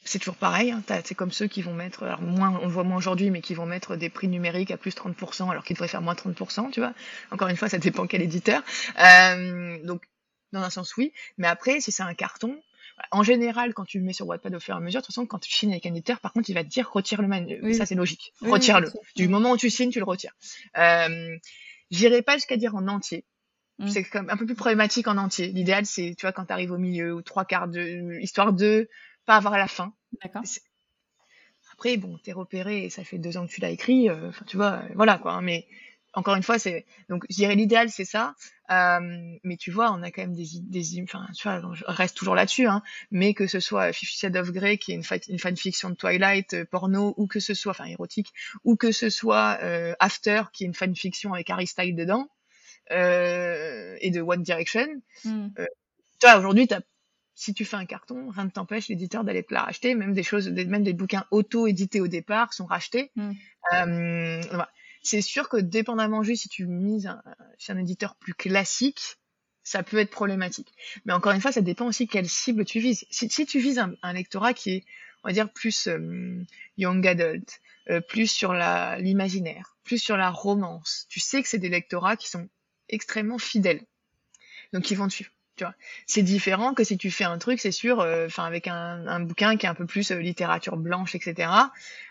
C'est 0.05 0.19
toujours 0.19 0.35
pareil, 0.35 0.71
hein. 0.71 0.81
c'est 1.03 1.15
comme 1.15 1.33
ceux 1.33 1.47
qui 1.47 1.61
vont 1.61 1.73
mettre, 1.73 2.03
alors 2.03 2.21
moins, 2.21 2.57
on 2.63 2.69
voit 2.69 2.85
moins 2.85 2.95
aujourd'hui, 2.95 3.29
mais 3.29 3.41
qui 3.41 3.53
vont 3.53 3.65
mettre 3.65 3.97
des 3.97 4.09
prix 4.09 4.29
numériques 4.29 4.71
à 4.71 4.77
plus 4.77 4.95
30%, 4.95 5.51
alors 5.51 5.65
qu'ils 5.65 5.73
devraient 5.75 5.89
faire 5.89 6.01
moins 6.01 6.13
30%, 6.13 6.71
tu 6.71 6.79
vois. 6.79 6.93
Encore 7.31 7.49
une 7.49 7.57
fois, 7.57 7.67
ça 7.67 7.77
dépend 7.77 8.07
quel 8.07 8.21
éditeur. 8.21 8.63
Euh, 9.01 9.77
donc, 9.83 10.03
dans 10.53 10.61
un 10.61 10.69
sens, 10.69 10.95
oui. 10.95 11.11
Mais 11.37 11.47
après, 11.47 11.81
si 11.81 11.91
c'est 11.91 12.03
un 12.03 12.13
carton, 12.13 12.57
en 13.11 13.23
général, 13.23 13.73
quand 13.73 13.85
tu 13.85 13.99
le 13.99 14.05
mets 14.05 14.13
sur 14.13 14.27
Wattpad 14.27 14.55
au 14.55 14.59
fur 14.59 14.73
et 14.73 14.77
à 14.77 14.79
mesure, 14.79 15.01
de 15.01 15.05
toute 15.05 15.13
façon, 15.13 15.25
quand 15.25 15.39
tu 15.39 15.51
signes 15.51 15.71
avec 15.71 15.85
un 15.85 15.91
éditeur, 15.91 16.19
par 16.19 16.33
contre, 16.33 16.49
il 16.49 16.53
va 16.53 16.63
te 16.63 16.69
dire 16.69 16.89
retire 16.91 17.21
le 17.21 17.27
manuel. 17.27 17.75
Ça, 17.75 17.85
c'est 17.85 17.95
logique. 17.95 18.33
Retire-le. 18.41 18.91
du 19.15 19.27
moment 19.27 19.51
où 19.51 19.57
tu 19.57 19.69
signes, 19.69 19.91
tu 19.91 19.99
le 19.99 20.05
retires. 20.05 20.33
Euh, 20.77 21.37
J'irai 21.91 22.21
pas 22.21 22.35
jusqu'à 22.35 22.57
dire 22.57 22.75
en 22.75 22.87
entier. 22.87 23.25
Mm. 23.79 23.89
C'est 23.89 24.03
comme 24.03 24.29
un 24.29 24.37
peu 24.37 24.45
plus 24.45 24.55
problématique 24.55 25.07
en 25.07 25.17
entier. 25.17 25.47
L'idéal, 25.47 25.85
c'est, 25.85 26.15
tu 26.17 26.25
vois, 26.25 26.31
quand 26.31 26.45
tu 26.45 26.53
arrives 26.53 26.71
au 26.71 26.77
milieu 26.77 27.13
ou 27.13 27.21
trois 27.21 27.45
quarts 27.45 27.67
de, 27.67 28.19
histoire 28.19 28.53
de 28.53 28.89
pas 29.25 29.35
avoir 29.35 29.53
à 29.53 29.57
la 29.57 29.67
fin. 29.67 29.93
D'accord. 30.23 30.43
Après, 31.73 31.97
bon, 31.97 32.17
t'es 32.17 32.31
repéré 32.31 32.85
et 32.85 32.89
ça 32.89 33.03
fait 33.03 33.19
deux 33.19 33.37
ans 33.37 33.45
que 33.45 33.51
tu 33.51 33.61
l'as 33.61 33.69
écrit. 33.69 34.09
Euh, 34.09 34.29
enfin, 34.29 34.45
tu 34.47 34.57
vois, 34.57 34.81
voilà 34.95 35.17
quoi. 35.17 35.33
Hein, 35.33 35.41
mais 35.41 35.67
encore 36.17 36.33
une 36.33 36.41
fois, 36.41 36.57
c'est 36.57 36.83
donc 37.09 37.25
je 37.29 37.35
dirais 37.35 37.53
l'idéal, 37.53 37.91
c'est 37.91 38.03
ça. 38.03 38.33
Euh, 38.71 39.37
mais 39.43 39.55
tu 39.55 39.69
vois, 39.69 39.91
on 39.91 40.01
a 40.01 40.09
quand 40.09 40.23
même 40.23 40.33
des, 40.33 40.47
des 40.63 41.03
enfin, 41.03 41.27
tu 41.35 41.47
vois, 41.47 41.61
je 41.73 41.83
reste 41.85 42.17
toujours 42.17 42.33
là-dessus, 42.33 42.65
hein, 42.65 42.81
mais 43.11 43.35
que 43.35 43.45
ce 43.45 43.59
soit 43.59 43.93
Fifty 43.93 44.17
Shades 44.17 44.35
of 44.35 44.51
Grey, 44.51 44.79
qui 44.79 44.93
est 44.93 44.95
une, 44.95 45.03
une 45.27 45.37
fanfiction 45.37 45.91
de 45.91 45.95
Twilight 45.95 46.55
euh, 46.55 46.65
porno, 46.65 47.13
ou 47.17 47.27
que 47.27 47.39
ce 47.39 47.53
soit, 47.53 47.69
enfin 47.69 47.85
érotique, 47.85 48.33
ou 48.63 48.75
que 48.75 48.91
ce 48.91 49.11
soit 49.11 49.59
euh, 49.61 49.93
After, 49.99 50.41
qui 50.53 50.63
est 50.63 50.67
une 50.67 50.73
fanfiction 50.73 51.35
avec 51.35 51.51
Harry 51.51 51.67
Styles 51.67 51.95
dedans, 51.95 52.27
et 52.89 54.09
de 54.11 54.19
One 54.19 54.41
Direction. 54.41 54.87
Mm. 55.23 55.49
tu 55.55 55.65
vois, 56.23 56.37
aujourd'hui, 56.37 56.67
si 57.35 57.53
tu 57.53 57.63
fais 57.63 57.75
un 57.75 57.85
carton, 57.85 58.31
rien 58.31 58.45
ne 58.45 58.49
t'empêche 58.49 58.87
l'éditeur 58.87 59.23
d'aller 59.23 59.43
te 59.43 59.53
la 59.53 59.63
racheter. 59.63 59.93
Même 59.93 60.13
des 60.13 60.23
choses, 60.23 60.49
même 60.49 60.83
des 60.83 60.93
bouquins 60.93 61.25
auto-édités 61.29 62.01
au 62.01 62.07
départ 62.07 62.53
sont 62.53 62.65
rachetés. 62.65 63.11
Mm. 63.15 63.33
Voilà 64.49 64.69
c'est 65.07 65.21
sûr 65.21 65.47
que 65.47 65.57
dépendamment 65.57 66.21
juste 66.21 66.43
si 66.43 66.49
tu 66.49 66.65
mises 66.67 67.09
chez 67.57 67.71
un 67.71 67.77
éditeur 67.77 68.15
plus 68.15 68.33
classique, 68.33 69.17
ça 69.63 69.83
peut 69.83 69.97
être 69.97 70.11
problématique. 70.11 70.73
Mais 71.05 71.13
encore 71.13 71.31
une 71.31 71.41
fois, 71.41 71.51
ça 71.51 71.61
dépend 71.61 71.87
aussi 71.87 72.07
quelle 72.07 72.27
cible 72.27 72.65
tu 72.65 72.79
vises. 72.79 73.05
Si, 73.09 73.27
tu 73.45 73.59
vises 73.59 73.79
un, 73.79 74.13
lectorat 74.13 74.53
qui 74.53 74.71
est, 74.71 74.85
on 75.23 75.29
va 75.29 75.33
dire, 75.33 75.51
plus 75.51 75.87
euh, 75.87 76.43
young 76.77 77.05
adult, 77.07 77.59
euh, 77.89 78.01
plus 78.01 78.27
sur 78.27 78.53
l'imaginaire, 78.53 79.77
plus 79.83 79.97
sur 79.97 80.17
la 80.17 80.29
romance, 80.29 81.05
tu 81.09 81.19
sais 81.19 81.41
que 81.41 81.49
c'est 81.49 81.57
des 81.57 81.69
lectorats 81.69 82.17
qui 82.17 82.29
sont 82.29 82.49
extrêmement 82.89 83.37
fidèles. 83.37 83.85
Donc 84.73 84.91
ils 84.91 84.95
vont 84.95 85.07
te 85.07 85.13
suivre 85.13 85.31
c'est 86.05 86.23
différent 86.23 86.73
que 86.73 86.83
si 86.83 86.97
tu 86.97 87.11
fais 87.11 87.23
un 87.23 87.37
truc, 87.37 87.59
c'est 87.59 87.71
sûr, 87.71 87.99
euh, 87.99 88.25
enfin 88.27 88.45
avec 88.45 88.67
un, 88.67 89.19
bouquin 89.21 89.57
qui 89.57 89.65
est 89.65 89.69
un 89.69 89.75
peu 89.75 89.85
plus 89.85 90.11
euh, 90.11 90.19
littérature 90.19 90.77
blanche, 90.77 91.15
etc. 91.15 91.49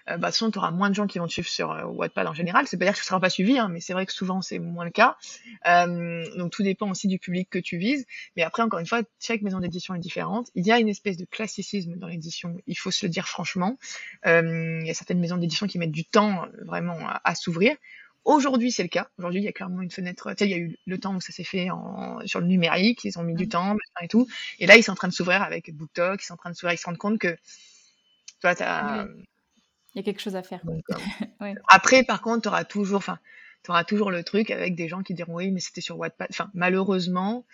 Euh, 0.08 0.16
bah, 0.16 0.30
tu 0.32 0.44
auras 0.56 0.70
moins 0.70 0.90
de 0.90 0.94
gens 0.94 1.06
qui 1.06 1.18
vont 1.18 1.26
te 1.26 1.32
suivre 1.32 1.48
sur 1.48 1.68
Wattpad 1.94 2.26
en 2.26 2.34
général. 2.34 2.66
C'est 2.66 2.76
pas 2.76 2.84
dire 2.84 2.94
que 2.94 2.98
tu 2.98 3.04
seras 3.04 3.20
pas 3.20 3.30
suivi, 3.30 3.58
hein, 3.58 3.68
mais 3.68 3.80
c'est 3.80 3.92
vrai 3.92 4.06
que 4.06 4.12
souvent 4.12 4.42
c'est 4.42 4.58
moins 4.58 4.84
le 4.84 4.90
cas. 4.90 5.16
donc 5.64 6.52
tout 6.52 6.62
dépend 6.62 6.90
aussi 6.90 7.08
du 7.08 7.18
public 7.18 7.48
que 7.50 7.58
tu 7.58 7.76
vises. 7.76 8.06
Mais 8.36 8.42
après, 8.42 8.62
encore 8.62 8.78
une 8.78 8.86
fois, 8.86 9.02
chaque 9.20 9.42
maison 9.42 9.60
d'édition 9.60 9.94
est 9.94 9.98
différente. 9.98 10.48
Il 10.54 10.66
y 10.66 10.72
a 10.72 10.78
une 10.78 10.88
espèce 10.88 11.16
de 11.16 11.24
classicisme 11.24 11.96
dans 11.96 12.08
l'édition. 12.08 12.56
Il 12.66 12.78
faut 12.78 12.90
se 12.90 13.04
le 13.06 13.10
dire 13.10 13.26
franchement. 13.26 13.78
il 14.24 14.82
y 14.84 14.90
a 14.90 14.94
certaines 14.94 15.20
maisons 15.20 15.36
d'édition 15.36 15.66
qui 15.66 15.78
mettent 15.78 15.90
du 15.92 16.04
temps 16.04 16.46
vraiment 16.64 16.98
à 17.24 17.34
s'ouvrir. 17.34 17.76
Aujourd'hui, 18.26 18.72
c'est 18.72 18.82
le 18.82 18.88
cas. 18.88 19.08
Aujourd'hui, 19.18 19.40
il 19.40 19.44
y 19.44 19.48
a 19.48 19.52
clairement 19.52 19.82
une 19.82 19.90
fenêtre. 19.90 20.30
Tu 20.32 20.38
sais, 20.38 20.46
il 20.46 20.50
y 20.50 20.54
a 20.54 20.58
eu 20.58 20.76
le 20.84 20.98
temps 20.98 21.14
où 21.14 21.20
ça 21.20 21.32
s'est 21.32 21.44
fait 21.44 21.70
en, 21.70 22.18
sur 22.26 22.40
le 22.40 22.46
numérique, 22.46 23.04
ils 23.04 23.16
ont 23.20 23.22
mis 23.22 23.36
du 23.36 23.46
mmh. 23.46 23.50
temps, 23.50 23.76
et 24.02 24.08
tout. 24.08 24.26
Et 24.58 24.66
là, 24.66 24.76
ils 24.76 24.82
sont 24.82 24.90
en 24.90 24.96
train 24.96 25.06
de 25.06 25.12
s'ouvrir 25.12 25.42
avec 25.42 25.72
BookTok, 25.72 26.20
ils 26.20 26.26
sont 26.26 26.34
en 26.34 26.36
train 26.36 26.50
de 26.50 26.56
s'ouvrir, 26.56 26.74
ils 26.74 26.78
se 26.78 26.86
rendent 26.86 26.98
compte 26.98 27.20
que, 27.20 27.28
tu 27.28 28.42
vois, 28.42 28.56
t'as. 28.56 29.04
Il 29.94 29.98
y 29.98 30.00
a 30.00 30.02
quelque 30.02 30.20
chose 30.20 30.34
à 30.34 30.42
faire. 30.42 30.60
Euh, 31.40 31.54
après, 31.68 32.02
par 32.02 32.20
contre, 32.20 32.42
tu 32.42 32.48
auras 32.48 32.64
toujours, 32.64 32.98
enfin, 32.98 33.20
tu 33.66 33.72
auras 33.72 33.82
toujours 33.82 34.12
le 34.12 34.22
truc 34.22 34.52
avec 34.52 34.76
des 34.76 34.86
gens 34.86 35.02
qui 35.02 35.12
diront 35.12 35.34
oui, 35.34 35.50
mais 35.50 35.58
c'était 35.58 35.80
sur 35.80 35.98
Wattpad. 35.98 36.28
Enfin, 36.30 36.48
malheureusement, 36.54 37.44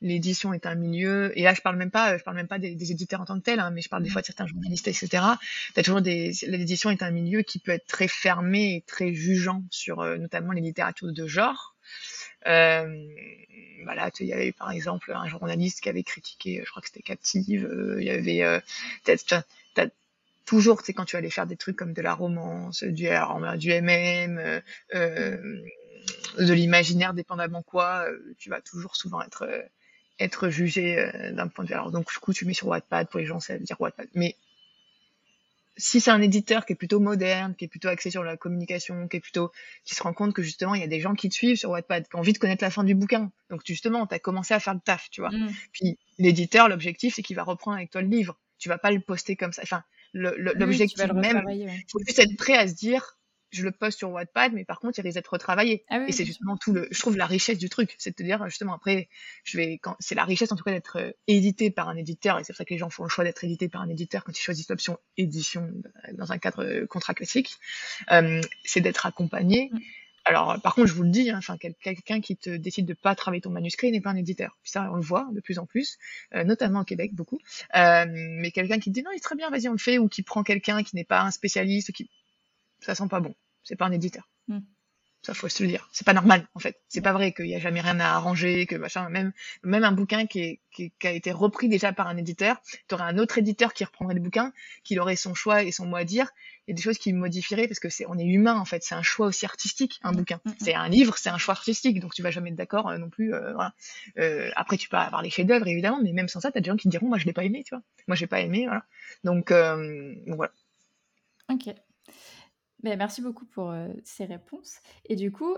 l'édition 0.00 0.52
est 0.52 0.66
un 0.66 0.74
milieu. 0.74 1.32
Et 1.38 1.44
là, 1.44 1.54
je 1.54 1.60
parle 1.60 1.76
même 1.76 1.92
pas, 1.92 2.18
je 2.18 2.24
parle 2.24 2.36
même 2.36 2.48
pas 2.48 2.58
des, 2.58 2.90
éditeurs 2.90 3.20
en 3.20 3.24
tant 3.24 3.38
que 3.38 3.44
tels, 3.44 3.60
hein, 3.60 3.70
mais 3.70 3.80
je 3.80 3.88
parle 3.88 4.02
des 4.02 4.08
mmh. 4.08 4.12
fois 4.12 4.20
de 4.20 4.26
certains 4.26 4.48
journalistes, 4.48 4.88
etc. 4.88 5.22
T'as 5.74 5.82
toujours 5.84 6.02
des. 6.02 6.32
L'édition 6.48 6.90
est 6.90 7.04
un 7.04 7.12
milieu 7.12 7.42
qui 7.42 7.60
peut 7.60 7.70
être 7.70 7.86
très 7.86 8.08
fermé 8.08 8.74
et 8.74 8.80
très 8.82 9.14
jugeant 9.14 9.62
sur 9.70 10.00
euh, 10.00 10.16
notamment 10.16 10.50
les 10.50 10.60
littératures 10.60 11.12
de 11.12 11.26
genre. 11.28 11.76
Euh, 12.46 13.06
voilà, 13.84 14.10
il 14.18 14.26
y 14.26 14.32
avait 14.32 14.52
par 14.52 14.72
exemple 14.72 15.12
un 15.14 15.28
journaliste 15.28 15.80
qui 15.80 15.88
avait 15.88 16.02
critiqué, 16.02 16.62
je 16.64 16.70
crois 16.70 16.82
que 16.82 16.88
c'était 16.88 17.02
Captive. 17.02 17.64
Euh, 17.64 17.98
il 18.00 18.06
y 18.06 18.10
avait 18.10 18.42
euh, 18.42 18.60
toujours, 20.50 20.82
tu 20.82 20.92
quand 20.92 21.04
tu 21.04 21.14
allais 21.14 21.30
faire 21.30 21.46
des 21.46 21.56
trucs 21.56 21.76
comme 21.76 21.92
de 21.92 22.02
la 22.02 22.12
romance, 22.12 22.82
du, 22.82 23.08
du 23.58 23.70
MM, 23.70 24.60
euh, 24.96 25.62
de 26.38 26.52
l'imaginaire, 26.52 27.14
dépendamment 27.14 27.62
quoi, 27.62 28.06
euh, 28.08 28.34
tu 28.36 28.50
vas 28.50 28.60
toujours 28.60 28.96
souvent 28.96 29.22
être 29.22 29.48
être 30.18 30.50
jugé 30.50 31.08
d'un 31.32 31.46
point 31.46 31.64
de 31.64 31.68
vue. 31.68 31.74
Alors 31.74 31.92
donc 31.92 32.10
du 32.10 32.18
coup 32.18 32.32
tu 32.32 32.46
mets 32.46 32.52
sur 32.52 32.66
Wattpad 32.66 33.08
pour 33.08 33.20
les 33.20 33.26
gens 33.26 33.38
ça 33.38 33.56
veut 33.56 33.60
dire 33.60 33.80
Wattpad. 33.80 34.08
Mais 34.14 34.34
si 35.76 36.00
c'est 36.00 36.10
un 36.10 36.20
éditeur 36.20 36.66
qui 36.66 36.72
est 36.72 36.76
plutôt 36.76 36.98
moderne, 36.98 37.54
qui 37.54 37.66
est 37.66 37.68
plutôt 37.68 37.88
axé 37.88 38.10
sur 38.10 38.24
la 38.24 38.36
communication, 38.36 39.06
qui 39.06 39.18
est 39.18 39.20
plutôt, 39.20 39.52
qui 39.84 39.94
se 39.94 40.02
rend 40.02 40.12
compte 40.12 40.34
que 40.34 40.42
justement 40.42 40.74
il 40.74 40.80
y 40.80 40.84
a 40.84 40.88
des 40.88 41.00
gens 41.00 41.14
qui 41.14 41.28
te 41.28 41.34
suivent 41.34 41.56
sur 41.56 41.70
Wattpad, 41.70 42.08
qui 42.08 42.16
ont 42.16 42.18
envie 42.18 42.32
de 42.32 42.38
connaître 42.38 42.64
la 42.64 42.70
fin 42.70 42.82
du 42.82 42.96
bouquin. 42.96 43.30
Donc 43.50 43.62
justement, 43.64 44.04
tu 44.08 44.14
as 44.16 44.18
commencé 44.18 44.52
à 44.52 44.58
faire 44.58 44.74
le 44.74 44.80
taf, 44.80 45.08
tu 45.10 45.20
vois. 45.20 45.30
Mm. 45.30 45.52
Puis 45.72 45.96
l'éditeur, 46.18 46.68
l'objectif, 46.68 47.14
c'est 47.14 47.22
qu'il 47.22 47.36
va 47.36 47.44
reprendre 47.44 47.76
avec 47.76 47.90
toi 47.90 48.02
le 48.02 48.08
livre. 48.08 48.36
Tu 48.58 48.68
vas 48.68 48.78
pas 48.78 48.90
le 48.90 49.00
poster 49.00 49.36
comme 49.36 49.52
ça. 49.52 49.62
Enfin, 49.62 49.84
l'objectif 50.12 50.98
le, 51.06 51.14
même, 51.14 51.44
il 51.48 51.84
faut 51.90 52.00
juste 52.06 52.18
être 52.18 52.36
prêt 52.36 52.56
à 52.56 52.66
se 52.66 52.74
dire, 52.74 53.18
je 53.50 53.64
le 53.64 53.72
poste 53.72 53.98
sur 53.98 54.10
Wattpad, 54.10 54.52
mais 54.52 54.64
par 54.64 54.80
contre, 54.80 54.98
il 54.98 55.02
risque 55.02 55.16
d'être 55.16 55.32
retravaillé. 55.32 55.84
Ah 55.88 56.04
et 56.06 56.12
c'est 56.12 56.24
justement 56.24 56.56
tout 56.56 56.72
le, 56.72 56.88
je 56.90 57.00
trouve 57.00 57.16
la 57.16 57.26
richesse 57.26 57.58
du 57.58 57.68
truc, 57.68 57.94
c'est 57.98 58.16
de 58.16 58.24
dire 58.24 58.44
justement 58.48 58.74
après, 58.74 59.08
je 59.44 59.56
vais, 59.56 59.78
quand 59.78 59.96
c'est 59.98 60.14
la 60.14 60.24
richesse 60.24 60.52
en 60.52 60.56
tout 60.56 60.64
cas 60.64 60.72
d'être 60.72 60.98
euh, 60.98 61.10
édité 61.26 61.70
par 61.70 61.88
un 61.88 61.96
éditeur, 61.96 62.38
et 62.38 62.44
c'est 62.44 62.52
pour 62.52 62.58
ça 62.58 62.64
que 62.64 62.74
les 62.74 62.78
gens 62.78 62.90
font 62.90 63.04
le 63.04 63.08
choix 63.08 63.24
d'être 63.24 63.42
édité 63.44 63.68
par 63.68 63.82
un 63.82 63.88
éditeur 63.88 64.24
quand 64.24 64.36
ils 64.38 64.42
choisissent 64.42 64.68
l'option 64.68 64.98
édition 65.16 65.62
euh, 66.08 66.12
dans 66.12 66.32
un 66.32 66.38
cadre 66.38 66.64
euh, 66.64 66.86
contrat 66.86 67.14
classique, 67.14 67.56
euh, 68.12 68.40
c'est 68.64 68.80
d'être 68.80 69.06
accompagné. 69.06 69.70
Alors, 70.30 70.60
par 70.62 70.76
contre, 70.76 70.86
je 70.86 70.94
vous 70.94 71.02
le 71.02 71.10
dis, 71.10 71.28
hein, 71.28 71.40
quelqu'un 71.82 72.20
qui 72.20 72.36
te 72.36 72.50
décide 72.50 72.86
de 72.86 72.94
pas 72.94 73.16
travailler 73.16 73.40
ton 73.40 73.50
manuscrit 73.50 73.90
n'est 73.90 74.00
pas 74.00 74.10
un 74.10 74.16
éditeur. 74.16 74.56
Ça, 74.62 74.88
on 74.92 74.94
le 74.94 75.02
voit 75.02 75.28
de 75.32 75.40
plus 75.40 75.58
en 75.58 75.66
plus, 75.66 75.98
notamment 76.32 76.82
au 76.82 76.84
Québec, 76.84 77.16
beaucoup. 77.16 77.40
Euh, 77.74 78.06
mais 78.08 78.52
quelqu'un 78.52 78.78
qui 78.78 78.90
te 78.90 78.94
dit 78.94 79.02
non, 79.02 79.10
il 79.12 79.16
est 79.16 79.20
très 79.20 79.34
bien, 79.34 79.50
vas-y, 79.50 79.66
on 79.66 79.72
le 79.72 79.78
fait, 79.78 79.98
ou 79.98 80.06
qui 80.06 80.22
prend 80.22 80.44
quelqu'un 80.44 80.84
qui 80.84 80.94
n'est 80.94 81.04
pas 81.04 81.22
un 81.22 81.32
spécialiste, 81.32 81.90
qui 81.90 82.08
ça 82.78 82.94
sent 82.94 83.08
pas 83.10 83.18
bon. 83.18 83.34
C'est 83.64 83.74
pas 83.74 83.86
un 83.86 83.90
éditeur. 83.90 84.28
Hmm. 84.46 84.60
Ça 85.22 85.34
faut 85.34 85.48
se 85.50 85.62
le 85.62 85.68
dire. 85.68 85.86
C'est 85.92 86.06
pas 86.06 86.14
normal 86.14 86.48
en 86.54 86.60
fait. 86.60 86.80
C'est 86.88 87.02
pas 87.02 87.12
vrai 87.12 87.32
qu'il 87.32 87.46
y 87.46 87.54
a 87.54 87.58
jamais 87.58 87.82
rien 87.82 88.00
à 88.00 88.06
arranger, 88.06 88.64
que 88.66 88.74
machin. 88.76 89.10
Même 89.10 89.32
même 89.62 89.84
un 89.84 89.92
bouquin 89.92 90.26
qui, 90.26 90.40
est, 90.40 90.60
qui, 90.72 90.90
a 91.04 91.10
été 91.10 91.30
repris 91.30 91.68
déjà 91.68 91.92
par 91.92 92.06
un 92.06 92.16
éditeur, 92.16 92.56
tu 92.88 92.94
aurais 92.94 93.04
un 93.04 93.18
autre 93.18 93.36
éditeur 93.36 93.74
qui 93.74 93.84
reprendrait 93.84 94.14
le 94.14 94.20
bouquin, 94.20 94.52
qui 94.82 94.98
aurait 94.98 95.16
son 95.16 95.34
choix 95.34 95.62
et 95.62 95.72
son 95.72 95.84
mot 95.84 95.96
à 95.96 96.04
dire. 96.04 96.30
Il 96.66 96.70
y 96.70 96.72
a 96.72 96.76
des 96.76 96.82
choses 96.82 96.96
qui 96.96 97.12
modifieraient 97.12 97.68
parce 97.68 97.80
que 97.80 97.90
c'est 97.90 98.06
on 98.08 98.16
est 98.16 98.24
humain 98.24 98.58
en 98.58 98.64
fait. 98.64 98.82
C'est 98.82 98.94
un 98.94 99.02
choix 99.02 99.26
aussi 99.26 99.44
artistique 99.44 100.00
un 100.02 100.12
bouquin. 100.12 100.40
Hmm, 100.46 100.50
hmm. 100.50 100.54
C'est 100.58 100.74
un 100.74 100.88
livre, 100.88 101.18
c'est 101.18 101.30
un 101.30 101.38
choix 101.38 101.52
artistique. 101.52 102.00
Donc 102.00 102.14
tu 102.14 102.22
vas 102.22 102.30
jamais 102.30 102.48
être 102.48 102.56
d'accord 102.56 102.88
euh, 102.88 102.96
non 102.96 103.10
plus. 103.10 103.34
Euh, 103.34 103.52
voilà. 103.52 103.74
Euh, 104.18 104.50
après 104.56 104.78
tu 104.78 104.88
peux 104.88 104.96
avoir 104.96 105.20
les 105.20 105.30
chefs-d'œuvre 105.30 105.66
évidemment, 105.66 106.00
mais 106.02 106.12
même 106.12 106.28
sans 106.28 106.40
ça, 106.40 106.50
t'as 106.50 106.60
des 106.60 106.70
gens 106.70 106.76
qui 106.76 106.88
te 106.88 106.90
diront 106.90 107.08
moi 107.08 107.18
je 107.18 107.26
l'ai 107.26 107.34
pas 107.34 107.44
aimé, 107.44 107.62
tu 107.62 107.74
vois. 107.74 107.82
Moi 108.08 108.16
j'ai 108.16 108.26
pas 108.26 108.40
aimé, 108.40 108.64
voilà. 108.66 108.84
Donc, 109.22 109.52
donc 109.52 110.36
voilà. 110.36 110.52
Ok. 111.50 111.74
Ben, 112.82 112.96
merci 112.96 113.20
beaucoup 113.20 113.44
pour 113.44 113.74
ces 114.04 114.24
réponses. 114.24 114.76
Et 115.04 115.16
du 115.16 115.30
coup, 115.30 115.54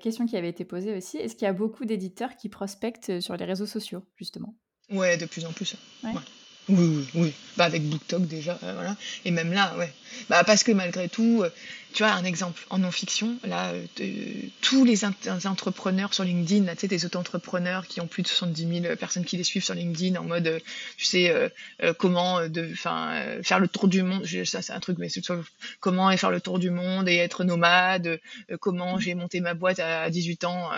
question 0.00 0.26
qui 0.26 0.36
avait 0.36 0.48
été 0.48 0.64
posée 0.64 0.96
aussi, 0.96 1.16
est-ce 1.16 1.36
qu'il 1.36 1.44
y 1.44 1.48
a 1.48 1.52
beaucoup 1.52 1.84
d'éditeurs 1.84 2.36
qui 2.36 2.48
prospectent 2.48 3.20
sur 3.20 3.36
les 3.36 3.44
réseaux 3.44 3.66
sociaux, 3.66 4.02
justement? 4.16 4.54
Ouais, 4.90 5.16
de 5.16 5.26
plus 5.26 5.44
en 5.44 5.52
plus. 5.52 5.76
Ouais. 6.02 6.12
Oui, 6.68 7.08
oui. 7.14 7.34
Bah, 7.56 7.64
avec 7.64 7.82
BookTok 7.82 8.26
déjà, 8.26 8.58
euh, 8.62 8.72
voilà. 8.74 8.96
Et 9.24 9.30
même 9.30 9.52
là, 9.52 9.74
ouais. 9.78 9.92
Bah, 10.28 10.44
parce 10.44 10.62
que 10.62 10.70
malgré 10.70 11.08
tout, 11.08 11.42
euh, 11.42 11.50
tu 11.92 12.02
vois, 12.02 12.12
un 12.12 12.24
exemple, 12.24 12.62
en 12.70 12.78
non-fiction, 12.78 13.36
là, 13.44 13.72
euh, 13.72 14.32
tous 14.60 14.84
les 14.84 15.04
entrepreneurs 15.04 16.12
sur 16.12 16.24
LinkedIn, 16.24 16.66
là, 16.66 16.74
tu 16.74 16.82
sais, 16.82 16.88
des 16.88 17.06
auto-entrepreneurs 17.06 17.86
qui 17.86 18.00
ont 18.00 18.06
plus 18.06 18.22
de 18.22 18.28
70 18.28 18.82
000 18.82 18.96
personnes 18.96 19.24
qui 19.24 19.36
les 19.36 19.44
suivent 19.44 19.64
sur 19.64 19.74
LinkedIn 19.74 20.20
en 20.20 20.24
mode, 20.24 20.60
tu 20.96 21.04
sais, 21.04 21.50
comment 21.96 22.46
de, 22.46 22.72
faire 22.74 23.58
le 23.58 23.68
tour 23.68 23.88
du 23.88 24.02
monde, 24.02 24.24
ça 24.44 24.62
c'est 24.62 24.72
un 24.72 24.80
truc, 24.80 24.98
mais 24.98 25.08
c'est 25.08 25.22
comment 25.80 26.14
faire 26.16 26.30
le 26.30 26.40
tour 26.40 26.58
du 26.58 26.70
monde 26.70 27.08
et 27.08 27.16
être 27.16 27.44
nomade, 27.44 28.20
comment 28.60 29.00
j'ai 29.00 29.14
monté 29.14 29.40
ma 29.40 29.54
boîte 29.54 29.80
à 29.80 30.08
18 30.10 30.44
ans, 30.44 30.70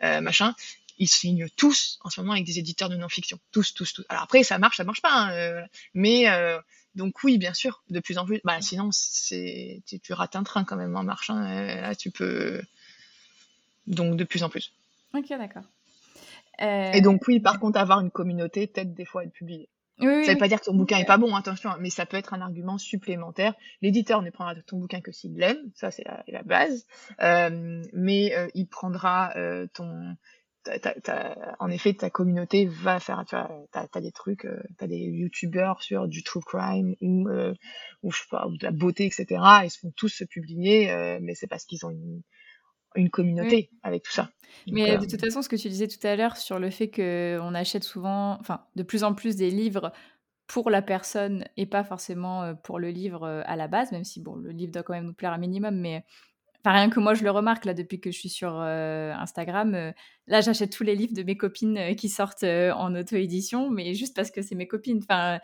machin 0.00 0.54
ils 0.98 1.08
signent 1.08 1.48
tous 1.56 1.98
en 2.02 2.10
ce 2.10 2.20
moment 2.20 2.32
avec 2.32 2.44
des 2.44 2.58
éditeurs 2.58 2.88
de 2.88 2.96
non-fiction. 2.96 3.38
Tous, 3.50 3.74
tous, 3.74 3.92
tous. 3.92 4.04
Alors 4.08 4.22
après, 4.22 4.42
ça 4.42 4.58
marche, 4.58 4.76
ça 4.76 4.84
marche 4.84 5.02
pas. 5.02 5.12
Hein, 5.12 5.32
euh, 5.32 5.62
mais 5.94 6.28
euh, 6.28 6.58
donc 6.94 7.22
oui, 7.24 7.38
bien 7.38 7.54
sûr, 7.54 7.82
de 7.90 8.00
plus 8.00 8.18
en 8.18 8.26
plus. 8.26 8.40
Bah 8.44 8.60
sinon, 8.60 8.90
c'est 8.92 9.82
tu, 9.86 10.00
tu 10.00 10.12
rates 10.12 10.36
un 10.36 10.42
train 10.42 10.64
quand 10.64 10.76
même 10.76 10.96
en 10.96 11.02
marchant. 11.02 11.36
Hein, 11.36 11.80
là, 11.80 11.94
tu 11.94 12.10
peux. 12.10 12.62
Donc 13.86 14.16
de 14.16 14.24
plus 14.24 14.42
en 14.42 14.48
plus. 14.48 14.72
Ok, 15.14 15.28
d'accord. 15.30 15.64
Et 16.60 17.00
donc 17.00 17.26
oui, 17.26 17.40
par 17.40 17.58
contre, 17.58 17.78
avoir 17.78 18.00
une 18.00 18.10
communauté, 18.10 18.68
peut-être 18.68 18.94
des 18.94 19.04
fois 19.04 19.24
être 19.24 19.32
publié. 19.32 19.68
Oui, 19.98 20.24
ça 20.24 20.32
veut 20.32 20.38
pas 20.38 20.48
dire 20.48 20.60
que 20.60 20.66
ton 20.66 20.74
bouquin 20.74 20.98
est 20.98 21.04
pas 21.04 21.16
bon, 21.16 21.34
attention, 21.34 21.70
mais 21.80 21.90
ça 21.90 22.06
peut 22.06 22.16
être 22.16 22.34
un 22.34 22.40
argument 22.40 22.78
supplémentaire. 22.78 23.54
L'éditeur 23.82 24.22
ne 24.22 24.30
prendra 24.30 24.54
ton 24.62 24.78
bouquin 24.78 25.00
que 25.00 25.12
s'il 25.12 25.34
l'aime, 25.34 25.58
ça 25.74 25.90
c'est 25.90 26.04
la, 26.28 26.42
base, 26.44 26.86
euh, 27.20 27.82
mais 27.92 28.34
il 28.54 28.66
prendra 28.66 29.34
ton 29.74 30.16
en 31.58 31.70
effet, 31.70 31.94
ta 31.94 32.10
communauté 32.10 32.66
va 32.66 33.00
faire, 33.00 33.24
tu 33.26 33.34
vois, 33.34 33.50
t'as, 33.72 33.86
as 33.92 34.00
des 34.00 34.12
trucs, 34.12 34.44
euh, 34.44 34.62
t'as 34.78 34.86
des 34.86 34.98
youtubeurs 34.98 35.82
sur 35.82 36.08
du 36.08 36.22
true 36.22 36.42
crime 36.44 36.94
ou, 37.00 37.28
euh, 37.28 37.54
ou 38.02 38.12
je 38.12 38.18
sais 38.18 38.26
pas, 38.30 38.46
ou 38.46 38.56
de 38.56 38.64
la 38.64 38.70
beauté, 38.70 39.06
etc. 39.06 39.26
Ils 39.64 39.70
se 39.70 39.78
font 39.78 39.92
tous 39.96 40.08
se 40.08 40.24
publier, 40.24 40.90
euh, 40.90 41.18
mais 41.20 41.34
c'est 41.34 41.46
parce 41.46 41.64
qu'ils 41.64 41.84
ont 41.84 41.90
une, 41.90 42.22
une 42.94 43.10
communauté 43.10 43.70
avec 43.82 44.02
tout 44.02 44.12
ça. 44.12 44.30
mais 44.70 44.96
de 44.98 45.06
toute 45.06 45.20
façon, 45.20 45.42
ce 45.42 45.48
que 45.48 45.56
tu 45.56 45.68
disais 45.68 45.88
tout 45.88 46.04
à 46.06 46.14
l'heure 46.16 46.36
sur 46.36 46.58
le 46.58 46.70
fait 46.70 46.90
qu'on 46.90 47.54
achète 47.54 47.84
souvent, 47.84 48.38
enfin, 48.40 48.64
de 48.76 48.82
plus 48.82 49.04
en 49.04 49.14
plus 49.14 49.36
des 49.36 49.50
livres 49.50 49.92
pour 50.46 50.70
la 50.70 50.82
personne 50.82 51.44
et 51.56 51.66
pas 51.66 51.82
forcément 51.82 52.54
pour 52.56 52.78
le 52.78 52.90
livre 52.90 53.42
à 53.46 53.56
la 53.56 53.68
base, 53.68 53.90
même 53.92 54.04
si 54.04 54.20
bon, 54.20 54.36
le 54.36 54.50
livre 54.50 54.72
doit 54.72 54.82
quand 54.82 54.92
même 54.92 55.06
nous 55.06 55.14
plaire 55.14 55.32
un 55.32 55.38
minimum, 55.38 55.76
mais 55.76 56.04
Enfin, 56.64 56.76
rien 56.76 56.90
que 56.90 57.00
moi, 57.00 57.14
je 57.14 57.24
le 57.24 57.30
remarque 57.30 57.64
là 57.64 57.74
depuis 57.74 58.00
que 58.00 58.12
je 58.12 58.18
suis 58.18 58.28
sur 58.28 58.54
euh, 58.54 59.12
Instagram. 59.14 59.74
Euh, 59.74 59.90
là, 60.28 60.40
j'achète 60.40 60.70
tous 60.70 60.84
les 60.84 60.94
livres 60.94 61.12
de 61.12 61.24
mes 61.24 61.36
copines 61.36 61.76
euh, 61.76 61.94
qui 61.94 62.08
sortent 62.08 62.44
en 62.44 62.94
auto-édition, 62.94 63.68
mais 63.68 63.94
juste 63.94 64.14
parce 64.14 64.30
que 64.30 64.42
c'est 64.42 64.54
mes 64.54 64.68
copines. 64.68 65.00
Enfin, 65.02 65.40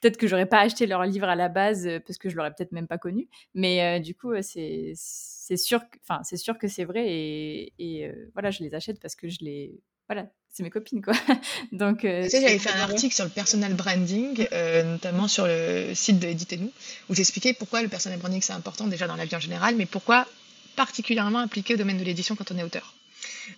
peut-être 0.00 0.16
que 0.16 0.26
j'aurais 0.26 0.46
pas 0.46 0.60
acheté 0.60 0.86
leur 0.86 1.04
livre 1.04 1.28
à 1.28 1.36
la 1.36 1.50
base 1.50 1.86
parce 2.06 2.16
que 2.16 2.30
je 2.30 2.36
l'aurais 2.36 2.54
peut-être 2.54 2.72
même 2.72 2.86
pas 2.86 2.96
connu. 2.96 3.28
Mais 3.54 4.00
du 4.00 4.14
coup, 4.14 4.32
c'est 4.40 4.92
c'est 4.94 5.56
sûr, 5.58 5.82
enfin, 6.08 6.22
c'est 6.22 6.38
sûr 6.38 6.56
que 6.56 6.68
c'est 6.68 6.84
vrai 6.84 7.04
et, 7.06 7.74
et 7.78 8.10
voilà, 8.32 8.50
je 8.50 8.62
les 8.62 8.74
achète 8.74 9.00
parce 9.00 9.16
que 9.16 9.28
je 9.28 9.38
les 9.40 9.78
voilà, 10.08 10.26
c'est 10.48 10.62
mes 10.62 10.70
copines 10.70 11.02
quoi. 11.02 11.14
Donc, 11.72 12.00
tu 12.00 12.06
sais, 12.06 12.40
j'avais 12.40 12.58
fait 12.58 12.70
un 12.70 12.80
article 12.80 13.14
sur 13.14 13.24
le 13.24 13.30
personal 13.30 13.74
branding, 13.74 14.46
notamment 14.84 15.28
sur 15.28 15.46
le 15.46 15.92
site 15.94 16.18
de 16.18 16.28
Éditez-nous, 16.28 16.70
où 17.10 17.14
j'expliquais 17.14 17.52
pourquoi 17.52 17.82
le 17.82 17.88
personal 17.88 18.18
branding 18.18 18.40
c'est 18.40 18.54
important 18.54 18.86
déjà 18.86 19.06
dans 19.06 19.16
la 19.16 19.26
vie 19.26 19.36
en 19.36 19.40
général, 19.40 19.74
mais 19.76 19.86
pourquoi 19.86 20.26
particulièrement 20.76 21.40
appliqué 21.40 21.74
au 21.74 21.76
domaine 21.76 21.98
de 21.98 22.04
l'édition 22.04 22.36
quand 22.36 22.50
on 22.50 22.58
est 22.58 22.62
auteur. 22.62 22.94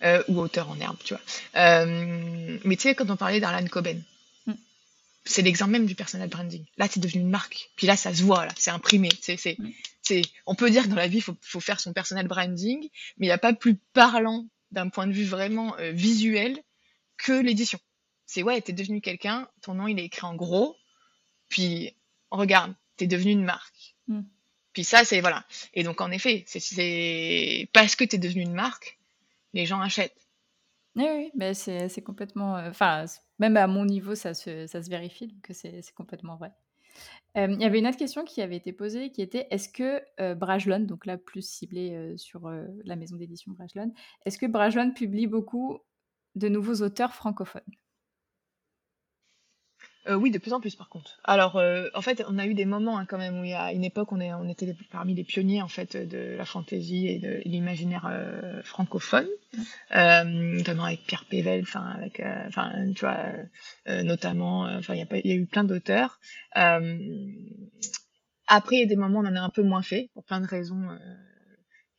Euh, 0.03 0.23
ou 0.29 0.41
auteur 0.41 0.71
en 0.71 0.79
herbe, 0.79 0.97
tu 1.05 1.15
vois. 1.15 1.23
Euh, 1.57 2.59
mais 2.65 2.77
tu 2.77 2.83
sais, 2.83 2.95
quand 2.95 3.09
on 3.11 3.17
parlait 3.17 3.41
d'Arlan 3.41 3.67
Coben, 3.67 4.03
mm. 4.47 4.55
c'est 5.25 5.43
l'exemple 5.43 5.73
même 5.73 5.87
du 5.87 5.95
personal 5.95 6.29
branding. 6.29 6.65
Là, 6.77 6.87
c'est 6.91 7.01
devenu 7.01 7.23
une 7.23 7.31
marque. 7.31 7.71
Puis 7.77 7.87
là, 7.87 7.97
ça 7.97 8.15
se 8.15 8.23
voit, 8.23 8.47
là, 8.47 8.53
c'est 8.57 8.71
imprimé. 8.71 9.09
C'est, 9.21 9.37
c'est, 9.37 9.57
mm. 9.59 9.73
c'est, 10.03 10.23
on 10.47 10.55
peut 10.55 10.71
dire 10.71 10.85
que 10.85 10.89
dans 10.89 10.97
la 10.97 11.09
vie, 11.09 11.19
il 11.19 11.23
faut, 11.23 11.37
faut, 11.41 11.61
faire 11.61 11.81
son 11.81 11.93
personal 11.93 12.27
branding, 12.27 12.81
mais 13.19 13.27
il 13.27 13.29
n'y 13.29 13.33
a 13.33 13.39
pas 13.39 13.53
plus 13.53 13.77
parlant 13.93 14.47
d'un 14.71 14.89
point 14.89 15.07
de 15.07 15.13
vue 15.13 15.25
vraiment 15.25 15.77
euh, 15.79 15.93
visuel 15.93 16.59
que 17.17 17.33
l'édition. 17.33 17.79
C'est 18.27 18.43
ouais, 18.43 18.61
t'es 18.61 18.73
devenu 18.73 19.01
quelqu'un, 19.01 19.49
ton 19.63 19.75
nom 19.75 19.87
il 19.87 19.99
est 19.99 20.07
écrit 20.07 20.27
en 20.27 20.35
gros, 20.35 20.77
puis 21.49 21.95
regarde, 22.31 22.75
t'es 22.97 23.07
devenu 23.07 23.33
une 23.33 23.45
marque. 23.45 23.95
Mm. 24.09 24.23
Puis 24.75 24.85
ça, 24.85 25.05
c'est 25.05 25.21
voilà. 25.21 25.45
Et 25.73 25.85
donc 25.85 26.01
en 26.01 26.11
effet, 26.11 26.45
c'est 26.47 27.69
parce 27.73 27.97
que 27.97 28.05
tu 28.05 28.17
es 28.17 28.19
devenu 28.19 28.43
une 28.43 28.53
marque, 28.53 28.99
les 29.55 29.65
gens 29.65 29.81
achètent. 29.81 30.21
Oui, 30.97 31.07
oui, 31.09 31.31
mais 31.35 31.55
c'est 31.55 32.03
complètement. 32.03 32.57
Euh, 32.57 32.71
enfin, 32.71 33.07
même 33.39 33.57
à 33.57 33.67
mon 33.67 33.85
niveau, 33.85 34.15
ça 34.15 34.35
se, 34.35 34.89
vérifie, 34.89 35.29
donc 35.29 35.47
c'est 35.51 35.95
complètement 35.95 36.37
vrai. 36.37 36.53
Euh, 37.37 37.49
il 37.51 37.61
y 37.61 37.65
avait 37.65 37.81
une 37.81 37.87
autre 37.89 37.97
question 37.97 38.25
qui 38.25 38.41
avait 38.43 38.57
été 38.57 38.73
posée 38.73 39.11
qui 39.11 39.21
était 39.21 39.49
est-ce 39.51 39.69
que 39.69 40.01
euh, 40.21 40.37
Brajlon, 40.37 40.81
donc 40.81 41.07
là 41.07 41.19
plus 41.19 41.43
ciblé 41.43 42.15
sur 42.17 42.49
la 42.85 42.95
maison 42.95 43.17
d'édition 43.17 43.53
Brajlon, 43.53 43.93
est-ce 44.25 44.39
que 44.39 44.47
Brajlon 44.47 44.93
publie 44.93 45.27
beaucoup 45.27 45.81
de 46.37 46.49
nouveaux 46.49 46.83
auteurs 46.83 47.15
francophones? 47.15 47.63
Euh, 50.09 50.17
oui, 50.17 50.31
de 50.31 50.39
plus 50.39 50.53
en 50.53 50.61
plus 50.61 50.77
par 50.77 50.89
contre. 50.89 51.19
Alors, 51.25 51.57
euh, 51.57 51.89
en 51.95 52.03
fait, 52.03 52.23
on 52.29 52.39
a 52.39 52.47
eu 52.47 52.55
des 52.55 52.67
moments 52.67 52.99
hein, 52.99 53.07
quand 53.07 53.19
même 53.19 53.41
où 53.41 53.45
il 53.45 53.51
y 53.51 53.55
a 53.55 53.73
une 53.73 53.85
époque, 53.85 54.13
on, 54.13 54.21
est, 54.21 54.33
on 54.35 54.49
était 54.49 54.77
parmi 54.91 55.15
les 55.15 55.25
pionniers 55.25 55.63
en 55.63 55.69
fait 55.69 55.97
de 55.97 56.37
la 56.37 56.45
fantaisie 56.45 57.09
et 57.09 57.19
de 57.19 57.41
l'imaginaire 57.45 58.07
euh, 58.11 58.63
francophone, 58.63 59.27
notamment 59.91 60.85
avec 60.85 61.05
Pierre 61.07 61.25
Pével, 61.25 61.63
enfin 61.63 61.87
avec, 61.97 62.23
enfin 62.47 62.73
tu 62.95 63.01
vois, 63.01 63.33
notamment, 64.03 64.63
enfin 64.63 64.95
il 64.95 65.07
y, 65.25 65.29
y 65.29 65.33
a 65.33 65.37
eu 65.37 65.47
plein 65.47 65.65
d'auteurs. 65.65 66.21
après, 66.55 66.83
il 68.77 68.81
y 68.81 68.83
a 68.83 68.87
des 68.87 68.97
moments 68.97 69.21
où 69.21 69.25
on 69.25 69.29
en 69.29 69.37
a 69.37 69.41
un 69.41 69.51
peu 69.51 69.63
moins 69.63 69.83
fait 69.83 70.11
pour 70.15 70.25
plein 70.25 70.41
de 70.41 70.47
raisons 70.47 70.89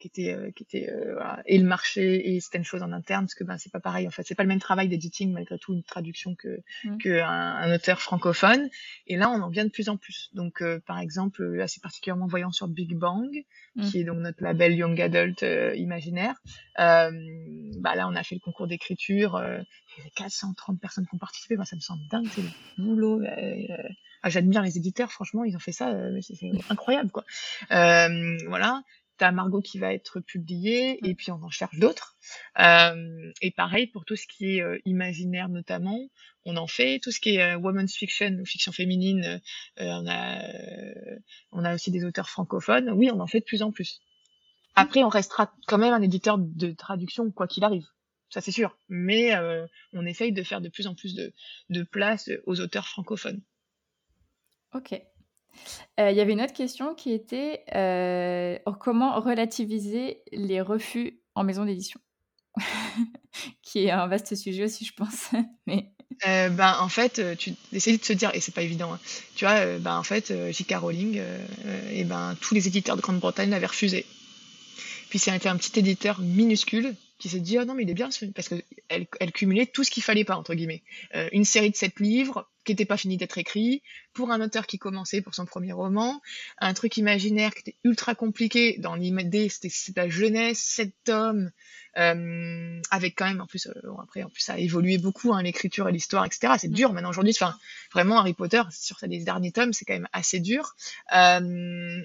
qui 0.10 0.22
était, 0.22 0.34
euh, 0.34 0.52
qui 0.52 0.64
était 0.64 0.90
euh, 0.90 1.20
et 1.46 1.58
le 1.58 1.66
marché 1.66 2.36
et 2.36 2.40
certaines 2.40 2.64
choses 2.64 2.84
en 2.84 2.92
interne, 2.92 3.26
parce 3.26 3.36
que 3.36 3.44
ben 3.44 3.58
c'est 3.58 3.72
pas 3.72 3.80
pareil 3.80 4.08
en 4.08 4.12
fait, 4.12 4.24
c'est 4.24 4.36
pas 4.36 4.44
le 4.44 4.50
même 4.50 4.60
travail 4.60 4.88
d'editing 4.88 5.32
malgré 5.32 5.58
tout 5.58 5.74
une 5.74 5.84
traduction 5.84 6.36
que 6.36 6.62
mmh. 6.84 6.98
que 6.98 7.22
un, 7.22 7.74
auteur 7.74 8.00
francophone. 8.02 8.70
Et 9.08 9.18
là, 9.18 9.30
on 9.30 9.42
en 9.42 9.50
vient 9.50 9.66
de 9.66 9.70
plus 9.70 9.90
en 9.90 9.98
plus. 9.98 10.30
Donc, 10.34 10.64
par 10.86 11.00
exemple, 11.00 11.64
c'est 11.68 11.82
particulièrement 11.82 12.28
voyant 12.28 12.52
sur 12.52 12.68
Big 12.68 12.96
Bang, 12.96 13.30
mmh. 13.76 13.90
qui 13.90 14.00
est 14.00 14.04
donc 14.04 14.18
notre 14.20 14.44
label 14.44 14.74
Young 14.76 15.00
Adult 15.02 15.44
imaginaire. 15.76 16.36
bah 16.78 17.96
là, 17.96 18.08
on 18.08 18.16
a 18.16 18.24
fait 18.24 18.36
le 18.36 18.42
concours 18.42 18.68
d'écriture. 18.68 19.42
il 19.98 20.04
y 20.04 20.08
a 20.08 20.10
430 20.16 20.80
personnes 20.80 21.08
qui 21.08 21.16
ont 21.16 21.20
participé. 21.20 21.56
Moi, 21.56 21.66
ça 21.66 21.76
me 21.76 21.82
semble 21.82 22.02
dingue, 22.12 22.28
c'est 22.30 22.44
le 22.44 22.84
boulot. 22.84 23.22
Ah, 24.22 24.30
j'admire 24.30 24.62
les 24.62 24.78
éditeurs, 24.78 25.12
franchement, 25.12 25.44
ils 25.44 25.56
ont 25.56 25.60
fait 25.60 25.72
ça, 25.72 25.94
c'est 26.22 26.52
incroyable 26.70 27.12
quoi. 27.12 27.26
voilà 27.70 28.84
t'as 29.18 29.32
Margot 29.32 29.62
qui 29.62 29.80
va 29.80 29.94
être 29.94 30.20
publiée 30.20 31.00
et 31.08 31.16
puis 31.16 31.32
on 31.32 31.42
en 31.42 31.50
cherche 31.50 31.78
d'autres. 31.80 32.16
Euh, 32.60 33.32
et 33.42 33.52
pareil 33.52 33.88
pour 33.88 34.06
tout 34.06 34.16
ce 34.16 34.28
qui 34.28 34.58
est 34.58 34.62
euh, 34.62 34.78
imaginaire 34.86 35.50
notamment, 35.50 36.00
on 36.46 36.58
en 36.58 36.68
fait 36.68 37.00
tout 37.00 37.12
ce 37.12 37.20
qui 37.20 37.36
est 37.36 37.42
euh, 37.42 37.58
women's 37.58 37.96
fiction 37.96 38.38
ou 38.40 38.46
fiction 38.46 38.72
féminine. 38.72 39.42
on 39.78 40.08
a 40.08 40.42
on 41.52 41.64
a 41.64 41.74
aussi 41.74 41.92
des 41.92 42.04
auteurs 42.04 42.30
francophones. 42.30 42.90
Oui, 42.92 43.10
on 43.12 43.20
en 43.20 43.28
fait 43.28 43.40
de 43.40 43.46
plus 43.46 43.62
en 43.62 43.72
plus. 43.72 44.02
Après, 44.76 45.04
on 45.04 45.10
restera 45.10 45.54
quand 45.68 45.78
même 45.78 45.94
un 45.94 46.02
éditeur 46.02 46.38
de 46.38 46.72
traduction 46.72 47.32
quoi 47.32 47.48
qu'il 47.48 47.64
arrive. 47.64 47.86
Ça 48.30 48.42
c'est 48.42 48.52
sûr. 48.52 48.78
Mais 48.90 49.34
on 49.94 50.06
essaye 50.06 50.34
de 50.34 50.44
faire 50.44 50.62
de 50.62 50.70
plus 50.70 50.88
en 50.88 50.96
plus 50.96 51.16
de, 51.16 51.34
de 51.70 51.84
place 51.84 52.30
aux 52.46 52.60
auteurs 52.60 52.88
francophones. 52.88 53.42
Ok. 54.74 55.02
Euh, 56.00 56.12
il 56.12 56.18
y 56.18 56.22
avait 56.22 56.34
une 56.34 56.42
autre 56.42 56.54
question 56.54 56.94
qui 56.94 57.14
était 57.14 57.64
euh, 57.76 58.58
comment 58.80 59.20
relativiser 59.20 60.22
les 60.32 60.62
refus 60.62 61.20
en 61.36 61.44
maison 61.44 61.66
d'édition? 61.66 62.00
Qui 63.62 63.86
est 63.86 63.92
un 63.92 64.08
vaste 64.08 64.36
sujet 64.36 64.64
aussi, 64.64 64.86
je 64.86 64.94
pense. 64.94 65.32
Mais... 65.68 65.92
Euh, 66.28 66.50
ben, 66.50 66.78
en 66.80 66.88
fait, 66.88 67.38
tu 67.38 67.54
essayes 67.74 67.98
de 67.98 68.04
se 68.04 68.14
dire, 68.14 68.32
et 68.34 68.40
c'est 68.40 68.54
pas 68.54 68.62
évident, 68.62 68.94
hein, 68.94 69.00
tu 69.36 69.44
vois, 69.44 69.78
ben, 69.80 69.98
en 69.98 70.04
fait, 70.04 70.34
J.K. 70.52 70.76
Rowling, 70.76 71.22
et 71.92 72.06
ben, 72.06 72.38
tous 72.40 72.54
les 72.54 72.68
éditeurs 72.68 72.96
de 72.96 73.02
Grande-Bretagne 73.02 73.50
l'avaient 73.50 73.66
refusé. 73.66 74.06
Puis 75.10 75.20
c'est 75.20 75.32
un 75.32 75.58
petit 75.58 75.78
éditeur 75.80 76.22
minuscule 76.22 76.96
qui 77.18 77.30
s'est 77.30 77.40
dit, 77.40 77.58
oh 77.60 77.66
non, 77.66 77.74
mais 77.74 77.84
il 77.84 77.90
est 77.90 77.94
bien, 77.94 78.10
parce 78.34 78.50
qu'elle 78.50 78.64
elle 78.90 79.32
cumulait 79.32 79.66
tout 79.66 79.84
ce 79.84 79.92
qu'il 79.92 80.04
fallait 80.04 80.26
pas, 80.26 80.36
entre 80.36 80.54
guillemets. 80.54 80.84
une 81.32 81.46
série 81.46 81.70
de 81.70 81.76
sept 81.76 82.00
livres, 82.00 82.50
qui 82.66 82.72
n'était 82.72 82.86
pas 82.86 82.98
fini 82.98 83.16
d'être 83.16 83.38
écrit, 83.38 83.82
pour 84.14 84.32
un 84.32 84.42
auteur 84.42 84.68
qui 84.68 84.78
commençait 84.78 85.22
pour 85.22 85.36
son 85.36 85.46
premier 85.46 85.72
roman, 85.72 86.22
un 86.58 86.74
truc 86.74 86.98
imaginaire 86.98 87.54
qui 87.54 87.62
était 87.62 87.78
ultra 87.84 88.16
compliqué 88.16 88.78
dans 88.80 88.96
l'idée, 88.96 89.50
c'était 89.50 89.72
la 89.96 90.10
jeunesse, 90.10 90.60
sept 90.60 90.94
tomes, 91.06 91.52
euh, 91.98 92.82
avec 92.92 93.16
quand 93.18 93.26
même 93.26 93.40
en 93.40 93.46
plus 93.46 93.68
euh, 93.68 93.92
après 94.04 94.22
en 94.22 94.30
plus 94.30 94.42
ça 94.42 94.56
a 94.56 94.58
évolué 94.58 94.98
beaucoup 94.98 95.34
hein, 95.34 95.42
l'écriture 95.42 95.88
et 95.88 95.94
l'histoire 95.94 96.26
etc 96.26 96.56
c'est 96.60 96.68
mm. 96.68 96.74
dur 96.74 96.92
maintenant 96.92 97.12
aujourd'hui 97.12 97.34
enfin 97.40 97.58
vraiment 97.94 98.20
Harry 98.20 98.34
Potter 98.34 98.62
sur 98.70 98.98
les 99.04 99.24
derniers 99.24 99.54
tomes 99.54 99.72
c'est 99.72 99.86
quand 99.86 99.94
même 99.94 100.10
assez 100.12 100.42
dur 100.42 100.76
euh, 101.16 102.02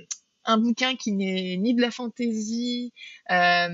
un 0.51 0.59
bouquin 0.59 0.96
qui 0.96 1.12
n'est 1.12 1.57
ni 1.57 1.74
de 1.74 1.80
la 1.80 1.90
fantaisie, 1.90 2.92
euh, 3.30 3.68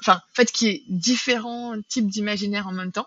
enfin, 0.00 0.16
en 0.16 0.34
fait, 0.34 0.50
qui 0.50 0.68
est 0.68 0.82
différents 0.88 1.80
types 1.88 2.06
d'imaginaire 2.06 2.66
en 2.68 2.72
même 2.72 2.92
temps 2.92 3.06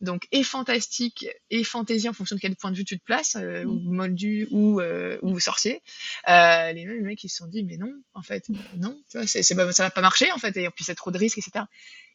donc 0.00 0.26
et 0.32 0.42
fantastique 0.42 1.26
et 1.50 1.62
fantaisie 1.64 2.08
en 2.08 2.12
fonction 2.12 2.36
de 2.36 2.40
quel 2.40 2.56
point 2.56 2.70
de 2.70 2.76
vue 2.76 2.84
tu 2.84 2.98
te 2.98 3.04
places, 3.04 3.36
euh, 3.36 3.64
ou 3.64 3.74
mm. 3.74 3.94
moldu 3.94 4.48
ou, 4.50 4.80
euh, 4.80 5.18
ou 5.22 5.38
sorcier. 5.38 5.82
Euh, 6.28 6.72
les, 6.72 6.84
les 6.86 7.00
mecs 7.00 7.22
ils 7.22 7.28
se 7.28 7.36
sont 7.36 7.46
dit 7.46 7.62
mais 7.64 7.76
non, 7.76 7.92
en 8.14 8.22
fait 8.22 8.48
non, 8.76 8.98
tu 9.10 9.18
vois, 9.18 9.26
c'est 9.26 9.42
ça 9.42 9.54
va 9.54 9.90
pas 9.90 10.00
marcher 10.00 10.32
en 10.32 10.38
fait 10.38 10.56
et 10.56 10.68
puis 10.70 10.84
c'est 10.84 10.94
trop 10.94 11.10
de 11.10 11.18
risques 11.18 11.38
etc. 11.38 11.66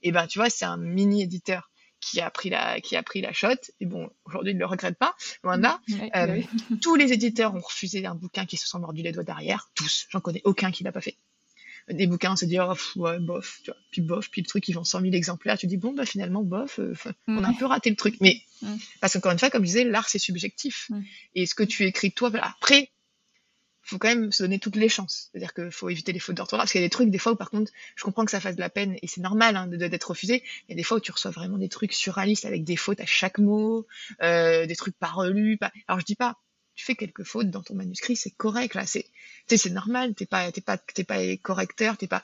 Et 0.02 0.12
ben 0.12 0.28
tu 0.28 0.40
vois 0.40 0.50
c'est 0.50 0.66
un 0.66 0.78
mini 0.78 1.22
éditeur 1.22 1.70
qui 2.06 2.22
a 2.22 2.30
pris 2.30 2.50
la 2.50 2.80
qui 2.82 2.96
a 2.96 3.04
pris 3.04 3.22
la 3.22 3.34
shot. 3.34 3.56
Et 3.80 3.86
bon 3.86 4.10
aujourd'hui 4.26 4.52
il 4.52 4.56
ne 4.56 4.60
le 4.60 4.66
regrette 4.66 4.98
pas 4.98 5.16
loin 5.44 5.58
de 5.58 5.64
là. 5.64 5.82
Euh, 6.16 6.42
tous 6.82 6.96
les 6.96 7.12
éditeurs 7.12 7.56
ont 7.56 7.62
refusé 7.62 8.06
un 8.06 8.16
bouquin 8.16 8.46
qui 8.46 8.58
se 8.58 8.68
sont 8.68 8.80
mordus 8.80 9.02
les 9.02 9.12
doigts 9.12 9.24
derrière. 9.24 9.70
Tous. 9.76 10.06
J'en 10.10 10.22
connais 10.22 10.42
aucun 10.44 10.72
qui 10.72 10.84
l'a 10.84 10.92
pas 10.92 11.02
fait. 11.02 11.18
Des 11.88 12.08
bouquins, 12.08 12.34
on 12.34 12.36
se 12.36 12.46
dit, 12.46 12.58
oh, 12.60 12.74
ouais, 12.96 13.20
bof, 13.20 13.60
tu 13.64 13.70
vois. 13.70 13.80
Puis 13.92 14.02
bof, 14.02 14.32
puis 14.32 14.42
le 14.42 14.48
truc, 14.48 14.68
ils 14.68 14.74
vend 14.74 14.84
100 14.84 15.02
000 15.02 15.14
exemplaires. 15.14 15.56
Tu 15.56 15.68
dis, 15.68 15.78
bon, 15.78 15.94
bah, 15.94 16.04
finalement, 16.04 16.42
bof, 16.42 16.80
euh, 16.80 16.96
on 17.28 17.44
a 17.44 17.48
un 17.48 17.54
peu 17.54 17.66
raté 17.66 17.92
le 17.92 17.96
truc. 17.96 18.16
Mais, 18.22 18.42
parce 19.02 19.14
qu'encore 19.14 19.34
une 19.34 19.38
fois, 19.38 19.52
comme 19.52 19.62
je 19.62 19.68
disais, 19.68 19.84
l'art, 19.84 20.10
c'est 20.10 20.18
subjectif. 20.18 20.90
Et 21.36 21.46
ce 21.46 21.54
que 21.54 21.62
tu 21.62 21.84
écris, 21.84 22.12
toi, 22.12 22.32
après, 22.42 22.90
faut 23.86 23.98
quand 24.00 24.08
même 24.08 24.32
se 24.32 24.44
donner 24.44 24.60
toutes 24.60 24.76
les 24.76 24.90
chances. 24.90 25.30
C'est-à-dire 25.32 25.54
qu'il 25.54 25.72
faut 25.72 25.90
éviter 25.90 26.12
les 26.12 26.20
fautes 26.20 26.36
d'orthographe. 26.36 26.66
Parce 26.66 26.72
qu'il 26.72 26.82
y 26.82 26.84
a 26.84 26.88
des 26.88 26.92
trucs, 26.92 27.10
des 27.10 27.18
fois, 27.18 27.34
où 27.34 27.36
par 27.36 27.52
contre, 27.52 27.72
je 27.96 28.04
comprends 28.04 28.26
que 28.26 28.32
ça 28.32 28.40
fasse 28.40 28.56
de 28.56 28.62
la 28.62 28.70
peine, 28.70 28.98
et 29.02 29.08
c'est 29.08 29.22
normal 29.22 29.56
hein, 29.56 29.68
d'être 29.68 30.10
refusé. 30.10 30.44
Il 30.68 30.72
y 30.72 30.74
a 30.74 30.76
des 30.76 30.84
fois 30.84 30.98
où 30.98 31.00
tu 31.00 31.12
reçois 31.12 31.32
vraiment 31.32 31.58
des 31.58 31.70
trucs 31.70 31.94
surréalistes 31.94 32.46
avec 32.46 32.64
des 32.64 32.76
fautes 32.76 33.00
à 33.00 33.06
chaque 33.06 33.38
mot, 33.38 33.86
euh, 34.22 34.66
des 34.66 34.76
trucs 34.76 34.98
pas 34.98 35.08
relus. 35.08 35.60
Alors 35.88 36.00
je 36.00 36.06
dis 36.06 36.16
pas, 36.16 36.38
tu 36.76 36.84
fais 36.86 36.96
quelques 36.96 37.24
fautes 37.24 37.50
dans 37.50 37.62
ton 37.62 37.76
manuscrit, 37.76 38.16
c'est 38.16 38.32
correct 38.32 38.76
là, 38.76 38.86
c'est 38.86 39.70
normal, 39.70 40.14
t'es 40.14 40.26
pas 40.26 40.52
pas 40.52 40.78
pas 40.78 41.38
correcteur, 41.38 41.98
t'es 41.98 42.08
pas 42.08 42.24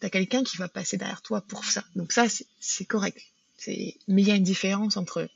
t'as 0.00 0.10
quelqu'un 0.10 0.44
qui 0.44 0.56
va 0.56 0.68
passer 0.68 0.96
derrière 0.96 1.22
toi 1.22 1.40
pour 1.40 1.64
ça. 1.64 1.84
Donc 1.96 2.12
ça 2.12 2.26
c'est 2.60 2.84
correct. 2.84 3.20
Mais 3.66 4.22
il 4.22 4.28
y 4.28 4.30
a 4.30 4.36
une 4.36 4.44
différence 4.44 4.96
entre 4.96 5.28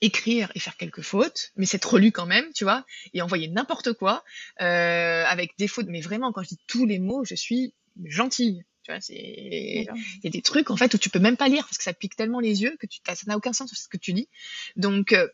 écrire 0.00 0.50
et 0.54 0.60
faire 0.60 0.76
quelques 0.76 1.02
fautes, 1.02 1.52
mais 1.56 1.66
c'est 1.66 1.82
relu 1.84 2.12
quand 2.12 2.26
même, 2.26 2.44
tu 2.54 2.64
vois, 2.64 2.84
et 3.14 3.22
envoyer 3.22 3.48
n'importe 3.48 3.92
quoi 3.92 4.24
euh, 4.60 5.24
avec 5.26 5.52
des 5.58 5.68
fautes. 5.68 5.86
Mais 5.88 6.00
vraiment, 6.00 6.32
quand 6.32 6.42
je 6.42 6.48
dis 6.48 6.58
tous 6.66 6.86
les 6.86 6.98
mots, 6.98 7.24
je 7.24 7.34
suis 7.34 7.74
gentille. 8.04 8.64
Tu 8.82 8.92
vois, 8.92 9.00
il 9.08 9.88
y 10.22 10.26
a 10.26 10.30
des 10.30 10.42
trucs 10.42 10.70
en 10.70 10.76
fait 10.76 10.94
où 10.94 10.98
tu 10.98 11.10
peux 11.10 11.18
même 11.18 11.36
pas 11.36 11.48
lire 11.48 11.64
parce 11.64 11.76
que 11.76 11.82
ça 11.82 11.92
pique 11.92 12.14
tellement 12.14 12.38
les 12.38 12.62
yeux 12.62 12.76
que 12.78 12.86
tu 12.86 13.00
ça 13.04 13.14
n'a 13.26 13.36
aucun 13.36 13.52
sens 13.52 13.72
ce 13.74 13.88
que 13.88 13.96
tu 13.96 14.12
dis. 14.12 14.28
Donc 14.76 15.12
euh, 15.12 15.26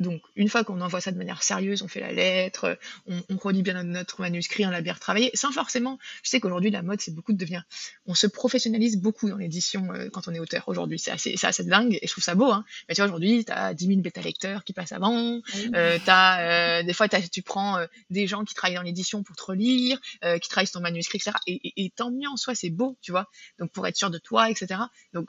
donc, 0.00 0.22
une 0.36 0.48
fois 0.48 0.62
qu'on 0.62 0.80
envoie 0.80 1.00
ça 1.00 1.10
de 1.10 1.18
manière 1.18 1.42
sérieuse, 1.42 1.82
on 1.82 1.88
fait 1.88 2.00
la 2.00 2.12
lettre, 2.12 2.78
on, 3.06 3.20
on 3.30 3.36
relit 3.36 3.62
bien 3.62 3.82
notre 3.82 4.20
manuscrit, 4.20 4.64
on 4.64 4.70
l'a 4.70 4.80
bien 4.80 4.92
retravaillé, 4.92 5.30
sans 5.34 5.50
forcément. 5.50 5.98
Je 6.22 6.30
sais 6.30 6.40
qu'aujourd'hui, 6.40 6.70
la 6.70 6.82
mode, 6.82 7.00
c'est 7.00 7.14
beaucoup 7.14 7.32
de 7.32 7.38
devenir. 7.38 7.64
On 8.06 8.14
se 8.14 8.28
professionnalise 8.28 8.96
beaucoup 8.96 9.28
dans 9.28 9.36
l'édition 9.36 9.92
euh, 9.92 10.08
quand 10.10 10.28
on 10.28 10.34
est 10.34 10.38
auteur 10.38 10.64
aujourd'hui. 10.68 11.00
C'est 11.00 11.10
assez, 11.10 11.34
assez 11.42 11.64
dingue 11.64 11.98
et 12.00 12.06
je 12.06 12.12
trouve 12.12 12.22
ça 12.22 12.36
beau. 12.36 12.50
Hein. 12.52 12.64
Mais 12.88 12.94
tu 12.94 13.00
vois, 13.00 13.06
aujourd'hui, 13.06 13.44
tu 13.44 13.50
as 13.50 13.74
10 13.74 13.86
000 13.86 14.00
bêta-lecteurs 14.00 14.62
qui 14.62 14.72
passent 14.72 14.92
avant. 14.92 15.40
Euh, 15.74 15.98
as, 16.06 16.40
euh, 16.40 16.82
des 16.84 16.92
fois, 16.92 17.08
tu 17.08 17.42
prends 17.42 17.78
euh, 17.78 17.86
des 18.10 18.28
gens 18.28 18.44
qui 18.44 18.54
travaillent 18.54 18.76
dans 18.76 18.82
l'édition 18.82 19.24
pour 19.24 19.34
te 19.34 19.42
relire, 19.42 19.98
euh, 20.24 20.38
qui 20.38 20.48
travaillent 20.48 20.66
sur 20.68 20.74
ton 20.74 20.82
manuscrit, 20.82 21.18
etc. 21.18 21.36
Et, 21.48 21.54
et, 21.68 21.84
et 21.84 21.90
tant 21.90 22.12
mieux 22.12 22.28
en 22.28 22.36
soi, 22.36 22.54
c'est 22.54 22.70
beau, 22.70 22.96
tu 23.02 23.10
vois. 23.10 23.28
Donc, 23.58 23.72
pour 23.72 23.84
être 23.86 23.96
sûr 23.96 24.10
de 24.10 24.18
toi, 24.18 24.48
etc. 24.48 24.80
Donc, 25.12 25.28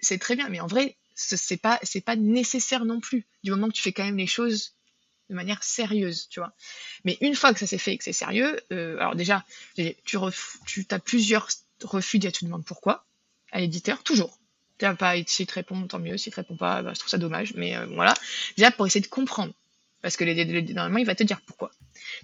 c'est 0.00 0.18
très 0.18 0.36
bien. 0.36 0.48
Mais 0.48 0.60
en 0.60 0.66
vrai, 0.66 0.96
c'est 1.20 1.56
pas 1.56 1.80
pas 2.04 2.16
nécessaire 2.16 2.84
non 2.84 3.00
plus 3.00 3.26
du 3.44 3.50
moment 3.50 3.68
que 3.68 3.74
tu 3.74 3.82
fais 3.82 3.92
quand 3.92 4.04
même 4.04 4.16
les 4.16 4.26
choses 4.26 4.74
de 5.28 5.34
manière 5.34 5.62
sérieuse 5.62 6.28
tu 6.28 6.40
vois. 6.40 6.52
Mais 7.04 7.18
une 7.20 7.34
fois 7.34 7.52
que 7.52 7.60
ça 7.60 7.66
s'est 7.66 7.78
fait 7.78 7.92
et 7.92 7.98
que 7.98 8.04
c'est 8.04 8.12
sérieux 8.12 8.60
euh, 8.72 8.98
alors 8.98 9.14
déjà 9.14 9.44
tu 9.76 10.16
as 10.90 10.98
plusieurs 10.98 11.48
refus 11.82 12.18
déjà 12.18 12.32
tu 12.32 12.44
demandes 12.44 12.64
pourquoi 12.64 13.06
à 13.52 13.60
l'éditeur 13.60 14.02
toujours. 14.02 14.38
Tu 14.78 14.86
pas 14.96 15.14
s'il 15.26 15.46
te 15.46 15.54
répond 15.54 15.86
tant 15.86 15.98
mieux 15.98 16.16
s'il 16.16 16.32
te 16.32 16.36
répond 16.36 16.56
pas 16.56 16.82
bah, 16.82 16.92
je 16.94 16.98
trouve 16.98 17.10
ça 17.10 17.18
dommage 17.18 17.54
mais 17.54 17.76
euh, 17.76 17.86
voilà. 17.86 18.14
Déjà 18.56 18.70
pour 18.70 18.86
essayer 18.86 19.02
de 19.02 19.08
comprendre. 19.08 19.52
Parce 20.02 20.16
que 20.16 20.24
les, 20.24 20.44
normalement 20.72 20.98
il 20.98 21.06
va 21.06 21.14
te 21.14 21.22
dire 21.22 21.40
pourquoi 21.42 21.70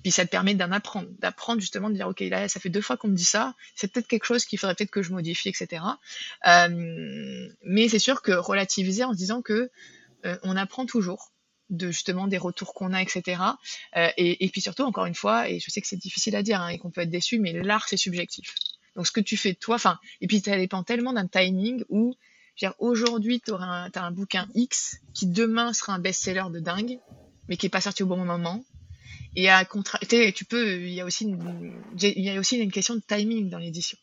puis 0.03 0.11
ça 0.11 0.25
te 0.25 0.31
permet 0.31 0.55
d'en 0.55 0.73
apprendre, 0.73 1.09
d'apprendre 1.19 1.61
justement 1.61 1.91
de 1.91 1.95
dire 1.95 2.09
ok 2.09 2.21
là 2.21 2.49
ça 2.49 2.61
fait 2.61 2.69
deux 2.69 2.81
fois 2.81 2.97
qu'on 2.97 3.09
me 3.09 3.17
dit 3.17 3.25
ça, 3.25 3.55
c'est 3.75 3.93
peut-être 3.93 4.09
quelque 4.09 4.25
chose 4.25 4.45
qu'il 4.45 4.59
faudrait 4.59 4.75
peut-être 4.75 4.91
que 4.91 5.03
je 5.03 5.13
modifie, 5.13 5.49
etc. 5.49 5.83
Euh, 6.47 7.49
mais 7.65 7.89
c'est 7.89 7.99
sûr 7.99 8.23
que 8.23 8.33
relativiser 8.33 9.05
en 9.05 9.13
se 9.13 9.19
disant 9.19 9.43
que 9.43 9.71
euh, 10.25 10.37
on 10.43 10.57
apprend 10.57 10.87
toujours 10.87 11.33
de 11.71 11.89
justement 11.89 12.29
des 12.29 12.39
retours 12.39 12.75
qu'on 12.75 12.93
a, 12.93 13.03
etc. 13.03 13.43
Euh, 13.97 14.09
et, 14.17 14.49
puis 14.51 14.61
surtout 14.61 14.85
encore 14.85 15.07
une 15.07 15.17
fois, 15.17 15.49
et 15.49 15.59
je 15.59 15.71
sais 15.71 15.81
que 15.81 15.89
c'est 15.89 15.97
difficile 15.97 16.37
à 16.37 16.43
dire 16.43 16.61
hein, 16.61 16.69
et 16.69 16.79
qu'on 16.79 16.91
peut 16.91 17.01
être 17.01 17.11
déçu, 17.11 17.41
mais 17.41 17.53
l'art 17.53 17.89
c'est 17.89 17.97
subjectif. 17.97 18.55
Donc 18.95 19.07
ce 19.07 19.13
que 19.13 19.21
tu 19.21 19.37
fais 19.37 19.55
toi, 19.55 19.75
enfin, 19.75 19.99
et 20.21 20.27
puis 20.27 20.41
ça 20.41 20.57
dépend 20.57 20.85
tellement 20.85 21.13
d'un 21.13 21.27
timing 21.27 21.83
où 21.89 22.15
aujourd'hui, 22.79 23.41
tu 23.41 23.53
as 23.53 23.91
un 23.95 24.11
bouquin 24.11 24.49
X 24.55 24.99
qui 25.15 25.27
demain 25.27 25.73
sera 25.73 25.95
un 25.95 25.99
best-seller 25.99 26.45
de 26.51 26.61
dingue, 26.61 26.99
mais 27.49 27.57
qui 27.57 27.67
est 27.67 27.71
pas 27.71 27.81
sorti 27.81 28.03
au 28.03 28.07
bon 28.07 28.25
moment. 28.25 28.65
Et 29.37 29.51
à 29.51 29.65
contracter, 29.67 30.33
tu 30.33 30.47
peux, 30.47 30.81
il 30.81 30.95
y 30.95 31.03
a 31.03 31.05
aussi 31.05 31.25
une, 31.25 31.75
il 32.01 32.25
y 32.25 32.31
a 32.31 32.41
aussi 32.41 32.57
une 32.57 32.73
question 32.73 32.95
de 32.95 33.03
timing 33.07 33.51
dans 33.51 33.59
l'édition. 33.59 33.99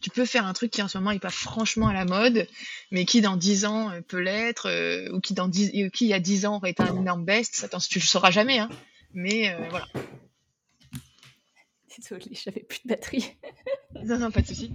Tu 0.00 0.10
peux 0.10 0.26
faire 0.26 0.44
un 0.44 0.52
truc 0.52 0.72
qui 0.72 0.82
en 0.82 0.88
ce 0.88 0.98
moment 0.98 1.12
est 1.12 1.20
pas 1.20 1.30
franchement 1.30 1.86
à 1.86 1.94
la 1.94 2.04
mode, 2.04 2.48
mais 2.90 3.04
qui 3.04 3.20
dans 3.20 3.36
10 3.36 3.64
ans 3.64 3.90
euh, 3.90 4.00
peut 4.02 4.18
l'être, 4.18 4.68
euh, 4.68 5.08
ou 5.12 5.20
qui 5.20 5.32
dans 5.32 5.48
10, 5.48 5.90
qui 5.92 6.04
il 6.04 6.08
y 6.08 6.12
a 6.12 6.20
10 6.20 6.44
ans 6.44 6.56
aurait 6.56 6.72
été 6.72 6.82
un 6.82 6.96
énorme 6.96 7.24
best. 7.24 7.54
Ça, 7.54 7.68
tu 7.68 8.00
le 8.00 8.04
sauras 8.04 8.32
jamais, 8.32 8.58
hein. 8.58 8.68
Mais 9.14 9.54
euh, 9.54 9.68
voilà. 9.70 9.86
Désolée, 11.96 12.32
j'avais 12.32 12.64
plus 12.64 12.80
de 12.84 12.88
batterie. 12.88 13.24
non, 14.04 14.18
non, 14.18 14.32
pas 14.32 14.42
de 14.42 14.48
souci. 14.48 14.72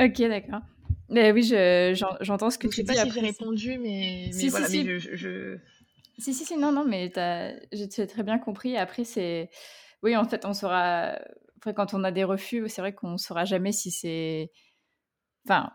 ok, 0.00 0.18
d'accord. 0.28 0.60
Mais 1.08 1.30
oui, 1.32 1.44
j'entends 2.20 2.50
ce 2.50 2.58
que 2.58 2.66
tu 2.66 2.82
dis. 2.82 2.92
Je 2.92 2.92
sais 2.92 3.04
pas 3.04 3.06
si 3.06 3.12
j'ai 3.12 3.20
répondu, 3.20 3.78
mais, 3.78 4.30
mais 4.34 4.48
voilà, 4.48 4.68
mais 4.68 4.98
je, 4.98 5.16
je, 5.16 5.58
si, 6.18 6.34
si, 6.34 6.44
si, 6.44 6.56
non, 6.56 6.72
non, 6.72 6.84
mais 6.84 7.12
j'ai 7.72 8.06
très 8.06 8.22
bien 8.22 8.38
compris. 8.38 8.76
Après, 8.76 9.04
c'est. 9.04 9.50
Oui, 10.02 10.16
en 10.16 10.24
fait, 10.24 10.44
on 10.44 10.54
saura. 10.54 11.16
après, 11.56 11.74
quand 11.74 11.94
on 11.94 12.04
a 12.04 12.10
des 12.10 12.24
refus, 12.24 12.68
c'est 12.68 12.80
vrai 12.80 12.94
qu'on 12.94 13.12
ne 13.12 13.18
saura 13.18 13.44
jamais 13.44 13.72
si 13.72 13.90
c'est. 13.90 14.50
Enfin, 15.46 15.70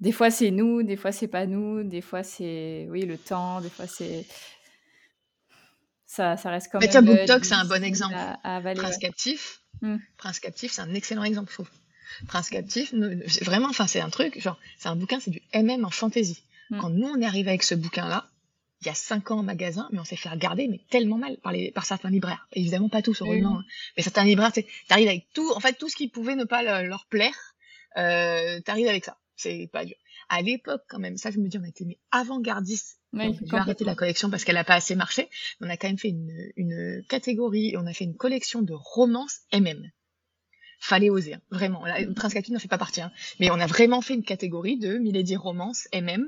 des 0.00 0.12
fois 0.12 0.30
c'est 0.30 0.50
nous, 0.50 0.82
des 0.82 0.96
fois 0.96 1.12
c'est 1.12 1.28
pas 1.28 1.46
nous, 1.46 1.82
des 1.82 2.00
fois 2.00 2.22
c'est 2.22 2.86
oui 2.90 3.02
le 3.06 3.16
temps, 3.16 3.60
des 3.60 3.70
fois 3.70 3.86
c'est 3.86 4.26
ça, 6.06 6.36
ça 6.36 6.50
reste 6.50 6.68
quand 6.70 6.78
Mais 6.80 6.86
même. 6.86 7.04
Mais 7.04 7.16
BookTok, 7.16 7.44
c'est 7.44 7.54
un 7.54 7.64
bon 7.64 7.82
exemple. 7.82 8.14
À, 8.14 8.60
Prince 8.60 8.98
Captif, 8.98 9.62
mmh. 9.80 9.96
Prince 10.16 10.38
Captif, 10.38 10.72
c'est 10.72 10.82
un 10.82 10.94
excellent 10.94 11.24
exemple, 11.24 11.50
je 11.50 11.54
trouve. 11.54 11.70
Prince 12.28 12.50
Captif, 12.50 12.94
vraiment, 13.42 13.68
enfin 13.68 13.86
c'est 13.86 14.00
un 14.00 14.10
truc, 14.10 14.40
genre 14.40 14.58
c'est 14.78 14.88
un 14.88 14.96
bouquin, 14.96 15.18
c'est 15.18 15.30
du 15.30 15.42
MM 15.54 15.84
en 15.84 15.90
fantasy. 15.90 16.42
Mmh. 16.70 16.78
Quand 16.78 16.90
nous 16.90 17.08
on 17.08 17.20
est 17.20 17.26
arrivé 17.26 17.48
avec 17.48 17.62
ce 17.62 17.74
bouquin-là, 17.74 18.28
il 18.84 18.88
y 18.88 18.90
a 18.90 18.94
cinq 18.94 19.30
ans 19.30 19.38
en 19.38 19.42
magasin, 19.42 19.88
mais 19.92 19.98
on 19.98 20.04
s'est 20.04 20.16
fait 20.16 20.28
regarder, 20.28 20.68
mais 20.68 20.80
tellement 20.90 21.16
mal 21.16 21.38
par, 21.38 21.52
les, 21.52 21.70
par 21.70 21.86
certains 21.86 22.10
libraires. 22.10 22.46
Évidemment, 22.52 22.88
pas 22.88 23.02
tous, 23.02 23.22
heureusement. 23.22 23.58
Hein. 23.58 23.64
Mais 23.96 24.02
certains 24.02 24.24
libraires, 24.24 24.52
tu 24.52 24.64
arrives 24.90 25.08
avec 25.08 25.26
tout, 25.32 25.50
en 25.54 25.60
fait, 25.60 25.74
tout 25.74 25.88
ce 25.88 25.96
qui 25.96 26.08
pouvait 26.08 26.36
ne 26.36 26.44
pas 26.44 26.82
leur 26.82 27.06
plaire, 27.06 27.54
euh, 27.96 28.60
tu 28.64 28.70
arrives 28.70 28.88
avec 28.88 29.04
ça. 29.04 29.18
C'est 29.36 29.68
pas 29.72 29.84
dur. 29.84 29.96
À 30.28 30.42
l'époque, 30.42 30.82
quand 30.88 30.98
même, 30.98 31.16
ça, 31.16 31.30
je 31.30 31.38
me 31.38 31.48
dis, 31.48 31.58
on 31.58 31.64
a 31.64 31.68
été 31.68 31.98
avant-gardiste. 32.10 32.98
Oui, 33.12 33.36
je 33.44 33.50
vais 33.50 33.56
arrêter 33.56 33.84
la 33.84 33.94
collection 33.94 34.30
parce 34.30 34.44
qu'elle 34.44 34.56
n'a 34.56 34.64
pas 34.64 34.74
assez 34.74 34.94
marché. 34.94 35.28
On 35.60 35.68
a 35.68 35.76
quand 35.76 35.88
même 35.88 35.98
fait 35.98 36.08
une, 36.08 36.52
une 36.56 37.04
catégorie, 37.08 37.74
on 37.78 37.86
a 37.86 37.92
fait 37.92 38.04
une 38.04 38.16
collection 38.16 38.62
de 38.62 38.74
romances 38.74 39.40
MM. 39.52 39.90
Fallait 40.80 41.10
oser, 41.10 41.34
hein, 41.34 41.40
vraiment. 41.50 41.86
Là, 41.86 41.96
Prince 42.14 42.34
Catherine 42.34 42.54
n'en 42.54 42.60
fait 42.60 42.68
pas 42.68 42.78
partie, 42.78 43.00
hein. 43.00 43.12
mais 43.40 43.50
on 43.50 43.58
a 43.58 43.66
vraiment 43.66 44.02
fait 44.02 44.14
une 44.14 44.24
catégorie 44.24 44.78
de 44.78 44.98
Milady 44.98 45.36
Romance 45.36 45.88
MM. 45.94 46.26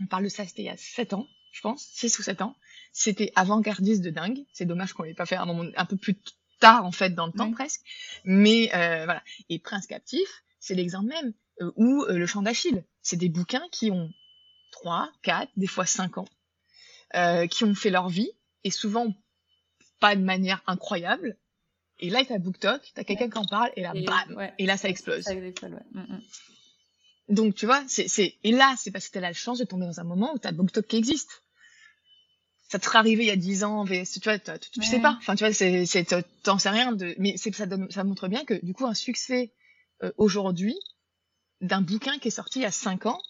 On 0.00 0.06
parle 0.06 0.24
de 0.24 0.28
ça, 0.28 0.44
c'était 0.44 0.62
il 0.62 0.66
y 0.66 0.70
a 0.70 0.76
7 0.76 1.14
ans 1.14 1.26
je 1.52 1.60
pense, 1.60 1.86
6 1.92 2.18
ou 2.18 2.22
7 2.22 2.42
ans. 2.42 2.56
C'était 2.92 3.32
avant-gardiste 3.36 4.02
de 4.02 4.10
dingue. 4.10 4.44
C'est 4.52 4.66
dommage 4.66 4.92
qu'on 4.92 5.04
l'ait 5.04 5.14
pas 5.14 5.26
fait 5.26 5.36
un 5.36 5.46
moment 5.46 5.70
un 5.76 5.84
peu 5.84 5.96
plus 5.96 6.16
tard, 6.58 6.84
en 6.84 6.92
fait, 6.92 7.10
dans 7.10 7.26
le 7.26 7.32
temps 7.32 7.52
presque. 7.52 7.82
Mais 8.24 8.70
euh, 8.74 9.04
voilà. 9.04 9.22
Et 9.48 9.58
Prince 9.58 9.86
Captif, 9.86 10.28
c'est 10.58 10.74
l'exemple 10.74 11.08
même. 11.08 11.32
Euh, 11.60 11.70
ou 11.76 12.04
euh, 12.04 12.16
Le 12.16 12.26
Chant 12.26 12.42
d'Achille. 12.42 12.84
C'est 13.02 13.16
des 13.16 13.28
bouquins 13.28 13.66
qui 13.70 13.90
ont 13.90 14.10
3, 14.72 15.10
4, 15.22 15.50
des 15.56 15.66
fois 15.66 15.86
5 15.86 16.18
ans, 16.18 16.28
euh, 17.14 17.46
qui 17.46 17.64
ont 17.64 17.74
fait 17.74 17.90
leur 17.90 18.08
vie, 18.08 18.30
et 18.64 18.70
souvent 18.70 19.14
pas 20.00 20.16
de 20.16 20.22
manière 20.22 20.62
incroyable. 20.66 21.36
Et 21.98 22.10
là, 22.10 22.24
t'as 22.26 22.38
BookTok, 22.38 22.80
t'as 22.94 23.04
quelqu'un 23.04 23.28
qui 23.28 23.38
en 23.38 23.44
parle, 23.44 23.70
et 23.76 23.82
là, 23.82 23.92
bam 23.94 24.50
Et 24.58 24.66
là, 24.66 24.76
ça 24.76 24.88
explose. 24.88 25.24
Ça 25.24 25.34
explose 25.34 25.72
ouais. 25.72 25.84
Mm, 25.92 26.00
mm. 26.00 26.22
Donc, 27.28 27.54
tu 27.54 27.66
vois, 27.66 27.82
c'est, 27.86 28.08
c'est, 28.08 28.34
et 28.42 28.52
là, 28.52 28.74
c'est 28.78 28.90
parce 28.90 29.08
que 29.08 29.12
t'as 29.12 29.20
la 29.20 29.32
chance 29.32 29.58
de 29.58 29.64
tomber 29.64 29.86
dans 29.86 30.00
un 30.00 30.04
moment 30.04 30.32
où 30.34 30.38
t'as 30.38 30.52
BookTok 30.52 30.86
qui 30.86 30.96
existe. 30.96 31.41
Ça 32.72 32.78
te 32.78 32.86
serait 32.86 32.96
arrivé 32.96 33.24
il 33.24 33.26
y 33.26 33.30
a 33.30 33.36
10 33.36 33.64
ans, 33.64 33.84
tu 33.84 33.92
vois, 34.24 34.38
tu, 34.38 34.82
sais 34.82 34.98
pas. 34.98 35.18
Enfin, 35.18 35.34
tu 35.34 35.44
vois, 35.44 35.52
c'est, 35.52 36.24
t'en 36.42 36.58
sais 36.58 36.70
rien 36.70 36.92
de, 36.92 37.14
mais 37.18 37.36
c'est, 37.36 37.54
ça 37.54 37.66
donne, 37.66 37.90
ça 37.90 38.02
montre 38.02 38.28
bien 38.28 38.46
que, 38.46 38.54
du 38.64 38.72
coup, 38.72 38.86
un 38.86 38.94
succès, 38.94 39.52
euh, 40.02 40.10
aujourd'hui, 40.16 40.74
d'un 41.60 41.82
bouquin 41.82 42.18
qui 42.18 42.28
est 42.28 42.30
sorti 42.30 42.60
il 42.60 42.62
y 42.62 42.64
a 42.64 42.70
5 42.70 43.04
ans, 43.04 43.20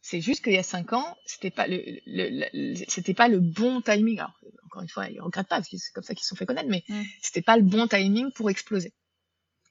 c'est 0.00 0.22
juste 0.22 0.42
qu'il 0.42 0.54
y 0.54 0.58
a 0.58 0.62
5 0.62 0.94
ans, 0.94 1.18
c'était 1.26 1.50
pas 1.50 1.66
le, 1.66 1.82
le, 2.06 2.74
c'était 2.88 3.12
pas 3.12 3.28
le 3.28 3.40
bon 3.40 3.82
timing. 3.82 4.20
Alors, 4.20 4.40
encore 4.64 4.80
une 4.80 4.88
fois, 4.88 5.06
ils 5.10 5.20
regrettent 5.20 5.48
pas 5.48 5.56
parce 5.56 5.68
que 5.68 5.76
c'est 5.76 5.92
comme 5.92 6.02
ça 6.02 6.14
qu'ils 6.14 6.22
se 6.22 6.30
sont 6.30 6.36
fait 6.36 6.46
connaître, 6.46 6.70
mais 6.70 6.82
c'était 7.20 7.42
pas 7.42 7.58
le 7.58 7.64
bon 7.64 7.86
timing 7.86 8.32
pour 8.32 8.48
exploser. 8.48 8.94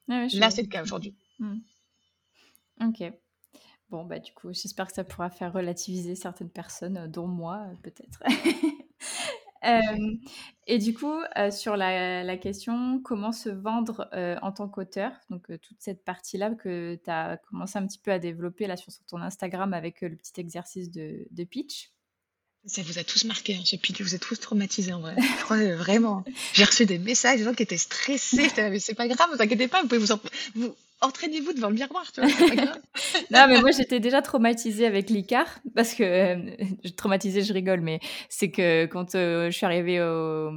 Là, 0.10 0.52
c'est 0.52 0.62
le 0.62 0.68
cas 0.68 0.84
aujourd'hui. 0.84 1.16
Hmm. 1.40 1.58
Ok. 2.82 3.02
Bon, 3.90 4.06
bah 4.06 4.20
du 4.20 4.32
coup, 4.34 4.54
j'espère 4.54 4.86
que 4.86 4.94
ça 4.94 5.04
pourra 5.04 5.32
faire 5.32 5.52
relativiser 5.52 6.14
certaines 6.14 6.52
personnes, 6.52 7.10
dont 7.12 7.26
moi, 7.26 7.66
euh, 9.66 10.16
et 10.68 10.78
du 10.78 10.94
coup, 10.94 11.14
euh, 11.38 11.52
sur 11.52 11.76
la, 11.76 12.38
question, 12.38 13.02
comment 13.04 13.32
se 13.32 13.50
vendre 13.50 14.10
en 14.42 14.52
tant 14.52 14.68
qu'auteur, 14.68 15.12
donc 15.30 15.48
toute 15.48 15.78
cette 15.80 16.04
partie-là 16.04 16.52
que 16.52 17.00
tu 17.04 17.10
as 17.10 17.38
commencé 17.50 17.78
un 17.78 17.88
petit 17.88 18.00
peu 18.00 18.12
à 18.12 18.20
développer 18.20 18.68
là 18.68 18.78
sur, 18.78 18.92
ton 19.08 19.22
Instagram 19.22 19.74
avec 19.74 20.02
le 20.02 20.16
petit 20.16 20.40
exercice 20.40 20.92
de, 20.92 21.44
pitch? 21.44 21.92
Ça 22.66 22.84
vous 22.84 23.00
a 23.00 23.04
tous 23.04 23.24
marqué, 23.24 23.56
hein, 23.56 23.62
ce 23.66 23.76
pitch, 23.76 24.02
vous 24.02 24.14
êtes 24.14 24.22
tous 24.22 24.40
traumatisés 24.40 24.94
en 24.94 25.00
vrai. 25.00 25.16
Je 25.40 25.44
crois 25.44 25.76
vraiment. 25.76 26.24
J'ai 26.54 26.64
reçu 26.64 26.86
des 26.86 27.00
messages 27.00 27.40
des 27.40 27.44
gens 27.44 27.56
qui 27.56 27.64
étaient 27.64 27.78
stressés. 27.78 28.52
mais 28.58 28.80
c'est 28.80 28.94
pas 28.94 29.08
grave, 29.08 29.30
vous 29.34 29.42
inquiétez 29.42 29.68
pas, 29.68 29.82
vous 29.82 29.88
pouvez 29.88 30.00
vous, 30.00 30.12
en... 30.12 30.20
vous 30.56 30.76
entraînez-vous 31.02 31.54
devant 31.54 31.70
le 31.70 31.76
miroir, 31.76 32.12
tu 32.12 32.22
non, 33.32 33.48
mais 33.48 33.60
moi, 33.60 33.72
j'étais 33.72 34.00
déjà 34.00 34.22
traumatisée 34.22 34.86
avec 34.86 35.10
l'ICAR, 35.10 35.48
parce 35.76 35.94
que, 35.94 36.04
euh, 36.04 36.56
traumatisée, 36.96 37.42
je 37.42 37.54
rigole, 37.54 37.82
mais 37.82 38.00
c'est 38.30 38.52
que 38.52 38.86
quand 38.86 39.16
euh, 39.16 39.50
je 39.50 39.58
suis 39.58 39.66
arrivée 39.66 40.02
au, 40.02 40.52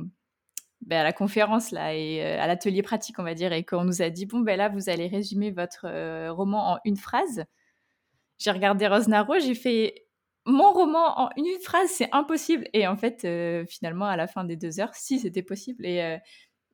ben, 0.83 1.01
à 1.01 1.05
la 1.05 1.13
conférence, 1.13 1.71
là, 1.71 1.95
et 1.95 2.23
euh, 2.23 2.41
à 2.41 2.47
l'atelier 2.47 2.83
pratique, 2.83 3.19
on 3.19 3.23
va 3.23 3.35
dire, 3.35 3.53
et 3.53 3.65
qu'on 3.65 3.85
nous 3.85 4.03
a 4.03 4.11
dit, 4.11 4.27
bon, 4.27 4.41
ben 4.41 4.57
là, 4.57 4.69
vous 4.69 4.89
allez 4.91 5.07
résumer 5.07 5.51
votre 5.51 5.87
roman 6.31 6.75
en 6.75 6.79
une 6.85 6.97
phrase. 6.97 7.45
J'ai 8.39 8.51
regardé 8.51 8.87
Rosnaro, 8.87 9.39
j'ai 9.39 9.55
fait, 9.55 10.07
mon 10.45 10.73
roman 10.73 11.21
en 11.21 11.31
une 11.37 11.59
phrase, 11.63 11.89
c'est 11.89 12.09
impossible. 12.13 12.69
Et 12.75 12.87
en 12.87 12.97
fait, 12.97 13.27
finalement, 13.67 14.07
à 14.07 14.17
la 14.17 14.27
fin 14.27 14.45
des 14.45 14.57
deux 14.57 14.81
heures, 14.81 14.95
si, 14.95 15.19
c'était 15.21 15.43
possible. 15.43 15.87
Et 15.87 16.19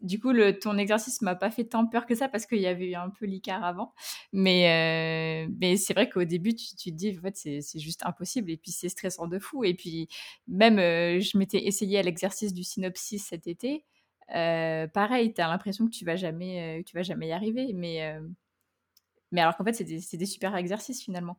du 0.03 0.19
coup, 0.19 0.33
le, 0.33 0.59
ton 0.59 0.79
exercice 0.79 1.21
m'a 1.23 1.35
pas 1.35 1.51
fait 1.51 1.65
tant 1.65 1.87
peur 1.87 2.07
que 2.07 2.15
ça 2.15 2.29
parce 2.29 2.47
qu'il 2.47 2.61
y 2.61 2.67
avait 2.67 2.91
eu 2.91 2.95
un 2.95 3.11
peu 3.11 3.27
l'écart 3.27 3.65
avant. 3.65 3.95
Mais, 4.33 5.47
euh, 5.47 5.53
mais 5.61 5.77
c'est 5.77 5.95
vrai 5.95 6.09
qu'au 6.09 6.25
début, 6.25 6.55
tu, 6.55 6.75
te 6.75 6.91
dis, 6.91 7.17
en 7.19 7.23
fait, 7.23 7.37
c'est 7.37 7.79
juste 7.79 8.05
impossible. 8.07 8.51
Et 8.51 8.57
puis, 8.57 8.73
c'est 8.73 8.89
stressant 8.89 9.27
de 9.27 9.39
fou. 9.39 9.65
Et 9.65 9.75
puis, 9.75 10.09
même, 10.49 10.79
euh, 10.79 11.21
je 11.21 11.37
m'étais 11.39 11.67
essayé 11.67 11.99
à 11.99 12.03
l'exercice 12.03 12.55
du 12.55 12.65
synopsis 12.65 13.27
cet 13.27 13.47
été. 13.47 13.85
Euh, 14.35 14.87
pareil, 14.87 15.35
tu 15.35 15.41
as 15.41 15.49
l'impression 15.49 15.87
que 15.87 15.93
tu 15.93 16.05
vas 16.05 16.17
jamais, 16.17 16.83
tu 16.87 16.97
vas 16.97 17.03
jamais 17.03 17.29
y 17.29 17.33
arriver. 17.33 17.73
Mais, 17.75 18.19
mais 19.33 19.41
alors 19.41 19.57
qu'en 19.57 19.65
fait, 19.65 19.75
c'est 19.75 19.85
des, 19.85 20.01
des 20.13 20.27
super 20.27 20.57
exercices 20.57 21.03
finalement. 21.03 21.39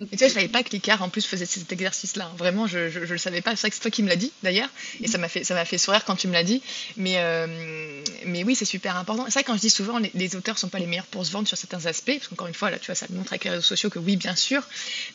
Et 0.00 0.06
tu 0.06 0.18
sais, 0.18 0.28
je 0.28 0.34
savais 0.34 0.48
pas 0.48 0.64
que 0.64 0.70
l'ICAR 0.70 1.02
en 1.02 1.08
plus 1.08 1.24
faisait 1.24 1.46
cet 1.46 1.70
exercice-là. 1.70 2.28
Vraiment, 2.36 2.66
je, 2.66 2.90
je, 2.90 3.04
je, 3.06 3.12
le 3.12 3.18
savais 3.18 3.42
pas. 3.42 3.54
C'est 3.54 3.60
vrai 3.60 3.70
que 3.70 3.76
c'est 3.76 3.82
toi 3.82 3.92
qui 3.92 4.02
me 4.02 4.08
l'as 4.08 4.16
dit 4.16 4.32
d'ailleurs, 4.42 4.68
et 5.00 5.06
ça 5.06 5.18
m'a 5.18 5.28
fait 5.28 5.44
ça 5.44 5.54
m'a 5.54 5.64
fait 5.64 5.78
sourire 5.78 6.04
quand 6.04 6.16
tu 6.16 6.26
me 6.26 6.32
l'as 6.32 6.42
dit. 6.42 6.62
Mais 6.96 7.18
euh, 7.18 8.02
mais 8.26 8.42
oui, 8.42 8.56
c'est 8.56 8.64
super 8.64 8.96
important. 8.96 9.24
C'est 9.26 9.34
vrai 9.34 9.44
quand 9.44 9.54
je 9.54 9.60
dis 9.60 9.70
souvent 9.70 9.98
les, 9.98 10.10
les, 10.14 10.34
auteurs 10.34 10.58
sont 10.58 10.68
pas 10.68 10.80
les 10.80 10.86
meilleurs 10.86 11.06
pour 11.06 11.24
se 11.24 11.30
vendre 11.30 11.46
sur 11.46 11.56
certains 11.56 11.86
aspects, 11.86 12.10
parce 12.12 12.26
qu'encore 12.26 12.48
une 12.48 12.54
fois 12.54 12.70
là, 12.70 12.80
tu 12.80 12.86
vois, 12.86 12.96
ça 12.96 13.06
montre 13.10 13.32
avec 13.34 13.44
les 13.44 13.50
réseaux 13.50 13.62
sociaux 13.62 13.88
que 13.88 14.00
oui, 14.00 14.16
bien 14.16 14.34
sûr. 14.34 14.66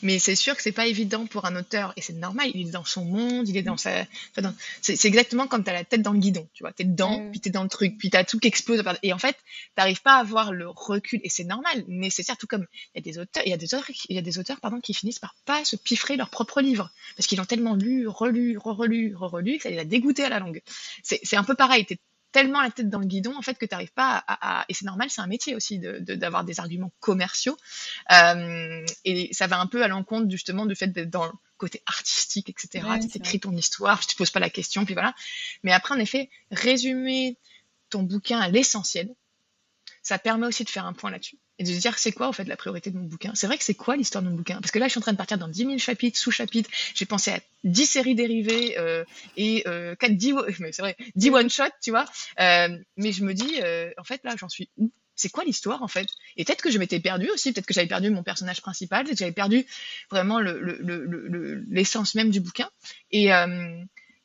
Mais 0.02 0.18
c'est 0.18 0.38
sûr 0.38 0.56
que 0.56 0.62
c'est 0.62 0.72
pas 0.72 0.88
évident 0.88 1.26
pour 1.26 1.44
un 1.44 1.58
auteur, 1.58 1.92
et 1.98 2.02
c'est 2.02 2.14
normal. 2.14 2.50
Il 2.54 2.70
est 2.70 2.72
dans 2.72 2.86
son 2.86 3.04
monde, 3.04 3.50
il 3.50 3.58
est 3.58 3.64
dans 3.64 3.76
sa. 3.76 4.06
c'est 4.82 5.06
exactement 5.06 5.48
comme 5.48 5.66
tu 5.66 5.72
as 5.72 5.74
la 5.74 5.84
tête 5.84 6.02
dans 6.02 6.14
le 6.14 6.20
guidon. 6.20 6.48
Tu 6.54 6.64
vois, 6.64 6.72
t'es 6.72 6.86
dedans, 6.86 7.30
puis 7.32 7.42
t'es 7.42 7.50
dans 7.50 7.64
le 7.64 7.70
truc, 7.70 7.98
puis 7.98 8.10
t'as 8.10 8.24
tout 8.24 8.40
qui 8.40 8.48
explose. 8.48 8.82
Et 9.04 9.12
en 9.12 9.20
fait, 9.20 9.36
t'arrives 9.76 10.02
pas 10.02 10.14
à 10.14 10.20
avoir 10.20 10.54
le 10.54 10.70
recul, 10.70 11.20
et 11.26 11.30
c'est 11.30 11.44
normal. 11.44 11.84
Nécessaire, 11.90 12.38
tout 12.38 12.48
comme 12.48 12.66
il 12.96 13.00
y 13.00 13.10
a 13.10 13.12
des 13.12 13.20
auteurs, 13.20 13.44
il 13.46 13.50
y 13.50 13.54
a 13.54 13.58
des 13.58 13.74
auteurs, 13.74 13.86
il 14.08 14.16
y 14.16 14.20
a 14.20 14.22
des 14.22 14.40
auteurs 14.40 14.62
qui 14.80 14.94
finissent 14.94 15.20
par 15.20 15.36
pas 15.46 15.66
se 15.66 15.76
piffrer 15.76 16.16
leur 16.16 16.30
propre 16.30 16.62
livre, 16.62 16.90
parce 17.16 17.28
qu'ils 17.28 17.38
l'ont 17.38 17.46
tellement 17.46 17.76
lu, 17.76 18.08
relu, 18.08 18.58
re-relu, 18.58 19.16
re-relu, 19.16 19.58
que 19.58 19.64
ça 19.64 19.70
les 19.70 19.80
a 19.80 19.86
dégoûtés 19.86 20.24
à 20.24 20.30
la 20.30 20.40
longue. 20.40 20.62
C'est 21.04 21.36
un 21.36 21.44
peu 21.44 21.56
pareil, 21.56 21.86
t'es 21.86 22.00
tellement 22.32 22.62
la 22.62 22.70
tête 22.70 22.90
dans 22.90 23.00
le 23.00 23.06
guidon 23.06 23.36
en 23.36 23.42
fait 23.42 23.58
que 23.58 23.66
tu 23.66 23.74
n'arrives 23.74 23.94
pas 23.94 24.24
à, 24.28 24.66
et 24.70 24.74
c'est 24.74 24.86
normal 24.86 25.10
c'est 25.10 25.22
un 25.22 25.28
métier 25.28 25.56
aussi 25.56 25.80
d'avoir 25.80 26.44
de, 26.44 26.48
des 26.48 26.60
arguments 26.60 26.92
commerciaux. 27.00 27.58
Euh, 28.12 28.86
et 29.06 29.34
ça 29.34 29.48
va 29.48 29.60
un 29.60 29.68
peu 29.68 29.84
à 29.84 29.88
l'encontre 29.88 30.30
justement 30.30 30.66
du 30.66 30.76
fait 30.76 30.88
d'être 30.88 31.10
dans 31.10 31.26
le 31.26 31.32
côté 31.58 31.82
artistique 31.88 32.50
etc 32.50 32.88
tu 33.02 33.18
écris 33.18 33.40
ton 33.40 33.52
histoire 33.52 34.00
tu 34.00 34.08
te 34.08 34.16
poses 34.16 34.30
pas 34.30 34.40
la 34.40 34.50
question 34.50 34.86
puis 34.86 34.94
voilà. 34.94 35.14
Mais 35.64 35.72
après 35.72 35.96
en 35.96 36.00
effet 36.00 36.30
résumer 36.52 37.38
ton 37.90 38.04
bouquin 38.04 38.40
à 38.40 38.50
l'essentiel 38.50 39.10
ça 40.10 40.18
permet 40.18 40.48
aussi 40.48 40.64
de 40.64 40.70
faire 40.70 40.88
un 40.88 40.94
point 40.94 41.12
là-dessus 41.12 41.38
et 41.60 41.64
de 41.64 41.72
se 41.72 41.80
dire 41.80 42.00
c'est 42.00 42.12
quoi 42.12 42.28
en 42.28 42.32
fait 42.34 42.46
la 42.46 42.58
priorité 42.58 42.90
de 42.90 42.98
mon 42.98 43.04
bouquin? 43.04 43.32
C'est 43.36 43.46
vrai 43.46 43.60
que 43.60 43.64
c'est 43.64 43.76
quoi 43.76 43.96
l'histoire 43.96 44.24
de 44.24 44.30
mon 44.30 44.36
bouquin? 44.36 44.60
Parce 44.60 44.72
que 44.72 44.80
là 44.80 44.88
je 44.88 44.92
suis 44.92 44.98
en 44.98 45.04
train 45.04 45.12
de 45.12 45.18
partir 45.18 45.38
dans 45.38 45.48
10 45.48 45.66
000 45.66 45.78
chapitres, 45.78 46.18
sous-chapitres, 46.18 46.68
j'ai 46.96 47.06
pensé 47.06 47.30
à 47.30 47.40
10 47.64 47.86
séries 47.86 48.16
dérivées 48.16 48.80
euh, 48.80 49.06
et 49.38 49.64
euh, 49.68 49.96
4, 49.96 50.18
10, 50.18 50.34
mais 50.62 50.72
c'est 50.72 50.82
vrai, 50.82 50.98
10 51.16 51.30
one-shot, 51.30 51.70
tu 51.84 51.92
vois. 51.92 52.06
Euh, 52.40 52.76
mais 52.98 53.12
je 53.12 53.24
me 53.24 53.36
dis, 53.36 53.62
euh, 53.62 53.92
en 54.00 54.04
fait 54.04 54.20
là 54.24 54.34
j'en 54.36 54.50
suis 54.50 54.72
où? 54.78 54.92
C'est 55.16 55.30
quoi 55.30 55.44
l'histoire 55.44 55.84
en 55.84 55.88
fait? 55.88 56.08
Et 56.38 56.44
peut-être 56.46 56.64
que 56.64 56.72
je 56.72 56.80
m'étais 56.80 57.00
perdue 57.00 57.30
aussi, 57.30 57.54
peut-être 57.54 57.68
que 57.68 57.74
j'avais 57.76 57.88
perdu 57.88 58.10
mon 58.10 58.24
personnage 58.24 58.62
principal, 58.62 59.04
peut-être 59.04 59.18
que 59.18 59.20
j'avais 59.20 59.32
perdu 59.32 59.68
vraiment 60.10 60.40
l'essence 60.40 62.16
le, 62.16 62.22
le, 62.22 62.24
le, 62.24 62.24
même 62.24 62.32
du 62.32 62.40
bouquin. 62.40 62.70
Et, 63.12 63.30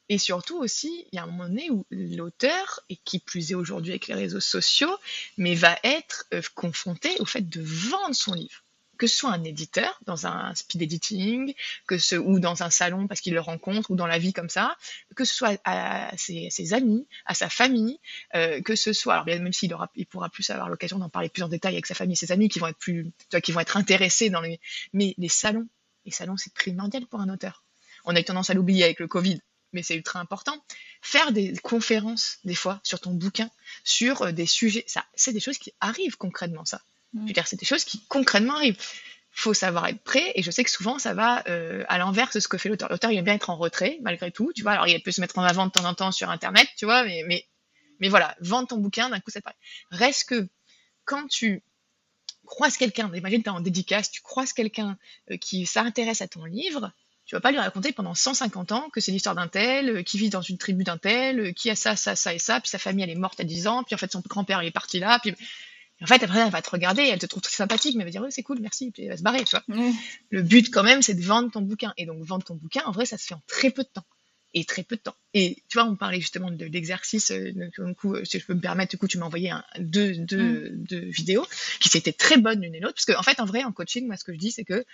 et 0.08 0.18
surtout 0.18 0.58
aussi, 0.58 1.06
il 1.12 1.16
y 1.16 1.18
a 1.18 1.22
un 1.22 1.26
moment 1.26 1.48
donné 1.48 1.70
où 1.70 1.86
l'auteur, 1.90 2.80
et 2.90 2.96
qui 2.96 3.18
plus 3.20 3.52
est 3.52 3.54
aujourd'hui 3.54 3.92
avec 3.92 4.06
les 4.08 4.14
réseaux 4.14 4.40
sociaux, 4.40 4.94
mais 5.38 5.54
va 5.54 5.78
être 5.82 6.26
euh, 6.34 6.42
confronté 6.54 7.10
au 7.20 7.24
fait 7.24 7.48
de 7.48 7.62
vendre 7.62 8.14
son 8.14 8.34
livre. 8.34 8.62
Que 8.98 9.06
ce 9.06 9.16
soit 9.16 9.32
un 9.32 9.42
éditeur 9.42 9.98
dans 10.06 10.26
un 10.26 10.54
speed 10.54 10.82
editing, 10.82 11.54
que 11.86 11.98
ce, 11.98 12.14
ou 12.14 12.38
dans 12.38 12.62
un 12.62 12.70
salon 12.70 13.08
parce 13.08 13.20
qu'il 13.20 13.32
le 13.32 13.40
rencontre, 13.40 13.90
ou 13.90 13.96
dans 13.96 14.06
la 14.06 14.18
vie 14.18 14.32
comme 14.32 14.50
ça, 14.50 14.76
que 15.16 15.24
ce 15.24 15.34
soit 15.34 15.60
à 15.64 16.12
ses, 16.16 16.74
amis, 16.74 17.08
à 17.24 17.34
sa 17.34 17.48
famille, 17.48 17.98
euh, 18.34 18.60
que 18.60 18.76
ce 18.76 18.92
soit, 18.92 19.14
alors 19.14 19.26
même 19.26 19.52
s'il 19.52 19.72
aura, 19.74 19.90
il 19.96 20.06
pourra 20.06 20.28
plus 20.28 20.48
avoir 20.50 20.68
l'occasion 20.68 20.98
d'en 20.98 21.08
parler 21.08 21.28
plus 21.28 21.42
en 21.42 21.48
détail 21.48 21.74
avec 21.74 21.86
sa 21.86 21.94
famille 21.94 22.16
ses 22.16 22.30
amis 22.30 22.48
qui 22.48 22.60
vont 22.60 22.68
être 22.68 22.78
plus, 22.78 23.10
qui 23.42 23.52
vont 23.52 23.60
être 23.60 23.76
intéressés 23.76 24.30
dans 24.30 24.42
les, 24.42 24.60
mais 24.92 25.14
les 25.18 25.28
salons, 25.28 25.66
les 26.04 26.12
salons 26.12 26.36
c'est 26.36 26.52
primordial 26.52 27.06
pour 27.06 27.20
un 27.20 27.30
auteur. 27.30 27.64
On 28.04 28.14
a 28.14 28.20
eu 28.20 28.24
tendance 28.24 28.50
à 28.50 28.54
l'oublier 28.54 28.84
avec 28.84 29.00
le 29.00 29.08
Covid, 29.08 29.40
mais 29.74 29.82
c'est 29.82 29.96
ultra 29.96 30.20
important. 30.20 30.64
Faire 31.02 31.32
des 31.32 31.54
conférences, 31.58 32.38
des 32.44 32.54
fois, 32.54 32.80
sur 32.82 33.00
ton 33.00 33.12
bouquin, 33.12 33.50
sur 33.84 34.22
euh, 34.22 34.32
des 34.32 34.46
sujets, 34.46 34.84
ça, 34.86 35.04
c'est 35.14 35.32
des 35.32 35.40
choses 35.40 35.58
qui 35.58 35.72
arrivent 35.80 36.16
concrètement, 36.16 36.64
ça. 36.64 36.80
Je 37.14 37.20
veux 37.20 37.32
dire, 37.32 37.46
c'est 37.46 37.58
des 37.58 37.66
choses 37.66 37.84
qui 37.84 38.04
concrètement 38.08 38.56
arrivent. 38.56 38.78
Faut 39.30 39.54
savoir 39.54 39.86
être 39.88 40.02
prêt, 40.02 40.32
et 40.34 40.42
je 40.42 40.50
sais 40.50 40.64
que 40.64 40.70
souvent, 40.70 40.98
ça 40.98 41.12
va 41.12 41.44
euh, 41.48 41.84
à 41.88 41.98
l'inverse 41.98 42.34
de 42.34 42.40
ce 42.40 42.48
que 42.48 42.56
fait 42.56 42.68
l'auteur. 42.68 42.88
L'auteur, 42.88 43.10
il 43.10 43.18
aime 43.18 43.24
bien 43.24 43.34
être 43.34 43.50
en 43.50 43.56
retrait, 43.56 43.98
malgré 44.02 44.30
tout, 44.30 44.52
tu 44.54 44.62
vois. 44.62 44.72
Alors, 44.72 44.86
il 44.86 45.02
peut 45.02 45.12
se 45.12 45.20
mettre 45.20 45.38
en 45.38 45.42
avant 45.42 45.66
de 45.66 45.72
temps 45.72 45.84
en 45.84 45.94
temps 45.94 46.12
sur 46.12 46.30
Internet, 46.30 46.68
tu 46.76 46.84
vois, 46.84 47.04
mais, 47.04 47.22
mais, 47.26 47.46
mais 48.00 48.08
voilà, 48.08 48.36
vendre 48.40 48.68
ton 48.68 48.78
bouquin, 48.78 49.10
d'un 49.10 49.20
coup, 49.20 49.30
c'est 49.30 49.40
pareil. 49.40 49.58
Reste 49.90 50.28
que 50.28 50.48
quand 51.04 51.26
tu 51.28 51.62
croises 52.46 52.76
quelqu'un, 52.76 53.12
imagine 53.14 53.42
tu 53.42 53.48
es 53.48 53.52
en 53.52 53.60
dédicace, 53.60 54.10
tu 54.10 54.22
croises 54.22 54.52
quelqu'un 54.52 54.98
euh, 55.30 55.36
qui 55.36 55.66
s'intéresse 55.66 56.20
à 56.20 56.28
ton 56.28 56.44
livre, 56.44 56.92
tu 57.26 57.34
vas 57.34 57.40
pas 57.40 57.50
lui 57.50 57.58
raconter 57.58 57.92
pendant 57.92 58.14
150 58.14 58.72
ans 58.72 58.90
que 58.90 59.00
c'est 59.00 59.12
l'histoire 59.12 59.34
d'un 59.34 59.48
tel, 59.48 59.88
euh, 59.88 60.02
qui 60.02 60.18
vit 60.18 60.30
dans 60.30 60.42
une 60.42 60.58
tribu 60.58 60.84
d'un 60.84 60.98
tel, 60.98 61.40
euh, 61.40 61.52
qui 61.52 61.70
a 61.70 61.76
ça, 61.76 61.96
ça, 61.96 62.16
ça 62.16 62.34
et 62.34 62.38
ça, 62.38 62.60
puis 62.60 62.68
sa 62.68 62.78
famille 62.78 63.04
elle 63.04 63.10
est 63.10 63.14
morte 63.14 63.40
à 63.40 63.44
10 63.44 63.66
ans, 63.66 63.82
puis 63.82 63.94
en 63.94 63.98
fait 63.98 64.12
son 64.12 64.20
grand-père 64.20 64.62
il 64.62 64.66
est 64.66 64.72
parti 64.72 64.98
là, 64.98 65.18
puis 65.20 65.34
en 66.02 66.06
fait 66.06 66.22
après 66.22 66.40
elle 66.40 66.50
va 66.50 66.62
te 66.62 66.70
regarder, 66.70 67.02
elle 67.02 67.18
te 67.18 67.26
trouve 67.26 67.42
très 67.42 67.54
sympathique, 67.54 67.96
mais 67.96 68.02
elle 68.02 68.08
va 68.08 68.10
dire 68.10 68.22
oui 68.22 68.30
c'est 68.30 68.42
cool, 68.42 68.58
merci, 68.60 68.90
puis 68.90 69.04
elle 69.04 69.10
va 69.10 69.16
se 69.16 69.22
barrer, 69.22 69.44
tu 69.44 69.56
vois. 69.56 69.64
Le 70.30 70.42
but 70.42 70.70
quand 70.70 70.82
même 70.82 71.02
c'est 71.02 71.14
de 71.14 71.22
vendre 71.22 71.50
ton 71.50 71.62
bouquin, 71.62 71.94
et 71.96 72.06
donc 72.06 72.22
vendre 72.24 72.44
ton 72.44 72.54
bouquin 72.54 72.82
en 72.84 72.92
vrai 72.92 73.06
ça 73.06 73.16
se 73.16 73.26
fait 73.26 73.34
en 73.34 73.42
très 73.46 73.70
peu 73.70 73.82
de 73.82 73.88
temps 73.88 74.04
et 74.54 74.64
très 74.64 74.84
peu 74.84 74.96
de 74.96 75.00
temps. 75.00 75.16
Et 75.34 75.56
tu 75.68 75.78
vois, 75.78 75.88
on 75.88 75.96
parlait 75.96 76.20
justement 76.20 76.50
de 76.50 76.64
l'exercice. 76.64 77.32
Euh, 77.32 77.50
du 77.52 77.94
coup, 77.96 78.14
si 78.24 78.38
je 78.38 78.46
peux 78.46 78.54
me 78.54 78.60
permettre, 78.60 78.92
du 78.92 78.98
coup, 78.98 79.08
tu 79.08 79.18
m'as 79.18 79.26
envoyé 79.26 79.50
un, 79.50 79.64
deux, 79.80 80.14
deux, 80.16 80.70
mm. 80.70 80.84
deux, 80.84 81.04
vidéos 81.06 81.44
qui 81.80 81.96
étaient 81.98 82.12
très 82.12 82.36
bonnes 82.36 82.62
l'une 82.62 82.74
et 82.74 82.80
l'autre. 82.80 82.94
Parce 82.94 83.06
qu'en 83.06 83.18
en 83.18 83.22
fait, 83.24 83.40
en 83.40 83.46
vrai, 83.46 83.64
en 83.64 83.72
coaching, 83.72 84.06
moi, 84.06 84.16
ce 84.16 84.22
que 84.24 84.32
je 84.32 84.38
dis, 84.38 84.52
c'est 84.52 84.64
que 84.64 84.84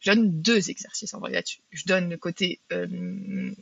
je 0.00 0.10
donne 0.10 0.40
deux 0.42 0.70
exercices 0.70 1.14
en 1.14 1.20
vrai 1.20 1.32
là-dessus. 1.32 1.60
Je 1.70 1.84
donne 1.84 2.10
le 2.10 2.16
côté 2.16 2.60
euh, 2.72 3.54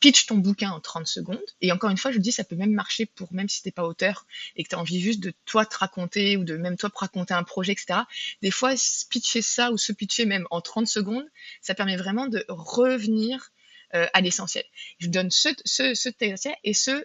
pitch 0.00 0.26
ton 0.26 0.36
bouquin 0.36 0.70
en 0.70 0.80
30 0.80 1.06
secondes. 1.06 1.40
Et 1.60 1.72
encore 1.72 1.90
une 1.90 1.96
fois, 1.96 2.12
je 2.12 2.18
dis, 2.18 2.32
ça 2.32 2.44
peut 2.44 2.56
même 2.56 2.72
marcher 2.72 3.06
pour 3.06 3.32
même 3.32 3.48
si 3.48 3.62
t'es 3.62 3.70
pas 3.70 3.84
auteur 3.84 4.26
et 4.56 4.64
que 4.64 4.68
tu 4.68 4.74
as 4.74 4.78
envie 4.78 5.00
juste 5.00 5.20
de 5.20 5.32
toi 5.44 5.64
te 5.64 5.76
raconter 5.76 6.36
ou 6.36 6.44
de 6.44 6.56
même 6.56 6.76
toi 6.76 6.90
raconter 6.94 7.34
un 7.34 7.44
projet, 7.44 7.72
etc. 7.72 8.00
Des 8.42 8.50
fois, 8.50 8.74
pitcher 9.10 9.42
ça 9.42 9.70
ou 9.70 9.78
se 9.78 9.92
pitcher 9.92 10.26
même 10.26 10.46
en 10.50 10.60
30 10.60 10.86
secondes, 10.86 11.26
ça 11.62 11.74
permet 11.74 11.96
vraiment 11.96 12.26
de 12.26 12.44
revenir 12.48 13.52
euh, 13.94 14.06
à 14.12 14.20
l'essentiel. 14.20 14.64
Je 14.98 15.08
donne 15.08 15.30
ce, 15.30 15.48
ce, 15.64 15.94
ce 15.94 16.10
et 16.64 16.74
ce, 16.74 17.04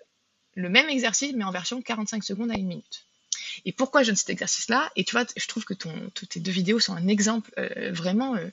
le 0.55 0.69
même 0.69 0.89
exercice, 0.89 1.33
mais 1.33 1.43
en 1.43 1.51
version 1.51 1.81
45 1.81 2.23
secondes 2.23 2.51
à 2.51 2.55
une 2.55 2.67
minute. 2.67 3.05
Et 3.65 3.71
pourquoi 3.71 4.03
je 4.03 4.07
donne 4.07 4.15
cet 4.15 4.29
exercice-là? 4.29 4.91
Et 4.95 5.03
tu 5.03 5.11
vois, 5.11 5.25
je 5.35 5.47
trouve 5.47 5.65
que 5.65 5.73
ton, 5.73 5.93
tes 6.29 6.39
deux 6.39 6.51
vidéos 6.51 6.79
sont 6.79 6.93
un 6.93 7.07
exemple 7.07 7.51
euh, 7.57 7.91
vraiment 7.91 8.35
euh, 8.35 8.47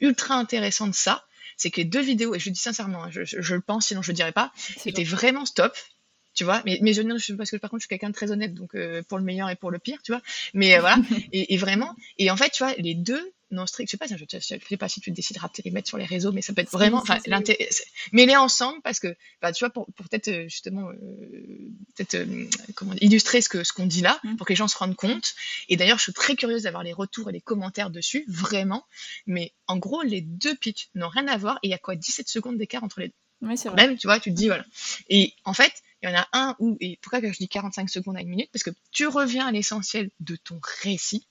ultra 0.00 0.34
intéressant 0.34 0.86
de 0.86 0.94
ça. 0.94 1.24
C'est 1.56 1.70
que 1.70 1.78
les 1.78 1.84
deux 1.84 2.00
vidéos, 2.00 2.34
et 2.34 2.38
je 2.38 2.48
le 2.48 2.54
dis 2.54 2.60
sincèrement, 2.60 3.04
hein, 3.04 3.10
je, 3.10 3.24
je, 3.24 3.54
le 3.54 3.60
pense, 3.60 3.86
sinon 3.86 4.02
je 4.02 4.10
le 4.10 4.16
dirais 4.16 4.32
pas, 4.32 4.52
étaient 4.86 5.04
vraiment 5.04 5.46
stop. 5.46 5.76
Tu 6.34 6.42
vois, 6.42 6.62
mais, 6.64 6.80
mais 6.82 6.92
je, 6.92 7.32
parce 7.34 7.50
que 7.52 7.56
par 7.56 7.70
contre, 7.70 7.82
je 7.82 7.84
suis 7.84 7.88
quelqu'un 7.88 8.08
de 8.08 8.14
très 8.14 8.32
honnête, 8.32 8.54
donc 8.54 8.76
pour 9.08 9.18
le 9.18 9.24
meilleur 9.24 9.48
et 9.50 9.54
pour 9.54 9.70
le 9.70 9.78
pire, 9.78 10.02
tu 10.02 10.10
vois. 10.10 10.20
Mais 10.52 10.80
voilà, 10.80 10.96
et, 11.32 11.54
et, 11.54 11.56
vraiment, 11.56 11.94
et 12.18 12.28
en 12.28 12.36
fait, 12.36 12.50
tu 12.50 12.64
vois, 12.64 12.74
les 12.74 12.94
deux 12.94 13.32
non 13.54 13.66
strict. 13.66 13.88
Je 13.88 13.92
sais 13.92 13.96
pas, 13.96 14.06
je, 14.06 14.16
je, 14.16 14.38
sais 14.38 14.76
pas 14.76 14.88
si 14.88 15.00
tu 15.00 15.10
décideras 15.10 15.48
de 15.48 15.62
les 15.64 15.70
mettre 15.70 15.88
sur 15.88 15.98
les 15.98 16.04
réseaux, 16.04 16.32
mais 16.32 16.42
ça 16.42 16.52
peut 16.52 16.60
être 16.62 16.70
vraiment, 16.70 16.98
enfin, 16.98 17.18
mêler 18.12 18.36
ensemble 18.36 18.80
parce 18.82 19.00
que, 19.00 19.16
bah, 19.40 19.52
tu 19.52 19.64
vois, 19.64 19.70
pour, 19.70 19.86
pour 19.94 20.08
peut-être 20.08 20.28
euh, 20.28 20.44
justement, 20.44 20.90
euh, 20.90 20.96
peut-être 21.96 22.14
euh, 22.14 22.46
comment 22.74 22.94
illustrer 23.00 23.40
ce 23.40 23.48
que 23.48 23.64
ce 23.64 23.72
qu'on 23.72 23.86
dit 23.86 24.02
là, 24.02 24.20
mmh. 24.24 24.36
pour 24.36 24.46
que 24.46 24.52
les 24.52 24.56
gens 24.56 24.68
se 24.68 24.76
rendent 24.76 24.96
compte. 24.96 25.34
Et 25.68 25.76
d'ailleurs, 25.76 25.98
je 25.98 26.04
suis 26.04 26.12
très 26.12 26.36
curieuse 26.36 26.62
d'avoir 26.62 26.82
les 26.82 26.92
retours 26.92 27.30
et 27.30 27.32
les 27.32 27.40
commentaires 27.40 27.90
dessus, 27.90 28.24
vraiment. 28.28 28.84
Mais 29.26 29.52
en 29.66 29.78
gros, 29.78 30.02
les 30.02 30.20
deux 30.20 30.54
pitchs 30.54 30.88
n'ont 30.94 31.08
rien 31.08 31.26
à 31.28 31.36
voir 31.36 31.58
et 31.62 31.68
il 31.68 31.70
y 31.70 31.74
a 31.74 31.78
quoi 31.78 31.96
17 31.96 32.28
secondes 32.28 32.58
d'écart 32.58 32.84
entre 32.84 33.00
les 33.00 33.08
deux. 33.08 33.14
Oui, 33.42 33.58
c'est 33.58 33.68
vrai. 33.68 33.86
Même, 33.86 33.96
tu 33.96 34.06
vois, 34.06 34.20
tu 34.20 34.30
te 34.30 34.36
dis 34.36 34.46
voilà. 34.46 34.64
Et 35.08 35.34
en 35.44 35.52
fait, 35.52 35.72
il 36.02 36.08
y 36.08 36.12
en 36.12 36.16
a 36.16 36.28
un 36.32 36.56
où, 36.58 36.76
et 36.80 36.98
pourquoi 37.02 37.20
je 37.20 37.36
dis 37.36 37.48
45 37.48 37.88
secondes 37.88 38.16
à 38.16 38.20
une 38.20 38.28
minute? 38.28 38.50
Parce 38.52 38.62
que 38.62 38.70
tu 38.90 39.06
reviens 39.06 39.46
à 39.46 39.52
l'essentiel 39.52 40.10
de 40.20 40.36
ton 40.36 40.60
récit 40.82 41.26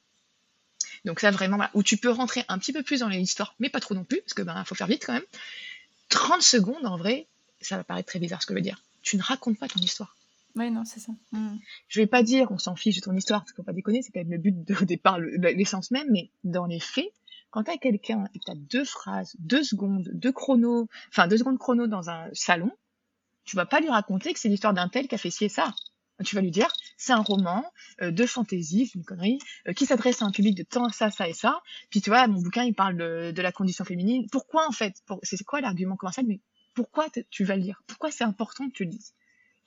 donc 1.06 1.20
ça 1.20 1.32
vraiment, 1.32 1.60
où 1.74 1.84
tu 1.84 1.98
peux 1.98 2.10
rentrer 2.10 2.46
un 2.48 2.58
petit 2.58 2.74
peu 2.74 2.84
plus 2.84 3.02
dans 3.02 3.10
l'histoire, 3.10 3.56
mais 3.60 3.70
pas 3.70 3.80
trop 3.80 3.94
non 3.94 4.04
plus, 4.04 4.22
parce 4.22 4.34
que 4.34 4.42
ben 4.42 4.64
faut 4.66 4.76
faire 4.76 4.88
vite 4.88 5.06
quand 5.06 5.14
même. 5.14 5.24
30 6.10 6.42
secondes, 6.42 6.86
en 6.86 6.98
vrai, 6.98 7.28
ça 7.62 7.78
va 7.78 7.84
paraître 7.84 8.08
très 8.08 8.20
bizarre 8.20 8.42
ce 8.42 8.48
que 8.48 8.54
je 8.54 8.58
veux 8.58 8.64
dire. 8.64 8.82
Tu 9.02 9.18
ne 9.18 9.22
racontes 9.22 9.58
pas 9.58 9.68
ton 9.68 9.80
histoire. 9.80 10.16
Oui, 10.56 10.70
non, 10.70 10.86
c'est 10.86 11.00
ça. 11.00 11.12
Mm. 11.32 11.58
Je 11.88 12.00
vais 12.00 12.08
pas 12.08 12.24
dire 12.24 12.52
on 12.52 12.58
s'en 12.58 12.76
fiche 12.76 12.96
de 12.96 13.02
ton 13.02 13.16
histoire, 13.16 13.42
parce 13.42 13.52
qu'il 13.52 13.58
faut 13.58 13.64
pas 13.64 13.74
déconner, 13.74 14.02
c'est 14.02 14.12
quand 14.12 14.20
même 14.20 14.32
le 14.32 14.38
but 14.38 14.64
de, 14.64 14.86
départ, 14.86 15.20
l'essence 15.20 15.92
même, 15.92 16.08
mais 16.10 16.30
dans 16.44 16.68
les 16.68 16.80
faits, 16.80 17.12
quand 17.52 17.64
tu 17.64 17.72
as 17.72 17.78
quelqu'un 17.78 18.26
et 18.34 18.40
que 18.40 18.46
tu 18.46 18.52
as 18.52 18.56
deux 18.56 18.86
phrases, 18.86 19.36
deux 19.40 19.64
secondes, 19.64 20.10
deux 20.14 20.32
chronos, 20.32 20.88
enfin 21.10 21.28
deux 21.28 21.38
secondes 21.38 21.60
chrono 21.60 21.88
dans 21.88 22.10
un 22.10 22.28
salon, 22.34 22.72
tu 23.46 23.56
vas 23.56 23.66
pas 23.66 23.80
lui 23.80 23.90
raconter 23.90 24.34
que 24.34 24.40
c'est 24.40 24.50
l'histoire 24.50 24.74
d'un 24.74 24.88
tel 24.88 25.08
qui 25.08 25.16
a 25.16 25.18
fait 25.18 25.30
ci 25.30 25.46
et 25.46 25.50
ça 25.50 25.76
tu 26.23 26.35
vas 26.35 26.41
lui 26.41 26.52
dire, 26.52 26.68
c'est 26.98 27.14
un 27.14 27.22
roman 27.22 27.65
euh, 28.02 28.11
de 28.11 28.26
fantaisie, 28.26 28.88
c'est 28.88 28.99
une 28.99 29.06
connerie, 29.06 29.40
euh, 29.68 29.73
qui 29.73 29.85
s'adresse 29.85 30.22
à 30.22 30.26
un 30.26 30.31
public 30.31 30.56
de 30.56 30.64
tant 30.64 30.90
ça, 30.90 31.11
ça 31.11 31.27
et 31.27 31.34
ça. 31.34 31.61
Puis 31.90 32.02
tu 32.02 32.10
vois, 32.10 32.27
mon 32.27 32.41
bouquin, 32.41 32.64
il 32.64 32.73
parle 32.73 32.98
de, 32.98 33.41
la 33.41 33.52
condition 33.52 33.84
féminine. 33.85 34.27
Pourquoi 34.31 34.68
en 34.68 34.72
fait 34.72 34.95
C'est 35.23 35.44
quoi 35.44 35.61
l'argument 35.61 35.95
commercial 35.95 36.26
Mais 36.27 36.40
pourquoi 36.76 37.07
tu 37.30 37.44
vas 37.44 37.56
le 37.56 37.64
lire? 37.64 37.84
Pourquoi 37.88 38.11
c'est 38.11 38.23
important 38.23 38.68
que 38.68 38.73
tu 38.73 38.84
le 38.84 38.90
dises 38.90 39.14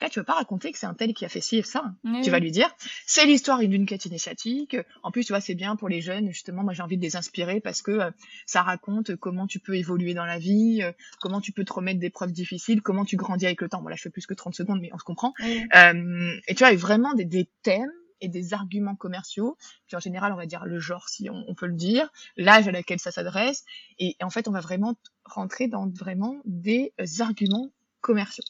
Là, 0.01 0.11
tu 0.11 0.21
vas 0.21 0.25
pas 0.25 0.35
raconter 0.35 0.73
que 0.73 0.79
c'est 0.79 0.87
un 0.87 0.95
tel 0.95 1.15
qui 1.15 1.25
a 1.25 1.29
fait 1.29 1.41
ci 1.41 1.57
et 1.57 1.63
ça. 1.63 1.95
Tu 2.23 2.31
vas 2.31 2.39
lui 2.39 2.51
dire, 2.51 2.69
c'est 3.07 3.25
l'histoire 3.25 3.59
d'une 3.59 3.87
quête 3.87 4.05
initiatique. 4.05 4.77
En 5.03 5.11
plus, 5.11 5.25
tu 5.25 5.33
vois, 5.33 5.41
c'est 5.41 5.55
bien 5.55 5.75
pour 5.77 5.89
les 5.89 6.03
jeunes. 6.03 6.29
Justement, 6.29 6.63
moi, 6.63 6.75
j'ai 6.75 6.83
envie 6.83 6.99
de 6.99 7.03
les 7.03 7.17
inspirer 7.17 7.61
parce 7.61 7.81
que 7.81 7.91
euh, 7.93 8.11
ça 8.45 8.63
raconte 8.63 9.17
comment 9.17 9.47
tu 9.47 9.59
peux 9.59 9.75
évoluer 9.75 10.13
dans 10.13 10.27
la 10.27 10.39
vie, 10.39 10.83
euh, 10.83 10.93
comment 11.21 11.41
tu 11.41 11.53
peux 11.53 11.65
te 11.65 11.73
remettre 11.73 11.99
des 11.99 12.11
preuves 12.11 12.33
difficiles, 12.33 12.83
comment 12.83 13.05
tu 13.05 13.17
grandis 13.17 13.47
avec 13.47 13.63
le 13.63 13.69
temps. 13.69 13.81
Bon, 13.81 13.89
là, 13.89 13.97
je 13.97 14.03
fais 14.03 14.11
plus 14.11 14.27
que 14.27 14.35
30 14.35 14.55
secondes, 14.55 14.81
mais 14.81 14.91
on 14.93 14.99
se 14.99 15.05
comprend. 15.05 15.33
Euh, 15.43 16.37
et 16.47 16.55
tu 16.55 16.65
vois, 16.65 16.75
vraiment 16.75 17.15
des, 17.15 17.25
des 17.25 17.49
thèmes 17.63 17.93
et 18.21 18.29
des 18.29 18.55
arguments 18.55 18.97
commerciaux. 18.97 19.57
Puis 19.87 19.97
en 19.97 20.01
général, 20.01 20.33
on 20.33 20.37
va 20.37 20.47
dire 20.47 20.65
le 20.65 20.79
genre, 20.79 21.09
si 21.09 21.29
on, 21.31 21.55
peut 21.55 21.67
le 21.67 21.75
dire, 21.75 22.11
l'âge 22.37 22.69
à 22.69 22.73
laquelle 22.73 22.99
ça 22.99 23.11
s'adresse. 23.11 23.65
Et, 23.99 24.17
en 24.23 24.31
fait, 24.31 24.49
on 24.49 24.53
va 24.53 24.61
vraiment 24.61 24.95
rentrer 25.25 25.69
dans 25.69 25.89
vraiment 25.89 26.41
des 26.45 26.93
arguments 27.21 27.71
commerciaux. 28.01 28.45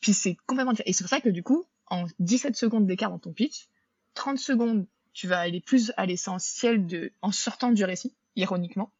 Puis 0.00 0.14
c'est. 0.14 0.36
Et 0.86 0.92
c'est 0.92 1.04
pour 1.04 1.10
ça 1.10 1.20
que 1.20 1.28
du 1.28 1.42
coup, 1.42 1.64
en 1.86 2.06
17 2.18 2.56
secondes 2.56 2.86
d'écart 2.86 3.10
dans 3.10 3.18
ton 3.18 3.32
pitch, 3.32 3.68
30 4.14 4.38
secondes, 4.38 4.86
tu 5.12 5.26
vas 5.26 5.40
aller 5.40 5.60
plus 5.60 5.92
à 5.96 6.06
l'essentiel 6.06 6.86
de, 6.86 7.12
en 7.22 7.32
sortant 7.32 7.72
du 7.72 7.84
récit, 7.84 8.14
ironiquement. 8.36 8.92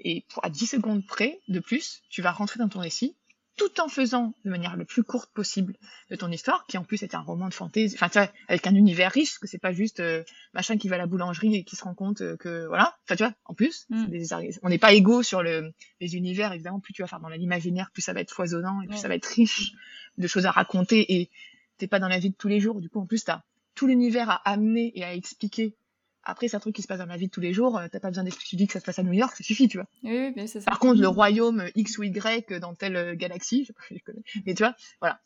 Et 0.00 0.24
à 0.42 0.50
10 0.50 0.66
secondes 0.66 1.06
près 1.06 1.40
de 1.48 1.60
plus, 1.60 2.02
tu 2.08 2.22
vas 2.22 2.32
rentrer 2.32 2.58
dans 2.58 2.68
ton 2.68 2.80
récit 2.80 3.14
tout 3.58 3.80
en 3.80 3.88
faisant 3.88 4.32
de 4.44 4.50
manière 4.50 4.76
le 4.76 4.84
plus 4.84 5.02
courte 5.02 5.30
possible 5.32 5.76
de 6.10 6.16
ton 6.16 6.30
histoire, 6.30 6.64
qui 6.66 6.78
en 6.78 6.84
plus 6.84 7.02
est 7.02 7.14
un 7.14 7.20
roman 7.20 7.48
de 7.48 7.54
fantaisie, 7.54 7.94
enfin 7.94 8.08
tu 8.08 8.18
vois, 8.18 8.30
avec 8.48 8.66
un 8.66 8.74
univers 8.74 9.12
riche, 9.12 9.38
que 9.38 9.46
c'est 9.46 9.58
pas 9.58 9.72
juste 9.72 10.00
euh, 10.00 10.22
machin 10.54 10.78
qui 10.78 10.88
va 10.88 10.94
à 10.94 10.98
la 10.98 11.06
boulangerie 11.06 11.56
et 11.56 11.64
qui 11.64 11.76
se 11.76 11.84
rend 11.84 11.94
compte 11.94 12.22
euh, 12.22 12.36
que 12.36 12.66
voilà, 12.68 12.96
enfin 13.04 13.16
tu 13.16 13.24
vois, 13.24 13.34
en 13.44 13.54
plus, 13.54 13.86
mm. 13.90 14.06
on 14.62 14.68
n'est 14.70 14.78
pas 14.78 14.92
égaux 14.94 15.22
sur 15.22 15.42
le, 15.42 15.72
les 16.00 16.16
univers, 16.16 16.52
évidemment, 16.52 16.80
plus 16.80 16.94
tu 16.94 17.02
vas 17.02 17.08
faire 17.08 17.20
dans 17.20 17.28
l'imaginaire, 17.28 17.90
plus 17.92 18.02
ça 18.02 18.12
va 18.12 18.20
être 18.20 18.32
foisonnant 18.32 18.80
et 18.80 18.86
plus 18.86 18.96
ça 18.96 19.08
va 19.08 19.16
être 19.16 19.26
riche 19.26 19.72
de 20.16 20.26
choses 20.26 20.46
à 20.46 20.50
raconter. 20.52 21.20
Et 21.20 21.30
t'es 21.76 21.88
pas 21.88 21.98
dans 21.98 22.08
la 22.08 22.18
vie 22.18 22.30
de 22.30 22.36
tous 22.36 22.48
les 22.48 22.60
jours, 22.60 22.80
du 22.80 22.88
coup 22.88 23.00
en 23.00 23.06
plus 23.06 23.24
t'as 23.24 23.42
tout 23.74 23.86
l'univers 23.86 24.30
à 24.30 24.36
amener 24.50 24.92
et 24.96 25.04
à 25.04 25.14
expliquer 25.14 25.74
après, 26.28 26.46
c'est 26.46 26.56
un 26.56 26.60
truc 26.60 26.76
qui 26.76 26.82
se 26.82 26.86
passe 26.86 26.98
dans 26.98 27.06
la 27.06 27.16
vie 27.16 27.28
de 27.28 27.32
tous 27.32 27.40
les 27.40 27.54
jours. 27.54 27.78
Euh, 27.78 27.88
t'as 27.90 28.00
pas 28.00 28.08
besoin 28.08 28.22
d'expliquer 28.22 28.66
que 28.66 28.74
ça 28.74 28.80
se 28.80 28.84
passe 28.84 28.98
à 28.98 29.02
New 29.02 29.14
York, 29.14 29.34
ça 29.34 29.42
suffit, 29.42 29.66
tu 29.66 29.78
vois. 29.78 29.86
Oui, 30.04 30.46
ça. 30.46 30.60
Par 30.60 30.78
contre, 30.78 31.00
le 31.00 31.08
royaume 31.08 31.64
X 31.74 31.96
ou 31.96 32.02
Y 32.02 32.52
dans 32.60 32.74
telle 32.74 32.96
euh, 32.96 33.14
galaxie, 33.14 33.64
je, 33.64 33.72
je 33.96 34.04
connais. 34.04 34.22
Mais 34.44 34.52
tu 34.54 34.62
vois, 34.62 34.76
voilà. 35.00 35.20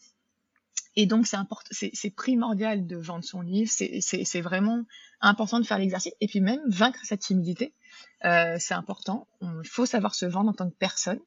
Et 0.94 1.06
donc, 1.06 1.26
c'est 1.26 1.36
important, 1.36 1.68
c'est 1.72 2.10
primordial 2.10 2.86
de 2.86 2.96
vendre 2.96 3.24
son 3.24 3.40
livre. 3.40 3.70
C'est 3.70 4.40
vraiment 4.40 4.84
important 5.20 5.58
de 5.58 5.66
faire 5.66 5.78
l'exercice. 5.78 6.12
Et 6.20 6.28
puis 6.28 6.40
même, 6.40 6.60
vaincre 6.66 7.00
sa 7.04 7.16
timidité, 7.16 7.74
euh, 8.24 8.56
c'est 8.60 8.74
important. 8.74 9.26
Il 9.40 9.66
faut 9.66 9.86
savoir 9.86 10.14
se 10.14 10.26
vendre 10.26 10.50
en 10.50 10.52
tant 10.52 10.68
que 10.70 10.76
personne 10.76 11.20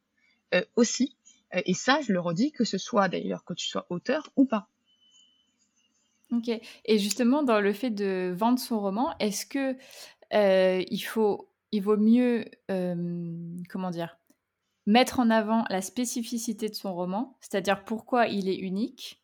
euh, 0.53 0.63
aussi. 0.75 1.17
Et 1.51 1.73
ça, 1.73 1.99
je 2.01 2.13
le 2.13 2.19
redis, 2.19 2.51
que 2.51 2.63
ce 2.63 2.77
soit 2.77 3.07
d'ailleurs 3.07 3.43
que 3.43 3.53
tu 3.53 3.67
sois 3.67 3.85
auteur 3.89 4.31
ou 4.35 4.45
pas. 4.45 4.69
Et 6.85 6.97
justement, 6.97 7.43
dans 7.43 7.59
le 7.59 7.73
fait 7.73 7.89
de 7.89 8.33
vendre 8.35 8.59
son 8.59 8.79
roman, 8.79 9.13
est-ce 9.19 9.45
que 9.45 9.75
euh, 10.33 10.83
il 10.89 11.01
faut, 11.01 11.49
il 11.71 11.81
vaut 11.81 11.97
mieux, 11.97 12.45
euh, 12.71 12.95
mettre 14.85 15.19
en 15.19 15.29
avant 15.29 15.65
la 15.69 15.81
spécificité 15.81 16.69
de 16.69 16.75
son 16.75 16.93
roman, 16.93 17.37
c'est-à-dire 17.41 17.83
pourquoi 17.83 18.27
il 18.27 18.49
est 18.49 18.57
unique, 18.57 19.21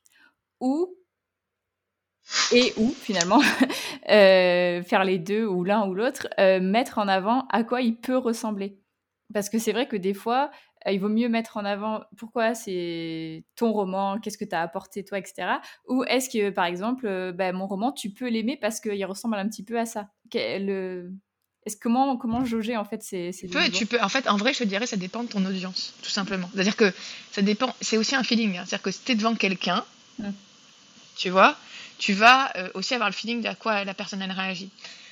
ou 0.60 0.96
et 2.54 2.74
ou 2.78 2.90
finalement 2.90 3.42
euh, 4.10 4.84
faire 4.84 5.04
les 5.04 5.18
deux 5.18 5.46
ou 5.46 5.64
l'un 5.64 5.88
ou 5.88 5.94
l'autre, 5.94 6.28
mettre 6.60 6.98
en 6.98 7.08
avant 7.08 7.46
à 7.50 7.64
quoi 7.64 7.82
il 7.82 7.96
peut 7.98 8.18
ressembler? 8.18 8.80
Parce 9.34 9.50
que 9.50 9.60
c'est 9.60 9.72
vrai 9.72 9.88
que 9.88 9.96
des 9.96 10.14
fois, 10.14 10.52
il 10.90 10.99
vaut 10.99 11.10
mieux 11.10 11.30
mettre 11.30 11.58
en 11.58 11.66
avant 11.66 12.02
pourquoi 12.18 12.56
c'est 12.56 13.44
ton 13.56 13.72
roman, 13.72 14.20
qu'est-ce 14.20 14.38
que 14.38 14.45
tu 14.45 14.56
as 14.56 14.62
apporté 14.62 15.03
toi, 15.03 15.20
etc. 15.20 15.48
Ou 15.88 16.03
est-ce 16.06 16.30
que, 16.30 16.49
par 16.49 16.66
exemple, 16.66 17.34
bah, 17.34 17.52
mon 17.52 17.68
roman, 17.68 17.91
tu 17.91 18.10
peux 18.10 18.30
l'aimer 18.30 18.58
parce 18.58 18.80
qu'il 18.80 19.06
ressemble 19.06 19.36
un 19.36 19.48
petit 19.48 19.64
peu 19.64 19.80
à 19.80 19.86
ça 19.86 20.10
le... 20.34 21.12
est-ce 21.66 21.78
comment 21.78 22.18
comment 22.18 22.45
jauger 22.45 22.78
en 22.78 22.86
fait 22.86 23.03
ces, 23.03 23.32
ces 23.32 23.48
tu 23.48 23.53
peux, 23.53 23.70
tu 23.70 23.86
peux 23.86 24.02
en 24.02 24.10
fait 24.10 24.28
en 24.28 24.38
vrai 24.38 24.53
je 24.53 24.60
te 24.60 24.64
dirais 24.64 24.86
ça 24.86 24.98
dépend 24.98 25.24
de 25.24 25.30
ton 25.30 25.45
audience 25.45 25.94
tout 26.02 26.10
simplement 26.10 26.49
c'est 26.53 26.60
à 26.60 26.64
dire 26.64 26.76
que 26.76 26.91
ça 27.32 27.41
dépend 27.41 27.74
c'est 27.82 27.98
aussi 27.98 28.16
un 28.16 28.24
feeling 28.24 28.58
hein. 28.58 28.64
c'est 28.66 28.76
à 28.76 28.78
dire 28.78 28.84
que 28.84 28.91
si 28.91 29.02
tu 29.03 29.12
es 29.12 29.16
devant 29.16 29.36
quelqu'un 29.36 29.84
mmh. 30.20 30.30
tu 31.16 31.30
vois 31.30 31.56
tu 31.98 32.14
vas 32.14 32.52
euh, 32.58 32.70
aussi 32.74 32.94
avoir 32.94 33.10
le 33.10 33.16
feeling 33.16 33.45
à 33.48 33.56
quoi 33.56 33.84
la 33.84 33.94
personne 33.94 34.22
elle 34.22 34.32
réagit 34.32 34.70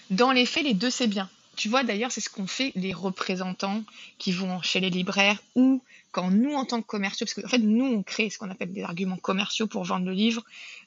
dans 0.09 0.31
les 0.31 0.45
faits 0.45 0.63
les 0.63 0.73
deux 0.73 0.89
c'est 0.89 1.07
bien 1.07 1.29
tu 1.59 1.67
vois 1.67 1.83
d'ailleurs 1.83 2.11
c'est 2.11 2.21
ce 2.21 2.29
qu'ont 2.29 2.47
fait 2.47 2.71
les 2.75 2.93
représentants 2.93 3.83
qui 4.17 4.31
vont 4.31 4.61
chez 4.61 4.79
les 4.79 4.89
libraires 4.89 5.37
ou 5.55 5.83
quand 6.11 6.31
nous 6.31 6.53
en 6.53 6.63
tant 6.63 6.81
que 6.81 6.87
commerciaux 6.87 7.25
parce 7.25 7.33
qu'en 7.33 7.45
en 7.45 7.49
fait 7.49 7.57
nous 7.57 7.85
on 7.85 8.01
crée 8.01 8.29
ce 8.29 8.37
qu'on 8.37 8.49
appelle 8.49 8.71
des 8.71 8.83
arguments 8.83 9.17
commerciaux 9.17 9.67
pour 9.67 9.83
vendre 9.83 10.05
le 10.05 10.13
livre 10.13 10.41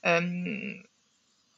euh, 0.06 0.72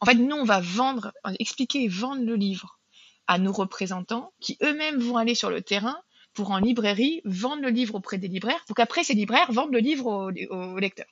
en 0.00 0.06
fait 0.06 0.16
nous 0.16 0.34
on 0.34 0.44
va 0.44 0.60
vendre 0.60 1.12
expliquer 1.38 1.86
vendre 1.86 2.24
le 2.24 2.34
livre 2.34 2.80
à 3.28 3.38
nos 3.38 3.52
représentants 3.52 4.32
qui 4.40 4.58
eux-mêmes 4.64 4.98
vont 4.98 5.16
aller 5.16 5.36
sur 5.36 5.48
le 5.48 5.62
terrain 5.62 5.96
pour 6.32 6.50
en 6.50 6.58
librairie 6.58 7.22
vendre 7.24 7.62
le 7.62 7.70
livre 7.70 7.94
auprès 7.94 8.18
des 8.18 8.26
libraires 8.26 8.64
pour 8.66 8.74
qu'après 8.74 9.04
ces 9.04 9.14
libraires 9.14 9.52
vendent 9.52 9.72
le 9.72 9.78
livre 9.78 10.32
aux, 10.50 10.78
lecteurs. 10.78 11.06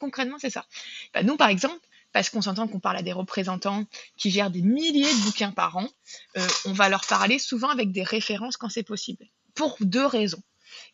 Concrètement, 0.00 0.38
c'est 0.40 0.50
ça. 0.50 0.66
Bah, 1.14 1.22
nous, 1.22 1.36
par 1.36 1.48
exemple, 1.48 1.78
parce 2.18 2.30
qu'on 2.30 2.42
s'entend 2.42 2.66
qu'on 2.66 2.80
parle 2.80 2.96
à 2.96 3.02
des 3.02 3.12
représentants 3.12 3.84
qui 4.16 4.32
gèrent 4.32 4.50
des 4.50 4.60
milliers 4.60 5.04
de 5.04 5.22
bouquins 5.22 5.52
par 5.52 5.76
an, 5.76 5.88
euh, 6.36 6.44
on 6.64 6.72
va 6.72 6.88
leur 6.88 7.06
parler 7.06 7.38
souvent 7.38 7.68
avec 7.68 7.92
des 7.92 8.02
références 8.02 8.56
quand 8.56 8.68
c'est 8.68 8.82
possible. 8.82 9.24
Pour 9.54 9.76
deux 9.80 10.04
raisons. 10.04 10.42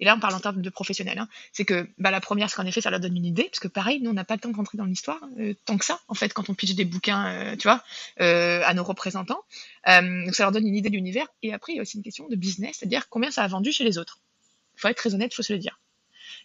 Et 0.01 0.05
là, 0.05 0.17
on 0.17 0.21
parle 0.21 0.35
en 0.35 0.41
termes 0.41 0.61
de 0.61 0.69
professionnels. 0.69 1.19
Hein. 1.19 1.31
C'est 1.55 1.65
que 1.65 1.89
bah, 1.97 2.11
la 2.11 2.21
première, 2.21 2.51
c'est 2.51 2.57
qu'en 2.57 2.67
effet, 2.67 2.83
ça 2.83 2.91
leur 2.91 3.01
donne 3.01 3.17
une 3.17 3.25
idée, 3.25 3.45
parce 3.45 3.59
que 3.59 3.69
pareil, 3.69 4.03
nous, 4.03 4.11
on 4.11 4.13
n'a 4.13 4.27
pas 4.27 4.35
le 4.35 4.41
temps 4.41 4.51
de 4.51 4.57
rentrer 4.57 4.77
dans 4.77 4.85
l'histoire 4.85 5.21
euh, 5.39 5.55
tant 5.65 5.79
que 5.79 5.87
ça, 5.87 5.99
en 6.09 6.15
fait, 6.15 6.35
quand 6.35 6.51
on 6.51 6.55
pitch 6.55 6.75
des 6.75 6.85
bouquins, 6.85 7.27
euh, 7.29 7.57
tu 7.57 7.69
vois, 7.69 7.83
à 8.19 8.75
nos 8.75 8.85
représentants. 8.85 9.41
donc, 9.87 10.35
ça 10.35 10.43
leur 10.43 10.53
donne 10.53 10.67
une 10.67 10.77
idée 10.77 10.91
de 10.91 10.95
l'univers. 10.95 11.29
Et 11.43 11.55
après, 11.55 11.73
il 11.73 11.77
y 11.77 11.79
a 11.79 11.83
aussi 11.83 11.97
une 11.97 12.03
question 12.03 12.29
de 12.29 12.37
business, 12.37 12.77
c'est-à-dire 12.81 13.09
combien 13.09 13.31
ça 13.31 13.45
a 13.45 13.49
vendu 13.49 13.73
chez 13.73 13.85
les 13.85 13.97
autres. 13.97 14.19
Il 14.77 14.81
faut 14.83 14.89
être 14.89 14.99
très 14.99 15.15
honnête, 15.15 15.33
il 15.33 15.37
faut 15.37 15.43
se 15.43 15.55
le 15.55 15.59
dire. 15.59 15.81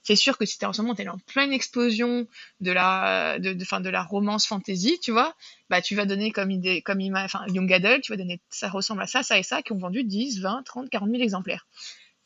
C'est 0.03 0.15
sûr 0.15 0.37
que 0.37 0.45
si 0.45 0.57
es 0.61 0.65
en 0.65 0.73
ce 0.73 0.81
moment 0.81 0.95
en 1.07 1.17
pleine 1.19 1.53
explosion 1.53 2.27
de 2.61 2.71
la 2.71 3.37
de, 3.39 3.53
de, 3.53 3.83
de 3.83 3.89
la 3.89 4.03
romance 4.03 4.47
fantasy, 4.47 4.99
tu 5.01 5.11
vois, 5.11 5.35
bah 5.69 5.81
tu 5.81 5.95
vas 5.95 6.05
donner 6.05 6.31
comme 6.31 6.51
idée 6.51 6.81
comme 6.81 6.99
enfin 7.15 7.45
young 7.47 7.71
adult, 7.71 8.01
tu 8.01 8.11
vas 8.11 8.17
donner 8.17 8.39
ça 8.49 8.69
ressemble 8.69 9.01
à 9.01 9.07
ça, 9.07 9.23
ça 9.23 9.37
et 9.37 9.43
ça 9.43 9.61
qui 9.61 9.71
ont 9.73 9.77
vendu 9.77 10.03
10, 10.03 10.39
20, 10.41 10.63
30, 10.63 10.89
40 10.89 11.09
000 11.09 11.21
exemplaires 11.21 11.67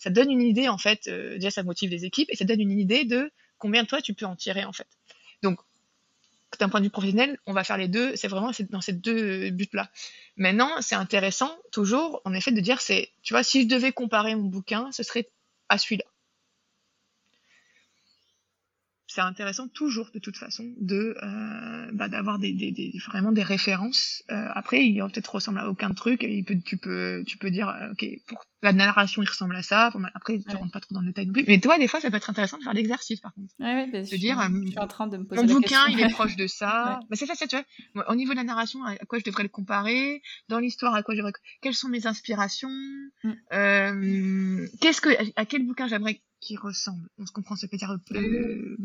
ça 0.04 0.10
donne 0.10 0.30
une 0.30 0.42
idée 0.42 0.68
en 0.68 0.78
fait, 0.78 1.08
euh, 1.08 1.36
déjà 1.36 1.50
ça 1.50 1.64
motive 1.64 1.90
les 1.90 2.04
équipes 2.04 2.30
et 2.30 2.36
ça 2.36 2.44
donne 2.44 2.60
une 2.60 2.78
idée 2.78 3.06
de 3.06 3.32
combien 3.58 3.86
toi 3.86 4.02
tu 4.02 4.14
peux 4.14 4.26
en 4.26 4.36
tirer 4.36 4.66
en 4.66 4.74
fait. 4.74 4.88
Donc 5.42 5.60
d'un 6.60 6.68
point 6.68 6.82
de 6.82 6.86
vue 6.86 6.92
professionnel, 6.92 7.40
on 7.46 7.54
va 7.54 7.64
faire 7.64 7.78
les 7.78 7.88
deux, 7.88 8.14
c'est 8.18 8.28
vraiment 8.28 8.52
dans 8.70 8.82
ces 8.82 8.94
deux 8.94 9.50
buts-là. 9.50 9.90
Maintenant, 10.36 10.70
c'est 10.82 10.96
intéressant 10.96 11.58
toujours 11.72 12.22
en 12.26 12.34
effet 12.34 12.52
de 12.52 12.60
dire 12.60 12.82
c'est, 12.82 13.12
tu 13.22 13.34
vois, 13.34 13.44
si 13.44 13.64
je 13.64 13.68
devais 13.68 13.94
comparer 13.94 14.36
mon 14.36 14.44
bouquin, 14.44 14.92
ce 14.92 15.04
serait 15.04 15.30
à 15.70 15.78
celui-là 15.78 16.06
c'est 19.14 19.22
intéressant 19.22 19.68
toujours 19.68 20.10
de 20.12 20.18
toute 20.18 20.38
façon 20.38 20.74
de 20.80 21.16
euh, 21.22 21.92
bah, 21.94 22.08
d'avoir 22.08 22.40
des, 22.40 22.52
des, 22.52 22.72
des, 22.72 22.92
vraiment 23.06 23.32
des 23.32 23.44
références. 23.44 24.24
Euh, 24.32 24.48
après, 24.56 24.88
il 24.88 24.98
peut-être 25.04 25.36
ressemble 25.36 25.60
à 25.60 25.70
aucun 25.70 25.92
truc. 25.92 26.24
Et 26.24 26.38
il 26.38 26.44
peut, 26.44 26.58
tu 26.66 26.78
peux 26.78 27.24
tu 27.28 27.38
peux 27.38 27.52
dire 27.52 27.70
euh, 27.70 27.92
ok 27.92 28.06
pour 28.28 28.44
la 28.64 28.74
narration 28.74 29.22
il 29.22 29.30
ressemble 29.30 29.56
à 29.56 29.62
ça. 29.62 29.92
après, 30.16 30.40
tu 30.40 30.56
rentres 30.56 30.72
pas 30.72 30.80
trop 30.80 30.96
dans 30.96 31.02
le 31.02 31.08
détail 31.08 31.28
non 31.28 31.34
plus. 31.34 31.44
Mais 31.48 31.60
toi, 31.60 31.78
des 31.78 31.88
fois, 31.88 32.00
ça 32.00 32.10
peut 32.10 32.18
être 32.18 32.30
intéressant 32.30 32.58
de 32.58 32.64
faire 32.64 32.74
l'exercice 32.74 33.20
par 33.20 33.34
contre. 33.36 33.54
Ouais, 33.60 33.74
ouais, 33.74 33.88
bah, 33.92 34.02
de 34.02 34.18
dire 34.18 34.40
euh, 34.40 34.48
je 34.66 34.72
suis 34.72 34.80
en 34.80 34.88
train 34.88 35.06
de 35.06 35.18
me 35.18 35.26
poser 35.26 35.42
mon 35.42 35.48
la 35.48 35.54
bouquin 35.54 35.86
question. 35.86 35.98
il 36.00 36.00
est 36.02 36.10
proche 36.10 36.36
de 36.36 36.48
ça. 36.48 37.00
bah, 37.10 37.16
c'est 37.16 37.28
ça, 37.28 37.36
tu 37.46 37.56
vois. 37.94 38.10
Au 38.10 38.16
niveau 38.16 38.32
de 38.32 38.38
la 38.38 38.44
narration, 38.44 38.84
à 38.84 38.96
quoi 39.06 39.20
je 39.20 39.26
devrais 39.26 39.44
le 39.44 39.50
comparer? 39.50 40.24
Dans 40.50 40.58
l'histoire, 40.58 40.96
à 40.96 41.04
quoi 41.04 41.14
je 41.14 41.20
devrais 41.20 41.34
Quelles 41.62 41.76
sont 41.76 41.90
mes 41.90 42.08
inspirations? 42.08 42.70
Mm. 43.24 43.32
euh, 43.54 44.68
Qu'est-ce 44.82 45.02
que 45.02 45.10
à 45.36 45.46
quel 45.46 45.68
bouquin 45.68 45.88
j'aimerais 45.88 46.20
qui 46.44 46.58
ressemble. 46.58 47.08
On 47.18 47.26
se 47.26 47.32
comprend, 47.32 47.56
ça 47.56 47.68
peut 47.68 47.78
dire 47.78 47.98
euh, 48.12 48.78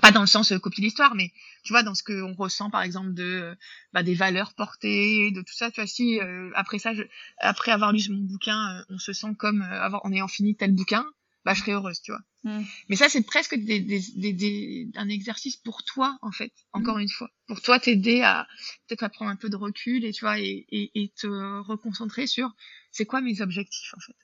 pas 0.00 0.10
dans 0.10 0.22
le 0.22 0.26
sens 0.26 0.52
euh, 0.52 0.58
copie 0.58 0.80
l'histoire, 0.80 1.14
mais 1.14 1.32
tu 1.64 1.72
vois 1.72 1.82
dans 1.82 1.94
ce 1.94 2.02
qu'on 2.02 2.34
ressent 2.34 2.70
par 2.70 2.82
exemple 2.82 3.12
de 3.12 3.56
bah, 3.92 4.02
des 4.02 4.14
valeurs 4.14 4.54
portées, 4.54 5.30
de 5.30 5.42
tout 5.42 5.54
ça. 5.54 5.70
Tu 5.70 5.80
vois 5.80 5.86
si 5.86 6.20
euh, 6.20 6.50
après 6.54 6.78
ça, 6.78 6.94
je, 6.94 7.02
après 7.38 7.72
avoir 7.72 7.92
lu 7.92 8.00
mon 8.10 8.24
bouquin, 8.24 8.78
euh, 8.78 8.84
on 8.88 8.98
se 8.98 9.12
sent 9.12 9.34
comme 9.38 9.62
avoir, 9.62 10.04
en 10.06 10.12
ayant 10.12 10.28
fini 10.28 10.56
tel 10.56 10.72
bouquin, 10.72 11.04
bah 11.44 11.54
je 11.54 11.60
serais 11.60 11.72
heureuse, 11.72 12.00
tu 12.00 12.12
vois. 12.12 12.22
Mm. 12.44 12.64
Mais 12.88 12.96
ça 12.96 13.08
c'est 13.08 13.22
presque 13.22 13.54
des, 13.54 13.80
des, 13.80 14.00
des, 14.16 14.32
des, 14.32 14.88
un 14.96 15.08
exercice 15.08 15.56
pour 15.56 15.84
toi 15.84 16.18
en 16.22 16.32
fait, 16.32 16.52
encore 16.72 16.96
mm. 16.96 17.02
une 17.02 17.08
fois, 17.10 17.30
pour 17.46 17.60
toi 17.60 17.78
t'aider 17.78 18.22
à 18.22 18.46
peut-être 18.88 19.02
à 19.02 19.10
prendre 19.10 19.30
un 19.30 19.36
peu 19.36 19.50
de 19.50 19.56
recul 19.56 20.04
et 20.04 20.12
tu 20.12 20.24
vois 20.24 20.38
et, 20.38 20.66
et, 20.70 20.90
et 20.94 21.12
te 21.16 21.26
reconcentrer 21.60 22.26
sur 22.26 22.50
c'est 22.90 23.06
quoi 23.06 23.20
mes 23.20 23.40
objectifs 23.42 23.92
en 23.94 24.00
fait 24.00 24.16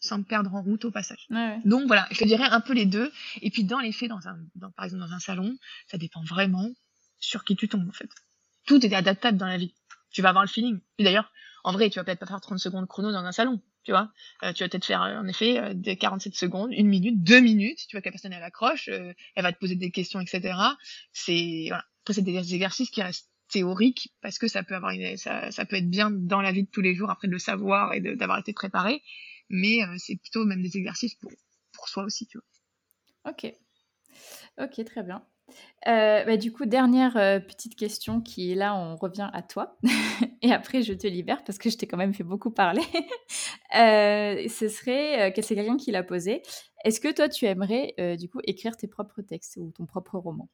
sans 0.00 0.18
me 0.18 0.24
perdre 0.24 0.54
en 0.54 0.62
route 0.62 0.84
au 0.84 0.90
passage. 0.90 1.26
Donc 1.64 1.86
voilà, 1.86 2.06
je 2.10 2.18
te 2.18 2.24
dirais 2.24 2.44
un 2.44 2.60
peu 2.60 2.72
les 2.72 2.86
deux. 2.86 3.10
Et 3.42 3.50
puis 3.50 3.64
dans 3.64 3.80
les 3.80 3.92
faits, 3.92 4.08
dans 4.08 4.26
un, 4.28 4.38
dans, 4.54 4.70
par 4.70 4.84
exemple 4.84 5.02
dans 5.02 5.12
un 5.12 5.18
salon, 5.20 5.56
ça 5.86 5.98
dépend 5.98 6.22
vraiment 6.22 6.70
sur 7.18 7.44
qui 7.44 7.56
tu 7.56 7.68
tombes 7.68 7.88
en 7.88 7.92
fait. 7.92 8.10
Tout 8.66 8.84
est 8.84 8.94
adaptable 8.94 9.38
dans 9.38 9.46
la 9.46 9.56
vie. 9.56 9.74
Tu 10.10 10.22
vas 10.22 10.30
avoir 10.30 10.44
le 10.44 10.48
feeling. 10.48 10.80
Et 10.98 11.04
d'ailleurs, 11.04 11.30
en 11.64 11.72
vrai, 11.72 11.90
tu 11.90 11.98
vas 11.98 12.04
peut-être 12.04 12.20
pas 12.20 12.26
faire 12.26 12.40
30 12.40 12.58
secondes 12.58 12.86
chrono 12.86 13.12
dans 13.12 13.24
un 13.24 13.32
salon, 13.32 13.60
tu 13.84 13.90
vois. 13.90 14.12
Euh, 14.42 14.52
tu 14.52 14.62
vas 14.62 14.68
peut-être 14.68 14.84
faire 14.84 15.00
en 15.00 15.26
effet 15.26 15.58
euh, 15.58 15.74
des 15.74 15.96
47 15.96 16.34
secondes, 16.34 16.72
une 16.72 16.88
minute, 16.88 17.22
deux 17.22 17.40
minutes. 17.40 17.80
Tu 17.88 17.96
vois 17.96 18.00
que 18.00 18.08
la 18.08 18.12
personne 18.12 18.32
elle 18.32 18.42
accroche, 18.42 18.88
euh, 18.88 19.12
elle 19.34 19.42
va 19.42 19.52
te 19.52 19.58
poser 19.58 19.74
des 19.74 19.90
questions, 19.90 20.20
etc. 20.20 20.56
C'est 21.12 21.66
voilà. 21.68 21.84
Après 22.02 22.14
c'est 22.14 22.22
des 22.22 22.36
exercices 22.54 22.90
qui 22.90 23.02
restent 23.02 23.30
théoriques 23.48 24.12
parce 24.20 24.38
que 24.38 24.46
ça 24.46 24.62
peut 24.62 24.74
avoir 24.74 24.92
une, 24.92 25.16
ça, 25.16 25.50
ça 25.50 25.64
peut 25.64 25.76
être 25.76 25.90
bien 25.90 26.10
dans 26.10 26.40
la 26.40 26.52
vie 26.52 26.64
de 26.64 26.70
tous 26.70 26.82
les 26.82 26.94
jours 26.94 27.10
après 27.10 27.28
de 27.28 27.32
le 27.32 27.38
savoir 27.38 27.94
et 27.94 28.00
d'avoir 28.00 28.38
été 28.38 28.52
préparé 28.52 29.02
mais 29.48 29.82
euh, 29.82 29.94
c'est 29.98 30.16
plutôt 30.16 30.44
même 30.44 30.62
des 30.62 30.76
exercices 30.76 31.14
pour, 31.14 31.30
pour 31.72 31.88
soi 31.88 32.04
aussi, 32.04 32.26
tu 32.26 32.38
vois. 32.38 33.32
Ok. 33.32 33.52
Ok, 34.60 34.84
très 34.84 35.02
bien. 35.02 35.24
Euh, 35.86 36.24
bah, 36.24 36.36
du 36.36 36.52
coup, 36.52 36.66
dernière 36.66 37.16
euh, 37.16 37.40
petite 37.40 37.74
question 37.74 38.20
qui 38.20 38.52
est 38.52 38.54
là, 38.54 38.74
on 38.76 38.96
revient 38.96 39.30
à 39.32 39.42
toi. 39.42 39.78
et 40.42 40.52
après, 40.52 40.82
je 40.82 40.92
te 40.92 41.06
libère 41.06 41.42
parce 41.44 41.58
que 41.58 41.70
je 41.70 41.76
t'ai 41.76 41.86
quand 41.86 41.96
même 41.96 42.14
fait 42.14 42.24
beaucoup 42.24 42.50
parler. 42.50 42.82
ce 43.72 44.68
serait, 44.68 45.32
que 45.32 45.42
c'est 45.42 45.54
quelqu'un 45.54 45.76
qui 45.76 45.90
l'a 45.90 46.02
posé. 46.02 46.42
Est-ce 46.84 47.00
que 47.00 47.12
toi, 47.12 47.28
tu 47.28 47.46
aimerais 47.46 47.94
du 48.18 48.28
coup 48.28 48.40
écrire 48.44 48.76
tes 48.76 48.88
propres 48.88 49.22
textes 49.22 49.56
ou 49.56 49.72
ton 49.72 49.86
propre 49.86 50.18
roman? 50.18 50.48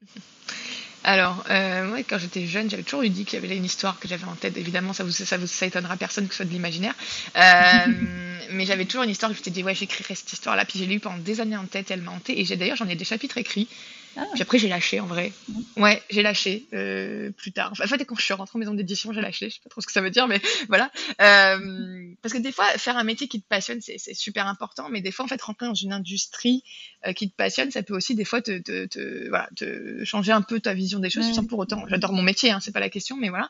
alors, 1.02 1.44
euh, 1.48 2.02
quand 2.08 2.18
j'étais 2.18 2.46
jeune, 2.46 2.68
j'avais 2.68 2.82
toujours 2.82 3.02
eu 3.02 3.08
dit 3.08 3.24
qu'il 3.24 3.40
y 3.40 3.44
avait 3.44 3.56
une 3.56 3.64
histoire 3.64 3.98
que 3.98 4.06
j'avais 4.06 4.24
en 4.24 4.34
tête. 4.34 4.56
Évidemment, 4.56 4.92
ça 4.92 5.02
vous, 5.02 5.10
ça 5.10 5.38
vous, 5.38 5.64
étonnera 5.64 5.96
personne 5.96 6.26
que 6.26 6.34
ce 6.34 6.38
soit 6.38 6.46
de 6.46 6.50
l'imaginaire. 6.50 6.94
Euh, 7.36 7.86
mais 8.50 8.66
j'avais 8.66 8.84
toujours 8.84 9.04
une 9.04 9.10
histoire 9.10 9.32
que 9.32 9.38
je 9.38 9.42
t'ai 9.42 9.50
dit, 9.50 9.62
ouais, 9.62 9.74
j'écrirai 9.74 10.14
cette 10.14 10.32
histoire-là. 10.32 10.64
Puis 10.64 10.78
j'ai 10.78 10.86
lu 10.86 11.00
pendant 11.00 11.18
des 11.18 11.40
années 11.40 11.56
en 11.56 11.64
tête, 11.64 11.90
elle 11.90 12.02
m'a 12.02 12.12
hantée. 12.12 12.40
Et 12.40 12.56
d'ailleurs, 12.56 12.76
j'en 12.76 12.88
ai 12.88 12.96
des 12.96 13.04
chapitres 13.04 13.38
écrits. 13.38 13.68
Ah. 14.16 14.26
Puis 14.32 14.42
après, 14.42 14.58
j'ai 14.58 14.68
lâché 14.68 14.98
en 15.00 15.06
vrai. 15.06 15.32
Ouais, 15.76 16.02
j'ai 16.10 16.22
lâché 16.22 16.66
euh, 16.72 17.30
plus 17.30 17.52
tard. 17.52 17.70
Enfin, 17.72 17.84
en 17.84 17.86
fait, 17.86 18.04
quand 18.04 18.16
je 18.16 18.22
suis 18.22 18.34
rentrée 18.34 18.56
en 18.56 18.58
maison 18.58 18.74
d'édition, 18.74 19.12
j'ai 19.12 19.20
lâché. 19.20 19.48
Je 19.48 19.54
sais 19.54 19.60
pas 19.62 19.70
trop 19.70 19.80
ce 19.80 19.86
que 19.86 19.92
ça 19.92 20.00
veut 20.00 20.10
dire, 20.10 20.26
mais 20.26 20.40
voilà. 20.68 20.90
Euh, 21.20 22.12
parce 22.20 22.34
que 22.34 22.38
des 22.38 22.50
fois, 22.50 22.66
faire 22.76 22.96
un 22.96 23.04
métier 23.04 23.28
qui 23.28 23.40
te 23.40 23.46
passionne, 23.46 23.80
c'est 23.80 24.14
super 24.14 24.46
important. 24.46 24.88
Mais 24.90 25.00
des 25.00 25.12
fois, 25.12 25.24
en 25.24 25.28
fait, 25.28 25.40
rentrer 25.40 25.66
dans 25.66 25.74
une 25.74 25.92
industrie 25.92 26.64
euh, 27.06 27.12
qui 27.12 27.30
te 27.30 27.36
passionne, 27.36 27.70
ça 27.70 27.82
peut 27.82 27.94
aussi 27.94 28.14
des 28.14 28.24
fois 28.24 28.42
te, 28.42 28.58
te, 28.58 28.86
te, 28.86 29.28
voilà, 29.28 29.48
te 29.54 30.04
changer 30.04 30.32
un 30.32 30.42
peu 30.42 30.60
ta 30.60 30.74
vision 30.74 30.98
des 30.98 31.10
choses 31.10 31.32
sans 31.32 31.46
pour 31.46 31.60
autant. 31.60 31.86
J'adore 31.88 32.12
mon 32.12 32.22
métier, 32.22 32.50
hein, 32.50 32.58
c'est 32.60 32.72
pas 32.72 32.80
la 32.80 32.90
question, 32.90 33.16
mais 33.16 33.28
voilà. 33.28 33.48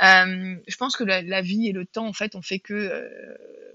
Je 0.00 0.76
pense 0.76 0.96
que 0.96 1.04
la, 1.04 1.22
la, 1.22 1.42
vie 1.42 1.68
et 1.68 1.72
le 1.72 1.84
temps, 1.84 2.06
en 2.06 2.12
fait, 2.12 2.34
ont 2.34 2.42
fait 2.42 2.60
que 2.60 3.06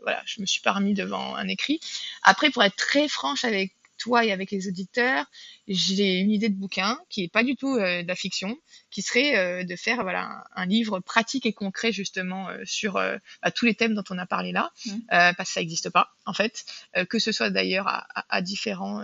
voilà, 0.02 0.22
je 0.26 0.42
me 0.42 0.46
suis 0.46 0.62
pas 0.62 0.74
remis 0.74 0.94
devant 0.94 1.36
un 1.36 1.48
écrit. 1.48 1.80
Après, 2.24 2.50
pour 2.50 2.64
être 2.64 2.76
très 2.76 3.08
franche 3.08 3.46
avec 3.46 3.74
toi 4.04 4.26
et 4.26 4.34
avec 4.34 4.52
les 4.52 4.68
auditeurs, 4.68 5.26
j'ai 5.70 6.20
une 6.20 6.30
idée 6.30 6.50
de 6.50 6.56
bouquin 6.56 7.00
qui 7.10 7.24
est 7.24 7.30
pas 7.30 7.44
du 7.44 7.56
tout 7.56 7.74
euh, 7.76 8.04
de 8.04 8.08
la 8.08 8.16
fiction, 8.16 8.58
qui 8.92 9.02
serait 9.02 9.38
euh, 9.38 9.64
de 9.64 9.76
faire 9.78 10.04
voilà 10.04 10.44
un, 10.56 10.66
livre 10.66 11.00
pratique 11.00 11.46
et 11.46 11.54
concret 11.54 11.94
justement 11.94 12.50
euh, 12.50 12.58
sur 12.66 12.94
bah, 12.94 13.52
tous 13.52 13.66
les 13.66 13.76
thèmes 13.76 13.96
dont 13.96 14.04
on 14.10 14.18
a 14.18 14.26
parlé 14.26 14.52
là, 14.52 14.74
mmh. 14.86 14.92
parce 15.10 15.50
que 15.50 15.54
ça 15.54 15.60
n'existe 15.62 15.90
pas 15.90 16.10
en 16.26 16.34
fait, 16.34 16.66
que 17.10 17.20
ce 17.20 17.32
soit 17.32 17.50
d'ailleurs 17.50 17.88
à, 17.88 18.06
à, 18.30 18.42
différents, 18.42 19.04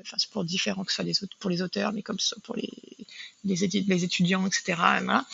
enfin 0.00 0.16
pour 0.32 0.44
différents, 0.44 0.84
que 0.84 0.90
ce 0.90 0.96
soit 0.96 1.04
les, 1.04 1.14
pour 1.38 1.50
les 1.50 1.62
auteurs, 1.62 1.92
mais 1.92 2.02
comme 2.02 2.18
ce 2.18 2.28
soit 2.28 2.42
pour 2.42 2.56
les 2.56 2.70
les, 3.44 3.54
les 3.56 4.04
étudiants, 4.04 4.46
etc. 4.46 4.74
Voilà. 4.76 5.24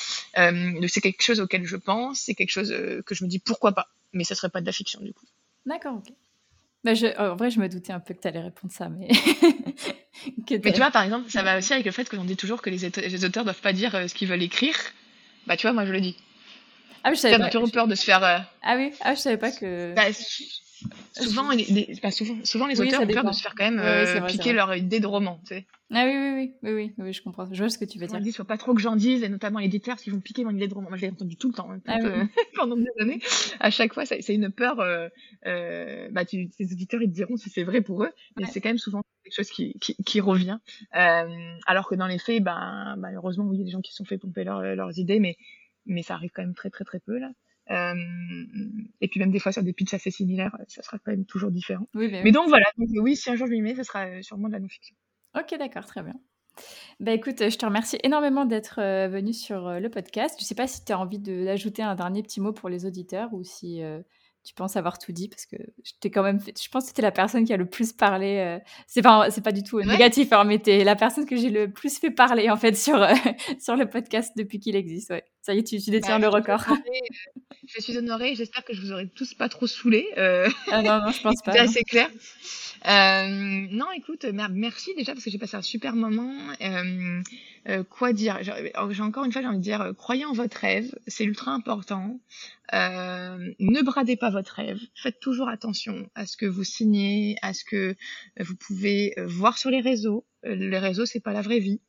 c'est 0.88 1.00
quelque 1.00 1.22
chose 1.22 1.40
auquel 1.40 1.64
je 1.64 1.76
pense, 1.76 2.20
c'est 2.20 2.34
quelque 2.34 2.50
chose 2.50 2.70
que 3.06 3.14
je 3.14 3.24
me 3.24 3.28
dis 3.28 3.38
pourquoi 3.38 3.72
pas, 3.72 3.88
mais 4.12 4.24
ça 4.24 4.34
serait 4.34 4.50
pas 4.50 4.60
de 4.60 4.66
la 4.66 4.72
fiction 4.72 5.00
du 5.00 5.12
coup. 5.12 5.26
D'accord, 5.66 5.96
ok. 5.96 6.12
Bah, 6.82 6.94
je, 6.94 7.06
en 7.18 7.36
vrai, 7.36 7.50
je 7.50 7.60
me 7.60 7.68
doutais 7.68 7.92
un 7.92 8.00
peu 8.00 8.14
que 8.14 8.20
tu 8.20 8.28
allais 8.28 8.40
répondre 8.40 8.72
ça, 8.72 8.88
mais. 8.88 9.08
mais 10.50 10.72
tu 10.72 10.78
vois, 10.78 10.90
par 10.90 11.02
exemple, 11.02 11.30
ça 11.30 11.42
va 11.42 11.58
aussi 11.58 11.72
avec 11.72 11.84
le 11.84 11.92
fait 11.92 12.08
que 12.08 12.16
l'on 12.16 12.24
dit 12.24 12.36
toujours 12.36 12.62
que 12.62 12.70
les, 12.70 12.88
les 12.88 13.24
auteurs 13.24 13.44
doivent 13.44 13.60
pas 13.60 13.72
dire 13.72 13.94
euh, 13.94 14.08
ce 14.08 14.14
qu'ils 14.14 14.28
veulent 14.28 14.42
écrire. 14.42 14.76
Bah, 15.46 15.56
tu 15.56 15.66
vois, 15.66 15.72
moi, 15.72 15.84
je 15.84 15.92
le 15.92 16.00
dis. 16.00 16.16
Ah, 17.04 17.10
mais 17.10 17.16
je 17.16 17.20
savais 17.20 17.38
pas. 17.38 17.50
toujours 17.50 17.70
peur 17.70 17.86
de 17.86 17.94
se 17.94 18.04
faire. 18.04 18.22
Euh, 18.24 18.38
ah 18.62 18.76
oui, 18.76 18.92
ah, 19.00 19.14
je 19.14 19.20
savais 19.20 19.36
pas 19.36 19.50
que. 19.50 19.94
Bah, 19.94 20.04
souvent, 21.12 21.50
les, 21.50 21.94
souvent, 22.10 22.36
souvent, 22.44 22.66
les 22.66 22.80
auteurs 22.80 23.02
ont 23.02 23.06
peur 23.06 23.24
de 23.24 23.32
se 23.32 23.42
faire 23.42 23.54
quand 23.56 23.70
même 23.70 24.26
piquer 24.26 24.52
leur 24.52 24.74
idée 24.74 25.00
de 25.00 25.06
roman. 25.06 25.40
Tu 25.46 25.54
sais. 25.54 25.66
Ah 25.92 26.04
oui, 26.06 26.52
oui, 26.62 26.70
oui, 26.72 26.94
oui, 26.98 27.12
je 27.12 27.20
comprends. 27.20 27.48
Je 27.50 27.58
vois 27.58 27.68
ce 27.68 27.76
que 27.76 27.84
tu 27.84 27.98
veux 27.98 28.06
dire. 28.06 28.18
Il 28.20 28.26
ne 28.26 28.32
faut 28.32 28.44
pas 28.44 28.58
trop 28.58 28.74
que 28.74 28.80
j'en 28.80 28.94
dise, 28.94 29.24
et 29.24 29.28
notamment 29.28 29.58
les 29.58 29.66
éditeurs 29.66 29.96
qui 29.96 30.10
vont 30.10 30.20
piquer 30.20 30.44
mon 30.44 30.50
idée 30.50 30.68
de 30.68 30.74
roman. 30.74 30.88
Moi, 30.88 30.96
je 30.96 31.02
l'ai 31.02 31.10
entendu 31.10 31.36
tout 31.36 31.48
le 31.48 31.54
temps, 31.54 31.68
hein, 31.72 31.80
ah 31.88 31.98
pendant 32.54 32.76
des 32.76 32.90
années. 33.00 33.20
À 33.58 33.70
chaque 33.70 33.92
fois, 33.92 34.04
c'est 34.06 34.24
une 34.28 34.52
peur. 34.52 34.78
Euh, 34.78 35.08
euh, 35.46 36.08
bah, 36.12 36.24
tu, 36.24 36.48
tes 36.50 36.64
auditeurs, 36.64 37.02
ils 37.02 37.10
te 37.10 37.14
diront 37.14 37.36
si 37.36 37.50
c'est 37.50 37.64
vrai 37.64 37.80
pour 37.80 38.04
eux, 38.04 38.10
mais 38.36 38.46
c'est 38.46 38.60
quand 38.60 38.68
même 38.68 38.78
souvent 38.78 39.02
quelque 39.24 39.34
chose 39.34 39.50
qui, 39.50 39.74
qui, 39.80 39.96
qui 39.96 40.20
revient. 40.20 40.58
Euh, 40.94 41.56
alors 41.66 41.88
que 41.88 41.96
dans 41.96 42.06
les 42.06 42.18
faits, 42.18 42.42
ben, 42.42 42.94
malheureusement, 42.96 43.52
il 43.52 43.58
y 43.58 43.62
a 43.62 43.64
des 43.64 43.72
gens 43.72 43.80
qui 43.80 43.90
se 43.90 43.96
sont 43.96 44.04
fait 44.04 44.18
pomper 44.18 44.44
leurs 44.44 44.96
idées, 44.96 45.18
mais, 45.18 45.36
mais 45.86 46.04
ça 46.04 46.14
arrive 46.14 46.30
quand 46.32 46.42
même 46.42 46.54
très, 46.54 46.70
très, 46.70 46.84
très 46.84 47.00
peu, 47.00 47.18
là. 47.18 47.30
Euh, 47.70 47.94
et 49.00 49.08
puis 49.08 49.20
même 49.20 49.30
des 49.30 49.38
fois 49.38 49.52
sur 49.52 49.62
des 49.62 49.72
pitchs 49.72 49.94
assez 49.94 50.10
similaires, 50.10 50.56
ça 50.68 50.82
sera 50.82 50.98
quand 50.98 51.12
même 51.12 51.24
toujours 51.24 51.50
différent. 51.50 51.86
Oui, 51.94 52.10
mais, 52.10 52.32
donc 52.32 52.48
voilà, 52.48 52.66
donc, 52.76 52.88
oui, 52.94 53.16
si 53.16 53.30
un 53.30 53.36
jour 53.36 53.46
je 53.46 53.52
m'y 53.52 53.62
mets, 53.62 53.76
ce 53.76 53.82
sera 53.82 54.22
sûrement 54.22 54.48
de 54.48 54.54
la 54.54 54.60
non-fiction. 54.60 54.96
Ok, 55.36 55.56
d'accord, 55.58 55.86
très 55.86 56.02
bien. 56.02 56.14
Bah 56.98 57.12
écoute, 57.12 57.38
je 57.38 57.56
te 57.56 57.64
remercie 57.64 57.98
énormément 58.02 58.44
d'être 58.44 58.80
euh, 58.80 59.08
venu 59.08 59.32
sur 59.32 59.66
euh, 59.66 59.80
le 59.80 59.88
podcast. 59.88 60.34
Je 60.38 60.44
ne 60.44 60.46
sais 60.46 60.54
pas 60.54 60.66
si 60.66 60.84
tu 60.84 60.92
as 60.92 60.98
envie 60.98 61.18
d'ajouter 61.18 61.82
un 61.82 61.94
dernier 61.94 62.22
petit 62.22 62.40
mot 62.40 62.52
pour 62.52 62.68
les 62.68 62.84
auditeurs 62.84 63.32
ou 63.32 63.42
si 63.42 63.82
euh, 63.82 64.00
tu 64.44 64.54
penses 64.54 64.76
avoir 64.76 64.98
tout 64.98 65.12
dit 65.12 65.28
parce 65.28 65.46
que 65.46 65.56
je 65.82 66.08
quand 66.08 66.22
même 66.22 66.40
je 66.40 66.68
pense 66.68 66.90
que 66.90 66.94
tu 66.94 67.00
es 67.00 67.02
la 67.02 67.12
personne 67.12 67.44
qui 67.44 67.52
a 67.52 67.56
le 67.56 67.66
plus 67.66 67.92
parlé 67.92 68.58
c'est 68.86 69.02
pas 69.02 69.30
c'est 69.30 69.42
pas 69.42 69.52
du 69.52 69.62
tout 69.62 69.82
négatif 69.82 70.32
hein, 70.32 70.44
mais 70.44 70.58
tu 70.58 70.70
es 70.70 70.82
la 70.82 70.96
personne 70.96 71.26
que 71.26 71.36
j'ai 71.36 71.50
le 71.50 71.70
plus 71.70 71.98
fait 71.98 72.10
parler 72.10 72.48
en 72.48 72.56
fait 72.56 72.74
sur 72.74 73.06
sur 73.60 73.76
le 73.76 73.86
podcast 73.86 74.32
depuis 74.36 74.58
qu'il 74.58 74.76
existe 74.76 75.10
ouais. 75.10 75.24
Ça 75.42 75.54
y 75.54 75.58
est, 75.58 75.62
tu, 75.64 75.78
détiens 75.90 76.18
bah, 76.18 76.26
le 76.26 76.28
record. 76.28 76.62
je 77.66 77.80
suis 77.80 77.96
honorée, 77.96 78.34
j'espère 78.34 78.64
que 78.64 78.74
je 78.74 78.80
vous 78.80 78.92
aurai 78.92 79.08
tous 79.08 79.34
pas 79.34 79.48
trop 79.48 79.66
saoulé. 79.66 80.06
Ah 80.16 80.82
non 80.82 81.00
non, 81.00 81.10
je 81.10 81.22
pense 81.22 81.42
pas. 81.44 81.52
C'est 81.52 81.58
assez 81.58 81.82
clair. 81.84 82.10
Euh, 82.86 83.66
non, 83.70 83.90
écoute, 83.92 84.24
merci 84.52 84.94
déjà 84.96 85.12
parce 85.12 85.24
que 85.24 85.30
j'ai 85.30 85.38
passé 85.38 85.56
un 85.56 85.62
super 85.62 85.94
moment. 85.94 86.34
Euh, 86.62 87.22
euh, 87.68 87.84
quoi 87.84 88.12
dire 88.12 88.38
J'ai 88.42 89.02
encore 89.02 89.24
une 89.24 89.32
fois, 89.32 89.42
j'ai 89.42 89.48
envie 89.48 89.58
de 89.58 89.62
dire, 89.62 89.92
croyez 89.96 90.24
en 90.24 90.32
votre 90.32 90.56
rêve, 90.56 90.94
c'est 91.06 91.24
ultra 91.24 91.52
important. 91.52 92.20
ne 92.72 93.82
bradez 93.82 94.16
pas 94.16 94.30
votre 94.30 94.54
rêve. 94.54 94.78
Faites 94.94 95.20
toujours 95.20 95.48
attention 95.48 96.08
à 96.14 96.26
ce 96.26 96.36
que 96.36 96.46
vous 96.46 96.64
signez, 96.64 97.36
à 97.42 97.52
ce 97.52 97.64
que 97.64 97.96
vous 98.38 98.56
pouvez 98.56 99.14
voir 99.18 99.58
sur 99.58 99.70
les 99.70 99.80
réseaux. 99.80 100.26
Les 100.42 100.78
réseaux, 100.78 101.04
c'est 101.04 101.20
pas 101.20 101.34
la 101.34 101.42
vraie 101.42 101.58
vie. 101.58 101.80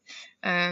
Euh, 0.45 0.71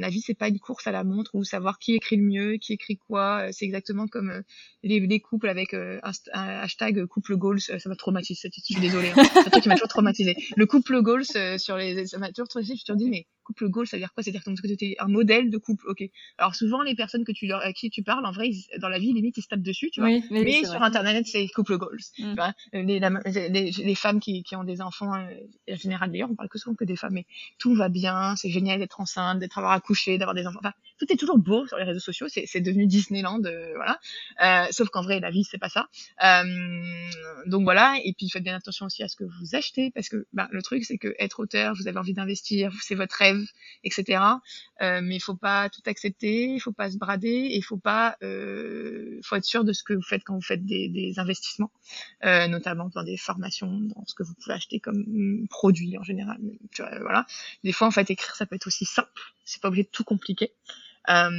la 0.00 0.10
vie, 0.10 0.20
c'est 0.20 0.34
pas 0.34 0.48
une 0.48 0.58
course 0.58 0.86
à 0.86 0.92
la 0.92 1.02
montre 1.04 1.34
ou 1.34 1.44
savoir 1.44 1.78
qui 1.78 1.94
écrit 1.94 2.16
le 2.16 2.24
mieux, 2.24 2.56
qui 2.56 2.74
écrit 2.74 2.96
quoi. 2.96 3.46
Euh, 3.46 3.48
c'est 3.52 3.64
exactement 3.64 4.06
comme 4.06 4.30
euh, 4.30 4.42
les, 4.82 5.00
les, 5.00 5.20
couples 5.20 5.48
avec 5.48 5.72
un, 5.72 6.00
hashtag 6.34 7.06
couple 7.06 7.36
goals. 7.36 7.60
Ça 7.60 7.76
m'a 7.86 7.96
traumatisé. 7.96 8.50
Je 8.54 8.60
suis 8.60 8.80
désolée. 8.80 9.10
Hein. 9.16 9.22
C'est 9.32 9.38
un 9.46 9.50
truc 9.50 9.62
qui 9.62 9.68
m'a 9.68 9.76
toujours 9.76 9.88
traumatisé. 9.88 10.36
Le 10.56 10.66
couple 10.66 11.00
goals 11.00 11.24
sur 11.58 11.76
les, 11.76 12.06
ça 12.06 12.18
m'a 12.18 12.28
toujours 12.28 12.48
traumatisé. 12.48 12.76
Je 12.76 12.92
te 12.92 12.96
dis 12.96 13.08
mais 13.08 13.26
couple 13.48 13.68
goal, 13.70 13.86
ça 13.86 13.96
veut 13.96 14.02
dire 14.02 14.12
quoi? 14.12 14.22
C'est-à-dire 14.22 14.44
que 14.44 14.74
tu 14.74 14.84
es 14.84 14.96
un 14.98 15.08
modèle 15.08 15.48
de 15.50 15.56
couple. 15.56 15.86
Ok. 15.88 16.02
Alors 16.36 16.54
souvent 16.54 16.82
les 16.82 16.94
personnes 16.94 17.24
que 17.24 17.32
tu 17.32 17.46
leur, 17.46 17.60
à 17.60 17.72
qui 17.72 17.88
tu 17.88 18.02
parles, 18.02 18.26
en 18.26 18.32
vrai, 18.32 18.50
dans 18.78 18.90
la 18.90 18.98
vie, 18.98 19.12
limite 19.14 19.38
ils 19.38 19.42
se 19.42 19.48
tapent 19.48 19.62
dessus, 19.62 19.90
tu 19.90 20.00
vois. 20.00 20.10
mais, 20.30 20.64
sur 20.64 20.82
internet, 20.82 21.26
c'est 21.26 21.48
couple 21.48 21.78
goals. 21.78 21.98
Tu 22.14 22.24
mm. 22.24 22.34
vois 22.34 22.52
les, 22.74 23.00
les, 23.48 23.70
les, 23.70 23.94
femmes 23.94 24.20
qui, 24.20 24.42
qui 24.42 24.54
ont 24.54 24.64
des 24.64 24.82
enfants, 24.82 25.12
en 25.12 25.76
général 25.76 26.10
d'ailleurs, 26.10 26.30
on 26.30 26.34
parle 26.34 26.50
que 26.50 26.58
souvent 26.58 26.74
que 26.74 26.84
des 26.84 26.96
femmes, 26.96 27.14
mais 27.14 27.24
tout 27.58 27.74
va 27.74 27.88
bien, 27.88 28.36
c'est 28.36 28.50
génial 28.50 28.67
d'être 28.76 29.00
enceinte, 29.00 29.38
d'être 29.38 29.56
avoir 29.58 29.72
accouché, 29.72 30.18
d'avoir 30.18 30.34
des 30.34 30.46
enfants. 30.46 30.60
Tout 30.98 31.12
est 31.12 31.16
toujours 31.16 31.38
beau 31.38 31.66
sur 31.66 31.78
les 31.78 31.84
réseaux 31.84 32.00
sociaux. 32.00 32.26
C'est 32.28 32.60
devenu 32.60 32.86
Disneyland, 32.86 33.42
euh, 33.44 33.72
voilà. 33.76 34.00
Euh, 34.42 34.66
sauf 34.72 34.88
qu'en 34.88 35.02
vrai, 35.02 35.20
la 35.20 35.30
vie, 35.30 35.44
c'est 35.44 35.58
pas 35.58 35.68
ça. 35.68 35.88
Euh, 36.24 37.10
donc 37.46 37.62
voilà. 37.62 37.96
Et 38.04 38.12
puis 38.12 38.28
faites 38.28 38.42
bien 38.42 38.56
attention 38.56 38.86
aussi 38.86 39.02
à 39.02 39.08
ce 39.08 39.16
que 39.16 39.24
vous 39.24 39.54
achetez, 39.54 39.90
parce 39.92 40.08
que 40.08 40.26
bah, 40.32 40.48
le 40.50 40.60
truc, 40.62 40.84
c'est 40.84 40.98
que 40.98 41.14
être 41.18 41.40
auteur, 41.40 41.74
vous 41.74 41.88
avez 41.88 41.98
envie 41.98 42.14
d'investir, 42.14 42.72
c'est 42.82 42.96
votre 42.96 43.14
rêve, 43.14 43.40
etc. 43.84 44.20
mais 44.80 45.16
il 45.16 45.20
faut 45.20 45.36
pas 45.36 45.68
tout 45.70 45.82
accepter, 45.86 46.46
il 46.46 46.60
faut 46.60 46.72
pas 46.72 46.90
se 46.90 46.98
brader, 46.98 47.48
il 47.52 47.62
faut 47.62 47.76
pas, 47.76 48.16
faut 48.20 49.36
être 49.36 49.44
sûr 49.44 49.64
de 49.64 49.72
ce 49.72 49.82
que 49.82 49.94
vous 49.94 50.02
faites 50.02 50.24
quand 50.24 50.34
vous 50.34 50.42
faites 50.42 50.64
des, 50.64 51.14
investissements, 51.18 51.70
notamment 52.22 52.90
dans 52.94 53.04
des 53.04 53.16
formations, 53.16 53.80
dans 53.80 54.04
ce 54.06 54.14
que 54.14 54.22
vous 54.22 54.34
pouvez 54.34 54.54
acheter 54.54 54.80
comme 54.80 55.04
mm, 55.06 55.48
produit 55.48 55.96
en 55.98 56.02
général. 56.02 56.38
Tu 56.72 56.82
voilà. 57.00 57.26
Des 57.64 57.72
fois, 57.72 57.86
en 57.86 57.90
fait, 57.90 58.10
écrire, 58.10 58.34
ça 58.36 58.46
peut 58.46 58.56
être 58.58 58.66
aussi 58.66 58.84
simple. 58.84 59.10
C'est 59.44 59.60
pas 59.62 59.68
obligé 59.68 59.84
de 59.84 59.88
tout 59.88 60.04
compliquer. 60.04 60.52
Euh, 61.08 61.30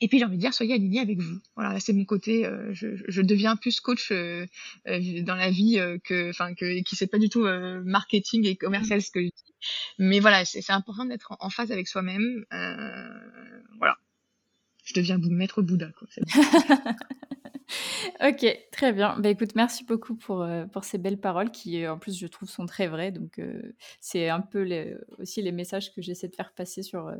et 0.00 0.08
puis 0.08 0.18
j'ai 0.18 0.24
envie 0.24 0.36
de 0.36 0.40
dire, 0.40 0.52
soyez 0.52 0.74
alignés 0.74 1.00
avec 1.00 1.18
vous. 1.18 1.38
Voilà, 1.54 1.78
c'est 1.80 1.92
mon 1.92 2.04
côté. 2.04 2.46
Euh, 2.46 2.72
je, 2.72 2.88
je, 3.08 3.22
deviens 3.22 3.56
plus 3.56 3.80
coach 3.80 4.10
euh, 4.12 4.46
dans 4.84 5.34
la 5.34 5.50
vie 5.50 5.78
que, 6.04 6.30
enfin, 6.30 6.54
que 6.54 6.80
qui 6.82 6.96
c'est 6.96 7.06
pas 7.06 7.18
du 7.18 7.28
tout 7.28 7.46
marketing 7.84 8.46
et 8.46 8.56
commercial 8.56 9.00
ce 9.02 9.10
que 9.10 9.20
je 9.20 9.26
dis. 9.26 9.54
Mais 9.98 10.20
voilà, 10.20 10.44
c'est 10.44 10.70
important 10.70 11.06
d'être 11.06 11.36
en, 11.40 11.50
phase 11.50 11.72
avec 11.72 11.88
soi-même. 11.88 12.44
voilà, 13.78 13.96
je 14.84 14.94
deviens 14.94 15.18
maître 15.18 15.62
Bouddha. 15.62 15.90
Quoi. 15.98 16.08
ok, 18.22 18.46
très 18.72 18.92
bien. 18.92 19.16
Bah, 19.18 19.28
écoute, 19.30 19.54
merci 19.56 19.84
beaucoup 19.84 20.14
pour, 20.16 20.42
euh, 20.42 20.66
pour 20.66 20.84
ces 20.84 20.98
belles 20.98 21.20
paroles 21.20 21.50
qui, 21.50 21.84
euh, 21.84 21.92
en 21.94 21.98
plus, 21.98 22.16
je 22.18 22.26
trouve, 22.26 22.48
sont 22.48 22.66
très 22.66 22.86
vraies. 22.86 23.10
Donc, 23.10 23.38
euh, 23.38 23.74
c'est 24.00 24.28
un 24.28 24.40
peu 24.40 24.66
aussi 25.18 25.42
les 25.42 25.52
messages 25.52 25.92
que 25.94 26.00
j'essaie 26.02 26.28
de 26.28 26.36
faire 26.36 26.52
passer 26.54 26.82
sur, 26.82 27.12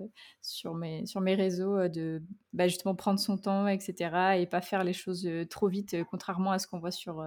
sur, 0.43 0.75
mes, 0.75 1.05
sur 1.07 1.21
mes 1.21 1.35
réseaux, 1.35 1.89
de 1.89 2.23
bah, 2.53 2.69
justement 2.69 2.95
prendre 2.95 3.19
son 3.19 3.39
temps, 3.39 3.67
etc. 3.67 4.39
et 4.41 4.47
pas 4.47 4.61
faire 4.61 4.85
les 4.85 4.93
choses 4.93 5.29
trop 5.51 5.69
vite, 5.69 5.97
contrairement 6.11 6.53
à 6.53 6.59
ce 6.59 6.67
qu'on 6.67 6.79
voit 6.79 6.91
sur, 6.93 7.25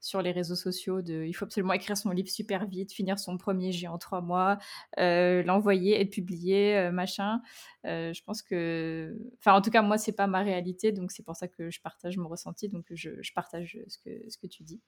sur 0.00 0.22
les 0.22 0.32
réseaux 0.32 0.54
sociaux 0.54 1.00
il 1.00 1.32
faut 1.34 1.44
absolument 1.44 1.72
écrire 1.74 1.96
son 1.96 2.10
livre 2.10 2.28
super 2.30 2.66
vite, 2.66 2.92
finir 2.92 3.18
son 3.18 3.36
premier 3.36 3.72
J 3.72 3.86
en 3.86 3.98
trois 3.98 4.20
mois, 4.22 4.58
l'envoyer, 4.96 6.00
être 6.00 6.10
publié, 6.10 6.76
euh, 6.76 6.90
machin. 6.92 7.40
Je 7.84 8.22
pense 8.24 8.42
que, 8.42 9.16
enfin 9.38 9.54
en 9.54 9.60
tout 9.60 9.70
cas 9.70 9.82
moi 9.82 9.98
c'est 9.98 10.12
pas 10.12 10.26
ma 10.26 10.40
réalité, 10.42 10.92
donc 10.92 11.12
c'est 11.12 11.22
pour 11.22 11.36
ça 11.36 11.48
que 11.48 11.70
je 11.70 11.80
partage 11.80 12.16
mon 12.16 12.28
ressenti, 12.28 12.49
donc 12.68 12.84
je, 12.90 13.10
je 13.20 13.32
partage 13.32 13.78
ce 13.86 13.98
que 13.98 14.30
ce 14.30 14.38
que 14.38 14.46
tu 14.46 14.62
dis. 14.62 14.80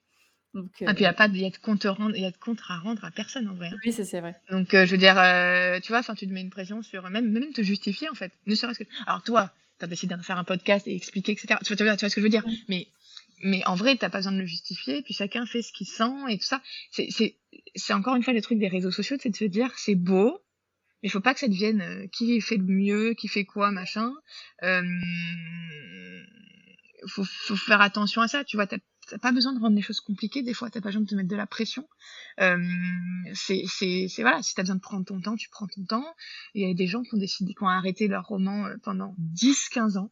Donc, 0.53 0.69
ah, 0.85 0.93
puis 0.93 0.99
il 0.99 1.01
n'y 1.01 1.07
a 1.07 1.13
pas 1.13 1.27
de, 1.27 1.35
y 1.35 1.45
a 1.45 1.49
de 1.49 1.57
compte 1.57 1.83
à 1.85 1.91
rendre, 1.93 2.15
y 2.15 2.25
a 2.25 2.31
de 2.31 2.37
compte 2.37 2.59
à 2.69 2.77
rendre 2.77 3.03
à 3.03 3.09
personne 3.09 3.47
en 3.47 3.55
vrai. 3.55 3.69
Hein. 3.73 3.77
Oui, 3.83 3.91
c'est 3.91 4.19
vrai. 4.19 4.35
Donc 4.51 4.69
je 4.71 4.91
veux 4.91 4.97
dire, 4.97 5.15
tu 5.81 5.91
vois, 5.91 6.03
tu 6.03 6.27
te 6.27 6.31
mets 6.31 6.41
une 6.41 6.51
pression 6.51 6.83
sur 6.83 7.09
même 7.09 7.31
même 7.31 7.51
te 7.53 7.63
justifier 7.63 8.09
en 8.09 8.15
fait, 8.15 8.31
ne 8.45 8.53
serait-ce 8.53 8.83
que. 8.83 8.89
Alors 9.07 9.23
toi, 9.23 9.51
tu 9.79 9.85
as 9.85 9.87
décidé 9.87 10.15
de 10.15 10.21
faire 10.21 10.37
un 10.37 10.43
podcast 10.43 10.87
et 10.87 10.95
expliquer, 10.95 11.31
etc. 11.31 11.55
Tu 11.63 11.73
vois, 11.73 11.75
tu 11.75 11.83
vois, 11.83 12.09
ce 12.09 12.15
que 12.15 12.21
je 12.21 12.25
veux 12.25 12.29
dire? 12.29 12.45
Mais 12.69 12.87
mais 13.43 13.65
en 13.65 13.75
vrai, 13.75 13.95
t'as 13.97 14.09
pas 14.09 14.19
besoin 14.19 14.31
de 14.31 14.39
le 14.39 14.45
justifier, 14.45 15.01
puis 15.01 15.13
chacun 15.13 15.45
fait 15.45 15.61
ce 15.61 15.71
qu'il 15.73 15.87
sent 15.87 16.13
et 16.29 16.37
tout 16.37 16.45
ça. 16.45 16.61
C'est, 16.91 17.93
encore 17.93 18.15
une 18.15 18.23
fois 18.23 18.33
le 18.33 18.41
truc 18.41 18.57
des 18.57 18.67
réseaux 18.67 18.91
sociaux, 18.91 19.17
c'est 19.19 19.29
de 19.29 19.35
se 19.35 19.45
dire 19.45 19.71
c'est 19.77 19.95
beau, 19.95 20.41
mais 21.01 21.09
il 21.09 21.11
faut 21.11 21.19
pas 21.19 21.33
que 21.33 21.39
ça 21.39 21.47
devienne 21.47 21.81
euh, 21.81 22.07
qui 22.07 22.39
fait 22.39 22.57
le 22.57 22.63
mieux, 22.63 23.13
qui 23.13 23.27
fait 23.27 23.43
quoi, 23.43 23.71
machin. 23.71 24.11
Euh, 24.63 24.81
faut, 27.07 27.23
faut 27.23 27.55
faire 27.55 27.81
attention 27.81 28.21
à 28.21 28.27
ça, 28.27 28.43
tu 28.43 28.57
vois. 28.57 28.67
T'as, 28.67 28.77
pas 29.21 29.31
besoin 29.31 29.53
de 29.53 29.59
rendre 29.59 29.75
les 29.75 29.81
choses 29.81 29.99
compliquées, 29.99 30.43
des 30.43 30.53
fois, 30.53 30.69
t'as 30.69 30.81
pas 30.81 30.89
besoin 30.89 31.01
de 31.01 31.07
te 31.07 31.15
mettre 31.15 31.29
de 31.29 31.35
la 31.35 31.45
pression. 31.45 31.87
Euh, 32.39 32.57
c'est, 33.33 33.65
voilà, 34.19 34.41
si 34.41 34.55
t'as 34.55 34.63
besoin 34.63 34.77
de 34.77 34.81
prendre 34.81 35.05
ton 35.05 35.19
temps, 35.19 35.35
tu 35.35 35.49
prends 35.49 35.67
ton 35.67 35.83
temps. 35.83 36.15
Il 36.53 36.67
y 36.67 36.71
a 36.71 36.73
des 36.73 36.87
gens 36.87 37.03
qui 37.03 37.13
ont 37.15 37.19
décidé, 37.19 37.53
qui 37.53 37.63
ont 37.63 37.67
arrêté 37.67 38.07
leur 38.07 38.25
roman 38.25 38.65
euh, 38.65 38.75
pendant 38.81 39.15
10-15 39.35 39.97
ans 39.97 40.11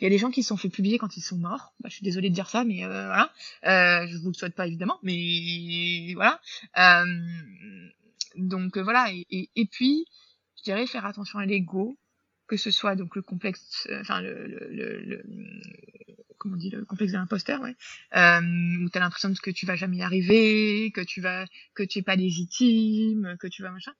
il 0.00 0.04
y 0.04 0.06
a 0.06 0.10
des 0.10 0.18
gens 0.18 0.30
qui 0.30 0.42
se 0.42 0.48
sont 0.48 0.56
fait 0.56 0.68
publier 0.68 0.98
quand 0.98 1.16
ils 1.16 1.22
sont 1.22 1.38
morts. 1.38 1.74
Bah, 1.80 1.88
je 1.88 1.94
suis 1.94 2.04
désolée 2.04 2.30
de 2.30 2.34
dire 2.34 2.48
ça, 2.48 2.64
mais 2.64 2.84
euh, 2.84 3.06
voilà. 3.06 3.32
Euh, 3.64 4.06
je 4.06 4.16
vous 4.18 4.28
le 4.28 4.34
souhaite 4.34 4.54
pas 4.54 4.66
évidemment, 4.66 4.98
mais 5.02 6.12
voilà. 6.14 6.40
Euh, 6.78 7.20
donc 8.36 8.76
euh, 8.76 8.82
voilà. 8.82 9.12
Et, 9.12 9.50
et, 9.54 9.66
puis, 9.66 10.06
je 10.58 10.62
dirais 10.64 10.86
faire 10.86 11.06
attention 11.06 11.38
à 11.38 11.46
l'ego, 11.46 11.98
que 12.52 12.58
ce 12.58 12.70
soit 12.70 12.96
donc 12.96 13.16
le 13.16 13.22
complexe, 13.22 13.88
euh, 13.88 14.02
enfin 14.02 14.20
le, 14.20 15.22
comment 16.36 16.58
on 16.62 16.76
le 16.76 16.84
complexe 16.84 17.12
de 17.12 17.16
l'imposteur, 17.16 17.62
ouais, 17.62 17.74
euh, 18.14 18.84
où 18.84 18.90
t'as 18.90 19.00
l'impression 19.00 19.32
que 19.32 19.50
tu 19.50 19.64
vas 19.64 19.74
jamais 19.74 19.96
y 19.96 20.02
arriver, 20.02 20.90
que 20.94 21.00
tu 21.00 21.22
vas, 21.22 21.46
que 21.74 21.82
tu 21.82 22.00
es 22.00 22.02
pas 22.02 22.14
légitime, 22.14 23.38
que 23.40 23.46
tu 23.46 23.62
vas 23.62 23.70
machin. 23.70 23.92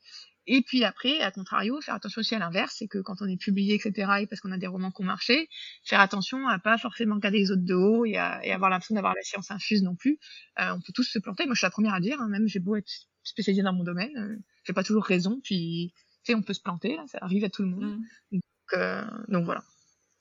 Et 0.47 0.61
puis 0.61 0.85
après, 0.85 1.21
à 1.21 1.31
contrario, 1.31 1.81
faire 1.81 1.95
attention 1.95 2.21
aussi 2.21 2.35
à 2.35 2.39
l'inverse, 2.41 2.75
c'est 2.79 2.89
que 2.89 2.99
quand 2.99 3.23
on 3.23 3.27
est 3.27 3.39
publié, 3.39 3.77
etc., 3.77 4.13
et 4.21 4.27
parce 4.27 4.43
qu'on 4.43 4.53
a 4.53 4.59
des 4.59 4.67
romans 4.67 4.91
qui 4.91 5.01
ont 5.01 5.07
marché, 5.07 5.49
faire 5.83 6.01
attention 6.01 6.47
à 6.47 6.59
pas 6.59 6.77
forcément 6.77 7.15
regarder 7.15 7.39
les 7.39 7.53
autres 7.53 7.65
de 7.65 7.75
haut 7.75 8.05
et 8.05 8.19
avoir 8.19 8.69
l'impression 8.69 8.97
d'avoir 8.97 9.15
la 9.15 9.23
science 9.23 9.51
infuse 9.51 9.83
non 9.83 9.97
plus. 9.97 10.19
Euh, 10.61 10.75
on 10.75 10.81
peut 10.83 10.93
tous 10.95 11.05
se 11.05 11.19
planter. 11.19 11.47
Moi, 11.47 11.55
je 11.55 11.61
suis 11.61 11.67
la 11.67 11.71
première 11.71 11.95
à 11.95 12.01
dire, 12.01 12.21
hein, 12.21 12.29
même 12.29 12.49
j'ai 12.49 12.61
beau 12.61 12.77
être 12.77 12.93
spécialisée 13.23 13.63
dans 13.63 13.73
mon 13.73 13.85
domaine, 13.85 14.15
euh, 14.19 14.37
j'ai 14.65 14.75
pas 14.75 14.85
toujours 14.85 15.05
raison. 15.05 15.41
Puis, 15.43 15.95
on 16.31 16.43
peut 16.43 16.55
se 16.55 16.61
planter, 16.63 16.97
là, 16.97 17.05
ça 17.07 17.19
arrive 17.21 17.45
à 17.45 17.51
tout 17.51 17.63
le 17.63 17.69
monde. 17.69 17.85
Mm. 17.85 18.03
Donc, 18.33 18.43
euh, 18.75 19.05
donc 19.29 19.45
voilà. 19.45 19.63